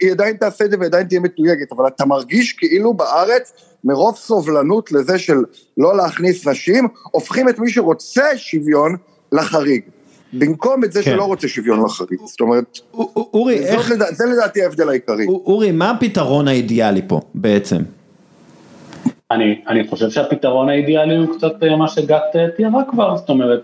היא 0.00 0.12
עדיין 0.12 0.36
תעשה 0.36 0.64
את 0.64 0.70
זה 0.70 0.76
ועדיין 0.80 1.06
תהיה 1.06 1.20
מתויגת, 1.20 1.72
אבל 1.72 1.86
אתה 1.86 2.04
מרגיש 2.06 2.52
כאילו 2.52 2.94
בארץ, 2.94 3.52
מרוב 3.84 4.16
סובלנות 4.16 4.92
לזה 4.92 5.18
של 5.18 5.36
לא 5.76 5.96
להכניס 5.96 6.46
נשים, 6.46 6.88
הופכים 7.10 7.48
את 7.48 7.58
מי 7.58 7.70
שרוצה 7.70 8.24
שוויון 8.36 8.96
לחריג. 9.32 9.82
במקום 10.32 10.84
את 10.84 10.92
זה 10.92 11.02
כן. 11.02 11.10
שלא 11.10 11.24
רוצה 11.24 11.48
שוויון 11.48 11.84
לחריג, 11.84 12.20
זאת 12.24 12.40
אומרת, 12.40 12.78
אורי, 12.94 13.58
איך... 13.58 13.90
לדע, 13.90 14.12
זה 14.12 14.24
לדעתי 14.24 14.62
ההבדל 14.62 14.88
העיקרי. 14.88 15.26
אורי, 15.26 15.72
מה 15.72 15.90
הפתרון 15.90 16.48
האידיאלי 16.48 17.02
פה 17.08 17.20
בעצם? 17.34 17.76
אני, 19.34 19.60
אני 19.68 19.88
חושב 19.88 20.10
שהפתרון 20.10 20.68
האידיאלי 20.68 21.16
הוא 21.16 21.36
קצת 21.36 21.62
אה, 21.62 21.76
מה 21.76 21.88
שגת 21.88 22.22
אה, 22.36 22.46
תיארה 22.56 22.84
כבר, 22.90 23.16
זאת 23.16 23.28
אומרת, 23.28 23.62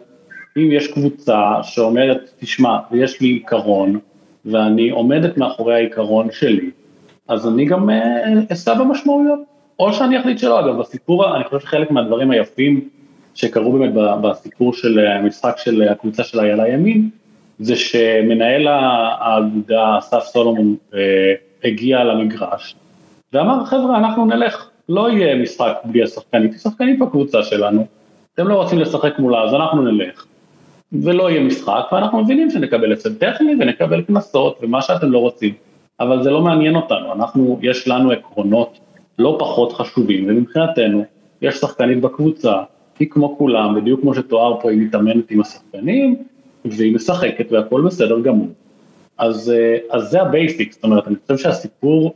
אם 0.56 0.68
יש 0.72 0.92
קבוצה 0.92 1.62
שאומרת, 1.62 2.30
תשמע, 2.40 2.78
יש 2.92 3.20
לי 3.20 3.28
עיקרון, 3.28 3.98
ואני 4.44 4.90
עומדת 4.90 5.36
מאחורי 5.36 5.74
העיקרון 5.74 6.28
שלי, 6.32 6.70
אז 7.28 7.48
אני 7.48 7.64
גם 7.64 7.90
אה, 7.90 8.32
אשא 8.52 8.74
במשמעויות, 8.74 9.38
או 9.78 9.92
שאני 9.92 10.20
אחליט 10.20 10.38
שלא, 10.38 10.60
אגב, 10.60 10.78
בסיפור, 10.78 11.36
אני 11.36 11.44
חושב 11.44 11.60
שחלק 11.60 11.90
מהדברים 11.90 12.30
היפים 12.30 12.88
שקרו 13.34 13.72
באמת 13.72 13.90
בסיפור 13.94 14.72
של 14.72 14.98
המשחק 14.98 15.54
של 15.58 15.88
הקבוצה 15.88 16.24
של 16.24 16.40
איילה 16.40 16.68
ימין, 16.68 17.10
זה 17.58 17.76
שמנהל 17.76 18.68
האגודה, 18.68 19.98
אסף 19.98 20.24
סולומון, 20.24 20.76
הגיע 21.64 22.04
למגרש, 22.04 22.74
ואמר, 23.32 23.64
חבר'ה, 23.64 23.98
אנחנו 23.98 24.26
נלך 24.26 24.69
לא 24.90 25.10
יהיה 25.10 25.36
משחק 25.36 25.74
בלי 25.84 26.02
השחקנית, 26.02 26.52
היא 26.52 26.58
שחקנית 26.58 26.98
בקבוצה 26.98 27.42
שלנו, 27.42 27.86
אתם 28.34 28.48
לא 28.48 28.54
רוצים 28.54 28.78
לשחק 28.78 29.18
מולה 29.18 29.42
אז 29.42 29.54
אנחנו 29.54 29.82
נלך, 29.82 30.26
ולא 30.92 31.30
יהיה 31.30 31.40
משחק, 31.40 31.84
ואנחנו 31.92 32.22
מבינים 32.22 32.50
שנקבל 32.50 32.92
אצל 32.92 33.14
טכני 33.14 33.54
ונקבל 33.60 34.02
קנסות 34.02 34.58
ומה 34.62 34.82
שאתם 34.82 35.12
לא 35.12 35.18
רוצים, 35.18 35.54
אבל 36.00 36.22
זה 36.22 36.30
לא 36.30 36.40
מעניין 36.40 36.76
אותנו, 36.76 37.12
אנחנו, 37.12 37.58
יש 37.62 37.88
לנו 37.88 38.10
עקרונות 38.10 38.78
לא 39.18 39.36
פחות 39.38 39.72
חשובים, 39.72 40.24
ומבחינתנו 40.28 41.04
יש 41.42 41.54
שחקנית 41.54 42.00
בקבוצה, 42.00 42.54
היא 42.98 43.08
כמו 43.10 43.38
כולם, 43.38 43.74
בדיוק 43.74 44.00
כמו 44.00 44.14
שתואר 44.14 44.60
פה, 44.60 44.70
היא 44.70 44.80
מתאמנת 44.80 45.30
עם 45.30 45.40
השחקנים, 45.40 46.16
והיא 46.64 46.94
משחקת 46.94 47.52
והכל 47.52 47.82
בסדר 47.86 48.20
גמור. 48.20 48.48
אז, 49.18 49.50
אה, 49.50 49.76
אז 49.90 50.10
זה 50.10 50.22
ה 50.22 50.29
basic, 50.29 50.72
זאת 50.72 50.84
אומרת, 50.84 51.08
אני 51.08 51.14
חושב 51.26 51.38
שהסיפור 51.38 52.14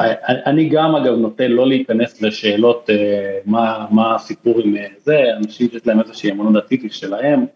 אני 0.00 0.68
גם 0.68 0.94
אגב 0.94 1.14
נוטה 1.14 1.48
לא 1.48 1.66
להיכנס 1.66 2.22
לשאלות 2.22 2.90
אה, 2.90 3.38
מה, 3.46 3.86
מה 3.90 4.14
הסיפור 4.14 4.60
עם 4.64 4.76
אה, 4.76 4.86
זה, 4.98 5.22
אנשים 5.36 5.68
שיש 5.70 5.86
להם 5.86 6.00
איזושהי 6.00 6.30
אמונות 6.30 6.52
דתית 6.52 6.92
שלהם, 6.92 7.46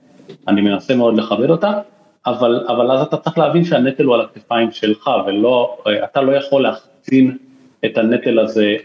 אני 0.48 0.60
מנסה 0.60 0.96
מאוד 0.96 1.16
לכבד 1.16 1.50
אותה, 1.50 1.80
אבל, 2.26 2.66
אבל 2.68 2.90
אז 2.90 3.02
אתה 3.02 3.16
צריך 3.16 3.38
להבין 3.38 3.64
שהנטל 3.64 4.04
הוא 4.04 4.14
על 4.14 4.20
הכתפיים 4.20 4.70
שלך 4.70 5.10
ולא, 5.26 5.76
אה, 5.86 6.04
אתה 6.04 6.22
לא 6.22 6.32
יכול 6.32 6.62
להחצין 6.62 7.36
את 7.84 7.98
הנטל 7.98 8.38
הזה 8.38 8.76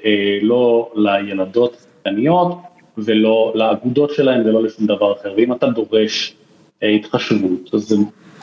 לא 0.42 0.92
לילדות 0.96 1.76
השחקניות 1.76 2.58
ולא 2.98 3.52
לאגודות 3.56 4.14
שלהם 4.14 4.42
ולא 4.46 4.64
לשום 4.64 4.86
דבר 4.86 5.14
אחר, 5.14 5.34
ואם 5.38 5.54
אתה 5.54 5.68
דורש 5.68 6.36
התחשבות, 6.82 7.74
אז 7.74 7.82
זה 7.82 7.96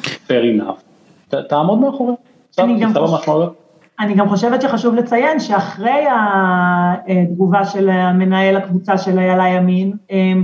fair 0.02 0.60
enough, 0.60 1.36
תעמוד 1.48 1.78
מאחורי, 1.78 2.14
גם 2.58 2.92
חושב... 2.94 3.69
אני 4.00 4.14
גם 4.14 4.28
חושבת 4.28 4.62
שחשוב 4.62 4.94
לציין 4.94 5.40
שאחרי 5.40 6.04
התגובה 6.10 7.64
של 7.64 7.90
המנהל 7.90 8.56
הקבוצה 8.56 8.98
של 8.98 9.18
איילה 9.18 9.48
ימין, 9.48 9.92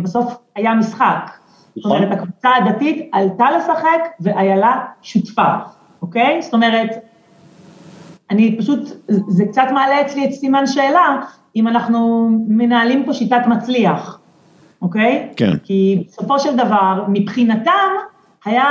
בסוף 0.03 0.39
היה 0.57 0.75
משחק. 0.75 1.31
זאת 1.77 1.85
אומרת, 1.85 2.03
נכון. 2.03 2.13
הקבוצה 2.13 2.49
הדתית 2.57 3.11
עלתה 3.13 3.47
לשחק 3.51 4.09
ואיילה 4.21 4.85
שותפה, 5.03 5.55
אוקיי? 6.03 6.43
זאת 6.43 6.55
אומרת, 6.55 6.91
אני 8.31 8.59
פשוט, 8.59 8.81
זה 9.09 9.45
קצת 9.45 9.67
מעלה 9.75 10.01
אצלי 10.01 10.25
את 10.25 10.33
סימן 10.33 10.67
שאלה, 10.67 11.17
אם 11.57 11.69
אנחנו 11.69 12.31
מנהלים 12.49 13.05
פה 13.05 13.13
שיטת 13.13 13.43
מצליח, 13.47 14.19
אוקיי? 14.83 15.29
כן. 15.37 15.57
כי 15.65 16.05
בסופו 16.09 16.39
של 16.39 16.57
דבר, 16.57 17.05
מבחינתם, 17.09 17.91
היה 18.45 18.65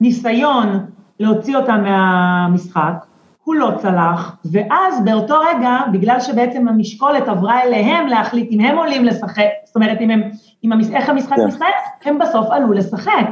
ניסיון 0.00 0.86
להוציא 1.20 1.56
אותם 1.56 1.82
מהמשחק, 1.82 3.04
הוא 3.50 3.56
לא 3.56 3.70
צלח, 3.82 4.32
ואז 4.44 4.94
באותו 5.04 5.34
רגע, 5.40 5.76
בגלל 5.92 6.20
שבעצם 6.20 6.68
המשקולת 6.68 7.28
עברה 7.28 7.62
אליהם 7.62 8.06
להחליט 8.06 8.48
אם 8.50 8.60
הם 8.60 8.78
עולים 8.78 9.04
לשחק, 9.04 9.44
זאת 9.64 9.76
אומרת, 9.76 10.00
אם 10.00 10.10
הם, 10.10 10.22
אם 10.64 10.72
המש, 10.72 10.86
איך 10.94 11.08
המשחק 11.08 11.36
כן. 11.36 11.46
מסתיים, 11.46 11.72
הם 12.04 12.18
בסוף 12.18 12.46
עלו 12.50 12.72
לשחק. 12.72 13.26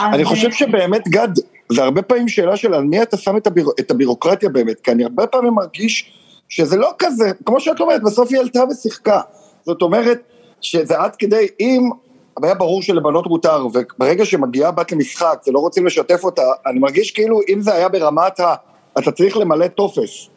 אני 0.00 0.24
חושב 0.24 0.52
שבאמת, 0.52 1.08
גד, 1.08 1.28
זה 1.72 1.84
הרבה 1.84 2.02
פעמים 2.02 2.28
שאלה 2.28 2.56
של 2.56 2.74
על 2.74 2.84
מי 2.84 3.02
אתה 3.02 3.16
שם 3.16 3.36
את, 3.36 3.46
הביר, 3.46 3.68
את 3.80 3.90
הבירוקרטיה 3.90 4.48
באמת, 4.48 4.80
כי 4.80 4.90
אני 4.90 5.04
הרבה 5.04 5.26
פעמים 5.26 5.54
מרגיש 5.54 6.12
שזה 6.48 6.76
לא 6.76 6.90
כזה, 6.98 7.30
כמו 7.46 7.60
שאת 7.60 7.80
אומרת, 7.80 8.02
בסוף 8.02 8.28
היא 8.30 8.40
עלתה 8.40 8.60
ושיחקה. 8.70 9.20
זאת 9.64 9.82
אומרת, 9.82 10.18
שזה 10.60 10.98
עד 10.98 11.16
כדי, 11.16 11.46
אם 11.60 11.90
היה 12.42 12.54
ברור 12.54 12.82
שלבנות 12.82 13.26
מותר, 13.26 13.66
וברגע 13.66 14.24
שמגיעה 14.24 14.70
בת 14.70 14.92
למשחק 14.92 15.42
ולא 15.46 15.58
רוצים 15.58 15.86
לשתף 15.86 16.24
אותה, 16.24 16.42
אני 16.66 16.78
מרגיש 16.78 17.10
כאילו 17.10 17.40
אם 17.48 17.60
זה 17.60 17.74
היה 17.74 17.88
ברמת 17.88 18.40
ה... 18.40 18.54
אתה 18.98 19.12
צריך 19.12 19.36
למלא 19.36 19.68
טופס 19.68 20.28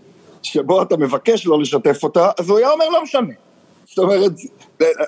שבו 0.43 0.81
אתה 0.81 0.97
מבקש 0.97 1.47
לא 1.47 1.59
לשתף 1.59 2.03
אותה, 2.03 2.29
אז 2.39 2.49
הוא 2.49 2.57
היה 2.57 2.71
אומר 2.71 2.89
לא 2.89 3.03
משנה. 3.03 3.33
זאת 3.85 3.99
אומרת, 3.99 4.31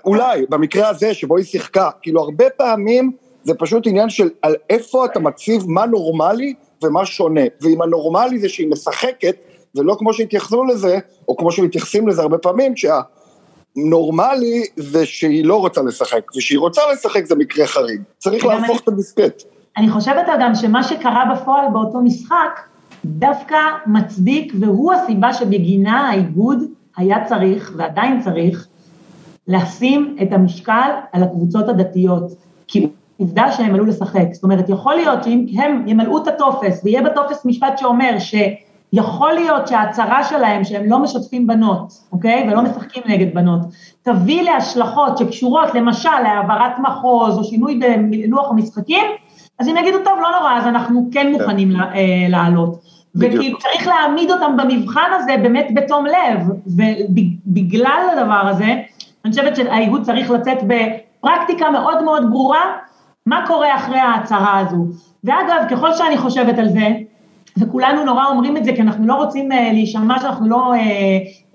אולי 0.06 0.46
במקרה 0.50 0.90
הזה 0.90 1.14
שבו 1.14 1.38
היא 1.38 1.46
שיחקה, 1.46 1.90
כאילו 2.02 2.22
הרבה 2.22 2.46
פעמים 2.50 3.12
זה 3.44 3.54
פשוט 3.54 3.88
עניין 3.88 4.10
של 4.10 4.30
על 4.42 4.56
איפה 4.70 5.06
אתה 5.06 5.20
מציב 5.20 5.64
מה 5.68 5.86
נורמלי 5.86 6.54
ומה 6.84 7.06
שונה, 7.06 7.42
ואם 7.62 7.82
הנורמלי 7.82 8.40
זה 8.40 8.50
שהיא 8.50 8.68
משחקת, 8.68 9.36
ולא 9.76 9.96
כמו 10.00 10.14
שהתייחסו 10.14 10.64
לזה, 10.64 11.00
או 11.28 11.38
כמו 11.38 11.52
שמתייחסים 11.52 12.08
לזה 12.08 12.22
הרבה 12.22 12.38
פעמים, 12.38 12.74
שהנורמלי 12.76 14.64
זה 14.76 15.06
שהיא 15.06 15.46
לא 15.46 15.56
רוצה 15.56 15.82
לשחק, 15.82 16.22
ושהיא 16.38 16.60
רוצה 16.60 16.82
לשחק 16.94 17.26
זה 17.26 17.36
מקרה 17.36 17.68
חריג. 17.68 18.02
צריך 18.18 18.46
להפוך 18.46 18.70
אני, 18.70 18.78
את 18.78 18.88
הדיסקט. 18.88 19.44
אני 19.78 19.90
חושבת 19.90 20.26
גם 20.42 20.56
שמה 20.56 20.84
שקרה 20.84 21.24
בפועל 21.36 21.66
באותו 21.74 22.02
משחק, 22.02 22.60
דווקא 23.06 23.58
מצדיק, 23.86 24.54
והוא 24.60 24.94
הסיבה 24.94 25.34
שבגינה 25.34 26.10
האיגוד 26.10 26.64
היה 26.98 27.26
צריך, 27.26 27.74
ועדיין 27.78 28.22
צריך, 28.22 28.68
לשים 29.48 30.16
את 30.22 30.34
המשקל 30.34 30.90
על 31.12 31.24
הקבוצות 31.24 31.70
הדתיות. 31.70 32.32
כי 32.68 32.88
עובדה 33.18 33.52
שהם 33.52 33.74
עלו 33.74 33.86
לשחק. 33.86 34.34
זאת 34.34 34.44
אומרת, 34.44 34.70
יכול 34.70 34.96
להיות 34.96 35.24
שאם 35.24 35.46
הם 35.54 35.88
ימלאו 35.88 36.18
את 36.24 36.28
הטופס, 36.28 36.82
ויהיה 36.84 37.02
בטופס 37.02 37.46
משפט 37.46 37.78
שאומר 37.78 38.18
שיכול 38.20 39.34
להיות 39.34 39.68
שההצהרה 39.68 40.24
שלהם 40.24 40.64
שהם 40.64 40.90
לא 40.90 41.00
משתפים 41.00 41.48
בנות, 41.48 41.94
אוקיי? 42.12 42.48
ולא 42.48 42.62
משחקים 42.62 43.04
נגד 43.06 43.34
בנות, 43.34 43.60
תביא 44.02 44.42
להשלכות 44.42 45.18
שקשורות 45.18 45.76
למשל 45.76 46.20
להעברת 46.24 46.72
מחוז 46.80 47.38
או 47.38 47.44
שינוי 47.44 47.80
בלוח 48.10 48.52
המשחקים, 48.52 49.04
אז 49.60 49.68
אם 49.68 49.76
יגידו, 49.78 49.98
טוב, 50.04 50.14
לא 50.22 50.32
נורא, 50.40 50.58
אז 50.58 50.68
אנחנו 50.68 51.10
כן, 51.12 51.22
כן. 51.22 51.32
מוכנים 51.32 51.76
אה, 51.76 52.26
לעלות. 52.30 52.91
וכי 53.16 53.54
צריך 53.60 53.88
להעמיד 53.88 54.32
אותם 54.32 54.58
במבחן 54.58 55.10
הזה 55.16 55.32
באמת 55.42 55.68
בתום 55.74 56.06
לב, 56.06 56.40
ובגלל 56.68 58.10
הדבר 58.12 58.48
הזה, 58.48 58.76
אני 59.26 59.32
חושבת 59.32 59.56
שהאיגוד 59.56 60.04
צריך 60.04 60.32
לצאת 60.32 60.58
בפרקטיקה 60.68 61.70
מאוד 61.70 62.04
מאוד 62.04 62.30
ברורה, 62.30 62.78
מה 63.26 63.44
קורה 63.48 63.76
אחרי 63.76 64.00
ההצהרה 64.00 64.60
הזו. 64.60 64.86
ואגב, 65.24 65.64
ככל 65.70 65.94
שאני 65.94 66.18
חושבת 66.18 66.60
על 66.60 66.70
זה, 66.70 66.88
וכולנו 67.58 68.04
נורא 68.04 68.26
אומרים 68.26 68.58
את 68.58 68.66
זה, 68.66 68.72
כי 68.76 68.82
אנחנו 68.82 69.08
לא 69.08 69.14
רוצים 69.14 69.52
אה, 69.52 69.70
להישמע 69.74 70.20
שאנחנו 70.20 70.50
לא 70.50 70.74
אה, 70.74 70.80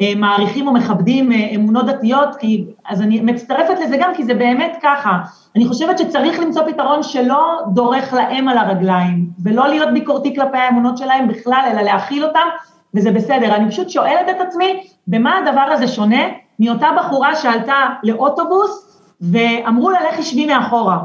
אה, 0.01 0.13
מעריכים 0.17 0.69
או 0.69 0.73
מכבדים 0.73 1.33
אמונות 1.55 1.87
דתיות, 1.87 2.37
כי, 2.37 2.65
אז 2.89 3.03
אני 3.03 3.21
מצטרפת 3.21 3.81
לזה 3.85 3.97
גם, 4.01 4.11
כי 4.15 4.25
זה 4.25 4.35
באמת 4.35 4.77
ככה. 4.83 5.19
אני 5.57 5.67
חושבת 5.67 5.99
שצריך 5.99 6.41
למצוא 6.41 6.63
פתרון 6.63 7.03
שלא 7.03 7.59
דורך 7.75 8.13
להם 8.13 8.49
על 8.49 8.59
הרגליים, 8.59 9.27
ולא 9.45 9.69
להיות 9.69 9.89
ביקורתי 9.93 10.35
כלפי 10.35 10.59
האמונות 10.59 10.99
שלהם 10.99 11.29
בכלל, 11.29 11.63
אלא 11.71 11.83
להכיל 11.83 12.25
אותם, 12.25 12.47
וזה 12.95 13.11
בסדר. 13.11 13.55
אני 13.55 13.71
פשוט 13.71 13.91
שואלת 13.91 14.29
את 14.31 14.41
עצמי, 14.41 14.81
במה 15.07 15.39
הדבר 15.39 15.67
הזה 15.73 15.89
שונה 15.89 16.23
מאותה 16.61 16.89
בחורה 16.99 17.37
שעלתה 17.37 17.75
לאוטובוס, 18.03 18.87
ואמרו 19.21 19.91
לה, 19.91 19.99
לכי 20.09 20.23
שבי 20.23 20.47
מאחורה. 20.47 20.99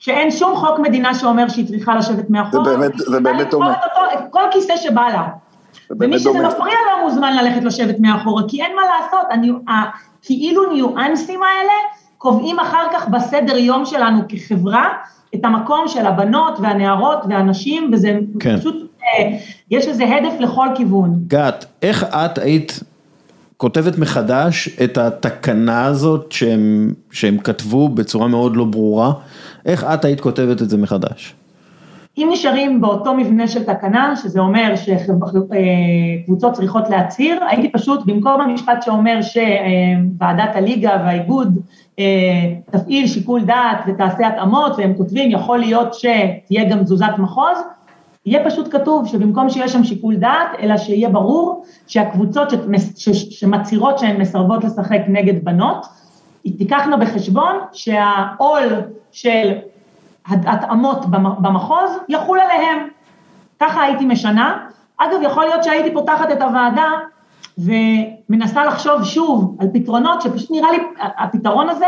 שאין 0.00 0.30
שום 0.30 0.56
חוק 0.56 0.78
מדינה 0.78 1.14
שאומר 1.14 1.48
שהיא 1.48 1.66
צריכה 1.66 1.94
לשבת 1.94 2.30
מאחורה. 2.30 2.64
זה 2.64 2.76
באמת, 2.76 2.98
זה 2.98 3.20
באמת 3.20 3.50
דומה. 3.50 3.74
כל 4.30 4.42
כיסא 4.50 4.76
שבא 4.76 5.08
לה. 5.08 5.28
ומי 5.90 6.18
שזה 6.18 6.32
מפריע 6.32 6.74
לא 6.86 7.04
מוזמן 7.04 7.36
ללכת 7.36 7.64
לשבת 7.64 8.00
מאחורה, 8.00 8.42
כי 8.48 8.62
אין 8.62 8.76
מה 8.76 8.82
לעשות, 8.82 9.26
אני, 9.30 9.52
הכאילו 9.68 10.72
ניואנסים 10.72 11.40
האלה 11.42 11.72
קובעים 12.18 12.58
אחר 12.60 12.86
כך 12.92 13.08
בסדר 13.08 13.56
יום 13.56 13.86
שלנו 13.86 14.20
כחברה 14.28 14.88
את 15.34 15.44
המקום 15.44 15.88
של 15.88 16.06
הבנות 16.06 16.58
והנערות 16.60 17.18
והנשים, 17.28 17.90
וזה 17.92 18.18
כן. 18.40 18.56
פשוט, 18.56 18.74
אה, 19.02 19.38
יש 19.70 19.88
איזה 19.88 20.04
הדף 20.16 20.40
לכל 20.40 20.68
כיוון. 20.74 21.10
גת, 21.26 21.64
איך 21.82 22.04
את 22.04 22.38
היית 22.38 22.80
כותבת 23.60 23.98
מחדש 23.98 24.68
את 24.84 24.98
התקנה 24.98 25.84
הזאת 25.84 26.32
שהם, 26.32 26.92
שהם 27.10 27.38
כתבו 27.38 27.88
בצורה 27.88 28.28
מאוד 28.28 28.56
לא 28.56 28.64
ברורה, 28.64 29.12
איך 29.66 29.84
את 29.84 30.04
היית 30.04 30.20
כותבת 30.20 30.62
את 30.62 30.70
זה 30.70 30.76
מחדש? 30.76 31.34
אם 32.18 32.28
נשארים 32.32 32.80
באותו 32.80 33.14
מבנה 33.14 33.48
של 33.48 33.64
תקנה, 33.64 34.16
שזה 34.16 34.40
אומר 34.40 34.74
שקבוצות 36.26 36.52
צריכות 36.52 36.90
להצהיר, 36.90 37.44
הייתי 37.48 37.72
פשוט, 37.72 38.06
במקום 38.06 38.40
המשפט 38.40 38.82
שאומר 38.82 39.20
שוועדת 39.22 40.56
הליגה 40.56 40.90
והאיגוד 40.90 41.58
אה, 41.98 42.04
תפעיל 42.70 43.06
שיקול 43.06 43.44
דעת 43.44 43.78
ותעשה 43.86 44.28
התאמות, 44.28 44.72
והם 44.78 44.94
כותבים, 44.96 45.30
יכול 45.30 45.58
להיות 45.58 45.94
שתהיה 45.94 46.64
גם 46.70 46.82
תזוזת 46.82 47.18
מחוז, 47.18 47.58
יהיה 48.30 48.44
פשוט 48.44 48.72
כתוב 48.72 49.06
שבמקום 49.06 49.50
שיהיה 49.50 49.68
שם 49.68 49.84
שיקול 49.84 50.16
דעת, 50.16 50.48
אלא 50.62 50.76
שיהיה 50.76 51.08
ברור 51.08 51.64
שהקבוצות 51.86 52.48
שמצהירות 53.30 53.98
שהן 53.98 54.20
מסרבות 54.20 54.64
לשחק 54.64 55.00
נגד 55.08 55.44
בנות, 55.44 55.86
תיקחנה 56.58 56.96
בחשבון 56.96 57.56
שהעול 57.72 58.62
של 59.12 59.52
התאמות 60.26 61.06
במחוז 61.10 61.90
יחול 62.08 62.38
עליהם. 62.40 62.88
ככה 63.60 63.82
הייתי 63.82 64.06
משנה. 64.06 64.66
אגב, 64.96 65.18
יכול 65.22 65.44
להיות 65.44 65.64
שהייתי 65.64 65.92
פותחת 65.92 66.32
את 66.32 66.42
הוועדה 66.42 66.90
ומנסה 67.58 68.64
לחשוב 68.64 69.04
שוב 69.04 69.56
על 69.60 69.68
פתרונות 69.72 70.22
שפשוט 70.22 70.50
נראה 70.50 70.70
לי, 70.70 70.78
הפתרון 71.00 71.68
הזה 71.68 71.86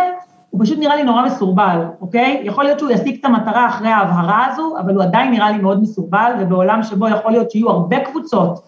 הוא 0.52 0.64
פשוט 0.64 0.78
נראה 0.78 0.96
לי 0.96 1.02
נורא 1.02 1.26
מסורבל, 1.26 1.84
אוקיי? 2.00 2.42
יכול 2.44 2.64
להיות 2.64 2.78
שהוא 2.78 2.90
ישיג 2.90 3.16
את 3.20 3.24
המטרה 3.24 3.68
אחרי 3.68 3.88
ההבהרה 3.88 4.46
הזו, 4.46 4.74
אבל 4.80 4.94
הוא 4.94 5.02
עדיין 5.02 5.30
נראה 5.30 5.50
לי 5.50 5.58
מאוד 5.58 5.82
מסורבל, 5.82 6.32
ובעולם 6.40 6.82
שבו 6.82 7.08
יכול 7.08 7.32
להיות 7.32 7.50
שיהיו 7.50 7.70
הרבה 7.70 8.00
קבוצות 8.00 8.62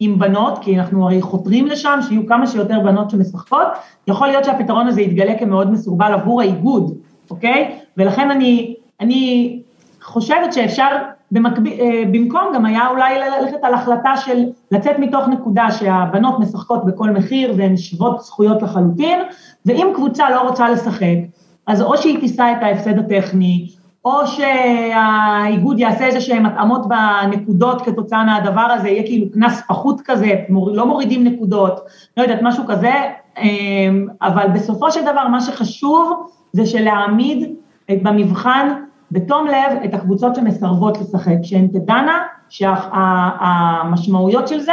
עם 0.00 0.18
בנות, 0.18 0.58
כי 0.58 0.78
אנחנו 0.78 1.04
הרי 1.04 1.22
חותרים 1.22 1.66
לשם, 1.66 1.98
שיהיו 2.08 2.26
כמה 2.26 2.46
שיותר 2.46 2.80
בנות 2.80 3.10
שמשחקות, 3.10 3.66
יכול 4.06 4.28
להיות 4.28 4.44
שהפתרון 4.44 4.86
הזה 4.86 5.00
יתגלה 5.00 5.38
כמאוד 5.38 5.70
מסורבל 5.70 6.12
עבור 6.12 6.40
האיגוד, 6.40 6.96
אוקיי? 7.30 7.78
ולכן 7.96 8.30
אני, 8.30 8.74
אני 9.00 9.58
חושבת 10.02 10.52
שאפשר 10.52 10.88
במקביל, 11.32 11.80
אה, 11.80 12.02
במקום 12.12 12.42
גם 12.54 12.66
היה 12.66 12.88
אולי 12.88 13.18
ללכת 13.18 13.58
על 13.62 13.74
החלטה 13.74 14.16
של 14.16 14.44
לצאת 14.70 14.98
מתוך 14.98 15.28
נקודה 15.28 15.70
שהבנות 15.70 16.38
משחקות 16.38 16.84
בכל 16.84 17.10
מחיר 17.10 17.54
והן 17.56 17.76
שוות 17.76 18.20
זכויות 18.20 18.62
לחלוטין, 18.62 19.18
ואם 19.66 19.92
קבוצה 19.94 20.30
לא 20.30 20.40
רוצה 20.40 20.70
לשחק, 20.70 21.16
אז 21.66 21.82
או 21.82 21.96
שהיא 21.96 22.20
תישא 22.20 22.54
את 22.58 22.62
ההפסד 22.62 22.98
הטכני, 22.98 23.68
או 24.04 24.26
שהאיגוד 24.26 25.78
יעשה 25.78 26.06
איזה 26.06 26.20
שהן 26.20 26.46
התאמות 26.46 26.82
בנקודות 26.88 27.82
כתוצאה 27.82 28.24
מהדבר 28.24 28.60
הזה, 28.60 28.88
יהיה 28.88 29.02
כאילו 29.02 29.26
קנס 29.32 29.62
פחות 29.68 30.00
כזה, 30.04 30.34
לא 30.72 30.86
מורידים 30.86 31.24
נקודות, 31.24 31.80
לא 32.16 32.22
יודעת, 32.22 32.38
משהו 32.42 32.64
כזה, 32.66 32.92
אמ, 33.38 34.06
אבל 34.22 34.46
בסופו 34.54 34.92
של 34.92 35.02
דבר 35.02 35.28
מה 35.28 35.40
שחשוב 35.40 36.30
זה 36.52 36.66
שלהעמיד 36.66 37.54
במבחן 37.90 38.68
בתום 39.12 39.46
לב 39.46 39.78
את 39.84 39.94
הקבוצות 39.94 40.34
שמסרבות 40.34 40.98
לשחק, 41.00 41.36
שהן 41.42 41.66
תדענה 41.66 42.18
שהמשמעויות 42.48 44.48
של 44.48 44.60
זה 44.60 44.72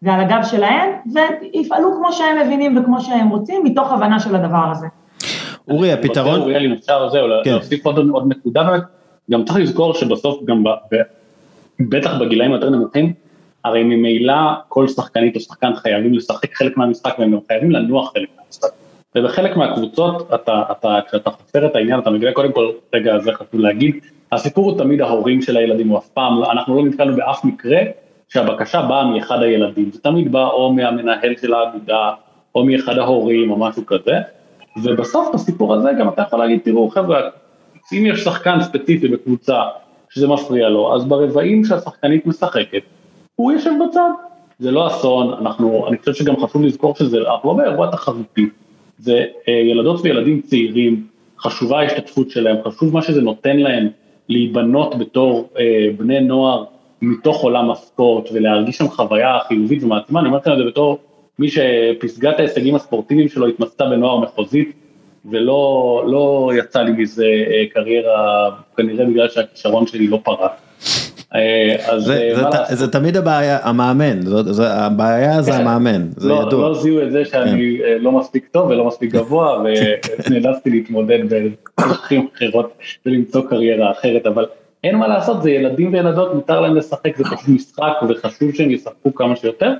זה 0.00 0.14
על 0.14 0.20
הגב 0.20 0.42
שלהן, 0.42 0.90
ויפעלו 1.14 1.96
כמו 1.96 2.12
שהם 2.12 2.46
מבינים 2.46 2.78
וכמו 2.78 3.00
שהם 3.00 3.28
רוצים, 3.28 3.64
מתוך 3.64 3.92
הבנה 3.92 4.20
של 4.20 4.34
הדבר 4.34 4.72
הזה. 4.72 4.86
אורי, 5.68 5.92
הפתרון... 5.92 6.40
אורי, 6.40 6.66
אם 6.66 6.72
אפשר 6.72 7.08
זהו, 7.08 7.26
כן. 7.44 7.50
להוסיף 7.50 7.86
עוד, 7.86 7.98
עוד 7.98 8.28
נקודה, 8.28 8.68
גם 9.30 9.44
צריך 9.44 9.58
לזכור 9.58 9.94
שבסוף 9.94 10.44
גם, 10.44 10.64
בטח 11.80 12.10
בגילאים 12.20 12.52
יותר 12.52 12.70
נמוכים, 12.70 13.12
הרי 13.64 13.84
ממילא 13.84 14.34
כל 14.68 14.88
שחקנית 14.88 15.36
או 15.36 15.40
שחקן 15.40 15.76
חייבים 15.76 16.14
לשחק 16.14 16.54
חלק 16.54 16.76
מהמשחק 16.76 17.14
והם 17.18 17.32
גם 17.32 17.38
חייבים 17.48 17.70
לנוח 17.70 18.12
חלק 18.12 18.28
מהמשחק. 18.36 18.85
ובחלק 19.16 19.56
מהקבוצות, 19.56 20.34
אתה, 20.34 20.62
אתה, 20.70 20.98
כשאתה 21.08 21.30
חופר 21.30 21.66
את 21.66 21.76
העניין, 21.76 21.98
אתה 21.98 22.10
מגלה 22.10 22.32
קודם 22.32 22.52
כל, 22.52 22.70
רגע, 22.94 23.18
זה 23.18 23.32
חשוב 23.32 23.60
להגיד, 23.60 23.94
הסיפור 24.32 24.70
הוא 24.70 24.78
תמיד 24.78 25.00
ההורים 25.00 25.42
של 25.42 25.56
הילדים, 25.56 25.88
הוא 25.88 25.98
אף 25.98 26.08
פעם, 26.08 26.44
אנחנו 26.44 26.76
לא 26.76 26.88
נתקלנו 26.88 27.16
באף 27.16 27.44
מקרה 27.44 27.78
שהבקשה 28.28 28.82
באה 28.82 29.04
מאחד 29.04 29.42
הילדים, 29.42 29.90
זה 29.92 30.00
תמיד 30.00 30.32
בא 30.32 30.48
או 30.48 30.72
מהמנהל 30.72 31.34
של 31.40 31.54
האגודה, 31.54 32.10
או 32.54 32.64
מאחד 32.64 32.98
ההורים, 32.98 33.50
או 33.50 33.56
משהו 33.58 33.86
כזה, 33.86 34.18
ובסוף 34.82 35.34
בסיפור 35.34 35.74
הזה 35.74 35.90
גם 36.00 36.08
אתה 36.08 36.22
יכול 36.22 36.38
להגיד, 36.38 36.60
תראו 36.64 36.88
חבר'ה, 36.88 37.20
אם 37.92 38.06
יש 38.06 38.24
שחקן 38.24 38.60
ספציפי 38.60 39.08
בקבוצה 39.08 39.62
שזה 40.10 40.28
מפריע 40.28 40.68
לו, 40.68 40.94
אז 40.94 41.04
ברבעים 41.04 41.64
שהשחקנית 41.64 42.26
משחקת, 42.26 42.82
הוא 43.36 43.52
יושב 43.52 43.70
בצד. 43.88 44.10
זה 44.58 44.70
לא 44.70 44.86
אסון, 44.86 45.34
אנחנו, 45.40 45.88
אני 45.88 45.98
חושב 45.98 46.14
שגם 46.14 46.36
חשוב 46.36 46.62
לזכור 46.62 46.94
שזה, 46.94 47.18
אנחנו 47.18 47.48
לא 47.48 47.56
באירוע 47.56 47.90
תחרותי, 47.90 48.48
זה 48.98 49.24
אה, 49.48 49.52
ילדות 49.52 50.00
וילדים 50.02 50.40
צעירים, 50.40 51.06
חשובה 51.38 51.80
ההשתתפות 51.80 52.30
שלהם, 52.30 52.56
חשוב 52.64 52.94
מה 52.94 53.02
שזה 53.02 53.20
נותן 53.20 53.56
להם 53.56 53.88
להיבנות 54.28 54.98
בתור 54.98 55.48
אה, 55.58 55.88
בני 55.96 56.20
נוער 56.20 56.64
מתוך 57.02 57.42
עולם 57.42 57.70
הספורט 57.70 58.28
ולהרגיש 58.32 58.76
שם 58.76 58.88
חוויה 58.88 59.38
חיובית 59.48 59.84
ומעצימה, 59.84 60.20
אני 60.20 60.28
אומר 60.28 60.38
לכם 60.38 60.52
את 60.52 60.58
זה 60.58 60.64
בתור 60.64 60.98
מי 61.38 61.48
שפסגת 61.48 62.38
ההישגים 62.38 62.74
הספורטיביים 62.74 63.28
שלו 63.28 63.46
התמצתה 63.46 63.84
בנוער 63.84 64.20
מחוזית, 64.20 64.72
ולא 65.30 66.02
לא 66.06 66.52
יצא 66.58 66.82
לי 66.82 66.92
מזה 66.92 67.26
אה, 67.26 67.64
קריירה, 67.74 68.50
כנראה 68.76 69.04
בגלל 69.06 69.28
שהכישרון 69.28 69.86
שלי 69.86 70.06
לא 70.06 70.20
פרק. 70.24 70.65
אה, 71.34 71.76
זה, 71.98 72.32
אה, 72.54 72.74
זה, 72.74 72.92
תמיד 72.92 73.16
הבעיה, 73.16 73.58
המאמן, 73.62 74.20
הבעיה 74.60 75.42
זה 75.42 75.52
כן. 75.52 75.60
המאמן, 75.60 76.06
זה 76.16 76.28
לא, 76.28 76.42
ידוע. 76.46 76.68
לא 76.68 76.74
זיהו 76.74 77.02
את 77.02 77.12
זה 77.12 77.24
שאני 77.24 77.78
כן. 77.78 78.02
לא 78.02 78.12
מספיק 78.12 78.48
טוב 78.52 78.70
ולא 78.70 78.84
מספיק 78.84 79.12
גבוה, 79.12 79.58
ונאלצתי 80.26 80.70
להתמודד 80.70 81.18
בדרכים 81.78 82.28
אחרות 82.36 82.78
ולמצוא 83.06 83.42
קריירה 83.48 83.90
אחרת, 83.90 84.26
אבל 84.26 84.46
אין 84.84 84.96
מה 84.96 85.08
לעשות, 85.08 85.42
זה 85.42 85.50
ילדים 85.50 85.92
וילדות, 85.92 86.34
מותר 86.34 86.60
להם 86.60 86.76
לשחק, 86.76 87.16
זה 87.16 87.24
פשוט 87.24 87.48
משחק 87.48 87.92
וחשוב 88.08 88.54
שהם 88.54 88.70
ישחקו 88.70 89.14
כמה 89.14 89.36
שיותר. 89.36 89.72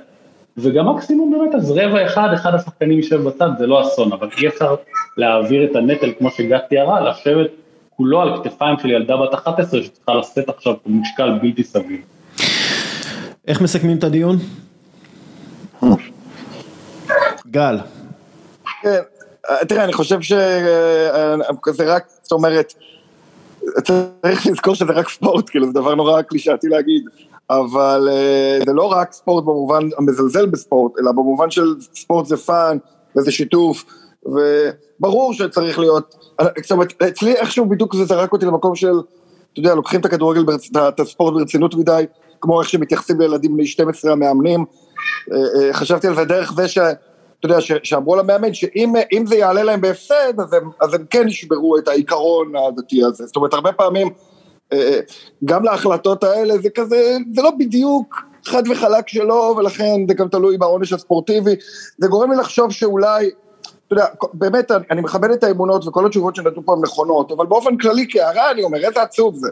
וגם 0.57 0.89
מקסימום 0.89 1.31
באמת 1.31 1.55
אז 1.55 1.71
רבע 1.71 2.05
אחד, 2.05 2.29
אחד 2.33 2.53
השחקנים 2.53 2.97
יישב 2.97 3.21
בצד, 3.21 3.49
זה 3.57 3.67
לא 3.67 3.81
אסון, 3.81 4.11
אבל 4.11 4.27
אי 4.41 4.47
אפשר 4.47 4.75
להעביר 5.17 5.71
את 5.71 5.75
הנטל 5.75 6.11
כמו 6.19 6.31
שגת 6.31 6.61
תיארה, 6.69 7.09
לשבת 7.09 7.49
כולו 7.97 8.21
על 8.21 8.43
כתפיים 8.43 8.75
של 8.81 8.89
ילדה 8.89 9.17
בת 9.17 9.33
11 9.33 9.83
שצריכה 9.83 10.13
לשאת 10.13 10.49
עכשיו 10.49 10.73
משקל 10.85 11.39
בלתי 11.41 11.63
סביר. 11.63 11.99
איך 13.47 13.61
מסכמים 13.61 13.97
את 13.97 14.03
הדיון? 14.03 14.37
גל. 17.47 17.77
כן, 18.81 18.99
תראה, 19.67 19.83
אני 19.83 19.93
חושב 19.93 20.21
שזה 20.21 21.85
רק, 21.85 22.05
זאת 22.21 22.31
אומרת, 22.31 22.73
צריך 23.83 24.47
לזכור 24.47 24.75
שזה 24.75 24.93
רק 24.93 25.09
ספורט, 25.09 25.49
כאילו, 25.49 25.67
זה 25.67 25.73
דבר 25.73 25.95
נורא 25.95 26.21
קלישאתי 26.21 26.67
להגיד, 26.67 27.03
אבל 27.49 28.09
זה 28.65 28.73
לא 28.73 28.91
רק 28.91 29.13
ספורט 29.13 29.43
במובן 29.43 29.89
המזלזל 29.97 30.45
בספורט, 30.45 30.91
אלא 30.99 31.11
במובן 31.11 31.51
של 31.51 31.75
ספורט 31.93 32.25
זה 32.25 32.37
fun, 32.37 32.77
וזה 33.17 33.31
שיתוף, 33.31 33.85
וברור 34.27 35.33
שצריך 35.33 35.79
להיות, 35.79 36.15
זאת 36.61 36.71
אומרת, 36.71 37.01
אצלי 37.01 37.33
איכשהו 37.33 37.65
בדיוק 37.65 37.95
זה 37.95 38.05
זרק 38.05 38.33
אותי 38.33 38.45
למקום 38.45 38.75
של, 38.75 38.93
אתה 39.51 39.59
יודע, 39.59 39.75
לוקחים 39.75 39.99
את 39.99 40.05
הכדורגל, 40.05 40.41
את 40.87 40.99
הספורט 40.99 41.33
ברצינות 41.33 41.75
מדי, 41.75 42.05
כמו 42.41 42.61
איך 42.61 42.69
שמתייחסים 42.69 43.19
לילדים 43.19 43.53
בני 43.53 43.65
12 43.65 44.11
המאמנים, 44.11 44.65
חשבתי 45.71 46.07
על 46.07 46.15
זה 46.15 46.25
דרך 46.25 46.53
זה 46.53 46.67
ש... 46.67 46.77
אתה 47.39 47.45
יודע, 47.45 47.57
שאמרו 47.61 48.15
למאמן 48.15 48.53
שאם 48.53 49.25
זה 49.25 49.35
יעלה 49.35 49.63
להם 49.63 49.81
בהפסד, 49.81 50.39
אז 50.39 50.53
הם, 50.53 50.69
אז 50.81 50.93
הם 50.93 51.05
כן 51.09 51.27
ישברו 51.27 51.77
את 51.77 51.87
העיקרון 51.87 52.53
הדתי 52.55 53.03
הזה. 53.03 53.25
זאת 53.25 53.35
אומרת, 53.35 53.53
הרבה 53.53 53.71
פעמים, 53.71 54.09
גם 55.45 55.63
להחלטות 55.63 56.23
האלה 56.23 56.57
זה 56.57 56.69
כזה, 56.69 57.17
זה 57.35 57.41
לא 57.41 57.51
בדיוק 57.59 58.15
חד 58.45 58.63
וחלק 58.71 59.07
שלו, 59.07 59.55
ולכן 59.57 60.05
זה 60.07 60.13
גם 60.13 60.27
תלוי 60.27 60.57
בעונש 60.57 60.93
הספורטיבי. 60.93 61.55
זה 61.97 62.07
גורם 62.07 62.31
לי 62.31 62.37
לחשוב 62.37 62.71
שאולי, 62.71 63.29
אתה 63.87 63.95
יודע, 63.95 64.05
באמת, 64.33 64.71
אני, 64.71 64.85
אני 64.91 65.01
מכבד 65.01 65.31
את 65.31 65.43
האמונות 65.43 65.87
וכל 65.87 66.05
התשובות 66.05 66.35
שנתנו 66.35 66.65
פה 66.65 66.73
הן 66.73 66.79
נכונות, 66.81 67.31
אבל 67.31 67.45
באופן 67.45 67.77
כללי, 67.77 68.05
כהערה, 68.09 68.51
אני 68.51 68.63
אומר, 68.63 68.77
איזה 68.77 69.01
עצוב 69.01 69.35
זה. 69.35 69.49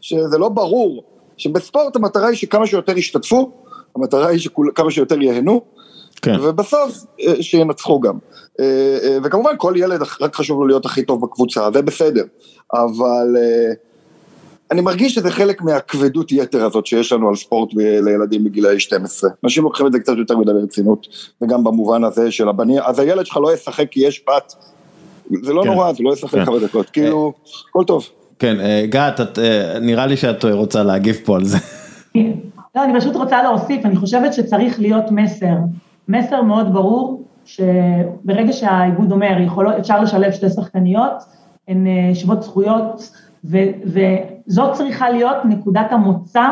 שזה 0.00 0.38
לא 0.38 0.48
ברור, 0.48 1.04
שבספורט 1.36 1.96
המטרה 1.96 2.28
היא 2.28 2.36
שכמה 2.36 2.66
שיותר 2.66 2.98
ישתתפו, 2.98 3.50
המטרה 3.96 4.28
היא 4.28 4.38
שכמה 4.38 4.90
שיותר 4.90 5.22
ייהנו. 5.22 5.60
כן. 6.22 6.36
ובסוף 6.42 7.04
שינצחו 7.40 8.00
גם. 8.00 8.18
וכמובן 9.24 9.52
כל 9.56 9.74
ילד 9.76 10.02
רק 10.20 10.36
חשוב 10.36 10.60
לו 10.60 10.66
להיות 10.66 10.86
הכי 10.86 11.02
טוב 11.02 11.22
בקבוצה, 11.22 11.68
זה 11.74 11.82
בסדר, 11.82 12.24
אבל 12.72 13.36
אני 14.70 14.80
מרגיש 14.80 15.14
שזה 15.14 15.30
חלק 15.30 15.62
מהכבדות 15.62 16.32
יתר 16.32 16.64
הזאת 16.64 16.86
שיש 16.86 17.12
לנו 17.12 17.28
על 17.28 17.36
ספורט 17.36 17.74
לילדים 17.74 18.44
בגילאי 18.44 18.80
12. 18.80 19.30
אנשים 19.44 19.64
לוקחים 19.64 19.86
את 19.86 19.92
זה 19.92 19.98
קצת 19.98 20.12
יותר 20.18 20.36
מדי 20.36 20.52
ברצינות, 20.52 21.06
וגם 21.42 21.64
במובן 21.64 22.04
הזה 22.04 22.30
של 22.30 22.48
הבנים, 22.48 22.78
אז 22.84 22.98
הילד 22.98 23.26
שלך 23.26 23.36
לא 23.36 23.54
ישחק 23.54 23.86
כי 23.90 24.00
יש 24.00 24.18
פת, 24.18 24.52
זה 25.42 25.52
לא 25.52 25.62
כן. 25.62 25.68
נורא, 25.68 25.92
זה 25.92 26.02
לא 26.02 26.12
ישחק 26.12 26.38
כן. 26.38 26.44
כמה 26.44 26.58
דקות, 26.58 26.90
כאילו, 26.90 27.32
הכל 27.70 27.84
טוב. 27.84 28.08
כן, 28.38 28.56
גת, 28.88 29.38
נראה 29.80 30.06
לי 30.06 30.16
שאת 30.16 30.44
רוצה 30.44 30.82
להגיב 30.82 31.16
פה 31.24 31.36
על 31.36 31.44
זה. 31.44 31.58
לא, 32.76 32.84
אני 32.84 33.00
פשוט 33.00 33.16
רוצה 33.16 33.42
להוסיף, 33.42 33.84
אני 33.84 33.96
חושבת 33.96 34.34
שצריך 34.34 34.80
להיות 34.80 35.04
מסר. 35.10 35.54
מסר 36.08 36.42
מאוד 36.42 36.72
ברור, 36.72 37.24
שברגע 37.44 38.52
שהאיגוד 38.52 39.12
אומר, 39.12 39.40
יכול, 39.46 39.72
אפשר 39.78 40.00
לשלב 40.00 40.32
שתי 40.32 40.50
שחקניות, 40.50 41.22
הן 41.68 41.86
שוות 42.14 42.42
זכויות, 42.42 43.10
ו, 43.44 43.58
וזאת 43.84 44.72
צריכה 44.72 45.10
להיות 45.10 45.36
נקודת 45.44 45.92
המוצא 45.92 46.48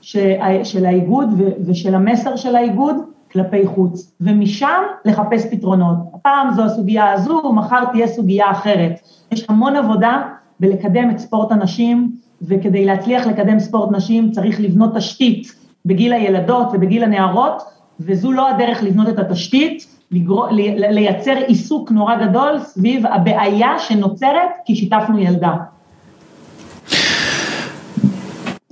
של 0.00 0.84
האיגוד 0.86 1.28
ושל 1.66 1.94
המסר 1.94 2.36
של 2.36 2.56
האיגוד 2.56 2.96
כלפי 3.32 3.66
חוץ, 3.66 4.12
ומשם 4.20 4.82
לחפש 5.04 5.46
פתרונות. 5.50 5.96
הפעם 6.14 6.54
זו 6.54 6.64
הסוגיה 6.64 7.12
הזו, 7.12 7.52
מחר 7.52 7.84
תהיה 7.84 8.06
סוגיה 8.06 8.50
אחרת. 8.50 9.00
יש 9.32 9.46
המון 9.48 9.76
עבודה 9.76 10.22
בלקדם 10.60 11.10
את 11.10 11.18
ספורט 11.18 11.52
הנשים, 11.52 12.12
וכדי 12.42 12.84
להצליח 12.84 13.26
לקדם 13.26 13.58
ספורט 13.58 13.92
נשים 13.92 14.30
צריך 14.30 14.60
לבנות 14.60 14.96
תשתית 14.96 15.54
בגיל 15.86 16.12
הילדות 16.12 16.68
ובגיל 16.72 17.04
הנערות, 17.04 17.62
וזו 18.00 18.32
לא 18.32 18.48
הדרך 18.48 18.82
לבנות 18.82 19.08
את 19.08 19.18
התשתית, 19.18 19.86
לגר... 20.10 20.46
לייצר 20.76 21.36
עיסוק 21.46 21.90
נורא 21.90 22.16
גדול 22.16 22.58
סביב 22.58 23.06
הבעיה 23.06 23.78
שנוצרת 23.78 24.50
כי 24.64 24.74
שיתפנו 24.74 25.18
ילדה. 25.18 25.56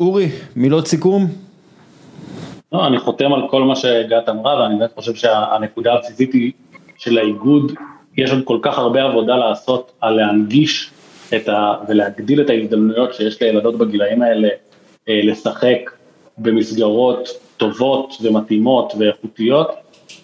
אורי, 0.01 0.28
מילות 0.56 0.86
סיכום? 0.86 1.27
לא, 2.72 2.86
אני 2.86 2.98
חותם 2.98 3.32
על 3.32 3.48
כל 3.51 3.62
מה 3.62 3.77
שגת 3.77 4.28
אמרה, 4.28 4.62
ואני 4.62 4.78
באמת 4.78 4.90
חושב 4.94 5.14
שהנקודה 5.14 5.94
הבסיסית 5.94 6.32
היא 6.32 6.52
של 6.98 7.18
האיגוד, 7.18 7.72
יש 8.16 8.31
עוד 8.31 8.44
כל 8.44 8.59
כך 8.62 8.78
הרבה 8.78 9.02
עבודה 9.02 9.36
לעשות 9.36 9.93
על 10.01 10.14
להנגיש 10.14 10.90
את 11.36 11.48
ה... 11.48 11.74
ולהגדיל 11.89 12.40
את 12.40 12.51
ההזדמנויות 12.51 13.14
שיש 13.14 13.43
לילדות 13.43 13.78
בגילאים 13.78 14.22
האלה 14.22 14.48
אה, 15.09 15.20
לשחק 15.24 15.90
במסגרות 16.39 17.28
טובות 17.56 18.14
ומתאימות 18.22 18.93
ואיכותיות, 18.98 19.70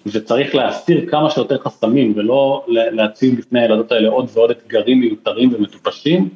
וצריך 0.06 0.54
להסיר 0.54 1.10
כמה 1.10 1.30
שיותר 1.30 1.58
חסמים 1.58 2.12
ולא 2.16 2.64
להציב 2.68 3.38
בפני 3.38 3.60
הילדות 3.60 3.92
האלה 3.92 4.08
עוד 4.08 4.26
ועוד 4.34 4.50
אתגרים 4.50 5.00
מיותרים 5.00 5.54
ומטופשים, 5.54 6.28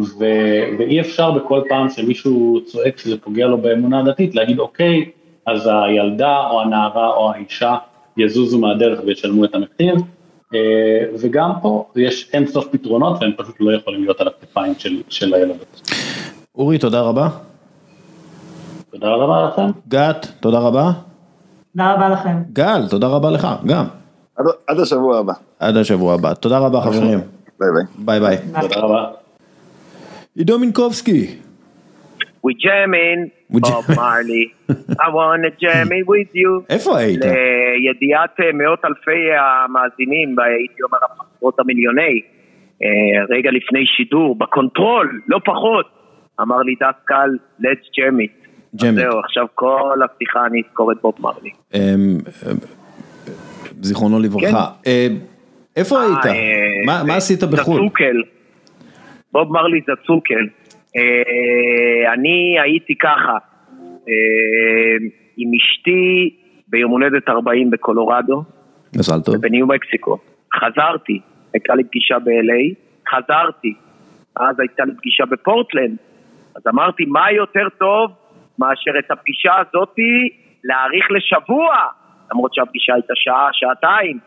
ו... 0.00 0.24
ואי 0.78 1.00
אפשר 1.00 1.30
בכל 1.30 1.62
פעם 1.68 1.88
שמישהו 1.88 2.60
צועק 2.66 2.98
שזה 2.98 3.16
פוגע 3.18 3.46
לו 3.46 3.58
באמונה 3.58 4.00
הדתית, 4.00 4.34
להגיד 4.34 4.58
אוקיי, 4.58 5.10
אז 5.46 5.70
הילדה 5.72 6.46
או 6.50 6.60
הנערה 6.60 7.08
או 7.08 7.32
האישה 7.32 7.76
יזוזו 8.16 8.58
מהדרך 8.58 9.00
וישלמו 9.06 9.44
את 9.44 9.54
המחיר, 9.54 9.94
אה, 10.54 10.58
וגם 11.20 11.50
פה 11.62 11.84
יש 11.96 12.30
אין 12.32 12.46
סוף 12.46 12.66
פתרונות 12.70 13.16
והם 13.20 13.30
פשוט 13.36 13.54
לא 13.60 13.76
יכולים 13.76 14.02
להיות 14.02 14.20
על 14.20 14.28
הכתפיים 14.28 14.74
של, 14.78 15.02
של 15.08 15.34
הילדות. 15.34 15.90
אורי, 16.54 16.78
תודה 16.78 17.00
רבה. 17.00 17.28
תודה 18.92 19.08
רבה 19.08 19.48
לכם. 19.48 19.70
גת, 19.88 20.26
תודה 20.40 20.58
רבה. 20.58 20.90
תודה 21.72 21.92
רבה 21.94 22.08
לכם. 22.08 22.36
גל, 22.52 22.88
תודה 22.90 23.06
רבה 23.06 23.30
לך, 23.30 23.48
גם. 23.66 23.84
עד, 24.36 24.46
עד 24.66 24.80
השבוע 24.80 25.18
הבא. 25.18 25.32
עד 25.58 25.76
השבוע 25.76 26.14
הבא. 26.14 26.34
תודה 26.34 26.58
רבה 26.58 26.80
חברים. 26.80 27.20
ביי 27.60 27.68
ביי. 27.74 27.84
ביי 27.98 28.20
ביי. 28.20 28.38
תודה 28.60 28.80
רבה. 28.80 29.19
עידו 30.40 30.58
מינקובסקי. 30.58 31.26
We 32.46 32.52
jamming, 32.64 33.20
Bob 33.52 33.86
Marley, 34.00 34.44
I 35.04 35.08
wanna 35.18 35.50
jam 35.62 35.88
it 35.98 36.06
with 36.12 36.34
you. 36.34 36.50
איפה 36.70 36.98
היית? 36.98 37.20
לידיעת 37.20 38.36
מאות 38.54 38.84
אלפי 38.84 39.22
המאזינים, 39.40 40.36
הייתי 40.38 40.82
אומר 40.82 40.98
עשרות 41.36 41.60
המיליוני, 41.60 42.20
רגע 43.30 43.50
לפני 43.50 43.86
שידור, 43.96 44.38
ב 44.38 44.47
control, 44.47 45.20
לא 45.28 45.38
פחות, 45.44 45.86
אמר 46.40 46.58
לי 46.58 46.74
דסקל, 46.74 47.30
let's 47.60 47.86
jam 47.96 48.16
it. 48.24 48.48
Jam 48.82 48.88
it. 48.88 48.94
זהו, 48.94 49.18
עכשיו 49.24 49.46
כל 49.54 49.98
הפתיחה 50.04 50.46
אני 50.46 50.62
אזכור 50.68 50.92
את 50.92 50.96
בוב 51.02 51.14
מרלי. 51.18 51.50
זיכרונו 53.80 54.20
לברכה. 54.20 54.66
איפה 55.76 56.02
היית? 56.02 56.36
מה 56.86 57.16
עשית 57.16 57.44
בחו"ל? 57.44 57.90
בוב 59.32 59.52
מרלי 59.52 59.80
זצוק"ל. 59.80 60.46
אני 62.14 62.60
הייתי 62.60 62.94
ככה, 62.94 63.36
עם 65.36 65.50
אשתי 65.54 66.36
ביום 66.68 66.90
הולדת 66.90 67.28
40 67.28 67.70
בקולורדו. 67.70 68.42
מזל 68.96 69.20
טוב. 69.20 69.34
ובניו 69.34 69.66
מקסיקו. 69.66 70.18
חזרתי, 70.54 71.20
הייתה 71.52 71.74
לי 71.74 71.84
פגישה 71.84 72.18
ב-LA, 72.18 72.74
חזרתי. 73.10 73.74
אז 74.36 74.60
הייתה 74.60 74.84
לי 74.84 74.92
פגישה 74.96 75.24
בפורטלנד. 75.26 75.96
אז 76.56 76.62
אמרתי, 76.68 77.04
מה 77.04 77.32
יותר 77.32 77.68
טוב 77.78 78.10
מאשר 78.58 78.98
את 78.98 79.10
הפגישה 79.10 79.52
הזאתי 79.54 80.28
להאריך 80.64 81.06
לשבוע, 81.10 81.76
למרות 82.32 82.54
שהפגישה 82.54 82.94
הייתה 82.94 83.12
שעה, 83.16 83.48
שעתיים, 83.52 84.18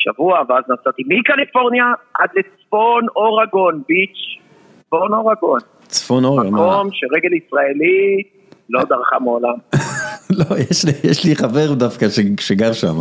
שבוע, 0.00 0.42
ואז 0.48 0.64
נסעתי 0.68 1.02
מקליפורניה 1.06 1.84
עד 2.14 2.28
לצפון 2.36 3.06
אורגון 3.16 3.82
ביץ', 3.88 4.40
צפון 4.86 5.12
אורגון. 5.14 5.60
צפון 5.86 6.24
אורגון, 6.24 6.54
מקום 6.54 6.88
שרגל 6.92 7.32
ישראלית 7.32 8.40
לא 8.70 8.84
דרכה 8.84 9.18
מעולם. 9.18 9.54
לא, 10.38 10.56
יש 10.70 10.84
לי, 10.84 11.10
יש 11.10 11.24
לי 11.24 11.36
חבר 11.36 11.74
דווקא 11.74 12.06
שגר 12.40 12.72
שם. 12.72 12.94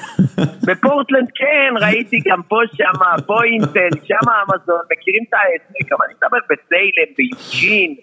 בפורטלנד 0.66 1.28
כן, 1.34 1.74
ראיתי 1.80 2.20
גם 2.26 2.42
פה 2.48 2.56
שמה, 2.72 3.14
פה 3.26 3.44
אינטל, 3.44 3.98
שמה 4.04 4.32
אמזון, 4.42 4.80
מכירים 4.92 5.24
את 5.28 5.34
העסק, 5.34 5.92
אבל 5.92 6.06
אני 6.06 6.14
מדבר 6.22 6.38
בסיילם, 6.50 7.12
ביוג'ין. 7.16 7.94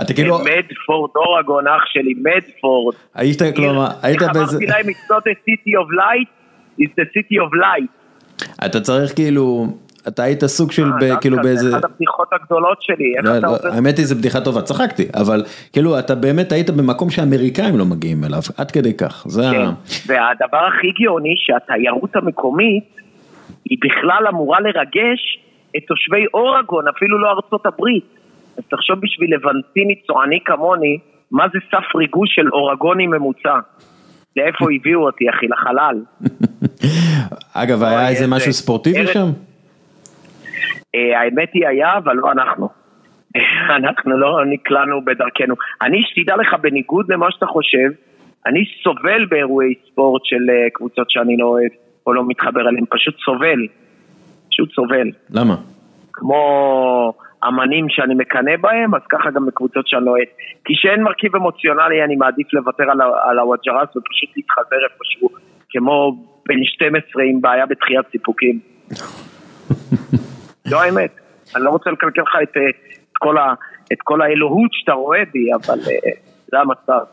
אתה 0.00 0.14
כאילו... 0.14 0.38
מדפורד, 0.38 1.10
אורגון, 1.16 1.68
אח 1.68 1.82
שלי, 1.86 2.14
מדפורד. 2.14 2.94
היית, 3.14 3.42
כלומר, 3.56 3.86
היית 4.02 4.18
באיזה... 4.18 4.40
איך 4.40 4.50
אמרתי 4.50 4.66
להם, 4.66 4.88
it's 4.88 5.10
not 5.10 5.24
a 5.32 5.36
city 5.46 5.72
of 5.80 5.88
light, 5.98 6.41
it's 6.80 6.94
the 6.98 7.06
city 7.14 7.36
of 7.36 7.54
light. 7.54 8.02
אתה 8.66 8.80
צריך 8.80 9.14
כאילו, 9.14 9.66
אתה 10.08 10.22
היית 10.22 10.44
סוג 10.44 10.72
של, 10.72 10.82
אה, 10.82 11.16
כאילו 11.20 11.36
דווקא, 11.36 11.48
באיזה... 11.48 11.70
זה 11.70 11.76
אחת 11.76 11.84
הבדיחות 11.84 12.28
הגדולות 12.32 12.82
שלי, 12.82 13.12
לא, 13.22 13.38
לא, 13.38 13.48
עובד? 13.48 13.66
האמת 13.66 13.98
היא 13.98 14.06
זו 14.06 14.16
בדיחה 14.16 14.40
טובה, 14.40 14.62
צחקתי, 14.62 15.06
אבל 15.14 15.42
כאילו 15.72 15.98
אתה 15.98 16.14
באמת 16.14 16.52
היית 16.52 16.70
במקום 16.70 17.10
שאמריקאים 17.10 17.78
לא 17.78 17.84
מגיעים 17.84 18.24
אליו, 18.24 18.40
עד 18.58 18.70
כדי 18.70 18.96
כך, 18.96 19.24
זה 19.28 19.48
ה... 19.48 19.52
כן. 19.52 19.64
והדבר 20.06 20.66
הכי 20.68 21.04
גאוני 21.04 21.34
שהתיירות 21.36 22.16
המקומית 22.16 22.84
היא 23.64 23.78
בכלל 23.84 24.26
אמורה 24.28 24.60
לרגש 24.60 25.38
את 25.76 25.82
תושבי 25.88 26.24
אורגון, 26.34 26.88
אפילו 26.88 27.18
לא 27.18 27.30
ארצות 27.30 27.66
הברית. 27.66 28.04
אז 28.58 28.64
תחשוב 28.70 28.98
בשביל 29.00 29.34
לבנטיני 29.34 29.94
צועני 30.06 30.40
כמוני, 30.44 30.98
מה 31.30 31.44
זה 31.52 31.58
סף 31.70 31.96
ריגוש 31.96 32.34
של 32.34 32.48
אורגוני 32.52 33.06
ממוצע. 33.06 33.58
לאיפה 34.36 34.66
הביאו 34.74 35.00
אותי 35.00 35.30
אחי? 35.30 35.46
לחלל. 35.46 36.02
אגב, 37.62 37.82
היה 37.82 37.98
אוי, 37.98 38.08
איזה 38.08 38.26
משהו 38.28 38.52
ספורטיבי. 38.52 39.06
שם? 39.06 39.28
אה, 40.94 41.20
האמת 41.20 41.48
היא 41.54 41.68
היה, 41.68 41.98
אבל 41.98 42.16
לא 42.16 42.32
אנחנו. 42.32 42.68
אנחנו 43.78 44.18
לא 44.18 44.44
נקלענו 44.46 45.04
בדרכנו. 45.04 45.54
אני, 45.82 46.02
שתדע 46.06 46.36
לך, 46.36 46.54
בניגוד 46.60 47.06
למה 47.12 47.26
שאתה 47.30 47.46
חושב, 47.46 47.90
אני 48.46 48.64
סובל 48.82 49.24
באירועי 49.30 49.74
ספורט 49.86 50.24
של 50.24 50.50
אה, 50.50 50.70
קבוצות 50.72 51.10
שאני 51.10 51.36
לא 51.36 51.46
אוהב 51.46 51.70
או 52.06 52.12
לא 52.12 52.22
מתחבר 52.28 52.60
אליהן, 52.60 52.84
פשוט 52.90 53.14
סובל. 53.24 53.66
פשוט 54.50 54.72
סובל. 54.72 55.10
למה? 55.30 55.56
כמו 56.12 57.12
אמנים 57.48 57.86
שאני 57.88 58.14
מקנא 58.14 58.56
בהם, 58.60 58.94
אז 58.94 59.00
ככה 59.10 59.30
גם 59.30 59.46
בקבוצות 59.46 59.88
שאני 59.88 60.04
לא 60.04 60.10
אוהב. 60.10 60.28
כי 60.64 60.72
כשאין 60.76 61.02
מרכיב 61.02 61.36
אמוציונלי 61.36 62.04
אני 62.04 62.16
מעדיף 62.16 62.52
לוותר 62.52 62.84
על, 62.90 63.00
על 63.22 63.38
הוואג'רס 63.38 63.96
ופשוט 63.96 64.36
להתחזר 64.36 64.76
איפשהו, 64.92 65.28
כמו 65.70 66.16
בן 66.46 66.64
12 66.64 67.22
עם 67.22 67.40
בעיה 67.40 67.66
בתחיית 67.66 68.06
סיפוקים. 68.10 68.60
לא 70.70 70.82
האמת. 70.82 71.10
אני 71.56 71.64
לא 71.64 71.70
רוצה 71.70 71.90
לקלקל 71.90 72.22
לך 72.22 72.36
את, 72.42 72.56
אה, 72.56 72.62
את, 73.12 73.16
כל, 73.18 73.38
ה, 73.38 73.54
את 73.92 73.98
כל 74.04 74.22
האלוהות 74.22 74.70
שאתה 74.72 74.92
רואה 74.92 75.22
בי, 75.32 75.52
אבל 75.54 75.78
אה, 75.78 76.10
זה 76.50 76.58
המצב. 76.58 77.04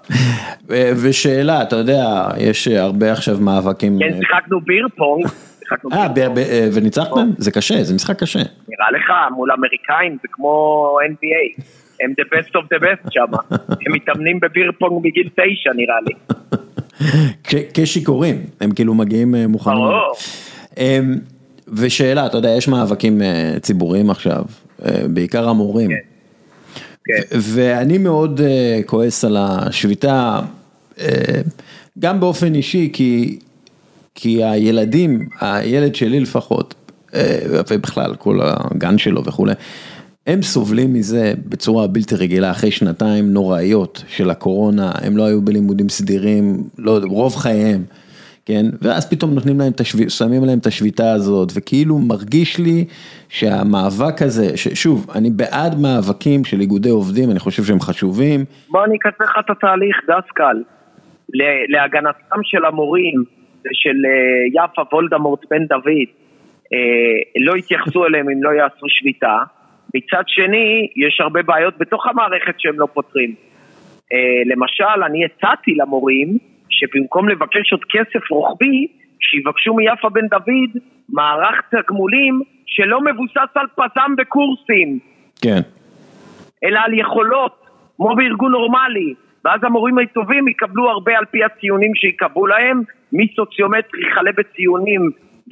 ושאלה, 1.04 1.62
אתה 1.62 1.76
יודע, 1.76 2.04
יש 2.38 2.68
הרבה 2.68 3.12
עכשיו 3.12 3.36
מאבקים... 3.42 4.00
כן, 4.00 4.18
שיחקנו 4.20 4.62
ביר 4.62 4.88
פונג, 4.98 5.26
שיחקנו 5.70 5.90
אה, 5.94 6.08
אה, 6.38 6.70
וניצחתם? 6.74 7.30
זה 7.38 7.52
קשה, 7.52 7.84
זה 7.84 7.96
משחק 7.96 8.20
קשה. 8.20 8.40
נראה 8.40 8.92
לך, 8.92 9.36
מול 9.36 9.52
אמריקאים 9.52 10.18
זה 10.22 10.28
כמו 10.32 10.98
NBA, 11.12 11.62
הם 12.02 12.14
the 12.22 12.36
best 12.36 12.50
of 12.50 12.66
the 12.76 12.84
best 12.84 13.10
שם, 13.10 13.56
הם 13.86 13.94
מתאמנים 13.94 14.40
בביר 14.40 14.72
פונג 14.80 15.06
מגיל 15.06 15.30
תשע 15.30 15.70
נראה 15.76 15.96
לי. 16.08 16.14
כשיכורים, 17.74 18.46
הם 18.62 18.72
כאילו 18.72 18.94
מגיעים 18.94 19.36
אה, 19.36 19.48
מוכנים. 19.48 19.78
ברור. 19.78 20.14
אמ, 20.78 21.16
ושאלה, 21.68 22.26
אתה 22.26 22.38
יודע, 22.38 22.50
יש 22.50 22.68
מאבקים 22.68 23.22
אה, 23.22 23.54
ציבוריים 23.62 24.10
עכשיו, 24.10 24.44
בעיקר 25.10 25.50
המורים. 25.50 25.90
כן. 27.06 27.38
ואני 27.40 27.98
מאוד 27.98 28.42
כועס 28.86 29.26
על 29.26 29.38
השביתה, 29.40 30.40
גם 32.00 32.20
באופן 32.20 32.56
אישי, 32.56 32.90
כי, 32.94 33.40
כי 34.16 34.44
הילדים, 34.44 35.20
הילד 35.42 35.96
שלי 35.96 36.20
לפחות, 36.20 36.76
אה, 37.14 37.40
ובכלל 37.50 38.16
כל 38.16 38.40
הגן 38.44 38.98
שלו 38.98 39.24
וכולי, 39.26 39.54
הם 40.28 40.42
סובלים 40.42 40.94
מזה 40.94 41.34
בצורה 41.46 41.88
בלתי 41.88 42.16
רגילה 42.16 42.52
אחרי 42.52 42.72
שנתיים 42.72 43.34
נוראיות 43.34 44.04
של 44.08 44.30
הקורונה, 44.30 44.92
הם 45.02 45.18
לא 45.18 45.24
היו 45.24 45.42
בלימודים 45.42 45.90
סדירים, 45.90 46.64
לא, 46.78 47.00
רוב 47.04 47.36
חייהם, 47.36 47.84
כן, 48.46 48.66
ואז 48.82 49.10
פתאום 49.10 49.34
נותנים 49.34 49.60
להם 49.60 49.72
את 49.72 49.80
השביתה, 49.80 50.10
שמים 50.10 50.46
להם 50.46 50.60
את 50.60 50.66
השביתה 50.66 51.12
הזאת, 51.12 51.52
וכאילו 51.56 52.00
מרגיש 52.00 52.60
לי 52.60 52.86
שהמאבק 53.30 54.22
הזה, 54.22 54.58
ששוב, 54.58 55.08
אני 55.16 55.30
בעד 55.30 55.80
מאבקים 55.82 56.46
של 56.46 56.62
איגודי 56.62 56.90
עובדים, 56.90 57.32
אני 57.32 57.40
חושב 57.40 57.64
שהם 57.64 57.80
חשובים, 57.80 58.46
בוא 58.70 58.86
אני 58.86 58.98
אקצר 58.98 59.24
לך 59.24 59.32
את 59.40 59.50
התהליך, 59.50 59.98
דסקל. 60.04 60.64
להגנתם 61.70 62.40
של 62.44 62.66
המורים 62.66 63.24
ושל 63.70 64.06
אה, 64.06 64.64
יפה 64.64 64.82
וולדמורט 64.92 65.46
בן 65.50 65.66
דוד, 65.66 66.10
אה, 66.74 67.42
לא 67.42 67.58
יתייחסו 67.58 68.06
אליהם 68.06 68.30
אם 68.30 68.44
לא 68.44 68.50
יעשו 68.50 68.86
שביתה. 68.90 69.38
מצד 69.96 70.24
שני, 70.28 70.88
יש 70.96 71.22
הרבה 71.22 71.42
בעיות 71.42 71.78
בתוך 71.78 72.08
המערכת 72.08 72.60
שהם 72.60 72.80
לא 72.80 72.88
פותרים. 72.94 73.36
אה, 74.14 74.42
למשל, 74.46 75.04
אני 75.06 75.26
הצעתי 75.26 75.76
למורים 75.76 76.38
שבמקום 76.70 77.30
לבקש 77.30 77.72
עוד 77.72 77.82
כסף 77.90 78.32
רוחבי, 78.32 78.88
שיבקשו 79.20 79.74
מיפה 79.74 80.10
בן 80.10 80.28
דוד 80.28 80.82
מערך 81.10 81.62
תגמולים 81.72 82.42
שלא 82.66 83.02
מבוסס 83.02 83.52
על 83.56 83.68
פזם 83.76 84.16
בקורסים. 84.18 85.00
כן, 85.42 85.60
אלא 86.64 86.80
על 86.80 87.00
יכולות, 87.00 87.66
כמו 87.98 88.16
בארגון 88.16 88.52
נורמלי. 88.52 89.14
ואז 89.46 89.60
המורים 89.64 89.98
הטובים 89.98 90.48
יקבלו 90.48 90.90
הרבה 90.90 91.18
על 91.18 91.26
פי 91.26 91.44
הציונים 91.44 91.96
שייקבעו 91.96 92.48
להם, 92.48 92.82
מסוציומטרי 93.14 94.02
חלה 94.16 94.32
בציונים 94.38 95.02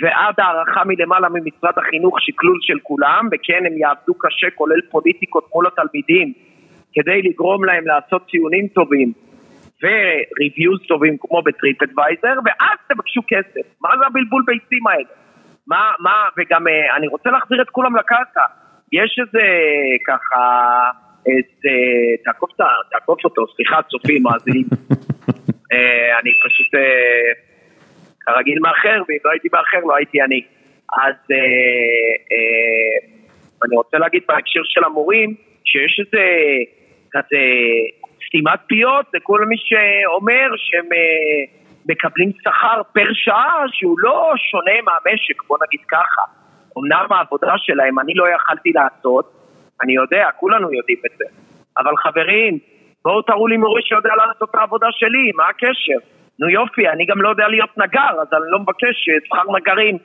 ועד 0.01 0.35
הערכה 0.37 0.81
מלמעלה 0.85 1.27
ממשרד 1.29 1.73
החינוך 1.77 2.21
שקלול 2.21 2.57
של 2.61 2.79
כולם, 2.83 3.27
וכן 3.31 3.65
הם 3.65 3.77
יעבדו 3.77 4.13
קשה 4.13 4.47
כולל 4.55 4.81
פוליטיקות 4.91 5.49
מול 5.55 5.67
התלמידים 5.67 6.33
כדי 6.93 7.21
לגרום 7.21 7.65
להם 7.65 7.87
לעשות 7.87 8.27
ציונים 8.29 8.67
טובים 8.67 9.13
וריוויוז 9.83 10.79
טובים 10.87 11.17
כמו 11.19 11.41
בטריפ 11.41 11.83
אדוויזר, 11.83 12.39
ואז 12.45 12.77
תבקשו 12.89 13.21
כסף. 13.27 13.65
מה 13.81 13.89
זה 13.99 14.05
הבלבול 14.05 14.43
ביצים 14.45 14.87
האלה? 14.87 15.09
מה, 15.67 15.91
מה, 15.99 16.15
וגם 16.37 16.67
אה, 16.67 16.95
אני 16.97 17.07
רוצה 17.07 17.29
להחזיר 17.29 17.61
את 17.61 17.69
כולם 17.69 17.95
לקרקע. 17.95 18.45
יש 18.91 19.19
איזה 19.21 19.43
ככה, 20.07 20.41
תעקוף, 22.25 22.51
את 22.55 22.59
ה- 22.59 22.83
תעקוף 22.91 23.19
אותו, 23.25 23.45
סליחה 23.55 23.81
צופים, 23.81 24.23
מאזינים. 24.23 24.65
אה, 25.73 26.19
אני 26.19 26.31
פשוט 26.45 26.75
אה, 26.75 27.31
כרגיל 28.19 28.59
מאחר, 28.59 29.01
ואם 29.09 29.17
לא 29.25 29.31
הייתי 29.31 29.47
מאחר 29.53 29.79
לא 29.87 29.95
הייתי 29.95 30.21
אני. 30.21 30.41
אז 30.93 31.15
אה, 31.31 31.37
אה, 32.31 32.97
אני 33.65 33.75
רוצה 33.75 33.97
להגיד 33.97 34.23
בהקשר 34.27 34.61
של 34.63 34.83
המורים, 34.83 35.35
שיש 35.65 35.99
איזה 36.05 36.23
כזה 37.11 37.41
סתימת 38.27 38.59
פיות 38.67 39.05
לכל 39.13 39.45
מי 39.45 39.55
שאומר 39.57 40.47
שהם 40.57 40.85
אה, 40.93 41.43
מקבלים 41.89 42.31
שכר 42.41 42.81
פר 42.93 43.09
שעה 43.13 43.63
שהוא 43.71 43.95
לא 43.99 44.33
שונה 44.51 44.77
מהמשק, 44.83 45.43
בוא 45.47 45.57
נגיד 45.67 45.85
ככה. 45.87 46.21
אמנם 46.79 47.05
העבודה 47.09 47.53
שלהם 47.57 47.99
אני 47.99 48.13
לא 48.15 48.25
יכלתי 48.35 48.71
לעשות, 48.71 49.33
אני 49.83 49.93
יודע, 49.93 50.29
כולנו 50.39 50.73
יודעים 50.73 50.97
את 51.05 51.17
זה. 51.17 51.25
אבל 51.77 51.97
חברים, 51.97 52.59
בואו 53.05 53.21
תראו 53.21 53.47
לי 53.47 53.57
מורה 53.57 53.81
שיודע 53.81 54.09
לעשות 54.15 54.49
את 54.49 54.55
העבודה 54.55 54.87
שלי, 54.91 55.31
מה 55.35 55.43
הקשר? 55.49 55.99
נו 56.39 56.49
יופי, 56.49 56.89
אני 56.89 57.05
גם 57.05 57.21
לא 57.21 57.29
יודע 57.29 57.47
להיות 57.47 57.77
נגר, 57.77 58.13
אז 58.21 58.27
אני 58.33 58.51
לא 58.51 58.59
מבקש 58.59 58.95
שכר 59.05 59.57
נגרים. 59.57 59.97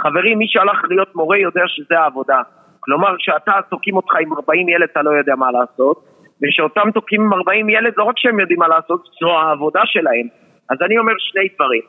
חברים, 0.00 0.38
מי 0.38 0.46
שהלך 0.48 0.78
להיות 0.90 1.16
מורה 1.16 1.38
יודע 1.38 1.62
שזה 1.66 1.98
העבודה. 1.98 2.40
כלומר, 2.80 3.16
כשאתה 3.18 3.52
תוקעים 3.70 3.96
אותך 3.96 4.12
עם 4.20 4.32
40 4.32 4.68
ילד 4.68 4.88
אתה 4.92 5.02
לא 5.02 5.10
יודע 5.10 5.34
מה 5.36 5.50
לעשות, 5.50 6.04
ושאותם 6.42 6.90
תוקעים 6.94 7.22
עם 7.22 7.32
40 7.32 7.68
ילד 7.68 7.92
לא 7.96 8.04
רק 8.04 8.14
שהם 8.18 8.40
יודעים 8.40 8.58
מה 8.58 8.68
לעשות, 8.68 9.00
זו 9.20 9.28
העבודה 9.38 9.80
שלהם. 9.84 10.26
אז 10.70 10.78
אני 10.86 10.98
אומר 10.98 11.12
שני 11.18 11.48
דברים. 11.54 11.82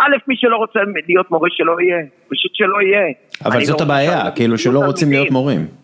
א', 0.00 0.16
מי 0.28 0.36
שלא 0.36 0.56
רוצה 0.56 0.80
להיות 1.08 1.30
מורה 1.30 1.48
שלא 1.50 1.76
יהיה, 1.80 1.98
פשוט 2.28 2.54
שלא 2.54 2.82
יהיה. 2.82 3.06
אבל 3.44 3.60
זאת 3.60 3.80
לא 3.80 3.84
הבעיה, 3.84 4.30
כאילו 4.36 4.58
שלא 4.58 4.78
רוצים 4.78 5.10
להיות. 5.10 5.30
מורים. 5.30 5.83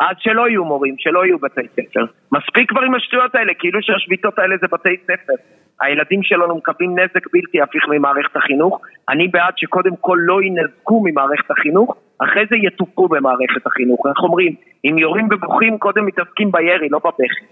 אז 0.00 0.16
שלא 0.18 0.48
יהיו 0.48 0.64
מורים, 0.64 0.94
שלא 0.98 1.24
יהיו 1.24 1.38
בתי 1.38 1.60
ספר. 1.72 2.04
מספיק 2.32 2.70
כבר 2.70 2.80
עם 2.80 2.94
השטויות 2.94 3.34
האלה, 3.34 3.54
כאילו 3.54 3.82
שהשביתות 3.82 4.38
האלה 4.38 4.56
זה 4.60 4.66
בתי 4.72 4.96
ספר. 5.04 5.32
הילדים 5.80 6.22
שלנו 6.22 6.56
מקבלים 6.56 6.98
נזק 6.98 7.26
בלתי 7.32 7.60
הפיך 7.62 7.84
ממערכת 7.88 8.36
החינוך. 8.36 8.80
אני 9.08 9.28
בעד 9.28 9.54
שקודם 9.56 9.96
כל 10.00 10.18
לא 10.20 10.42
ינזקו 10.42 11.02
ממערכת 11.04 11.50
החינוך, 11.50 11.96
אחרי 12.18 12.44
זה 12.50 12.56
יטופו 12.56 13.08
במערכת 13.08 13.66
החינוך. 13.66 14.06
איך 14.06 14.18
אומרים? 14.22 14.54
אם 14.84 14.98
יורים 14.98 15.28
ובוכים, 15.30 15.78
קודם 15.78 16.06
מתעסקים 16.06 16.52
בירי, 16.52 16.88
לא 16.88 16.98
בבכי. 16.98 17.44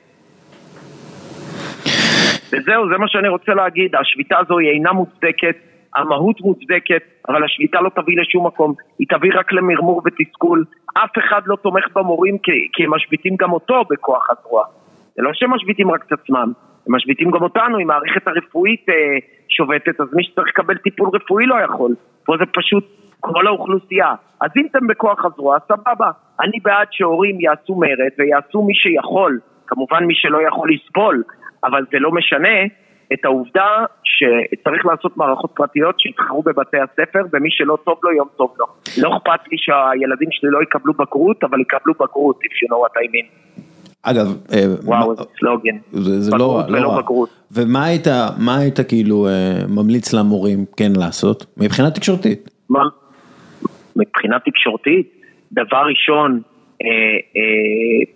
וזהו, 2.53 2.89
זה 2.89 2.99
מה 2.99 3.09
שאני 3.09 3.29
רוצה 3.29 3.55
להגיד. 3.55 3.95
השביתה 3.95 4.39
הזו 4.39 4.59
היא 4.59 4.71
אינה 4.71 4.93
מוצדקת, 4.93 5.57
המהות 5.97 6.41
מוצדקת, 6.41 7.03
אבל 7.29 7.45
השביתה 7.45 7.81
לא 7.81 7.91
תביא 7.95 8.21
לשום 8.21 8.47
מקום. 8.47 8.75
היא 8.99 9.07
תביא 9.11 9.31
רק 9.35 9.53
למרמור 9.53 10.03
ותסכול. 10.05 10.65
אף 10.95 11.11
אחד 11.19 11.41
לא 11.47 11.57
תומך 11.57 11.85
במורים 11.95 12.39
כי, 12.39 12.53
כי 12.73 12.85
הם 12.85 12.95
משביתים 12.95 13.37
גם 13.37 13.53
אותו 13.53 13.85
בכוח 13.91 14.27
הזרוע. 14.31 14.65
זה 15.17 15.23
לא 15.23 15.31
שהם 15.33 15.51
משביתים 15.51 15.91
רק 15.91 16.05
את 16.07 16.13
עצמם, 16.13 16.53
הם 16.87 16.95
משביתים 16.95 17.31
גם 17.31 17.43
אותנו, 17.43 17.79
אם 17.79 17.91
המערכת 17.91 18.27
הרפואית 18.27 18.89
אה, 18.89 18.95
שובתת, 19.49 20.01
אז 20.01 20.07
מי 20.13 20.25
שצריך 20.25 20.49
לקבל 20.49 20.77
טיפול 20.77 21.11
רפואי 21.15 21.47
לא 21.47 21.55
יכול. 21.65 21.95
פה 22.25 22.37
זה 22.39 22.45
פשוט 22.47 22.85
כל 23.21 23.47
האוכלוסייה. 23.47 24.15
אז 24.41 24.51
אם 24.57 24.67
אתם 24.71 24.87
בכוח 24.87 25.25
הזרוע, 25.25 25.59
סבבה. 25.69 26.11
אני 26.41 26.61
בעד 26.63 26.87
שהורים 26.91 27.41
יעשו 27.41 27.75
מרד 27.75 28.13
ויעשו 28.19 28.63
מי 28.63 28.75
שיכול, 28.75 29.41
כמובן 29.67 30.05
מי 30.05 30.15
שלא 30.15 30.39
יכול 30.49 30.69
לסבול, 30.73 31.23
אבל 31.65 31.85
זה 31.93 31.99
לא 31.99 32.13
משנה, 32.13 32.59
את 33.13 33.25
העובדה 33.25 33.85
שצריך 34.05 34.87
לעשות 34.87 35.17
מערכות 35.17 35.51
פרטיות 35.55 36.01
שיתחרו 36.01 36.43
בבתי 36.43 36.77
הספר, 36.79 37.21
ומי 37.33 37.49
שלא 37.51 37.79
טוב 37.85 37.99
לו, 38.03 38.13
יום 38.13 38.29
טוב 38.37 38.55
לו. 38.59 38.67
לא 39.03 39.17
אכפת 39.17 39.49
לי 39.53 39.57
שהילדים 39.59 40.29
שלי 40.31 40.51
לא 40.51 40.63
יקבלו 40.63 40.93
בגרות, 40.95 41.45
אבל 41.45 41.61
יקבלו 41.61 41.95
בגרות, 41.95 42.39
if 42.39 42.65
you 42.65 42.69
know 42.71 42.87
what 42.87 42.97
I 42.97 43.07
mean. 43.15 43.53
אגב, 44.03 44.27
אה, 44.53 44.65
וואו, 44.85 45.15
סלוגן. 45.39 45.77
זה, 45.93 46.21
זה 46.21 46.37
לא, 46.37 46.63
לא 46.69 46.89
רע. 46.89 47.03
בגרות. 47.03 47.29
ומה 47.53 47.85
היית, 47.85 48.07
מה 48.39 48.59
היית 48.59 48.81
כאילו 48.89 49.27
אה, 49.27 49.33
ממליץ 49.69 50.13
למורים 50.13 50.65
כן 50.77 50.93
לעשות, 50.97 51.47
מבחינה 51.57 51.91
תקשורתית? 51.91 52.51
מה? 52.71 52.83
מבחינה 53.97 54.39
תקשורתית, 54.39 55.13
דבר 55.53 55.83
ראשון, 55.89 56.41
אה, 56.83 56.89
אה, 57.37 58.13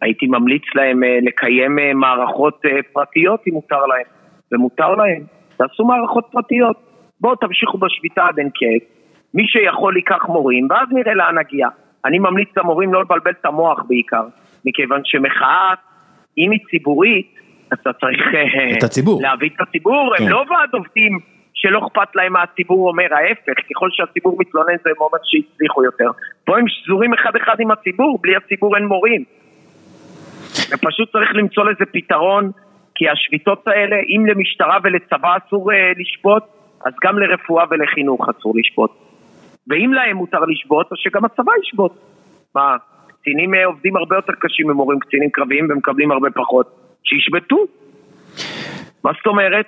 הייתי 0.00 0.26
ממליץ 0.26 0.62
להם 0.74 1.04
אה, 1.04 1.18
לקיים 1.22 1.78
אה, 1.78 1.94
מערכות 1.94 2.62
פרטיות 2.92 3.40
אם 3.48 3.52
מותר 3.52 3.86
להם, 3.86 4.06
ומותר 4.52 4.94
להם, 4.94 5.22
תעשו 5.56 5.84
מערכות 5.84 6.24
פרטיות. 6.32 6.76
בואו 7.20 7.36
תמשיכו 7.36 7.78
בשביתה 7.78 8.26
עד 8.26 8.38
אין 8.38 8.48
קץ, 8.48 8.88
מי 9.34 9.42
שיכול 9.46 9.96
ייקח 9.96 10.24
מורים, 10.28 10.66
ואז 10.70 10.88
נראה 10.92 11.14
לאן 11.14 11.38
נגיע. 11.38 11.68
אני 12.04 12.18
ממליץ 12.18 12.48
למורים 12.56 12.94
לא 12.94 13.00
לבלבל 13.00 13.30
את 13.30 13.46
המוח 13.46 13.82
בעיקר, 13.88 14.26
מכיוון 14.64 15.00
שמחאה, 15.04 15.74
אם 16.38 16.50
היא 16.50 16.60
ציבורית, 16.70 17.34
אתה 17.72 17.92
צריך 17.92 18.22
את 18.78 18.82
הציבור. 18.84 19.22
להביא 19.22 19.50
את 19.56 19.60
הציבור, 19.60 20.12
כן. 20.16 20.24
הם 20.24 20.30
לא 20.30 20.44
ועד 20.50 20.68
עובדים 20.72 21.18
שלא 21.54 21.78
אכפת 21.86 22.16
להם 22.16 22.32
מה 22.32 22.42
הציבור 22.42 22.88
אומר, 22.88 23.14
ההפך, 23.14 23.56
ככל 23.70 23.88
שהציבור 23.90 24.36
מתלונן 24.38 24.76
זה 24.84 24.90
אומר 25.00 25.18
שהצליחו 25.22 25.84
יותר. 25.84 26.10
פה 26.44 26.58
הם 26.58 26.64
שזורים 26.68 27.14
אחד 27.14 27.36
אחד 27.36 27.56
עם 27.60 27.70
הציבור, 27.70 28.18
בלי 28.22 28.36
הציבור 28.36 28.76
אין 28.76 28.84
מורים. 28.84 29.24
ופשוט 30.70 31.12
צריך 31.12 31.30
למצוא 31.34 31.64
לזה 31.64 31.84
פתרון, 31.92 32.50
כי 32.94 33.08
השביתות 33.08 33.68
האלה, 33.68 33.96
אם 33.96 34.26
למשטרה 34.26 34.78
ולצבא 34.82 35.36
אסור 35.36 35.72
uh, 35.72 35.74
לשבות, 36.00 36.44
אז 36.86 36.92
גם 37.04 37.18
לרפואה 37.18 37.64
ולחינוך 37.70 38.28
אסור 38.28 38.52
לשבות. 38.56 38.90
ואם 39.68 39.92
להם 39.92 40.16
מותר 40.16 40.40
לשבות, 40.40 40.86
אז 40.92 40.98
שגם 40.98 41.24
הצבא 41.24 41.52
ישבות. 41.62 41.98
מה, 42.54 42.76
קצינים 43.08 43.54
uh, 43.54 43.66
עובדים 43.66 43.96
הרבה 43.96 44.16
יותר 44.16 44.32
קשים 44.32 44.66
ממורים 44.68 44.98
קצינים 44.98 45.30
קרביים 45.30 45.66
ומקבלים 45.70 46.12
הרבה 46.12 46.28
פחות. 46.30 46.66
שישבתו. 47.04 47.56
מה 49.04 49.10
זאת 49.16 49.26
אומרת? 49.26 49.66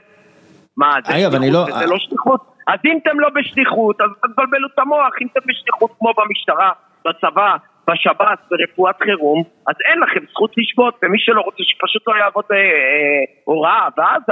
מה, 0.76 0.90
זה 1.04 1.12
אגב, 1.16 1.30
שליחות, 1.30 1.68
לא... 1.68 1.78
זה 1.78 1.86
לא 1.86 1.98
שליחות? 1.98 2.40
אז 2.66 2.78
אם 2.84 2.98
אתם 3.02 3.20
לא 3.20 3.28
בשליחות, 3.28 4.00
אז 4.00 4.10
תבלבלו 4.22 4.68
את 4.74 4.78
המוח, 4.78 5.14
אם 5.22 5.26
אתם 5.32 5.40
בשליחות 5.46 5.90
כמו 5.98 6.12
במשטרה, 6.16 6.70
בצבא, 7.04 7.56
בשב"ס, 7.90 8.38
ברפואת 8.50 8.96
חירום, 9.02 9.42
אז 9.68 9.74
אין 9.88 9.98
לכם 10.00 10.20
זכות 10.30 10.52
לשבות, 10.56 10.94
ומי 11.02 11.18
שלא 11.18 11.40
רוצה 11.40 11.62
שפשוט 11.62 12.02
לא 12.08 12.14
יעבוד 12.16 12.44
אה, 12.50 12.56
אה, 12.56 13.24
הוראה, 13.44 13.88
ואז 13.96 14.22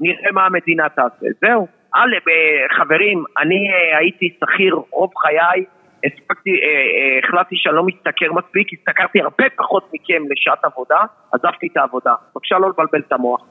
נראה 0.00 0.32
מה 0.32 0.46
המדינה 0.46 0.88
תעשה. 0.88 1.26
זהו. 1.40 1.66
א', 1.94 2.14
אה, 2.28 2.76
חברים, 2.78 3.24
אני 3.38 3.70
אה, 3.72 3.98
הייתי 3.98 4.36
שכיר 4.40 4.74
רוב 4.90 5.10
חיי, 5.16 5.64
הספקתי, 6.04 6.50
אה, 6.50 6.66
אה, 6.66 7.18
החלטתי 7.18 7.56
שאני 7.58 7.76
לא 7.76 7.82
משתכר 7.82 8.32
מספיק, 8.32 8.68
השתכרתי 8.72 9.20
הרבה 9.20 9.44
פחות 9.56 9.90
מכם 9.94 10.22
לשעת 10.30 10.64
עבודה, 10.64 11.00
עזבתי 11.32 11.66
את 11.72 11.76
העבודה. 11.76 12.14
בבקשה 12.34 12.58
לא 12.58 12.68
לבלבל 12.68 13.00
את 13.06 13.12
המוח. 13.12 13.42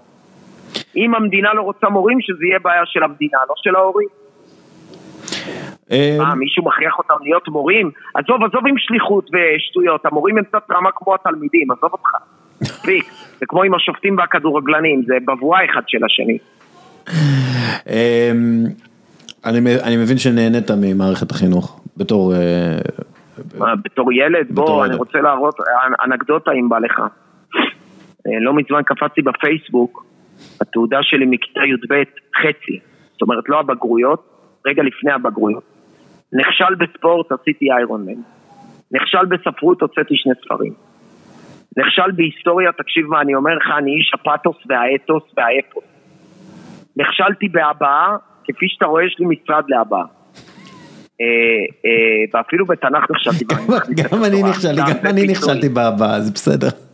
אם 0.95 1.15
המדינה 1.15 1.53
לא 1.53 1.61
רוצה 1.61 1.89
מורים, 1.89 2.17
שזה 2.21 2.45
יהיה 2.45 2.59
בעיה 2.59 2.81
של 2.85 3.03
המדינה, 3.03 3.37
לא 3.49 3.55
של 3.57 3.75
ההורים. 3.75 4.07
אה, 5.91 6.17
מה, 6.19 6.35
מישהו 6.35 6.65
מכריח 6.65 6.97
אותם 6.97 7.13
להיות 7.23 7.47
מורים? 7.47 7.91
עזוב, 8.13 8.43
עזוב 8.43 8.67
עם 8.67 8.75
שליחות 8.77 9.29
ושטויות, 9.33 10.05
המורים 10.05 10.37
הם 10.37 10.43
קצת 10.43 10.63
רמה 10.71 10.89
כמו 10.95 11.15
התלמידים, 11.15 11.71
עזוב 11.71 11.91
אותך. 11.91 12.09
מספיק, 12.61 13.05
זה 13.39 13.45
כמו 13.45 13.63
עם 13.63 13.73
השופטים 13.73 14.17
והכדורגלנים, 14.17 15.03
זה 15.05 15.13
בבואה 15.27 15.65
אחד 15.65 15.81
של 15.87 16.05
השני. 16.05 16.37
אמ, 17.87 18.65
אני 19.83 19.97
מבין 19.97 20.17
שנהנית 20.17 20.71
ממערכת 20.71 21.31
החינוך, 21.31 21.81
בתור... 21.97 22.33
אה, 22.33 23.75
בתור 23.83 24.13
ילד? 24.13 24.47
בוא, 24.49 24.85
אני 24.85 24.95
רוצה 24.95 25.21
להראות 25.21 25.55
אנקדוטה 26.05 26.51
אם 26.51 26.69
בא 26.69 26.79
לך. 26.79 26.99
אה, 28.27 28.39
לא 28.41 28.53
מזמן 28.53 28.81
קפצתי 28.85 29.21
בפייסבוק, 29.21 30.05
התעודה 30.61 30.97
שלי 31.01 31.25
מכיתה 31.25 31.59
י"ב 31.59 32.03
חצי, 32.41 32.79
זאת 33.11 33.21
אומרת 33.21 33.43
לא 33.49 33.59
הבגרויות, 33.59 34.27
רגע 34.67 34.83
לפני 34.83 35.11
הבגרויות. 35.11 35.63
נכשל 36.33 36.75
בספורט, 36.75 37.31
עשיתי 37.31 37.71
איירון 37.71 38.05
מן. 38.05 38.21
נכשל 38.91 39.25
בספרות, 39.25 39.81
הוצאתי 39.81 40.13
שני 40.17 40.33
ספרים. 40.45 40.73
נכשל 41.77 42.11
בהיסטוריה, 42.15 42.71
תקשיב 42.71 43.05
מה 43.05 43.21
אני 43.21 43.35
אומר 43.35 43.55
לך, 43.55 43.67
אני 43.77 43.91
איש 43.91 44.11
הפתוס 44.13 44.57
והאתוס 44.69 45.23
והאפוס. 45.37 45.83
נכשלתי 46.97 47.49
בהבעה, 47.49 48.17
כפי 48.43 48.65
שאתה 48.69 48.85
רואה, 48.85 49.05
יש 49.05 49.15
לי 49.19 49.25
משרד 49.25 49.63
להבעה. 49.67 50.05
אה, 51.21 51.25
אה, 51.85 52.23
ואפילו 52.33 52.65
בתנ"ך 52.65 53.11
נכשלתי. 53.11 53.45
גם 54.03 54.23
אני 54.25 54.43
נכשלתי, 54.43 54.81
גם 54.81 55.09
אני 55.09 55.27
נכשלתי 55.27 55.69
בהבעה, 55.69 56.19
זה 56.19 56.31
בסדר. 56.31 56.90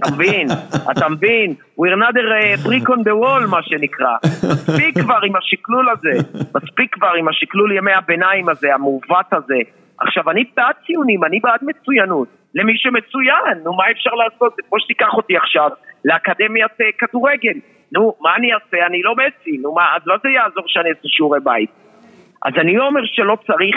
אתה 0.00 0.10
מבין, 0.14 0.46
אתה 0.90 1.08
מבין, 1.08 1.54
we're 1.78 1.94
another 1.98 2.26
uh, 2.26 2.66
brick 2.66 2.88
on 2.88 3.00
the 3.00 3.14
wall 3.22 3.46
מה 3.50 3.62
שנקרא, 3.62 4.16
מספיק 4.52 4.98
כבר 4.98 5.18
עם 5.26 5.36
השקלול 5.36 5.88
הזה, 5.90 6.38
מספיק 6.54 6.94
כבר 6.94 7.12
עם 7.18 7.28
השקלול 7.28 7.76
ימי 7.76 7.92
הביניים 7.92 8.48
הזה, 8.48 8.74
המעוות 8.74 9.32
הזה. 9.32 9.58
עכשיו 9.98 10.30
אני 10.30 10.44
בעד 10.56 10.74
ציונים, 10.86 11.24
אני 11.24 11.40
בעד 11.40 11.60
מצוינות, 11.62 12.28
למי 12.54 12.72
שמצוין, 12.76 13.58
נו 13.64 13.72
מה 13.72 13.90
אפשר 13.90 14.10
לעשות, 14.10 14.52
זה 14.56 14.62
כמו 14.68 14.80
שתיקח 14.80 15.14
אותי 15.14 15.36
עכשיו 15.36 15.70
לאקדמיית 16.04 16.72
uh, 16.72 16.84
כדורגל, 16.98 17.58
נו 17.92 18.14
מה 18.20 18.36
אני 18.36 18.54
אעשה, 18.54 18.86
אני 18.86 19.02
לא 19.02 19.14
מסי, 19.14 19.58
נו 19.58 19.74
מה, 19.74 19.96
אז 19.96 20.02
לא 20.06 20.16
זה 20.22 20.28
יעזור 20.28 20.64
שאני 20.66 20.88
אעשה 20.88 21.08
שיעורי 21.08 21.40
בית. 21.44 21.70
אז 22.44 22.52
אני 22.56 22.76
לא 22.76 22.86
אומר 22.86 23.00
שלא 23.04 23.36
צריך 23.46 23.76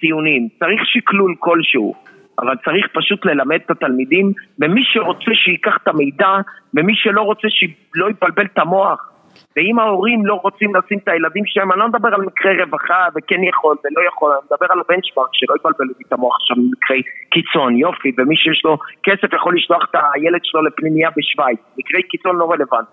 ציונים, 0.00 0.48
צריך 0.58 0.80
שקלול 0.84 1.34
כלשהו. 1.38 1.94
אבל 2.38 2.54
צריך 2.64 2.86
פשוט 2.92 3.26
ללמד 3.26 3.58
את 3.66 3.70
התלמידים, 3.70 4.32
ומי 4.58 4.80
שרוצה 4.84 5.30
שייקח 5.34 5.76
את 5.82 5.88
המידע, 5.88 6.36
ומי 6.74 6.92
שלא 6.96 7.22
רוצה 7.22 7.48
שלא 7.50 8.06
יבלבל 8.10 8.44
את 8.44 8.58
המוח. 8.58 9.10
ואם 9.56 9.78
ההורים 9.78 10.26
לא 10.26 10.34
רוצים 10.34 10.76
לשים 10.76 10.98
את 10.98 11.08
הילדים 11.08 11.42
שלהם, 11.46 11.72
אני 11.72 11.80
לא 11.80 11.88
מדבר 11.88 12.08
על 12.14 12.20
מקרי 12.20 12.62
רווחה 12.62 13.08
וכן 13.16 13.42
יכול 13.44 13.76
ולא 13.84 14.08
יכול, 14.08 14.30
אני 14.32 14.40
מדבר 14.50 14.66
על 14.70 14.80
הבנצ'מארק 14.80 15.28
שלא 15.32 15.54
יבלבלו 15.60 15.86
לי 15.98 16.04
את 16.06 16.12
המוח 16.12 16.36
עכשיו 16.40 16.56
במקרי 16.56 17.02
קיצון, 17.30 17.76
יופי, 17.76 18.12
ומי 18.18 18.36
שיש 18.36 18.64
לו 18.64 18.78
כסף 19.02 19.32
יכול 19.34 19.56
לשלוח 19.56 19.82
את 19.90 19.96
הילד 20.14 20.40
שלו 20.42 20.62
לפנימייה 20.62 21.10
בשוויץ, 21.16 21.58
מקרי 21.78 22.02
קיצון 22.02 22.36
לא 22.36 22.52
רלוונטי. 22.52 22.90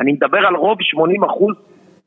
אני 0.00 0.12
מדבר 0.12 0.46
על 0.46 0.54
רוב 0.54 0.78
80 0.80 1.24
אחוז 1.24 1.54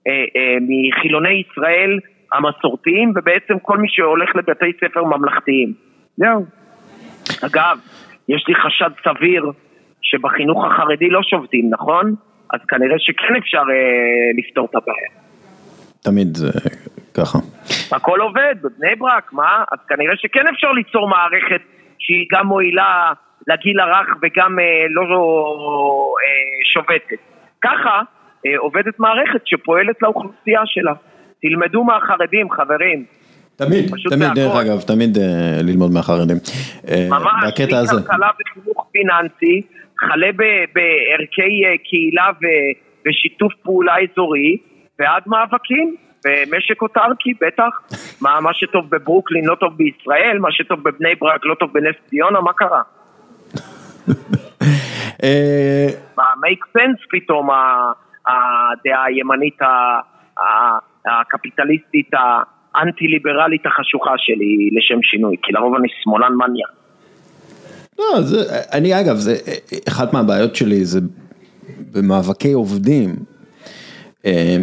אה, 0.08 0.12
אה, 0.12 0.58
מחילוני 0.62 1.44
ישראל 1.44 2.00
המסורתיים, 2.32 3.14
ובעצם 3.16 3.60
כל 3.60 3.78
מי 3.78 3.88
שהולך 3.90 4.36
לבתי 4.36 4.72
ספר 4.82 5.04
ממלכתיים. 5.04 5.74
זהו. 6.22 6.46
אגב, 7.46 7.78
יש 8.30 8.46
לי 8.48 8.56
חשד 8.56 8.92
סביר 9.04 9.52
שבחינוך 10.02 10.66
החרדי 10.66 11.10
לא 11.10 11.20
שובתים, 11.24 11.70
נכון? 11.70 12.16
אז 12.54 12.60
כנראה 12.68 12.96
שכן 13.00 13.36
אפשר 13.38 13.58
אה, 13.74 14.32
לפתור 14.38 14.68
את 14.70 14.76
הבעיה. 14.76 15.10
תמיד 16.04 16.38
זה 16.38 16.52
ככה. 17.18 17.38
הכל 17.96 18.20
עובד, 18.22 18.56
בבני 18.62 18.96
ברק, 18.98 19.34
מה? 19.34 19.64
אז 19.72 19.80
כנראה 19.90 20.16
שכן 20.18 20.48
אפשר 20.48 20.72
ליצור 20.72 21.10
מערכת 21.10 21.62
שהיא 22.00 22.26
גם 22.32 22.48
מועילה 22.48 23.12
לגיל 23.48 23.80
הרך 23.80 24.08
וגם 24.22 24.60
אה, 24.60 24.86
לא 24.90 25.04
אה, 26.24 26.74
שובתת. 26.74 27.22
ככה 27.62 28.02
אה, 28.46 28.58
עובדת 28.58 29.00
מערכת 29.00 29.42
שפועלת 29.46 30.02
לאוכלוסייה 30.02 30.62
שלה. 30.66 30.94
תלמדו 31.42 31.84
מהחרדים, 31.84 32.52
חברים. 32.52 33.06
תמיד, 33.56 33.92
תמיד, 34.10 34.30
דרך 34.36 34.56
אגב, 34.56 34.82
תמיד 34.82 35.18
אה, 35.18 35.24
ללמוד 35.64 35.92
מהחרדים. 35.92 36.38
אה, 36.88 37.08
ממש, 37.10 37.44
בקטע 37.48 37.78
הזה. 37.78 38.02
כלכלה 38.02 38.30
וחינוך 38.40 38.88
פיננסי, 38.92 39.62
חלה 40.00 40.32
בערכי 40.74 41.66
אה, 41.66 41.78
קהילה 41.84 42.30
ושיתוף 43.06 43.54
פעולה 43.64 43.94
אזורי, 44.02 44.58
ועד 45.00 45.24
מאבקים. 45.28 45.96
ומשק 46.26 46.82
אוטרקי, 46.82 47.34
בטח. 47.42 47.82
מה, 48.24 48.42
מה 48.42 48.54
שטוב 48.54 48.90
בברוקלין 48.90 49.46
לא 49.46 49.56
טוב 49.56 49.78
בישראל, 49.78 50.38
מה 50.40 50.52
שטוב 50.52 50.84
בבני 50.84 51.16
ברק 51.16 51.46
לא 51.46 51.56
טוב 51.56 51.74
בנס 51.74 51.96
ציונה, 52.10 52.42
מה 52.42 52.54
קרה? 52.54 52.82
מה, 56.18 56.24
make 56.44 56.78
sense 56.78 57.06
פתאום 57.12 57.50
הדעה 58.28 59.04
הימנית 59.06 59.60
הקפיטליסטית 61.06 62.12
האנטי-ליברלית 62.76 63.66
החשוכה 63.66 64.14
שלי 64.18 64.70
לשם 64.72 65.00
שינוי, 65.04 65.36
כי 65.44 65.52
לרוב 65.52 65.76
אני 65.76 65.88
שמאלן 66.04 66.34
מניה. 66.34 66.68
לא, 68.00 68.22
זה, 68.22 68.38
אני 68.74 69.02
אגב, 69.02 69.16
זה, 69.16 69.36
אחת 69.90 70.14
מהבעיות 70.14 70.56
שלי 70.56 70.86
זה 70.86 71.00
במאבקי 71.94 72.54
עובדים. 72.54 73.10
אה, 74.26 74.58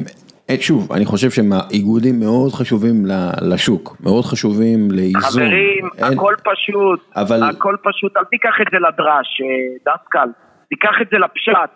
שוב, 0.61 0.93
אני 0.93 1.05
חושב 1.05 1.31
שהם 1.31 1.53
איגודים 1.71 2.21
מאוד 2.21 2.53
חשובים 2.53 2.97
לשוק, 3.43 3.97
מאוד 4.01 4.25
חשובים 4.25 4.91
לאיזון. 4.91 5.23
חברים, 5.23 5.85
אין... 5.99 6.13
הכל 6.13 6.35
פשוט, 6.45 7.01
אבל... 7.17 7.43
הכל 7.43 7.77
פשוט, 7.83 8.17
אל 8.17 8.25
תיקח 8.25 8.55
את 8.63 8.67
זה 8.73 8.79
לדרש, 8.79 9.41
אה, 9.41 9.93
דסקל, 9.93 10.29
תיקח 10.69 10.95
את 11.03 11.07
זה 11.11 11.19
לפשט. 11.19 11.71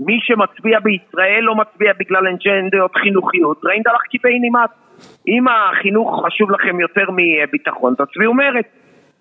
מי 0.00 0.18
שמצביע 0.22 0.78
בישראל 0.80 1.40
לא 1.40 1.54
מצביע 1.54 1.92
בגלל 2.00 2.24
אג'נדות 2.28 2.96
חינוכיות, 3.02 3.60
ריינדלח 3.64 4.02
קיביינימט. 4.10 4.70
אם 5.28 5.44
החינוך 5.48 6.26
חשוב 6.26 6.50
לכם 6.50 6.80
יותר 6.80 7.04
מביטחון, 7.10 7.94
תצביעו 7.94 8.34
מרץ. 8.34 8.66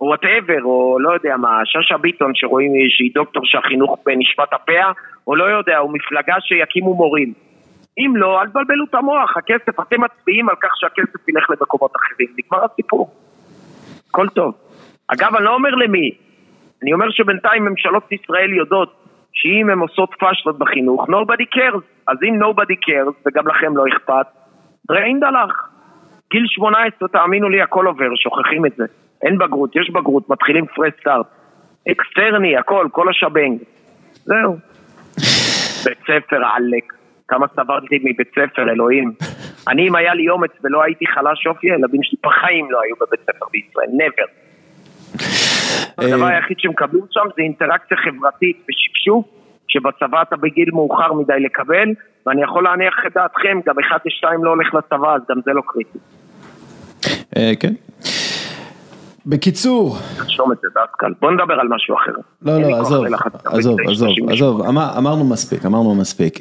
או 0.02 0.06
whatever, 0.06 0.64
או 0.64 0.98
לא 1.00 1.14
יודע 1.14 1.38
מה, 1.38 1.62
שאשא 1.66 1.98
ביטון 1.98 2.32
שרואים 2.36 2.72
שהיא 2.90 3.12
דוקטור 3.14 3.42
שהחינוך 3.46 4.00
בנשמת 4.06 4.54
אפיה, 4.54 4.92
או 5.28 5.36
לא 5.36 5.44
יודע, 5.44 5.80
או 5.80 5.92
מפלגה 5.92 6.36
שיקימו 6.40 6.94
מורים. 6.94 7.34
אם 7.98 8.16
לא, 8.16 8.42
אל 8.42 8.48
תבלבלו 8.48 8.86
את 8.90 8.96
המוח, 8.96 9.38
הכסף, 9.38 9.80
אתם 9.80 10.02
מצביעים 10.02 10.50
על 10.50 10.56
כך 10.62 10.70
שהכסף 10.76 11.30
ילך 11.30 11.50
למקומות 11.50 11.92
אחרים, 11.96 12.30
נגמר 12.38 12.66
הסיפור. 12.66 13.10
הכל 14.10 14.28
טוב. 14.30 14.54
אגב, 15.08 15.36
אני 15.36 15.46
לא 15.46 15.54
אומר 15.54 15.70
למי, 15.70 16.12
אני 16.84 16.94
אומר 16.94 17.10
שבינתיים 17.10 17.66
ממשלות 17.66 18.12
ישראל 18.12 18.54
יודעות 18.54 18.94
שאם 19.34 19.70
הן 19.70 19.80
עושות 19.80 20.10
פשלות 20.20 20.60
בחינוך, 20.60 21.10
nobody 21.10 21.58
cares. 21.58 21.84
אז 22.08 22.18
אם 22.24 22.44
nobody 22.44 22.76
cares, 22.88 23.14
וגם 23.26 23.48
לכם 23.48 23.78
לא 23.78 23.84
אכפת, 23.94 24.26
דריינד 24.90 25.24
הלך. 25.24 25.68
גיל 26.32 26.44
18, 26.48 27.08
תאמינו 27.08 27.50
לי, 27.50 27.62
הכל 27.62 27.86
עובר, 27.86 28.16
שוכחים 28.16 28.66
את 28.66 28.72
זה. 28.78 28.86
אין 29.24 29.38
בגרות, 29.38 29.76
יש 29.76 29.90
בגרות, 29.90 30.30
מתחילים 30.30 30.66
fresh 30.66 30.94
start. 31.00 31.26
אקסטרני, 31.92 32.58
הכל, 32.58 32.88
כל 32.92 33.10
ה 33.10 33.15
shebang. 33.15 33.60
זהו. 34.26 34.58
בית 35.86 36.00
ספר 36.04 36.46
עלק. 36.56 36.94
כמה 37.28 37.48
סבלתי 37.48 38.00
מבית 38.04 38.30
ספר, 38.32 38.70
אלוהים. 38.72 39.12
אני, 39.68 39.88
אם 39.88 39.96
היה 39.96 40.14
לי 40.14 40.30
אומץ 40.30 40.52
ולא 40.64 40.84
הייתי 40.84 41.08
חלש 41.08 41.48
אופי, 41.48 41.72
הילדים 41.72 42.04
שלי 42.04 42.18
בחיים 42.24 42.72
לא 42.72 42.82
היו 42.82 42.96
בבית 42.96 43.20
ספר 43.22 43.46
בישראל, 43.52 43.88
never. 43.88 44.30
הדבר 45.98 46.26
היחיד 46.26 46.60
שמקבלים 46.60 47.04
שם 47.12 47.26
זה 47.36 47.42
אינטראקציה 47.42 47.98
חברתית 47.98 48.66
ושפשוף, 48.70 49.26
שבצבא 49.68 50.22
אתה 50.22 50.36
בגיל 50.36 50.70
מאוחר 50.74 51.14
מדי 51.14 51.40
לקבל, 51.40 51.90
ואני 52.30 52.44
יכול 52.44 52.64
להניח 52.64 52.94
את 53.08 53.14
דעתכם, 53.14 53.60
גם 53.68 53.76
1-2 54.24 54.44
לא 54.44 54.50
הולך 54.50 54.74
לצבא, 54.74 55.16
אז 55.16 55.22
גם 55.30 55.38
זה 55.46 55.52
לא 55.54 55.62
קריטי. 55.68 56.00
כן. 57.60 57.74
בקיצור. 59.26 59.96
תרשום 60.18 60.52
את 60.52 60.58
זה 60.62 60.68
דסקל, 60.70 61.14
בוא 61.22 61.32
נדבר 61.32 61.54
על 61.54 61.68
משהו 61.68 61.96
אחר. 61.96 62.12
לא, 62.42 62.62
לא, 62.62 62.80
עזוב, 62.80 63.06
עזוב, 63.46 63.80
עזוב, 63.88 64.10
עזוב, 64.30 64.62
אמרנו 64.98 65.30
מספיק, 65.30 65.66
אמרנו 65.66 65.96
מספיק. 65.96 66.40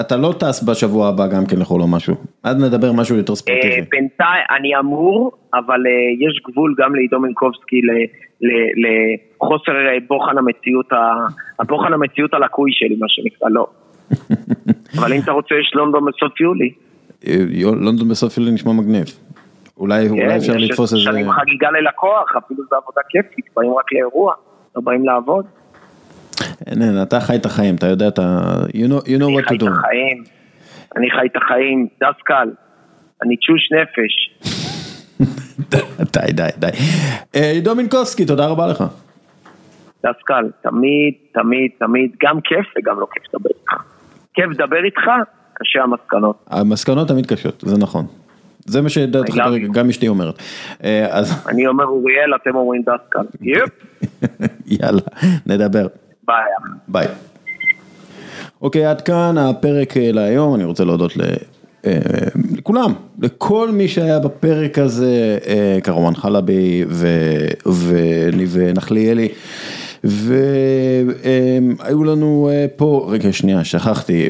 אתה 0.00 0.16
לא 0.16 0.34
טס 0.40 0.62
בשבוע 0.68 1.08
הבא 1.08 1.26
גם 1.26 1.46
כן 1.46 1.56
לחול 1.58 1.80
או 1.80 1.86
משהו, 1.86 2.14
אז 2.44 2.56
נדבר 2.56 2.92
משהו 2.92 3.16
יותר 3.16 3.34
ספורטיבי. 3.34 3.82
בינתיים, 3.90 4.44
אני 4.58 4.78
אמור, 4.78 5.32
אבל 5.54 5.80
יש 6.20 6.42
גבול 6.48 6.74
גם 6.78 6.94
לעידו 6.94 7.20
מנקובסקי 7.20 7.80
לחוסר 8.82 9.72
בוחן 10.08 10.38
המציאות, 10.38 10.86
הבוחן 11.60 11.92
המציאות 11.92 12.34
הלקוי 12.34 12.70
שלי, 12.74 12.96
מה 13.00 13.06
שנקרא, 13.08 13.48
לא. 13.50 13.66
אבל 14.98 15.12
אם 15.12 15.20
אתה 15.20 15.32
רוצה, 15.32 15.54
יש 15.54 15.72
לונדון 15.74 16.04
בסוף 16.04 16.40
יולי. 16.40 16.72
לונדון 17.60 18.08
בסוף 18.08 18.38
יולי 18.38 18.50
נשמע 18.50 18.72
מגניב. 18.72 19.04
אולי 19.76 20.08
אפשר 20.36 20.56
לתפוס 20.56 20.92
איזה... 20.92 21.04
שנים 21.04 21.30
חגיגה 21.32 21.70
ללקוח, 21.70 22.36
אפילו 22.38 22.62
זו 22.70 22.76
עבודה 22.76 23.00
כיפית, 23.08 23.44
באים 23.56 23.70
רק 23.70 23.92
לאירוע, 23.92 24.34
לא 24.76 24.82
באים 24.82 25.04
לעבוד. 25.04 25.46
אין, 26.66 26.82
אין, 26.82 27.02
אתה 27.02 27.20
חי 27.20 27.36
את 27.36 27.46
החיים, 27.46 27.74
אתה 27.74 27.86
יודע, 27.86 28.08
אתה... 28.08 28.22
you 28.68 28.88
know, 28.88 29.06
you 29.06 29.18
know 29.20 29.30
what 29.36 29.52
to 29.52 29.58
do. 29.58 29.66
אני 29.66 29.66
חי 29.66 29.66
את 29.66 29.72
החיים, 29.78 30.24
אני 30.96 31.10
חי 31.10 31.26
את 31.26 31.36
החיים, 31.36 31.86
דסקל, 32.02 32.50
אני 33.22 33.36
תשוש 33.36 33.72
נפש. 33.72 34.30
די, 36.14 36.32
די, 36.32 36.48
די. 36.58 36.68
עידו 37.32 37.74
מינקובסקי, 37.74 38.26
תודה 38.26 38.46
רבה 38.46 38.66
לך. 38.66 38.84
דסקל, 40.06 40.50
תמיד, 40.62 41.14
תמיד, 41.32 41.70
תמיד, 41.78 42.10
גם 42.22 42.40
כיף 42.40 42.66
וגם 42.78 43.00
לא 43.00 43.06
כיף 43.12 43.22
לדבר 43.34 43.50
איתך. 43.60 43.93
כיף 44.34 44.44
לדבר 44.50 44.84
איתך, 44.84 45.02
קשה 45.54 45.82
המסקנות. 45.82 46.44
המסקנות 46.50 47.08
תמיד 47.08 47.26
קשות, 47.26 47.64
זה 47.66 47.78
נכון. 47.78 48.06
זה 48.66 48.82
מה 48.82 48.88
שדעתך 48.88 49.34
גם 49.72 49.88
אשתי 49.88 50.08
אומרת. 50.08 50.34
אני 51.48 51.66
אומר 51.66 51.84
אוריאל, 51.84 52.34
אתם 52.42 52.56
אומרים 52.56 52.82
דסקל. 52.82 53.20
yep. 53.40 53.70
יאללה, 54.80 55.00
נדבר. 55.46 55.86
ביי. 56.26 56.36
ביי. 56.88 57.06
אוקיי, 58.62 58.86
עד 58.86 59.00
כאן 59.00 59.38
הפרק 59.38 59.94
להיום, 59.96 60.54
אני 60.54 60.64
רוצה 60.64 60.84
להודות 60.84 61.12
לכולם, 61.84 62.92
לכל 63.22 63.70
מי 63.72 63.88
שהיה 63.88 64.18
בפרק 64.18 64.78
הזה, 64.78 65.38
קרומן 65.82 66.14
חלבי 66.14 66.84
וניב 67.66 68.56
נחליאלי. 68.76 69.28
והיו 70.04 72.04
לנו 72.04 72.50
פה, 72.76 73.06
רגע 73.10 73.32
שנייה, 73.32 73.64
שכחתי. 73.64 74.28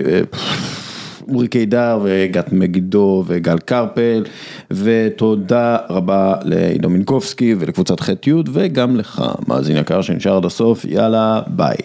אורי 1.28 1.48
קידר 1.48 2.01
וגת 2.02 2.52
מגידו 2.52 3.24
וגל 3.26 3.59
קרפל 3.59 4.24
ותודה 4.70 5.76
רבה 5.90 6.34
לעידו 6.42 6.90
מינקובסקי 6.90 7.55
ולקבוצת 7.59 8.01
ח' 8.01 8.09
י' 8.26 8.32
וגם 8.52 8.96
לך 8.96 9.22
מאזין 9.48 9.76
יקר 9.76 10.02
שנשאר 10.02 10.36
עד 10.36 10.44
הסוף 10.44 10.84
יאללה 10.84 11.42
ביי. 11.46 11.76